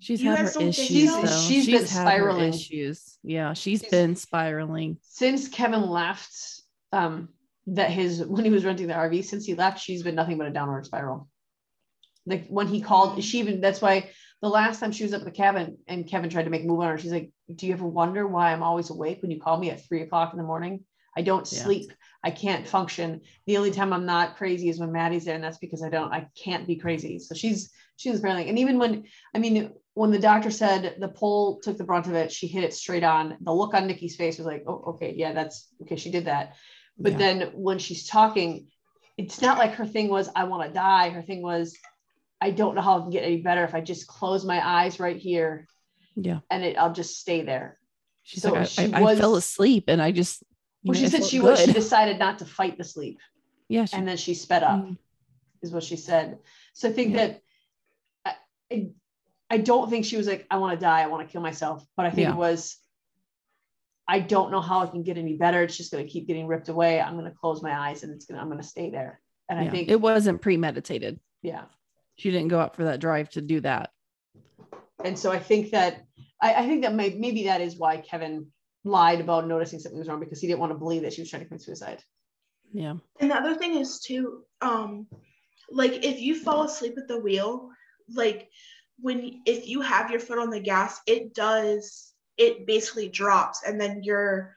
She's 0.00 0.20
You 0.20 0.30
had 0.30 0.40
her 0.40 0.60
issues 0.60 1.08
so? 1.10 1.22
though. 1.22 1.40
She's 1.48 1.66
been 1.66 1.86
spiraling. 1.86 2.52
issues. 2.52 3.16
Yeah, 3.22 3.54
she's 3.54 3.78
She's- 3.80 3.90
been 3.90 4.16
spiraling. 4.16 4.98
since 5.00 5.48
Kevin 5.48 5.88
left, 5.88 6.34
um, 6.92 7.28
that 7.68 7.90
his 7.90 8.22
when 8.22 8.44
he 8.44 8.50
was 8.50 8.64
renting 8.66 8.88
the 8.88 8.92
RV, 8.94 9.22
since 9.24 9.46
he 9.46 9.54
left, 9.54 9.78
she's 9.80 10.02
been 10.02 10.14
nothing 10.16 10.36
but 10.36 10.46
a 10.46 10.50
downward 10.50 10.84
spiral. 10.84 11.28
Like 12.26 12.46
when 12.48 12.66
he 12.66 12.82
called, 12.82 13.22
she 13.24 13.38
even 13.38 13.60
that's 13.62 13.80
why 13.80 14.10
the 14.44 14.50
last 14.50 14.78
time 14.78 14.92
she 14.92 15.04
was 15.04 15.14
up 15.14 15.22
at 15.22 15.24
the 15.24 15.30
cabin 15.30 15.78
and 15.88 16.06
Kevin 16.06 16.28
tried 16.28 16.42
to 16.42 16.50
make 16.50 16.64
a 16.64 16.66
move 16.66 16.80
on 16.80 16.90
her, 16.90 16.98
she's 16.98 17.12
like, 17.12 17.30
Do 17.54 17.66
you 17.66 17.72
ever 17.72 17.86
wonder 17.86 18.28
why 18.28 18.52
I'm 18.52 18.62
always 18.62 18.90
awake 18.90 19.22
when 19.22 19.30
you 19.30 19.40
call 19.40 19.56
me 19.56 19.70
at 19.70 19.86
three 19.86 20.02
o'clock 20.02 20.34
in 20.34 20.38
the 20.38 20.44
morning? 20.44 20.84
I 21.16 21.22
don't 21.22 21.50
Yeah. 21.50 21.62
sleep. 21.62 21.90
I 22.22 22.30
can't 22.30 22.68
function. 22.68 23.22
The 23.46 23.56
only 23.56 23.70
time 23.70 23.94
I'm 23.94 24.04
not 24.04 24.36
crazy 24.36 24.68
is 24.68 24.78
when 24.78 24.92
Maddie's 24.92 25.24
there, 25.24 25.34
and 25.34 25.42
that's 25.42 25.56
because 25.56 25.82
I 25.82 25.88
don't, 25.88 26.12
I 26.12 26.28
can't 26.42 26.66
be 26.66 26.76
crazy. 26.76 27.18
So 27.18 27.34
she's 27.34 27.72
she's 27.96 28.18
spiraling. 28.18 28.50
And 28.50 28.58
even 28.58 28.78
when, 28.78 29.04
I 29.34 29.38
mean, 29.38 29.72
when 29.94 30.10
the 30.10 30.18
doctor 30.18 30.50
said 30.50 30.96
the 30.98 31.08
pole 31.08 31.60
took 31.62 31.78
the 31.78 31.84
brunt 31.84 32.06
of 32.06 32.14
it, 32.14 32.30
she 32.30 32.46
hit 32.46 32.64
it 32.64 32.74
straight 32.74 33.04
on. 33.04 33.38
The 33.40 33.52
look 33.52 33.72
on 33.72 33.86
Nicky's 33.86 34.16
face 34.16 34.36
was 34.36 34.46
like, 34.46 34.64
oh, 34.66 34.84
okay, 34.88 35.14
yeah, 35.16 35.32
that's 35.32 35.68
okay. 35.82 35.96
She 35.96 36.10
did 36.10 36.26
that. 36.26 36.54
But 36.98 37.12
Yeah. 37.12 37.18
then 37.18 37.40
when 37.54 37.78
she's 37.78 38.06
talking, 38.06 38.66
it's 39.16 39.40
not 39.40 39.56
like 39.56 39.72
her 39.74 39.86
thing 39.86 40.08
was, 40.08 40.28
I 40.36 40.44
want 40.44 40.66
to 40.68 40.74
die. 40.74 41.08
Her 41.10 41.22
thing 41.22 41.40
was, 41.40 41.74
I 42.44 42.50
don't 42.50 42.74
know 42.74 42.82
how 42.82 42.98
I 42.98 43.00
can 43.00 43.10
get 43.10 43.24
any 43.24 43.38
better 43.40 43.64
if 43.64 43.74
I 43.74 43.80
just 43.80 44.06
close 44.06 44.44
my 44.44 44.60
eyes 44.62 45.00
right 45.00 45.16
here 45.16 45.66
Yeah. 46.14 46.40
and 46.50 46.62
it, 46.62 46.76
I'll 46.76 46.92
just 46.92 47.18
stay 47.18 47.40
there. 47.40 47.78
She's 48.22 48.42
So 48.42 48.52
like, 48.52 48.60
I, 48.60 48.64
she 48.64 48.92
I, 48.92 49.02
I 49.12 49.16
fell 49.16 49.36
asleep 49.36 49.84
and 49.88 50.02
I 50.02 50.12
just 50.12 50.42
Well, 50.84 50.92
know, 50.94 51.00
she 51.00 51.08
said 51.08 51.24
she 51.24 51.40
was, 51.40 51.64
she 51.64 51.72
decided 51.82 52.18
not 52.18 52.40
to 52.40 52.44
fight 52.44 52.76
the 52.76 52.84
sleep 52.84 53.18
yeah, 53.70 53.86
she, 53.86 53.96
and 53.96 54.06
then 54.06 54.18
she 54.18 54.34
sped 54.34 54.62
up, 54.62 54.84
Mm. 54.84 54.98
is 55.62 55.72
what 55.72 55.84
she 55.84 55.96
said. 55.96 56.38
So 56.74 56.90
I 56.90 56.92
think 56.92 57.14
Yeah. 57.14 57.26
that 57.28 57.40
I, 58.26 58.34
I, 58.70 58.90
I 59.48 59.56
don't 59.56 59.88
think 59.88 60.04
she 60.04 60.18
was 60.18 60.26
like, 60.26 60.46
I 60.50 60.58
want 60.58 60.78
to 60.78 60.84
die, 60.84 61.00
I 61.00 61.06
want 61.06 61.26
to 61.26 61.32
kill 61.32 61.40
myself. 61.40 61.82
But 61.96 62.04
I 62.04 62.10
think 62.10 62.26
Yeah. 62.28 62.34
it 62.34 62.36
was, 62.36 62.76
I 64.06 64.20
don't 64.20 64.50
know 64.50 64.60
how 64.60 64.80
I 64.80 64.86
can 64.86 65.02
get 65.02 65.16
any 65.16 65.38
better. 65.38 65.62
It's 65.62 65.78
just 65.78 65.90
going 65.92 66.04
to 66.04 66.10
keep 66.12 66.26
getting 66.26 66.46
ripped 66.46 66.68
away. 66.68 67.00
I'm 67.00 67.14
going 67.18 67.24
to 67.32 67.38
close 67.38 67.62
my 67.62 67.72
eyes 67.72 68.02
and 68.02 68.12
it's 68.12 68.26
going 68.26 68.36
to, 68.36 68.42
I'm 68.42 68.50
going 68.50 68.60
to 68.60 68.68
stay 68.76 68.90
there. 68.90 69.18
And 69.48 69.58
I 69.58 69.66
think, 69.70 69.88
it 69.88 69.98
wasn't 69.98 70.42
premeditated. 70.42 71.18
yeah. 71.40 71.64
She 72.16 72.30
didn't 72.30 72.48
go 72.48 72.60
out 72.60 72.76
for 72.76 72.84
that 72.84 73.00
drive 73.00 73.28
to 73.30 73.40
do 73.40 73.60
that. 73.60 73.90
And 75.04 75.18
so 75.18 75.32
I 75.32 75.38
think 75.38 75.70
that, 75.70 76.04
I, 76.40 76.54
I 76.54 76.66
think 76.66 76.82
that 76.82 76.94
may, 76.94 77.10
maybe 77.10 77.44
that 77.44 77.60
is 77.60 77.76
why 77.76 77.98
Kevin 77.98 78.46
lied 78.84 79.20
about 79.20 79.48
noticing 79.48 79.78
something 79.78 79.98
was 79.98 80.08
wrong 80.08 80.20
because 80.20 80.40
he 80.40 80.46
didn't 80.46 80.60
want 80.60 80.72
to 80.72 80.78
believe 80.78 81.02
that 81.02 81.12
she 81.12 81.22
was 81.22 81.30
trying 81.30 81.42
to 81.42 81.48
commit 81.48 81.62
suicide. 81.62 82.02
Yeah. 82.72 82.94
And 83.20 83.30
the 83.30 83.36
other 83.36 83.54
thing 83.54 83.76
is 83.76 84.00
too, 84.00 84.44
um, 84.60 85.06
like 85.70 86.04
if 86.04 86.20
you 86.20 86.38
fall 86.38 86.64
asleep 86.64 86.94
at 86.98 87.08
the 87.08 87.18
wheel, 87.18 87.70
like 88.12 88.48
when 89.00 89.42
if 89.46 89.66
you 89.66 89.80
have 89.80 90.10
your 90.10 90.20
foot 90.20 90.38
on 90.38 90.50
the 90.50 90.60
gas, 90.60 91.00
it 91.06 91.34
does 91.34 92.12
it 92.36 92.66
basically 92.66 93.08
drops 93.08 93.62
and 93.64 93.80
then 93.80 94.02
you're 94.02 94.56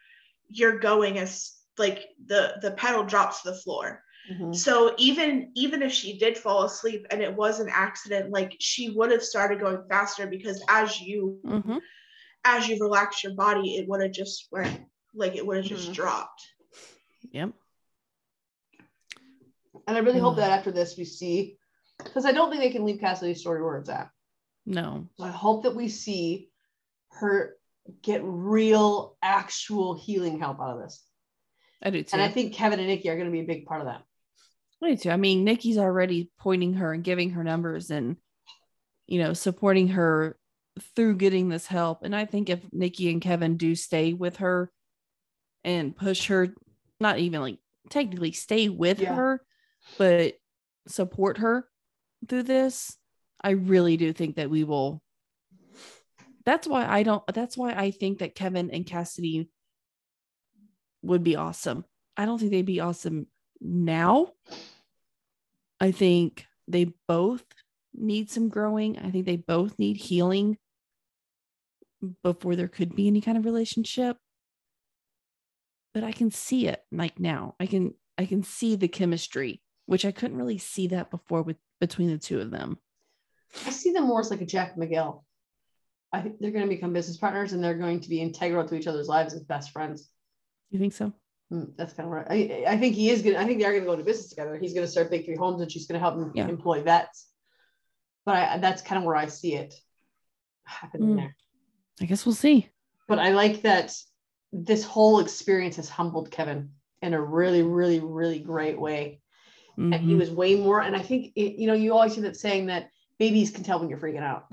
you're 0.49 0.79
going 0.79 1.19
as 1.19 1.53
like 1.77 2.09
the 2.25 2.55
the 2.61 2.71
pedal 2.71 3.03
drops 3.03 3.41
to 3.41 3.51
the 3.51 3.57
floor. 3.57 4.03
Mhm. 4.29 4.55
So 4.55 4.93
even 4.97 5.51
even 5.55 5.81
if 5.81 5.91
she 5.91 6.17
did 6.17 6.37
fall 6.37 6.63
asleep 6.63 7.05
and 7.11 7.21
it 7.21 7.33
was 7.33 7.59
an 7.59 7.69
accident, 7.71 8.31
like 8.31 8.55
she 8.59 8.89
would 8.91 9.11
have 9.11 9.23
started 9.23 9.59
going 9.59 9.83
faster 9.87 10.27
because 10.27 10.63
as 10.67 10.99
you 10.99 11.39
Mhm. 11.43 11.81
as 12.43 12.67
you 12.67 12.77
relax 12.79 13.23
your 13.23 13.33
body, 13.35 13.75
it 13.77 13.87
would 13.87 14.01
have 14.01 14.11
just 14.11 14.47
went 14.51 14.85
like 15.13 15.35
it 15.35 15.45
would 15.45 15.57
have 15.57 15.65
just 15.65 15.89
Mhm. 15.89 15.93
dropped. 15.93 16.41
Yep. 17.31 17.53
And 19.87 19.95
I 19.97 19.99
really 19.99 20.19
hope 20.19 20.33
Mm. 20.33 20.37
that 20.37 20.51
after 20.51 20.71
this 20.71 20.97
we 20.97 21.05
see, 21.05 21.57
because 21.97 22.25
I 22.25 22.31
don't 22.31 22.49
think 22.49 22.61
they 22.61 22.71
can 22.71 22.83
leave 22.85 22.99
Cassidy's 22.99 23.39
story 23.39 23.63
where 23.63 23.77
it's 23.77 23.89
at. 23.89 24.09
No. 24.65 25.07
So 25.17 25.23
I 25.23 25.29
hope 25.29 25.63
that 25.63 25.75
we 25.75 25.87
see 25.87 26.51
her 27.11 27.57
get 28.01 28.21
real, 28.23 29.17
actual 29.21 29.93
healing 29.93 30.39
help 30.39 30.59
out 30.59 30.77
of 30.77 30.83
this. 30.83 31.03
I 31.81 31.89
do 31.89 32.03
too. 32.03 32.09
And 32.13 32.21
I 32.21 32.27
think 32.27 32.53
Kevin 32.53 32.79
and 32.79 32.87
Nicky 32.87 33.09
are 33.09 33.15
going 33.15 33.27
to 33.27 33.31
be 33.31 33.39
a 33.39 33.45
big 33.45 33.65
part 33.65 33.81
of 33.81 33.87
that. 33.87 34.03
I 34.83 34.91
do 34.91 34.97
too. 34.97 35.09
I 35.09 35.17
mean, 35.17 35.43
Nicky's 35.43 35.77
already 35.77 36.29
pointing 36.39 36.73
her 36.73 36.93
and 36.93 37.03
giving 37.03 37.31
her 37.31 37.43
numbers 37.43 37.89
and, 37.89 38.17
you 39.07 39.19
know, 39.19 39.33
supporting 39.33 39.89
her 39.89 40.37
through 40.95 41.15
getting 41.15 41.49
this 41.49 41.65
help. 41.65 42.03
And 42.03 42.15
I 42.15 42.25
think 42.25 42.49
if 42.49 42.61
Nicky 42.71 43.11
and 43.11 43.21
Kevin 43.21 43.57
do 43.57 43.75
stay 43.75 44.13
with 44.13 44.37
her 44.37 44.71
and 45.63 45.95
push 45.95 46.27
her, 46.27 46.53
not 46.99 47.17
even 47.19 47.41
like 47.41 47.57
technically 47.89 48.31
stay 48.31 48.69
with 48.69 48.99
Yeah. 48.99 49.15
her, 49.15 49.41
but 49.97 50.35
support 50.87 51.39
her 51.39 51.67
through 52.27 52.43
this, 52.43 52.95
I 53.41 53.51
really 53.51 53.97
do 53.97 54.13
think 54.13 54.35
that 54.35 54.49
we 54.49 54.63
will. 54.63 55.01
That's 56.45 56.67
why 56.67 56.85
I 56.85 57.03
don't, 57.03 57.23
that's 57.33 57.57
why 57.57 57.73
I 57.73 57.91
think 57.91 58.19
that 58.19 58.35
Kevin 58.35 58.71
and 58.71 58.85
Cassidy 58.85 59.49
would 61.01 61.23
be 61.23 61.35
awesome. 61.35 61.83
I 62.15 62.25
don't 62.25 62.39
think 62.39 62.51
they'd 62.51 62.61
be 62.61 62.79
awesome 62.79 63.27
now. 63.61 64.33
I 65.79 65.91
think 65.91 66.45
they 66.67 66.93
both 67.07 67.43
need 67.93 68.29
some 68.29 68.49
growing. 68.49 68.97
I 68.99 69.11
think 69.11 69.25
they 69.25 69.37
both 69.37 69.77
need 69.79 69.97
healing 69.97 70.57
before 72.23 72.55
there 72.55 72.67
could 72.67 72.95
be 72.95 73.07
any 73.07 73.21
kind 73.21 73.37
of 73.37 73.45
relationship. 73.45 74.17
But 75.93 76.03
I 76.03 76.11
can 76.11 76.31
see 76.31 76.67
it 76.67 76.83
like 76.91 77.19
now. 77.19 77.55
I 77.59 77.65
can 77.65 77.93
I 78.17 78.25
can 78.25 78.43
see 78.43 78.75
the 78.75 78.87
chemistry, 78.87 79.61
which 79.85 80.05
I 80.05 80.11
couldn't 80.11 80.37
really 80.37 80.57
see 80.57 80.87
that 80.87 81.09
before 81.09 81.41
with 81.41 81.57
between 81.79 82.09
the 82.09 82.17
two 82.17 82.39
of 82.39 82.51
them. 82.51 82.77
I 83.65 83.71
see 83.71 83.91
them 83.91 84.05
more 84.05 84.19
as 84.19 84.29
like 84.29 84.41
a 84.41 84.45
Jack 84.45 84.77
Miguel. 84.77 85.25
I 86.11 86.21
think 86.21 86.39
they're 86.39 86.51
going 86.51 86.67
to 86.67 86.73
become 86.73 86.93
business 86.93 87.17
partners 87.17 87.53
and 87.53 87.63
they're 87.63 87.77
going 87.77 87.99
to 88.01 88.09
be 88.09 88.21
integral 88.21 88.67
to 88.67 88.75
each 88.75 88.87
other's 88.87 89.07
lives 89.07 89.33
as 89.33 89.43
best 89.43 89.71
friends. 89.71 90.09
You 90.69 90.79
think 90.79 90.93
so? 90.93 91.13
Mm, 91.51 91.75
That's 91.77 91.93
kind 91.93 92.07
of 92.07 92.13
right. 92.13 92.27
I, 92.29 92.65
I 92.73 92.77
think 92.77 92.95
he 92.95 93.09
is 93.09 93.21
going 93.21 93.35
to, 93.35 93.41
I 93.41 93.45
think 93.45 93.59
they're 93.59 93.71
going 93.71 93.83
to 93.83 93.85
go 93.87 93.93
into 93.93 94.03
business 94.03 94.29
together. 94.29 94.57
He's 94.57 94.73
going 94.73 94.85
to 94.85 94.91
start 94.91 95.09
Big 95.09 95.25
Three 95.25 95.35
Homes 95.37 95.61
and 95.61 95.71
she's 95.71 95.87
going 95.87 95.99
to 95.99 95.99
help 95.99 96.15
him 96.15 96.31
Yeah. 96.35 96.47
employ 96.47 96.81
vets. 96.83 97.27
But 98.25 98.35
I, 98.35 98.57
that's 98.57 98.81
kind 98.81 98.99
of 98.99 99.05
where 99.05 99.15
I 99.15 99.27
see 99.27 99.55
it 99.55 99.73
happening 100.65 101.09
Mm. 101.09 101.15
there. 101.17 101.35
I 102.01 102.05
guess 102.05 102.25
we'll 102.25 102.35
see. 102.35 102.69
but 103.07 103.19
I 103.19 103.31
like 103.31 103.61
that 103.61 103.95
this 104.51 104.83
whole 104.83 105.19
experience 105.19 105.77
has 105.77 105.87
humbled 105.89 106.29
Kevin 106.31 106.71
in 107.01 107.13
a 107.13 107.21
really, 107.21 107.63
really, 107.63 107.99
really 108.01 108.39
great 108.39 108.77
way. 108.79 109.21
And 109.77 109.93
he 109.95 110.13
Mhm. 110.13 110.17
was 110.17 110.31
way 110.31 110.55
more. 110.55 110.81
And 110.81 110.95
I 110.95 111.01
think, 111.01 111.31
it, 111.35 111.59
you 111.59 111.67
know, 111.67 111.73
you 111.73 111.93
always 111.93 112.15
hear 112.15 112.23
that 112.23 112.35
saying 112.35 112.65
that 112.65 112.89
babies 113.19 113.51
can 113.51 113.63
tell 113.63 113.79
when 113.79 113.89
you're 113.89 113.99
freaking 113.99 114.23
out. 114.23 114.51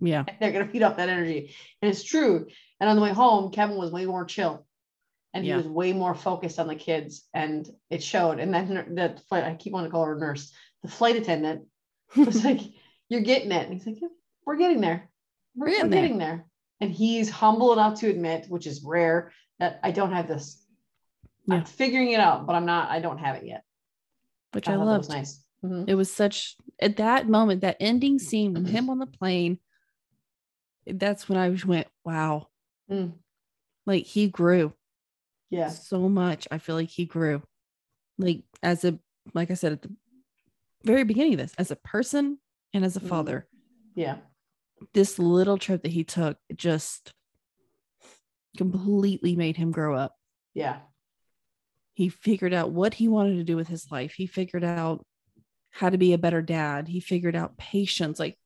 yeah. 0.00 0.24
They're 0.40 0.52
going 0.52 0.66
to 0.66 0.72
feed 0.72 0.82
off 0.82 0.96
that 0.96 1.08
energy. 1.10 1.54
And 1.82 1.90
it's 1.90 2.02
true. 2.02 2.46
And 2.80 2.88
on 2.90 2.96
the 2.96 3.02
way 3.02 3.10
home, 3.12 3.52
Kevin 3.52 3.76
was 3.76 3.92
way 3.92 4.06
more 4.06 4.24
chill 4.24 4.66
and 5.34 5.44
Yeah. 5.44 5.54
he 5.54 5.56
was 5.58 5.66
way 5.66 5.92
more 5.92 6.14
focused 6.14 6.58
on 6.58 6.68
the 6.68 6.74
kids. 6.76 7.28
And 7.34 7.68
it 7.90 8.02
showed. 8.02 8.38
And 8.38 8.54
then 8.54 8.94
that 8.94 9.20
flight, 9.28 9.44
I 9.44 9.54
keep 9.54 9.72
wanting 9.74 9.90
to 9.90 9.92
call 9.92 10.04
her 10.06 10.16
nurse, 10.16 10.52
the 10.82 10.88
flight 10.88 11.16
attendant 11.16 11.66
was 12.16 12.44
like, 12.44 12.60
You're 13.10 13.20
getting 13.22 13.52
it. 13.52 13.64
And 13.68 13.74
he's 13.74 13.86
like, 13.86 14.00
"Yeah, 14.00 14.08
We're 14.46 14.56
getting 14.56 14.80
there. 14.80 15.10
We're, 15.54 15.66
We're 15.66 15.72
getting 15.72 15.90
there." 15.90 16.00
getting 16.02 16.18
there. 16.18 16.46
And 16.80 16.90
he's 16.90 17.28
humble 17.30 17.72
enough 17.72 18.00
to 18.00 18.08
admit, 18.08 18.46
which 18.48 18.66
is 18.66 18.82
rare, 18.82 19.32
that 19.58 19.80
I 19.82 19.90
don't 19.90 20.12
have 20.12 20.26
this. 20.28 20.64
Yeah. 21.46 21.56
I'm 21.56 21.64
figuring 21.64 22.12
it 22.12 22.20
out, 22.20 22.46
but 22.46 22.54
I'm 22.56 22.66
not, 22.66 22.90
I 22.90 23.00
don't 23.00 23.18
have 23.18 23.36
it 23.36 23.44
yet. 23.46 23.62
Which 24.52 24.68
I, 24.68 24.72
I, 24.72 24.76
thought 24.76 24.80
that 24.84 24.90
loved. 24.90 24.98
was 25.00 25.08
nice. 25.08 25.44
Mhm. 25.64 25.88
It 25.88 25.94
was 25.94 26.12
such 26.12 26.56
at 26.80 26.96
that 26.98 27.28
moment, 27.28 27.60
that 27.62 27.76
ending 27.80 28.18
scene 28.18 28.54
with 28.54 28.68
him 28.76 28.88
on 28.90 28.98
the 28.98 29.06
plane. 29.06 29.58
That's 30.86 31.28
when 31.28 31.38
I 31.38 31.50
just 31.50 31.64
went, 31.64 31.86
wow. 32.04 32.48
Mm. 32.90 33.12
Like 33.86 34.04
he 34.04 34.28
grew. 34.28 34.72
Yeah. 35.54 35.68
so 35.68 36.08
much. 36.08 36.46
I 36.50 36.58
feel 36.58 36.74
like 36.74 36.90
he 36.90 37.04
grew. 37.04 37.42
Like 38.18 38.42
as 38.62 38.84
a 38.84 38.98
like 39.34 39.50
I 39.50 39.54
said 39.54 39.72
at 39.72 39.82
the 39.82 39.90
very 40.84 41.04
beginning 41.04 41.34
of 41.34 41.38
this, 41.38 41.54
as 41.56 41.70
a 41.70 41.76
person 41.76 42.38
and 42.72 42.84
as 42.84 42.96
a 42.96 43.00
Mhm. 43.00 43.08
father, 43.08 43.48
Yeah. 43.94 44.18
this 44.92 45.18
little 45.18 45.56
trip 45.58 45.82
that 45.82 45.92
he 45.92 46.04
took 46.04 46.38
just 46.54 47.12
completely 48.56 49.36
made 49.36 49.56
him 49.56 49.70
grow 49.72 49.96
up. 49.96 50.14
Yeah. 50.54 50.80
He 51.94 52.08
figured 52.08 52.52
out 52.52 52.70
what 52.72 52.94
he 52.94 53.08
wanted 53.08 53.36
to 53.36 53.44
do 53.44 53.56
with 53.56 53.68
his 53.68 53.90
life. 53.90 54.14
He 54.14 54.26
figured 54.26 54.64
out 54.64 55.04
how 55.70 55.90
to 55.90 55.98
be 55.98 56.12
a 56.12 56.18
better 56.18 56.42
dad. 56.42 56.88
He 56.88 57.00
figured 57.00 57.34
out 57.36 57.56
patience. 57.56 58.18
Like 58.18 58.38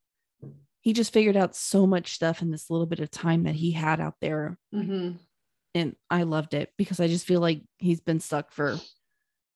he 0.80 0.92
just 0.92 1.12
figured 1.12 1.36
out 1.36 1.56
so 1.56 1.86
much 1.86 2.12
stuff 2.14 2.40
in 2.40 2.50
this 2.50 2.70
little 2.70 2.86
bit 2.86 3.00
of 3.00 3.10
time 3.10 3.42
that 3.44 3.56
he 3.56 3.72
had 3.72 4.00
out 4.00 4.14
there. 4.20 4.58
hmm 4.72 5.12
And 5.78 5.94
I 6.10 6.24
loved 6.24 6.54
it 6.54 6.72
because 6.76 6.98
I 6.98 7.06
just 7.06 7.24
feel 7.24 7.40
like 7.40 7.62
he's 7.78 8.00
been 8.00 8.18
stuck 8.18 8.50
for 8.50 8.80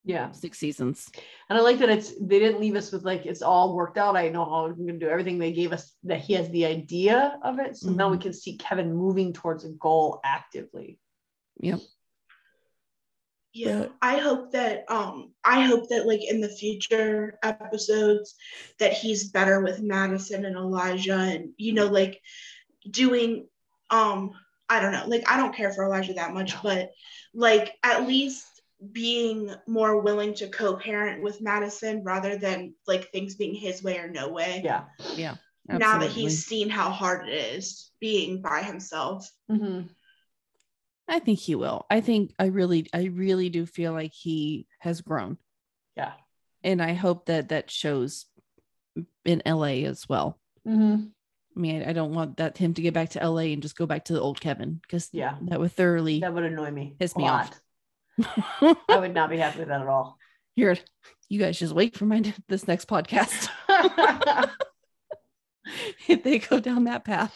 Yeah. 0.05 0.31
six 0.31 0.57
seasons. 0.57 1.11
And 1.49 1.59
I 1.59 1.63
like 1.63 1.79
that 1.81 1.89
it's 1.89 2.13
they 2.21 2.39
didn't 2.39 2.61
leave 2.61 2.77
us 2.77 2.93
with 2.93 3.03
like 3.03 3.27
it's 3.27 3.43
all 3.43 3.75
worked 3.75 3.99
out. 3.99 4.17
I 4.17 4.29
know 4.29 4.45
how 4.45 4.67
I'm 4.67 4.87
gonna 4.87 5.01
do 5.01 5.09
everything. 5.09 5.39
They 5.41 5.53
gave 5.53 5.73
us 5.73 5.93
that 6.05 6.21
he 6.21 6.35
has 6.35 6.49
the 6.51 6.65
idea 6.65 7.41
of 7.43 7.59
it. 7.59 7.77
So 7.77 7.91
now 7.91 8.09
we 8.09 8.19
Mhm. 8.19 8.23
can 8.23 8.33
see 8.33 8.57
Kevin 8.57 8.95
moving 8.95 9.33
towards 9.33 9.65
a 9.65 9.71
goal 9.71 10.21
actively. 10.23 11.01
Yep. 11.59 11.81
Yeah, 13.53 13.89
I 14.01 14.19
hope 14.19 14.53
that 14.53 14.89
um 14.89 15.35
I 15.45 15.63
hope 15.63 15.89
that 15.89 16.07
like 16.07 16.23
in 16.23 16.41
the 16.41 16.49
future 16.49 17.39
episodes 17.43 18.37
that 18.79 18.93
he's 18.93 19.31
better 19.31 19.61
with 19.61 19.83
Madison 19.83 20.45
and 20.45 20.57
Elijah 20.57 21.19
and 21.19 21.53
you 21.57 21.73
know 21.73 21.87
like 21.87 22.21
doing 22.89 23.49
um 23.91 24.31
I 24.73 24.81
don't 24.81 24.93
know 24.93 25.05
like 25.07 25.31
I 25.31 25.37
don't 25.37 25.55
care 25.55 25.73
for 25.73 25.85
Elijah 25.85 26.15
that 26.15 26.33
much 26.33 26.55
but 26.63 26.91
like 27.35 27.75
at 27.83 28.07
least 28.07 28.47
being 28.93 29.55
more 29.69 30.01
willing 30.01 30.35
to 30.35 30.49
co-parent 30.49 31.23
with 31.23 31.41
Madison 31.43 32.03
rather 32.03 32.37
than 32.37 32.75
like 32.87 33.13
things 33.13 33.37
being 33.37 33.55
his 33.55 33.83
way 33.83 33.99
or 33.99 34.09
no 34.09 34.31
way. 34.31 34.63
Yeah. 34.65 34.85
Yeah. 35.15 35.37
Now 35.69 35.99
that 35.99 36.11
he's 36.11 36.45
seen 36.45 36.69
how 36.69 36.91
hard 36.91 37.29
it 37.29 37.35
is 37.55 37.93
being 38.01 38.43
by 38.43 38.63
himself. 38.63 39.31
Mhm. 39.49 39.91
I 41.07 41.19
think 41.19 41.39
he 41.39 41.55
will. 41.55 41.87
I 41.91 42.01
think 42.01 42.33
I 42.39 42.47
really, 42.47 42.89
I 42.93 43.05
really 43.05 43.51
do 43.51 43.67
feel 43.67 43.93
like 43.93 44.13
he 44.13 44.67
has 44.81 45.01
grown, 45.01 45.37
Yeah. 45.97 46.15
and 46.65 46.83
I 46.83 46.95
hope 46.95 47.27
that 47.27 47.51
that 47.51 47.71
shows 47.71 48.27
in 49.25 49.43
LA 49.47 49.85
as 49.85 50.09
well. 50.09 50.41
Mhm. 50.67 51.13
I 51.57 51.61
mean, 51.61 51.83
I, 51.83 51.91
I 51.91 51.93
don't 51.93 52.15
want 52.15 52.39
that 52.39 52.57
him 52.59 52.75
to 52.75 52.83
get 52.83 52.95
back 52.95 53.11
to 53.11 53.29
LA 53.29 53.53
and 53.53 53.63
just 53.63 53.77
go 53.77 53.87
back 53.87 54.07
to 54.07 54.13
the 54.15 54.21
old 54.21 54.41
Kevin 54.41 54.81
because 54.83 55.09
Yeah. 55.13 55.37
that 55.43 55.61
would 55.61 55.73
thoroughly 55.73 56.21
That 56.21 56.33
would 56.35 56.45
annoy 56.45 56.71
me. 56.71 56.97
Piss 56.99 57.17
me 57.17 57.29
off. 57.29 57.51
I 58.63 58.77
would 58.99 59.15
not 59.15 59.31
be 59.31 59.39
happy 59.39 59.59
with 59.61 59.69
that 59.69 59.81
at 59.83 59.87
all. 59.89 60.17
Here, 60.55 60.77
you 61.31 61.39
guys 61.39 61.59
just 61.59 61.75
wait 61.75 61.97
for 61.97 62.05
my 62.05 62.23
this 62.49 62.69
next 62.69 62.87
podcast 62.89 63.49
if 66.09 66.23
they 66.23 66.39
go 66.39 66.61
down 66.61 66.85
that 66.85 67.05
path. 67.05 67.33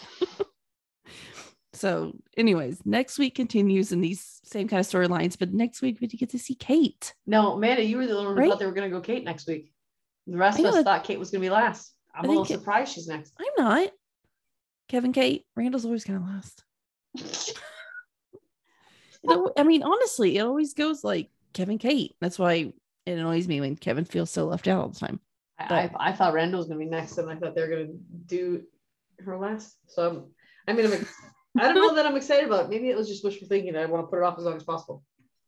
so, 1.72 2.12
anyways, 2.36 2.84
next 2.84 3.18
week 3.18 3.34
continues 3.34 3.92
in 3.92 4.00
these 4.00 4.40
same 4.44 4.68
kind 4.68 4.80
of 4.80 4.86
storylines, 4.86 5.38
but 5.38 5.52
next 5.52 5.80
week 5.82 5.98
we 6.00 6.08
get 6.08 6.30
to 6.30 6.38
see 6.38 6.54
Kate. 6.54 7.14
no, 7.26 7.52
Amanda, 7.54 7.82
you 7.84 7.96
were 7.96 8.06
the 8.06 8.12
only 8.14 8.26
one 8.26 8.34
who 8.34 8.40
Right? 8.42 8.50
thought 8.50 8.58
they 8.58 8.66
were 8.66 8.72
going 8.72 8.90
to 8.90 8.94
go 8.96 9.00
Kate 9.00 9.24
next 9.24 9.46
week. 9.46 9.72
The 10.26 10.36
rest 10.36 10.58
of 10.58 10.66
us 10.66 10.74
that- 10.74 10.84
thought 10.84 11.04
Kate 11.04 11.18
was 11.18 11.30
going 11.30 11.40
to 11.42 11.46
be 11.46 11.50
last. 11.50 11.92
I'm 12.14 12.24
a 12.24 12.28
little 12.28 12.44
think 12.44 12.56
it- 12.56 12.60
surprised 12.60 12.92
she's 12.94 13.08
next. 13.08 13.32
I'm 13.38 13.64
not. 13.64 13.90
Kevin, 14.88 15.12
Kate, 15.12 15.44
Randall's 15.56 15.84
always 15.84 16.08
of 16.08 16.22
last. 16.22 16.64
It 19.28 19.52
I 19.56 19.64
mean, 19.64 19.82
honestly, 19.82 20.36
it 20.36 20.42
always 20.42 20.74
goes 20.74 21.02
like 21.02 21.30
Kevin, 21.52 21.78
Kate. 21.78 22.14
That's 22.20 22.38
why 22.38 22.72
it 23.06 23.12
annoys 23.12 23.48
me 23.48 23.60
when 23.60 23.76
Kevin 23.76 24.04
feels 24.04 24.30
so 24.30 24.46
left 24.46 24.68
out 24.68 24.80
all 24.80 24.88
the 24.88 24.98
time. 24.98 25.20
I, 25.58 25.64
I, 25.64 25.90
I 26.08 26.12
thought 26.12 26.34
Randall 26.34 26.58
was 26.58 26.68
going 26.68 26.78
to 26.78 26.84
be 26.84 26.90
next, 26.90 27.18
and 27.18 27.30
I 27.30 27.36
thought 27.36 27.54
they 27.54 27.62
were 27.62 27.68
going 27.68 27.86
to 27.86 27.98
do 28.26 28.62
her 29.24 29.38
last. 29.38 29.76
So, 29.86 30.08
I'm, 30.08 30.24
I 30.68 30.72
mean, 30.80 30.92
I'm, 30.92 31.06
I 31.58 31.72
don't 31.72 31.74
know 31.74 31.94
that 31.96 32.06
I'm 32.06 32.16
excited 32.16 32.46
about 32.46 32.64
it. 32.64 32.70
Maybe 32.70 32.88
it 32.88 32.96
was 32.96 33.08
just 33.08 33.24
wishful 33.24 33.48
thinking. 33.48 33.76
I 33.76 33.86
want 33.86 34.04
to 34.04 34.08
put 34.08 34.18
it 34.18 34.24
off 34.24 34.38
as 34.38 34.44
long 34.44 34.56
as 34.56 34.64
possible. 34.64 35.02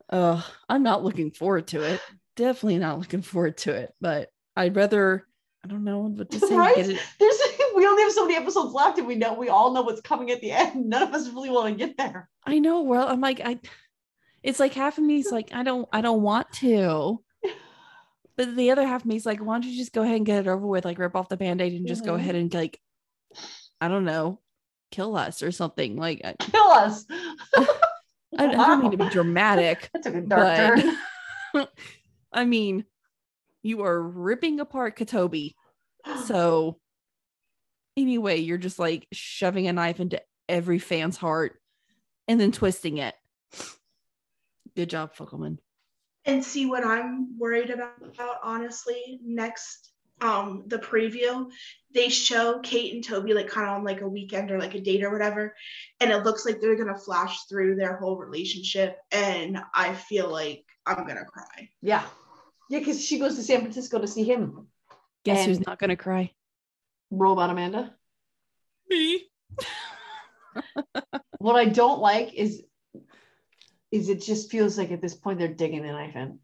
Uh, 0.09 0.43
I'm 0.69 0.83
not 0.83 1.05
looking 1.05 1.31
forward 1.31 1.69
to 1.69 1.83
it. 1.83 2.01
Definitely 2.37 2.79
not 2.79 2.99
looking 2.99 3.23
forward 3.23 3.59
to 3.59 3.75
it. 3.75 3.95
But 4.01 4.31
I'd 4.57 4.75
rather, 4.75 5.27
I 5.65 5.69
don't 5.69 5.85
know 5.85 6.01
what 6.01 6.31
to 6.31 6.41
say. 6.41 6.57
Right? 6.57 6.77
Get 6.77 6.91
it. 6.91 7.01
There's 7.21 7.39
we 7.79 7.87
only 7.87 8.03
have 8.03 8.13
so 8.13 8.25
many 8.27 8.37
episodes 8.37 8.75
left, 8.75 8.99
and 8.99 9.07
we 9.07 9.15
know 9.15 9.35
we 9.35 9.49
all 9.49 9.73
know 9.73 9.83
what's 9.83 10.01
coming 10.01 10.31
at 10.33 10.41
the 10.41 10.51
end. 10.51 10.87
None 10.89 11.03
of 11.03 11.15
us 11.15 11.29
really 11.29 11.49
want 11.51 11.79
to 11.79 11.87
get 11.87 11.97
there. 11.97 12.29
I 12.45 12.59
know. 12.59 12.83
Well, 12.83 13.07
I'm 13.09 13.21
like, 13.21 13.41
I. 13.45 13.61
It's 14.43 14.61
like 14.61 14.73
half 14.75 14.99
of 14.99 15.05
me's 15.05 15.31
like, 15.33 15.51
I 15.53 15.63
don't, 15.63 15.89
I 15.93 16.01
don't 16.01 16.23
want 16.23 16.51
to. 16.55 17.23
But 18.37 18.55
the 18.55 18.71
other 18.71 18.87
half 18.87 19.03
of 19.03 19.07
me's 19.07 19.27
like, 19.27 19.41
why 19.41 19.55
don't 19.55 19.65
you 19.65 19.77
just 19.77 19.93
go 19.93 20.03
ahead 20.03 20.15
and 20.15 20.25
get 20.25 20.47
it 20.47 20.49
over 20.49 20.65
with? 20.65 20.85
Like, 20.85 20.99
rip 20.99 21.17
off 21.17 21.29
the 21.29 21.37
band-aid 21.37 21.73
and 21.73 21.89
just 21.89 22.05
go 22.05 22.13
Mhm. 22.13 22.19
ahead 22.21 22.35
and 22.37 22.55
like, 22.55 22.81
I 23.81 23.89
don't 23.89 24.05
know, 24.05 24.39
kill 24.93 25.17
us 25.17 25.43
or 25.43 25.51
something. 25.51 25.97
Like, 25.97 26.23
Kill 26.39 26.71
us. 26.71 27.05
I, 27.57 27.67
I 28.39 28.47
don't 28.47 28.81
mean 28.81 28.93
to 28.93 28.97
be 28.97 29.09
dramatic. 29.11 29.91
That 29.93 30.05
took 30.05 30.15
a 30.15 30.21
dark 30.21 30.85
but 31.53 31.73
I 32.33 32.45
mean, 32.45 32.85
you 33.63 33.83
are 33.83 34.01
ripping 34.01 34.61
apart 34.61 34.97
Katobi. 34.97 35.55
So 36.27 36.79
anyway, 37.99 38.39
you're 38.39 38.59
just 38.59 38.79
like 38.79 39.07
shoving 39.13 39.67
a 39.67 39.73
knife 39.73 40.01
into 40.01 40.23
every 40.49 40.79
fan's 40.79 41.17
heart 41.17 41.61
and 42.27 42.41
then 42.41 42.53
twisting 42.53 42.99
it. 42.99 43.15
Good 44.77 44.91
job, 44.91 45.15
Fuckelman. 45.15 45.59
And 46.25 46.45
see 46.45 46.67
what 46.67 46.87
I'm 46.87 47.39
worried 47.39 47.71
about, 47.71 47.93
honestly, 48.43 49.21
next 49.25 49.93
um 50.21 50.65
the 50.67 50.79
preview, 50.79 51.49
they 51.95 52.09
show 52.09 52.59
Kate 52.59 52.93
and 52.93 53.05
Toby 53.05 53.35
like 53.35 53.49
kind 53.49 53.69
of 53.69 53.77
on 53.77 53.85
like 53.85 54.01
a 54.01 54.09
weekend 54.09 54.51
or 54.51 54.59
like 54.59 54.75
a 54.75 54.81
date 54.81 55.05
or 55.05 55.13
whatever, 55.13 55.55
and 56.01 56.11
it 56.11 56.25
looks 56.25 56.45
like 56.45 56.61
they're 56.61 56.77
gonna 56.77 56.99
flash 56.99 57.45
through 57.45 57.77
their 57.77 57.97
whole 57.97 58.17
relationship, 58.17 58.99
and 59.13 59.59
I 59.75 59.95
feel 59.95 60.29
like 60.29 60.65
I'm 60.85 61.07
gonna 61.07 61.25
cry. 61.25 61.71
Yeah. 61.83 62.03
Yeah, 62.69 62.81
because 62.81 63.03
she 63.03 63.19
goes 63.19 63.37
to 63.37 63.43
San 63.43 63.61
Francisco 63.61 64.01
to 64.01 64.09
see 64.09 64.25
him. 64.25 64.67
Guess 65.25 65.47
who's 65.47 65.65
not 65.65 65.79
gonna 65.79 65.97
cry? 65.97 66.33
Robot 67.11 67.51
Amanda. 67.51 67.95
Me. 68.89 69.25
What 71.39 71.55
I 71.55 71.67
don't 71.67 72.01
like 72.01 72.35
is 72.35 72.65
is 73.91 74.09
it 74.09 74.23
just 74.23 74.51
feels 74.51 74.77
like 74.77 74.91
at 74.91 75.01
this 75.01 75.15
point 75.15 75.39
they're 75.39 75.49
digging 75.49 75.83
the 75.83 75.93
knife 75.93 76.17
in. 76.17 76.39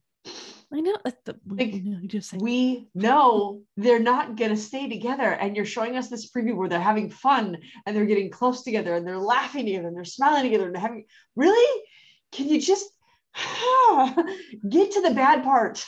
I 0.72 0.80
know. 0.80 0.96
that's 1.04 1.20
The, 1.24 1.38
Like, 1.46 1.74
you 1.74 1.82
know, 1.82 2.00
just 2.06 2.30
say, 2.30 2.38
We 2.40 2.88
know 2.94 3.62
they're 3.76 3.98
not 3.98 4.36
gonna 4.36 4.56
stay 4.56 4.88
together, 4.88 5.30
and 5.30 5.54
you're 5.54 5.64
showing 5.64 5.96
us 5.96 6.08
this 6.08 6.30
preview 6.30 6.56
where 6.56 6.68
they're 6.68 6.80
having 6.80 7.10
fun 7.10 7.58
and 7.84 7.94
they're 7.94 8.06
getting 8.06 8.30
close 8.30 8.62
together 8.62 8.94
and 8.94 9.06
they're 9.06 9.18
laughing 9.18 9.66
together 9.66 9.88
and 9.88 9.96
they're 9.96 10.04
smiling 10.04 10.44
together 10.44 10.66
and 10.66 10.74
they're 10.74 10.80
having 10.82 11.04
really? 11.36 11.82
Can 12.32 12.48
you 12.48 12.60
just 12.60 12.86
get 14.68 14.92
to 14.92 15.00
the 15.02 15.12
bad 15.14 15.44
part? 15.44 15.84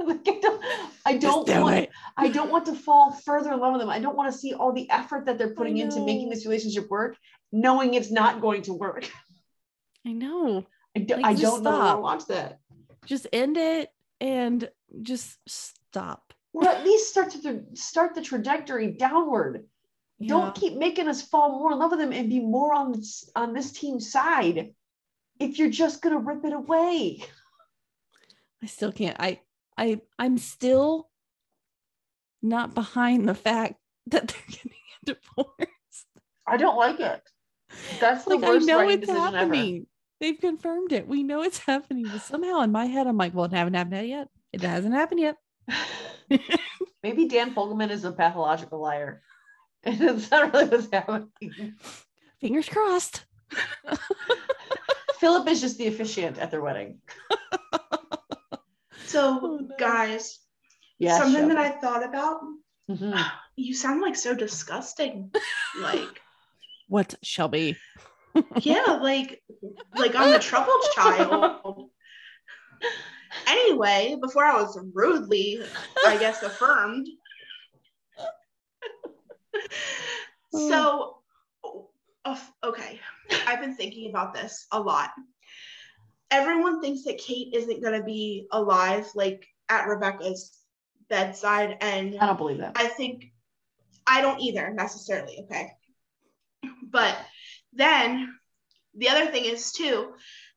Like, 0.06 0.26
I 0.26 0.40
don't, 0.40 0.64
I 1.04 1.16
don't 1.18 1.46
do 1.46 1.60
want 1.60 1.76
it. 1.76 1.90
I 2.16 2.28
don't 2.28 2.50
want 2.50 2.64
to 2.66 2.74
fall 2.74 3.12
further 3.12 3.52
in 3.52 3.60
love 3.60 3.72
with 3.72 3.82
them. 3.82 3.90
I 3.90 3.98
don't 3.98 4.16
want 4.16 4.32
to 4.32 4.38
see 4.38 4.54
all 4.54 4.72
the 4.72 4.88
effort 4.90 5.26
that 5.26 5.36
they're 5.36 5.54
putting 5.54 5.76
into 5.76 6.00
making 6.00 6.30
this 6.30 6.46
relationship 6.46 6.88
work, 6.88 7.16
knowing 7.52 7.94
it's 7.94 8.10
not 8.10 8.40
going 8.40 8.62
to 8.62 8.72
work. 8.72 9.10
I 10.06 10.12
know. 10.12 10.64
I, 10.96 11.00
do, 11.00 11.16
like, 11.16 11.24
I 11.26 11.34
don't 11.34 11.62
know. 11.62 11.70
Stop. 11.70 11.98
want 11.98 11.98
to 11.98 12.00
watch 12.00 12.38
that. 12.38 12.60
Just 13.04 13.26
end 13.32 13.58
it 13.58 13.90
and 14.22 14.70
just 15.02 15.38
stop. 15.46 16.32
Or 16.54 16.66
at 16.66 16.82
least 16.84 17.10
start 17.10 17.30
to 17.32 17.38
the, 17.38 17.66
start 17.74 18.14
the 18.14 18.22
trajectory 18.22 18.92
downward. 18.92 19.66
Yeah. 20.18 20.28
Don't 20.28 20.54
keep 20.54 20.76
making 20.76 21.08
us 21.08 21.22
fall 21.22 21.58
more 21.58 21.72
in 21.72 21.78
love 21.78 21.90
with 21.90 22.00
them 22.00 22.12
and 22.12 22.28
be 22.28 22.40
more 22.40 22.74
on 22.74 22.92
this 22.92 23.30
on 23.34 23.54
this 23.54 23.72
team's 23.72 24.12
side. 24.12 24.74
If 25.38 25.58
you're 25.58 25.70
just 25.70 26.02
gonna 26.02 26.18
rip 26.18 26.44
it 26.44 26.52
away, 26.52 27.24
I 28.62 28.66
still 28.66 28.92
can't. 28.92 29.16
I 29.18 29.40
I 29.80 30.00
I'm 30.18 30.36
still 30.38 31.08
not 32.42 32.74
behind 32.74 33.28
the 33.28 33.34
fact 33.34 33.74
that 34.06 34.28
they're 34.28 34.42
getting 34.48 34.72
a 35.02 35.06
divorce. 35.14 36.06
I 36.46 36.56
don't 36.56 36.76
like 36.76 37.00
it. 37.00 37.22
That's 37.98 38.24
the 38.24 38.36
Like 38.36 38.44
I 38.44 38.58
know 38.58 38.88
it's 38.88 39.00
decision 39.06 39.16
ever. 39.16 39.36
happening. 39.38 39.86
They've 40.20 40.38
confirmed 40.38 40.92
it. 40.92 41.08
We 41.08 41.22
know 41.22 41.42
it's 41.42 41.58
happening. 41.58 42.06
But 42.10 42.20
somehow 42.20 42.60
in 42.60 42.72
my 42.72 42.84
head, 42.86 43.06
I'm 43.06 43.16
like, 43.16 43.32
well, 43.34 43.46
it 43.46 43.52
hasn't 43.52 43.76
happened 43.76 44.06
yet. 44.08 44.28
It 44.52 44.60
hasn't 44.60 44.94
happened 44.94 45.20
yet. 45.20 45.36
Maybe 47.02 47.26
Dan 47.26 47.54
Fogelman 47.54 47.90
is 47.90 48.04
a 48.04 48.12
pathological 48.12 48.80
liar. 48.80 49.22
And 49.82 49.98
it's 49.98 50.30
not 50.30 50.52
really 50.52 50.66
what's 50.68 50.88
happening. 50.92 51.30
Fingers 52.38 52.68
crossed. 52.68 53.24
Philip 55.20 55.48
is 55.48 55.62
just 55.62 55.78
the 55.78 55.86
officiant 55.86 56.38
at 56.38 56.50
their 56.50 56.60
wedding. 56.60 56.98
So, 59.10 59.40
Oh, 59.42 59.56
no. 59.60 59.76
guys, 59.78 60.38
Yeah. 60.98 61.18
something 61.18 61.48
that 61.48 61.58
I 61.58 61.70
thought 61.80 62.04
about. 62.04 62.40
Mhm. 62.88 63.30
You 63.56 63.74
sound 63.74 64.00
like 64.00 64.16
so 64.16 64.34
disgusting. 64.34 65.32
like, 65.80 66.20
What, 66.88 67.14
Shelby? 67.22 67.76
yeah, 68.62 68.98
like, 69.02 69.42
like 69.96 70.14
I'm 70.14 70.30
the 70.32 70.38
troubled 70.38 70.82
child. 70.94 71.90
Anyway, 73.46 74.16
before 74.20 74.44
I 74.44 74.60
was 74.62 74.78
rudely, 74.94 75.60
I 76.06 76.16
guess, 76.16 76.42
affirmed. 76.42 77.06
so, 80.52 81.18
uh, 82.24 82.38
okay, 82.64 83.00
I've 83.46 83.60
been 83.60 83.74
thinking 83.76 84.10
about 84.10 84.34
this 84.34 84.66
a 84.72 84.80
lot. 84.80 85.10
Everyone 86.30 86.80
thinks 86.80 87.04
that 87.04 87.18
Kate 87.18 87.52
isn't 87.54 87.82
going 87.82 87.98
to 87.98 88.04
be 88.04 88.46
alive, 88.52 89.08
like 89.14 89.46
at 89.68 89.88
Rebecca's 89.88 90.56
bedside, 91.08 91.76
and 91.80 92.16
I 92.18 92.26
don't 92.26 92.38
believe 92.38 92.58
that. 92.58 92.72
I 92.76 92.86
think 92.86 93.32
I 94.06 94.20
don't 94.20 94.40
either 94.40 94.70
necessarily, 94.70 95.40
okay. 95.44 95.72
But 96.88 97.16
then 97.72 98.34
the 98.96 99.08
other 99.08 99.26
thing 99.30 99.44
is 99.44 99.72
too, 99.72 100.12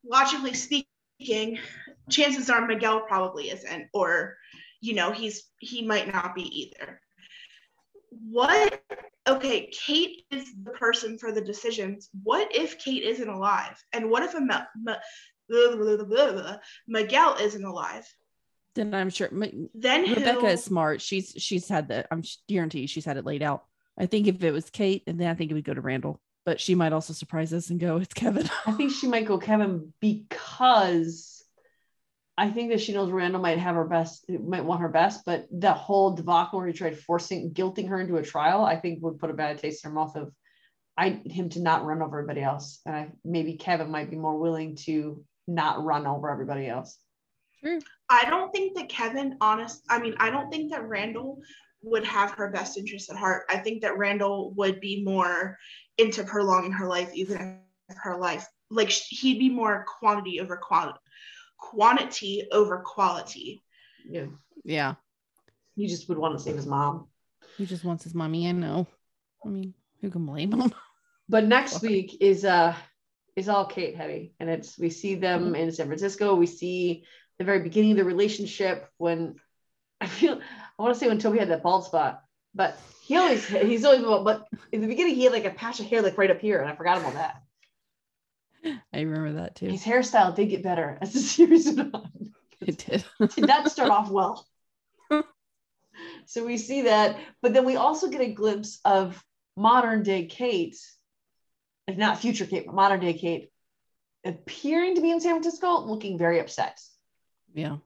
logically 0.06 0.54
speaking, 0.54 1.60
chances 2.10 2.50
are 2.50 2.66
Miguel 2.66 3.02
probably 3.08 3.50
isn't, 3.50 3.88
or 3.94 4.38
you 4.82 4.94
know, 4.94 5.12
he's 5.12 5.44
he 5.60 5.86
might 5.86 6.12
not 6.12 6.36
be 6.36 6.44
either. 6.44 7.00
What 8.10 8.82
okay, 9.28 9.72
Kate 9.72 10.26
is 10.32 10.54
the 10.64 10.72
person 10.72 11.18
for 11.18 11.32
the 11.32 11.42
decisions. 11.42 12.10
What 12.24 12.54
if 12.54 12.80
Kate 12.80 13.04
isn't 13.04 13.30
alive? 13.30 13.82
And 13.94 14.10
what 14.10 14.24
if 14.24 14.36
Ma- 14.40 14.96
blah, 15.50 15.76
blah, 15.76 15.96
blah, 15.98 16.06
blah, 16.06 16.32
blah, 16.32 16.58
Miguel 16.88 17.38
isn't 17.40 17.64
alive. 17.64 18.08
Then 18.76 18.94
I'm 18.94 19.10
sure 19.10 19.28
M- 19.28 19.70
Then 19.74 20.10
Rebecca 20.10 20.40
who, 20.40 20.48
is 20.48 20.64
smart. 20.64 21.02
She's 21.02 21.34
she's 21.38 21.70
had 21.70 21.88
the. 21.88 22.06
I'm 22.12 22.24
guarantee 22.48 22.88
she's 22.88 23.06
had 23.06 23.18
it 23.18 23.26
laid 23.26 23.44
out. 23.44 23.66
I 23.98 24.08
think 24.08 24.28
if 24.28 24.44
it 24.44 24.52
was 24.52 24.70
Kate, 24.70 25.04
and 25.06 25.20
then 25.20 25.30
I 25.30 25.36
think 25.36 25.52
it 25.52 25.54
would 25.54 25.64
go 25.64 25.74
to 25.74 25.82
Randall. 25.82 26.20
But 26.46 26.60
she 26.60 26.76
might 26.76 26.92
also 26.92 27.14
surprise 27.14 27.54
us 27.54 27.70
and 27.70 27.80
go, 27.80 27.98
"It's 27.98 28.14
Kevin." 28.14 28.50
I 28.66 28.72
think 28.72 28.92
she 28.92 29.08
might 29.08 29.28
go 29.28 29.38
Kevin 29.38 29.94
because 30.00 31.44
I 32.38 32.50
think 32.50 32.72
that 32.72 32.82
she 32.82 32.94
knows 32.94 33.12
Randall 33.12 33.42
might 33.42 33.60
have 33.60 33.76
her 33.76 33.86
best, 33.86 34.26
might 34.28 34.66
want 34.66 34.82
her 34.82 34.90
best, 34.90 35.24
but 35.26 35.48
that 35.52 35.78
whole 35.78 36.16
debacle 36.16 36.58
where 36.58 36.68
he 36.68 36.74
tried 36.74 36.98
forcing, 36.98 37.52
guilting 37.52 37.90
her 37.90 38.00
into 38.00 38.18
a 38.18 38.24
trial, 38.24 38.66
I 38.66 38.76
think 38.76 39.04
would 39.04 39.20
put 39.20 39.30
a 39.30 39.36
bad 39.36 39.60
taste 39.60 39.86
in 39.86 39.92
her 39.92 39.96
mouth 39.96 40.16
of 40.16 40.34
I 40.98 41.22
him 41.26 41.50
to 41.50 41.62
not 41.62 41.86
run 41.86 42.02
over 42.02 42.20
everybody 42.20 42.42
else. 42.42 42.80
And 42.86 42.96
I 42.96 43.12
maybe 43.24 43.56
Kevin 43.58 43.92
might 43.92 44.10
be 44.10 44.16
more 44.16 44.38
willing 44.38 44.76
to 44.86 45.24
not 45.48 45.84
run 45.84 46.06
over 46.08 46.30
everybody 46.30 46.68
else. 46.68 46.98
True. 47.60 47.80
I 48.10 48.26
don't 48.30 48.52
think 48.52 48.76
that 48.76 48.90
Kevin, 48.90 49.38
honest, 49.42 49.84
I 49.90 50.00
mean, 50.00 50.16
I 50.20 50.30
don't 50.30 50.50
think 50.52 50.72
that 50.72 50.88
Randall 50.88 51.40
would 51.82 52.06
have 52.06 52.32
her 52.32 52.50
best 52.52 52.78
interest 52.78 53.10
at 53.10 53.18
heart. 53.18 53.44
I 53.50 53.58
think 53.58 53.82
that 53.82 53.98
Randall 53.98 54.54
would 54.56 54.80
be 54.80 55.04
more 55.04 55.58
into 55.98 56.24
prolonging 56.24 56.72
her 56.72 56.88
life, 56.88 57.10
even 57.14 57.60
if 57.90 57.98
her 57.98 58.18
life, 58.18 58.46
like 58.70 58.90
sh- 58.90 59.08
he'd 59.22 59.40
be 59.40 59.50
more 59.50 59.86
quantity 60.00 60.40
over 60.40 60.58
quality, 60.58 61.00
quantity 61.58 62.48
over 62.52 62.80
quality. 62.80 63.64
Yeah. 64.08 64.26
Yeah, 64.66 64.96
He 65.76 65.88
just 65.88 66.08
would 66.08 66.18
want 66.18 66.38
to 66.38 66.44
save 66.44 66.56
his 66.56 66.66
mom. 66.66 67.08
he 67.58 67.66
just 67.66 67.84
wants 67.84 68.04
his 68.06 68.14
mommy. 68.16 68.48
I 68.48 68.54
know. 68.54 68.88
I 69.46 69.50
mean, 69.50 69.74
who 70.00 70.10
can 70.10 70.26
blame 70.26 70.54
him? 70.54 70.74
But 71.28 71.46
next 71.46 71.82
week 71.82 72.18
is 72.22 72.46
uh 72.46 72.76
is 73.36 73.50
all 73.50 73.66
Kate 73.66 73.96
heavy. 73.96 74.34
And 74.40 74.50
it's 74.50 74.78
we 74.78 74.90
see 74.90 75.16
them 75.16 75.46
mm-hmm. 75.46 75.56
in 75.56 75.72
San 75.72 75.88
Francisco. 75.88 76.36
We 76.36 76.46
see 76.46 77.06
the 77.40 77.46
very 77.46 77.60
beginning 77.60 77.92
of 77.92 77.98
the 77.98 78.04
relationship 78.04 78.88
when 78.98 79.36
I 80.02 80.08
feel 80.08 80.40
I 80.78 80.82
want 80.82 80.94
to 80.94 81.00
say 81.00 81.08
when 81.08 81.20
Toby 81.20 81.40
had 81.40 81.50
that 81.50 81.64
bald 81.64 81.86
spot, 81.86 82.24
but 82.54 82.78
he 83.04 83.16
always 83.16 83.46
he's 83.48 83.86
always 83.86 84.02
but 84.02 84.48
in 84.72 84.82
the 84.82 84.88
beginning 84.88 85.16
he 85.16 85.24
had 85.24 85.34
like 85.34 85.46
a 85.46 85.52
patch 85.52 85.80
of 85.80 85.86
hair 85.86 86.02
like 86.02 86.18
right 86.18 86.32
up 86.32 86.40
here, 86.40 86.60
and 86.60 86.70
I 86.70 86.76
forgot 86.76 86.98
about 86.98 87.14
that. 87.14 87.44
I 88.94 89.02
remember 89.02 89.34
that 89.42 89.56
too. 89.56 89.68
His 89.68 89.84
hairstyle 89.84 90.36
did 90.36 90.50
get 90.50 90.64
better 90.64 90.98
as 91.02 91.14
the 91.14 91.20
series 91.36 91.72
went 91.74 91.94
on. 91.94 92.34
It 92.62 92.78
did. 92.78 93.04
did 93.36 93.48
not 93.48 93.70
start 93.70 93.90
off 93.90 94.10
well. 94.12 94.48
so 96.26 96.46
we 96.46 96.58
see 96.58 96.84
that, 96.84 97.18
but 97.42 97.54
then 97.54 97.66
we 97.66 97.76
also 97.76 98.10
get 98.10 98.22
a 98.22 98.32
glimpse 98.32 98.80
of 98.86 99.24
modern 99.56 100.04
day 100.04 100.26
Kate, 100.26 100.78
if 101.88 101.98
not 101.98 102.20
future 102.20 102.46
Kate, 102.46 102.66
but 102.66 102.76
modern 102.76 103.00
day 103.00 103.14
Kate, 103.14 103.50
appearing 104.26 104.96
to 104.96 105.02
be 105.02 105.12
in 105.12 105.20
San 105.20 105.32
Francisco, 105.32 105.82
looking 105.82 106.18
very 106.18 106.40
upset. 106.40 106.80
yeah, 107.54 107.78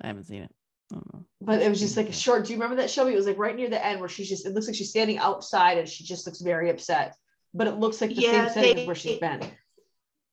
I 0.00 0.06
haven't 0.06 0.24
seen 0.24 0.42
it. 0.42 0.54
I 0.92 0.94
don't 0.94 1.14
know. 1.14 1.24
But 1.40 1.62
it 1.62 1.68
was 1.68 1.80
just 1.80 1.96
like 1.96 2.06
a 2.06 2.10
mm-hmm. 2.10 2.18
short. 2.18 2.44
Do 2.46 2.52
you 2.52 2.58
remember 2.58 2.80
that 2.80 2.90
Shelby? 2.90 3.12
It 3.12 3.16
was 3.16 3.26
like 3.26 3.38
right 3.38 3.54
near 3.54 3.68
the 3.68 3.84
end 3.84 4.00
where 4.00 4.08
she's 4.08 4.28
just. 4.28 4.46
It 4.46 4.54
looks 4.54 4.66
like 4.66 4.76
she's 4.76 4.90
standing 4.90 5.18
outside 5.18 5.78
and 5.78 5.88
she 5.88 6.04
just 6.04 6.26
looks 6.26 6.40
very 6.40 6.70
upset. 6.70 7.14
But 7.54 7.66
it 7.66 7.78
looks 7.78 8.00
like 8.00 8.14
the 8.14 8.22
Yeah, 8.22 8.46
same 8.46 8.54
setting 8.54 8.74
they- 8.74 8.82
as 8.82 8.86
where 8.86 8.96
she's 8.96 9.18
been. 9.18 9.42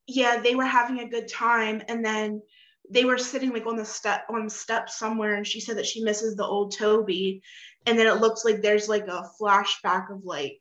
Yeah, 0.07 0.39
they 0.39 0.53
were 0.55 0.65
having 0.65 0.99
a 0.99 1.09
good 1.09 1.27
time, 1.27 1.81
and 1.87 2.05
then 2.05 2.41
they 2.89 3.05
were 3.05 3.17
sitting 3.17 3.51
like 3.51 3.65
on 3.65 3.75
the 3.75 3.85
step 3.85 4.25
on 4.29 4.43
the 4.45 4.51
step 4.51 4.89
somewhere, 4.89 5.33
and 5.33 5.47
she 5.47 5.59
said 5.59 5.77
that 5.77 5.87
she 5.87 6.03
misses 6.03 6.35
the 6.35 6.45
old 6.45 6.77
Toby, 6.77 7.41
and 7.87 7.97
then 7.97 8.05
it 8.05 8.21
looks 8.21 8.45
like 8.45 8.61
there's 8.61 8.87
like 8.87 9.07
a 9.07 9.29
flashback 9.41 10.11
of 10.11 10.23
like 10.23 10.59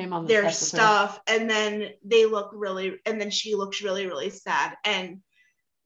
Him 0.00 0.12
on 0.12 0.24
the 0.24 0.28
their 0.28 0.50
steps 0.50 0.72
with 0.72 0.80
her. 0.80 0.86
stuff 0.86 1.20
and 1.26 1.48
then 1.50 1.90
they 2.04 2.26
look 2.26 2.50
really 2.52 2.98
and 3.06 3.20
then 3.20 3.30
she 3.30 3.54
looks 3.54 3.82
really 3.82 4.06
really 4.06 4.30
sad 4.30 4.76
and 4.84 5.20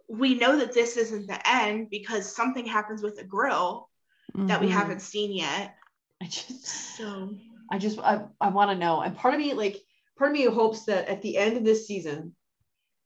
we 0.08 0.34
know 0.34 0.58
that 0.58 0.72
this 0.72 0.96
isn't 0.96 1.26
the 1.26 1.48
end 1.50 1.88
because 1.90 2.34
something 2.34 2.66
happens 2.66 3.02
with 3.02 3.16
the 3.16 3.24
grill 3.24 3.88
that 4.36 4.60
we 4.60 4.66
Mhm. 4.68 4.72
haven't 4.72 5.00
seen 5.02 5.32
yet 5.32 5.74
I 6.22 6.26
just. 6.26 6.64
so 6.96 7.34
I 7.70 7.78
just 7.78 7.98
I, 7.98 8.24
I 8.40 8.48
want 8.48 8.70
to 8.70 8.76
know. 8.76 9.00
And 9.00 9.16
part 9.16 9.34
of 9.34 9.40
me, 9.40 9.52
like, 9.52 9.76
part 10.16 10.30
of 10.30 10.36
me 10.36 10.44
hopes 10.44 10.84
that 10.84 11.08
at 11.08 11.20
the 11.22 11.36
end 11.36 11.56
of 11.56 11.64
this 11.64 11.86
season, 11.86 12.34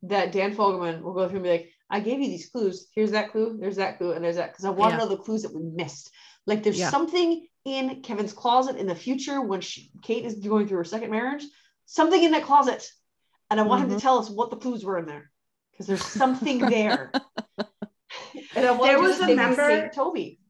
that 0.02 0.30
Dan 0.30 0.54
Fogelman 0.54 1.00
will 1.02 1.14
go 1.14 1.26
through 1.26 1.36
and 1.38 1.44
be 1.44 1.50
like, 1.50 1.70
I 1.90 2.00
gave 2.00 2.20
you 2.20 2.28
these 2.28 2.50
clues. 2.50 2.88
Here's 2.94 3.12
that 3.12 3.32
clue, 3.32 3.56
there's 3.58 3.76
that 3.76 3.98
clue, 3.98 4.12
and 4.12 4.22
there's 4.24 4.36
that. 4.36 4.52
Because 4.52 4.66
I 4.66 4.70
want 4.70 4.92
to 4.92 4.98
Yeah. 4.98 5.04
know 5.04 5.08
the 5.08 5.16
clues 5.16 5.42
that 5.42 5.54
we 5.54 5.62
missed. 5.62 6.10
Like 6.46 6.62
there's 6.62 6.78
Yeah. 6.78 6.90
something 6.90 7.47
in 7.64 8.02
Kevin's 8.02 8.32
closet 8.32 8.76
in 8.76 8.86
the 8.86 8.94
future 8.94 9.40
when 9.40 9.60
she, 9.60 9.90
Kate 10.02 10.24
is 10.24 10.34
going 10.36 10.66
through 10.68 10.78
her 10.78 10.84
second 10.84 11.10
marriage, 11.10 11.44
something 11.86 12.22
in 12.22 12.32
that 12.32 12.44
closet. 12.44 12.88
And 13.50 13.58
I 13.58 13.62
want 13.62 13.84
him 13.84 13.90
Mhm. 13.90 13.94
to 13.96 14.00
tell 14.00 14.18
us 14.18 14.28
what 14.30 14.50
the 14.50 14.56
clues 14.56 14.84
were 14.84 14.98
in 14.98 15.06
there. 15.06 15.30
Because 15.72 15.86
there's 15.86 16.04
something 16.04 16.58
there. 16.70 17.12
and 18.56 18.66
I 18.66 18.76
There 18.76 19.00
was 19.00 19.20
a 19.20 19.34
member- 19.34 19.90
Toby. 19.94 20.40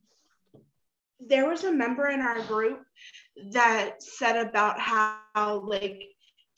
there 1.21 1.49
was 1.49 1.65
a 1.65 1.73
member 1.73 2.09
in 2.09 2.21
our 2.21 2.41
group 2.43 2.81
that 3.53 4.03
said 4.03 4.37
about 4.37 4.79
how 4.81 5.63
like 5.67 6.01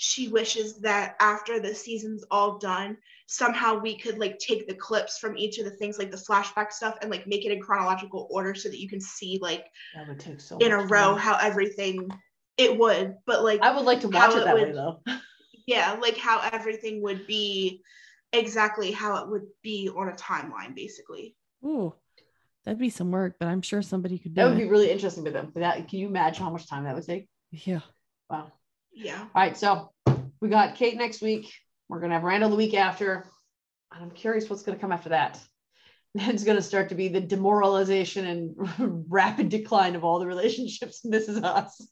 she 0.03 0.29
wishes 0.29 0.79
that 0.81 1.15
after 1.21 1.61
the 1.61 1.75
season's 1.75 2.25
all 2.31 2.59
done 2.59 2.97
somehow 3.27 3.79
we 3.79 3.97
could 3.99 4.19
like 4.19 4.39
take 4.39 4.67
the 4.67 4.75
clips 4.75 5.19
from 5.19 5.37
each 5.37 5.59
of 5.59 5.67
the 5.67 5.71
things 5.73 5.99
like 5.99 6.11
the 6.11 6.17
flashback 6.17 6.73
stuff 6.73 6.97
and 7.03 7.11
like 7.11 7.27
make 7.27 7.45
it 7.45 7.53
in 7.53 7.61
chronological 7.61 8.27
order 8.31 8.55
so 8.55 8.69
that 8.71 8.81
you 8.81 8.89
can 8.89 9.01
see 9.01 9.39
like 9.43 9.67
That 9.95 10.09
would 10.09 10.19
take 10.19 10.41
so 10.41 10.59
in 10.59 10.73
a 10.73 10.79
row 10.79 11.11
time. 11.13 11.19
how 11.19 11.37
everything 11.37 12.11
it 12.57 12.79
would 12.79 13.17
but 13.27 13.45
like 13.45 13.61
I 13.63 13.75
would 13.77 13.85
like 13.85 14.01
to 14.01 14.09
watch 14.09 14.35
it 14.35 14.39
it 14.39 14.45
that 14.45 14.55
way 14.57 14.73
though. 14.73 15.03
yeah 15.67 15.99
like 16.01 16.17
how 16.17 16.41
everything 16.53 17.03
would 17.03 17.27
be 17.27 17.83
exactly 18.33 18.93
how 18.93 19.23
it 19.23 19.29
would 19.29 19.47
be 19.63 19.91
on 19.95 20.09
a 20.09 20.13
timeline 20.13 20.75
basically 20.75 21.37
Ooh, 21.65 21.95
that'd 22.65 22.79
be 22.79 22.91
some 22.91 23.11
work, 23.11 23.37
but 23.39 23.49
I'm 23.49 23.63
sure 23.63 23.83
somebody 23.83 24.19
could 24.19 24.35
do 24.35 24.41
That 24.41 24.49
would 24.49 24.57
it. 24.57 24.63
be 24.65 24.69
really 24.69 24.91
interesting 24.91 25.25
to 25.27 25.31
them. 25.31 25.51
But 25.53 25.61
that 25.61 25.89
can 25.89 25.99
you 25.99 26.07
imagine 26.09 26.45
how 26.45 26.51
much 26.51 26.67
time 26.69 26.85
that 26.85 26.95
would 26.95 27.05
take? 27.07 27.29
yeah. 27.51 27.81
Wow. 28.31 28.53
Yeah 28.93 29.21
All 29.21 29.29
right, 29.35 29.57
so 29.57 29.93
we 30.41 30.49
got 30.49 30.77
Kate 30.77 30.97
next 30.97 31.23
week. 31.23 31.53
We're 31.89 32.01
gonna 32.01 32.15
have 32.15 32.25
Randall 32.25 32.51
the 32.51 32.57
week 32.57 32.75
after. 32.75 33.27
And 33.93 34.05
I'm 34.05 34.11
curious 34.11 34.49
what's 34.49 34.63
gonna 34.63 34.79
come 34.79 34.93
after 34.93 35.11
that. 35.11 35.39
Then 36.15 36.31
it's 36.35 36.45
gonna 36.45 36.63
start 36.63 36.89
to 36.91 36.95
be 36.95 37.09
the 37.09 37.21
demoralization 37.21 38.27
and 38.27 39.05
rapid 39.09 39.49
decline 39.49 39.97
of 39.97 40.05
all 40.05 40.19
the 40.19 40.27
relationships. 40.27 41.01
This 41.03 41.29
is 41.29 41.43
us. 41.43 41.87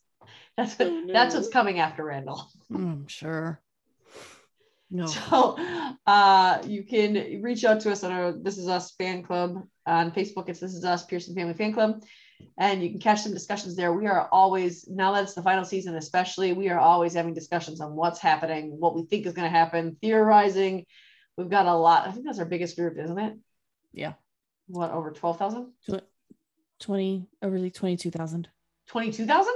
That's 0.56 0.78
what 0.78 0.88
Oh, 0.88 1.06
that's 1.12 1.34
what's 1.34 1.48
coming 1.48 1.78
after 1.78 2.04
Randall. 2.04 2.48
I'm 2.72 3.06
sure. 3.06 3.60
No. 4.90 5.06
So 5.06 5.56
uh, 6.06 6.62
you 6.66 6.82
can 6.82 7.42
reach 7.42 7.64
out 7.64 7.80
to 7.80 7.92
us 7.92 8.02
on 8.04 8.10
our 8.10 8.32
This 8.32 8.56
Is 8.56 8.68
Us 8.68 8.92
fan 8.92 9.22
club 9.22 9.66
on 9.86 10.10
Facebook. 10.12 10.48
It's 10.48 10.60
This 10.60 10.74
Is 10.74 10.84
Us 10.84 11.04
Pearson 11.04 11.34
Family 11.34 11.54
Fan 11.54 11.74
Club. 11.74 12.02
And 12.56 12.82
you 12.82 12.90
can 12.90 13.00
catch 13.00 13.22
some 13.22 13.32
discussions 13.32 13.76
there. 13.76 13.92
We 13.92 14.06
are 14.06 14.28
always, 14.32 14.88
now 14.88 15.12
that 15.12 15.24
it's 15.24 15.34
the 15.34 15.42
final 15.42 15.64
season, 15.64 15.94
especially, 15.94 16.52
we 16.52 16.68
are 16.70 16.78
always 16.78 17.14
having 17.14 17.34
discussions 17.34 17.80
on 17.80 17.94
what's 17.94 18.18
happening, 18.18 18.78
what 18.78 18.94
we 18.94 19.04
think 19.04 19.26
is 19.26 19.32
going 19.32 19.50
to 19.50 19.56
happen, 19.56 19.96
theorizing. 20.00 20.84
We've 21.36 21.48
got 21.48 21.66
a 21.66 21.74
lot. 21.74 22.08
I 22.08 22.12
think 22.12 22.26
that's 22.26 22.40
our 22.40 22.44
biggest 22.44 22.76
group, 22.76 22.98
isn't 22.98 23.18
it? 23.18 23.38
Yeah. 23.92 24.14
What, 24.66 24.90
over 24.90 25.12
12,000? 25.12 25.72
20 26.80 27.26
over 27.42 27.60
the 27.60 27.70
22,000. 27.70 28.48
22,000? 28.88 29.54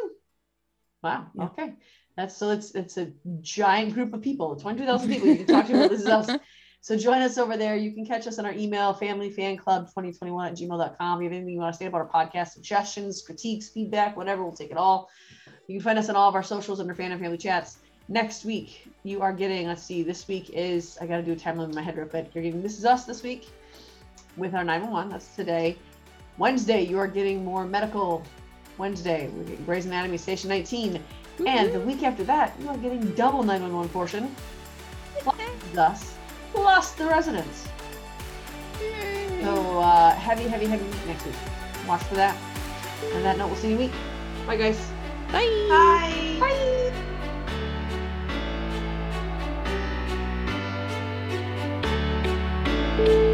Wow. 1.02 1.26
Yeah. 1.34 1.44
Okay. 1.44 1.74
That's 2.16 2.36
so 2.36 2.50
it's 2.50 2.74
it's 2.74 2.98
a 2.98 3.10
giant 3.40 3.94
group 3.94 4.12
of 4.12 4.20
people, 4.20 4.54
22,000 4.56 5.08
people 5.08 5.28
you 5.28 5.36
can 5.36 5.46
talk 5.46 5.66
to 5.66 5.74
about 5.74 5.90
this 5.90 6.02
is 6.02 6.06
us. 6.06 6.30
So 6.84 6.98
join 6.98 7.22
us 7.22 7.38
over 7.38 7.56
there. 7.56 7.76
You 7.76 7.92
can 7.92 8.04
catch 8.04 8.26
us 8.26 8.40
on 8.40 8.44
our 8.44 8.52
email, 8.52 8.92
familyfanclub2021 8.92 10.46
at 10.48 10.54
gmail.com. 10.56 11.18
If 11.18 11.22
you 11.22 11.28
have 11.28 11.32
anything 11.32 11.48
you 11.50 11.60
want 11.60 11.72
to 11.72 11.78
say 11.78 11.86
about 11.86 12.00
our 12.00 12.08
podcast, 12.08 12.48
suggestions, 12.48 13.22
critiques, 13.22 13.68
feedback, 13.68 14.16
whatever, 14.16 14.42
we'll 14.42 14.50
take 14.50 14.72
it 14.72 14.76
all. 14.76 15.08
You 15.68 15.78
can 15.78 15.84
find 15.84 15.96
us 15.96 16.08
on 16.08 16.16
all 16.16 16.28
of 16.28 16.34
our 16.34 16.42
socials 16.42 16.80
under 16.80 16.92
fan 16.92 17.12
and 17.12 17.20
family 17.20 17.38
chats. 17.38 17.78
Next 18.08 18.44
week, 18.44 18.88
you 19.04 19.22
are 19.22 19.32
getting, 19.32 19.68
let's 19.68 19.84
see, 19.84 20.02
this 20.02 20.26
week 20.26 20.50
is, 20.50 20.98
I 21.00 21.06
got 21.06 21.18
to 21.18 21.22
do 21.22 21.30
a 21.30 21.36
timeline 21.36 21.68
in 21.68 21.74
my 21.76 21.82
head 21.82 21.96
real 21.96 22.08
quick. 22.08 22.34
You're 22.34 22.42
getting 22.42 22.62
This 22.62 22.76
Is 22.76 22.84
Us 22.84 23.04
this 23.04 23.22
week 23.22 23.48
with 24.36 24.52
our 24.52 24.64
911. 24.64 25.12
That's 25.12 25.36
today. 25.36 25.78
Wednesday, 26.36 26.82
you 26.82 26.98
are 26.98 27.06
getting 27.06 27.44
more 27.44 27.64
medical 27.64 28.24
Wednesday. 28.76 29.30
We're 29.36 29.44
getting 29.44 29.64
Grey's 29.66 29.86
Anatomy 29.86 30.18
Station 30.18 30.48
19. 30.48 31.00
And 31.46 31.72
the 31.72 31.80
week 31.80 32.02
after 32.02 32.24
that, 32.24 32.58
you 32.60 32.68
are 32.68 32.76
getting 32.76 33.08
double 33.14 33.44
911 33.44 33.88
portion. 33.90 34.34
Plus 35.20 35.38
us, 35.78 36.16
plus 36.52 36.92
The 36.92 37.06
residents. 37.06 37.68
Yay. 38.80 39.42
So 39.42 39.80
uh, 39.80 40.14
heavy, 40.14 40.44
heavy, 40.44 40.66
heavy 40.66 40.84
week 40.84 41.06
next 41.06 41.26
week. 41.26 41.34
Watch 41.86 42.02
for 42.04 42.14
that. 42.14 42.36
And 43.14 43.24
that 43.24 43.36
note, 43.38 43.48
we'll 43.48 43.56
see 43.56 43.70
you 43.70 43.78
week. 43.78 43.92
Bye, 44.46 44.56
guys. 44.56 44.78
Bye. 45.32 45.48
Bye. 45.68 46.36
Bye. 46.40 46.92
Bye. 52.98 53.28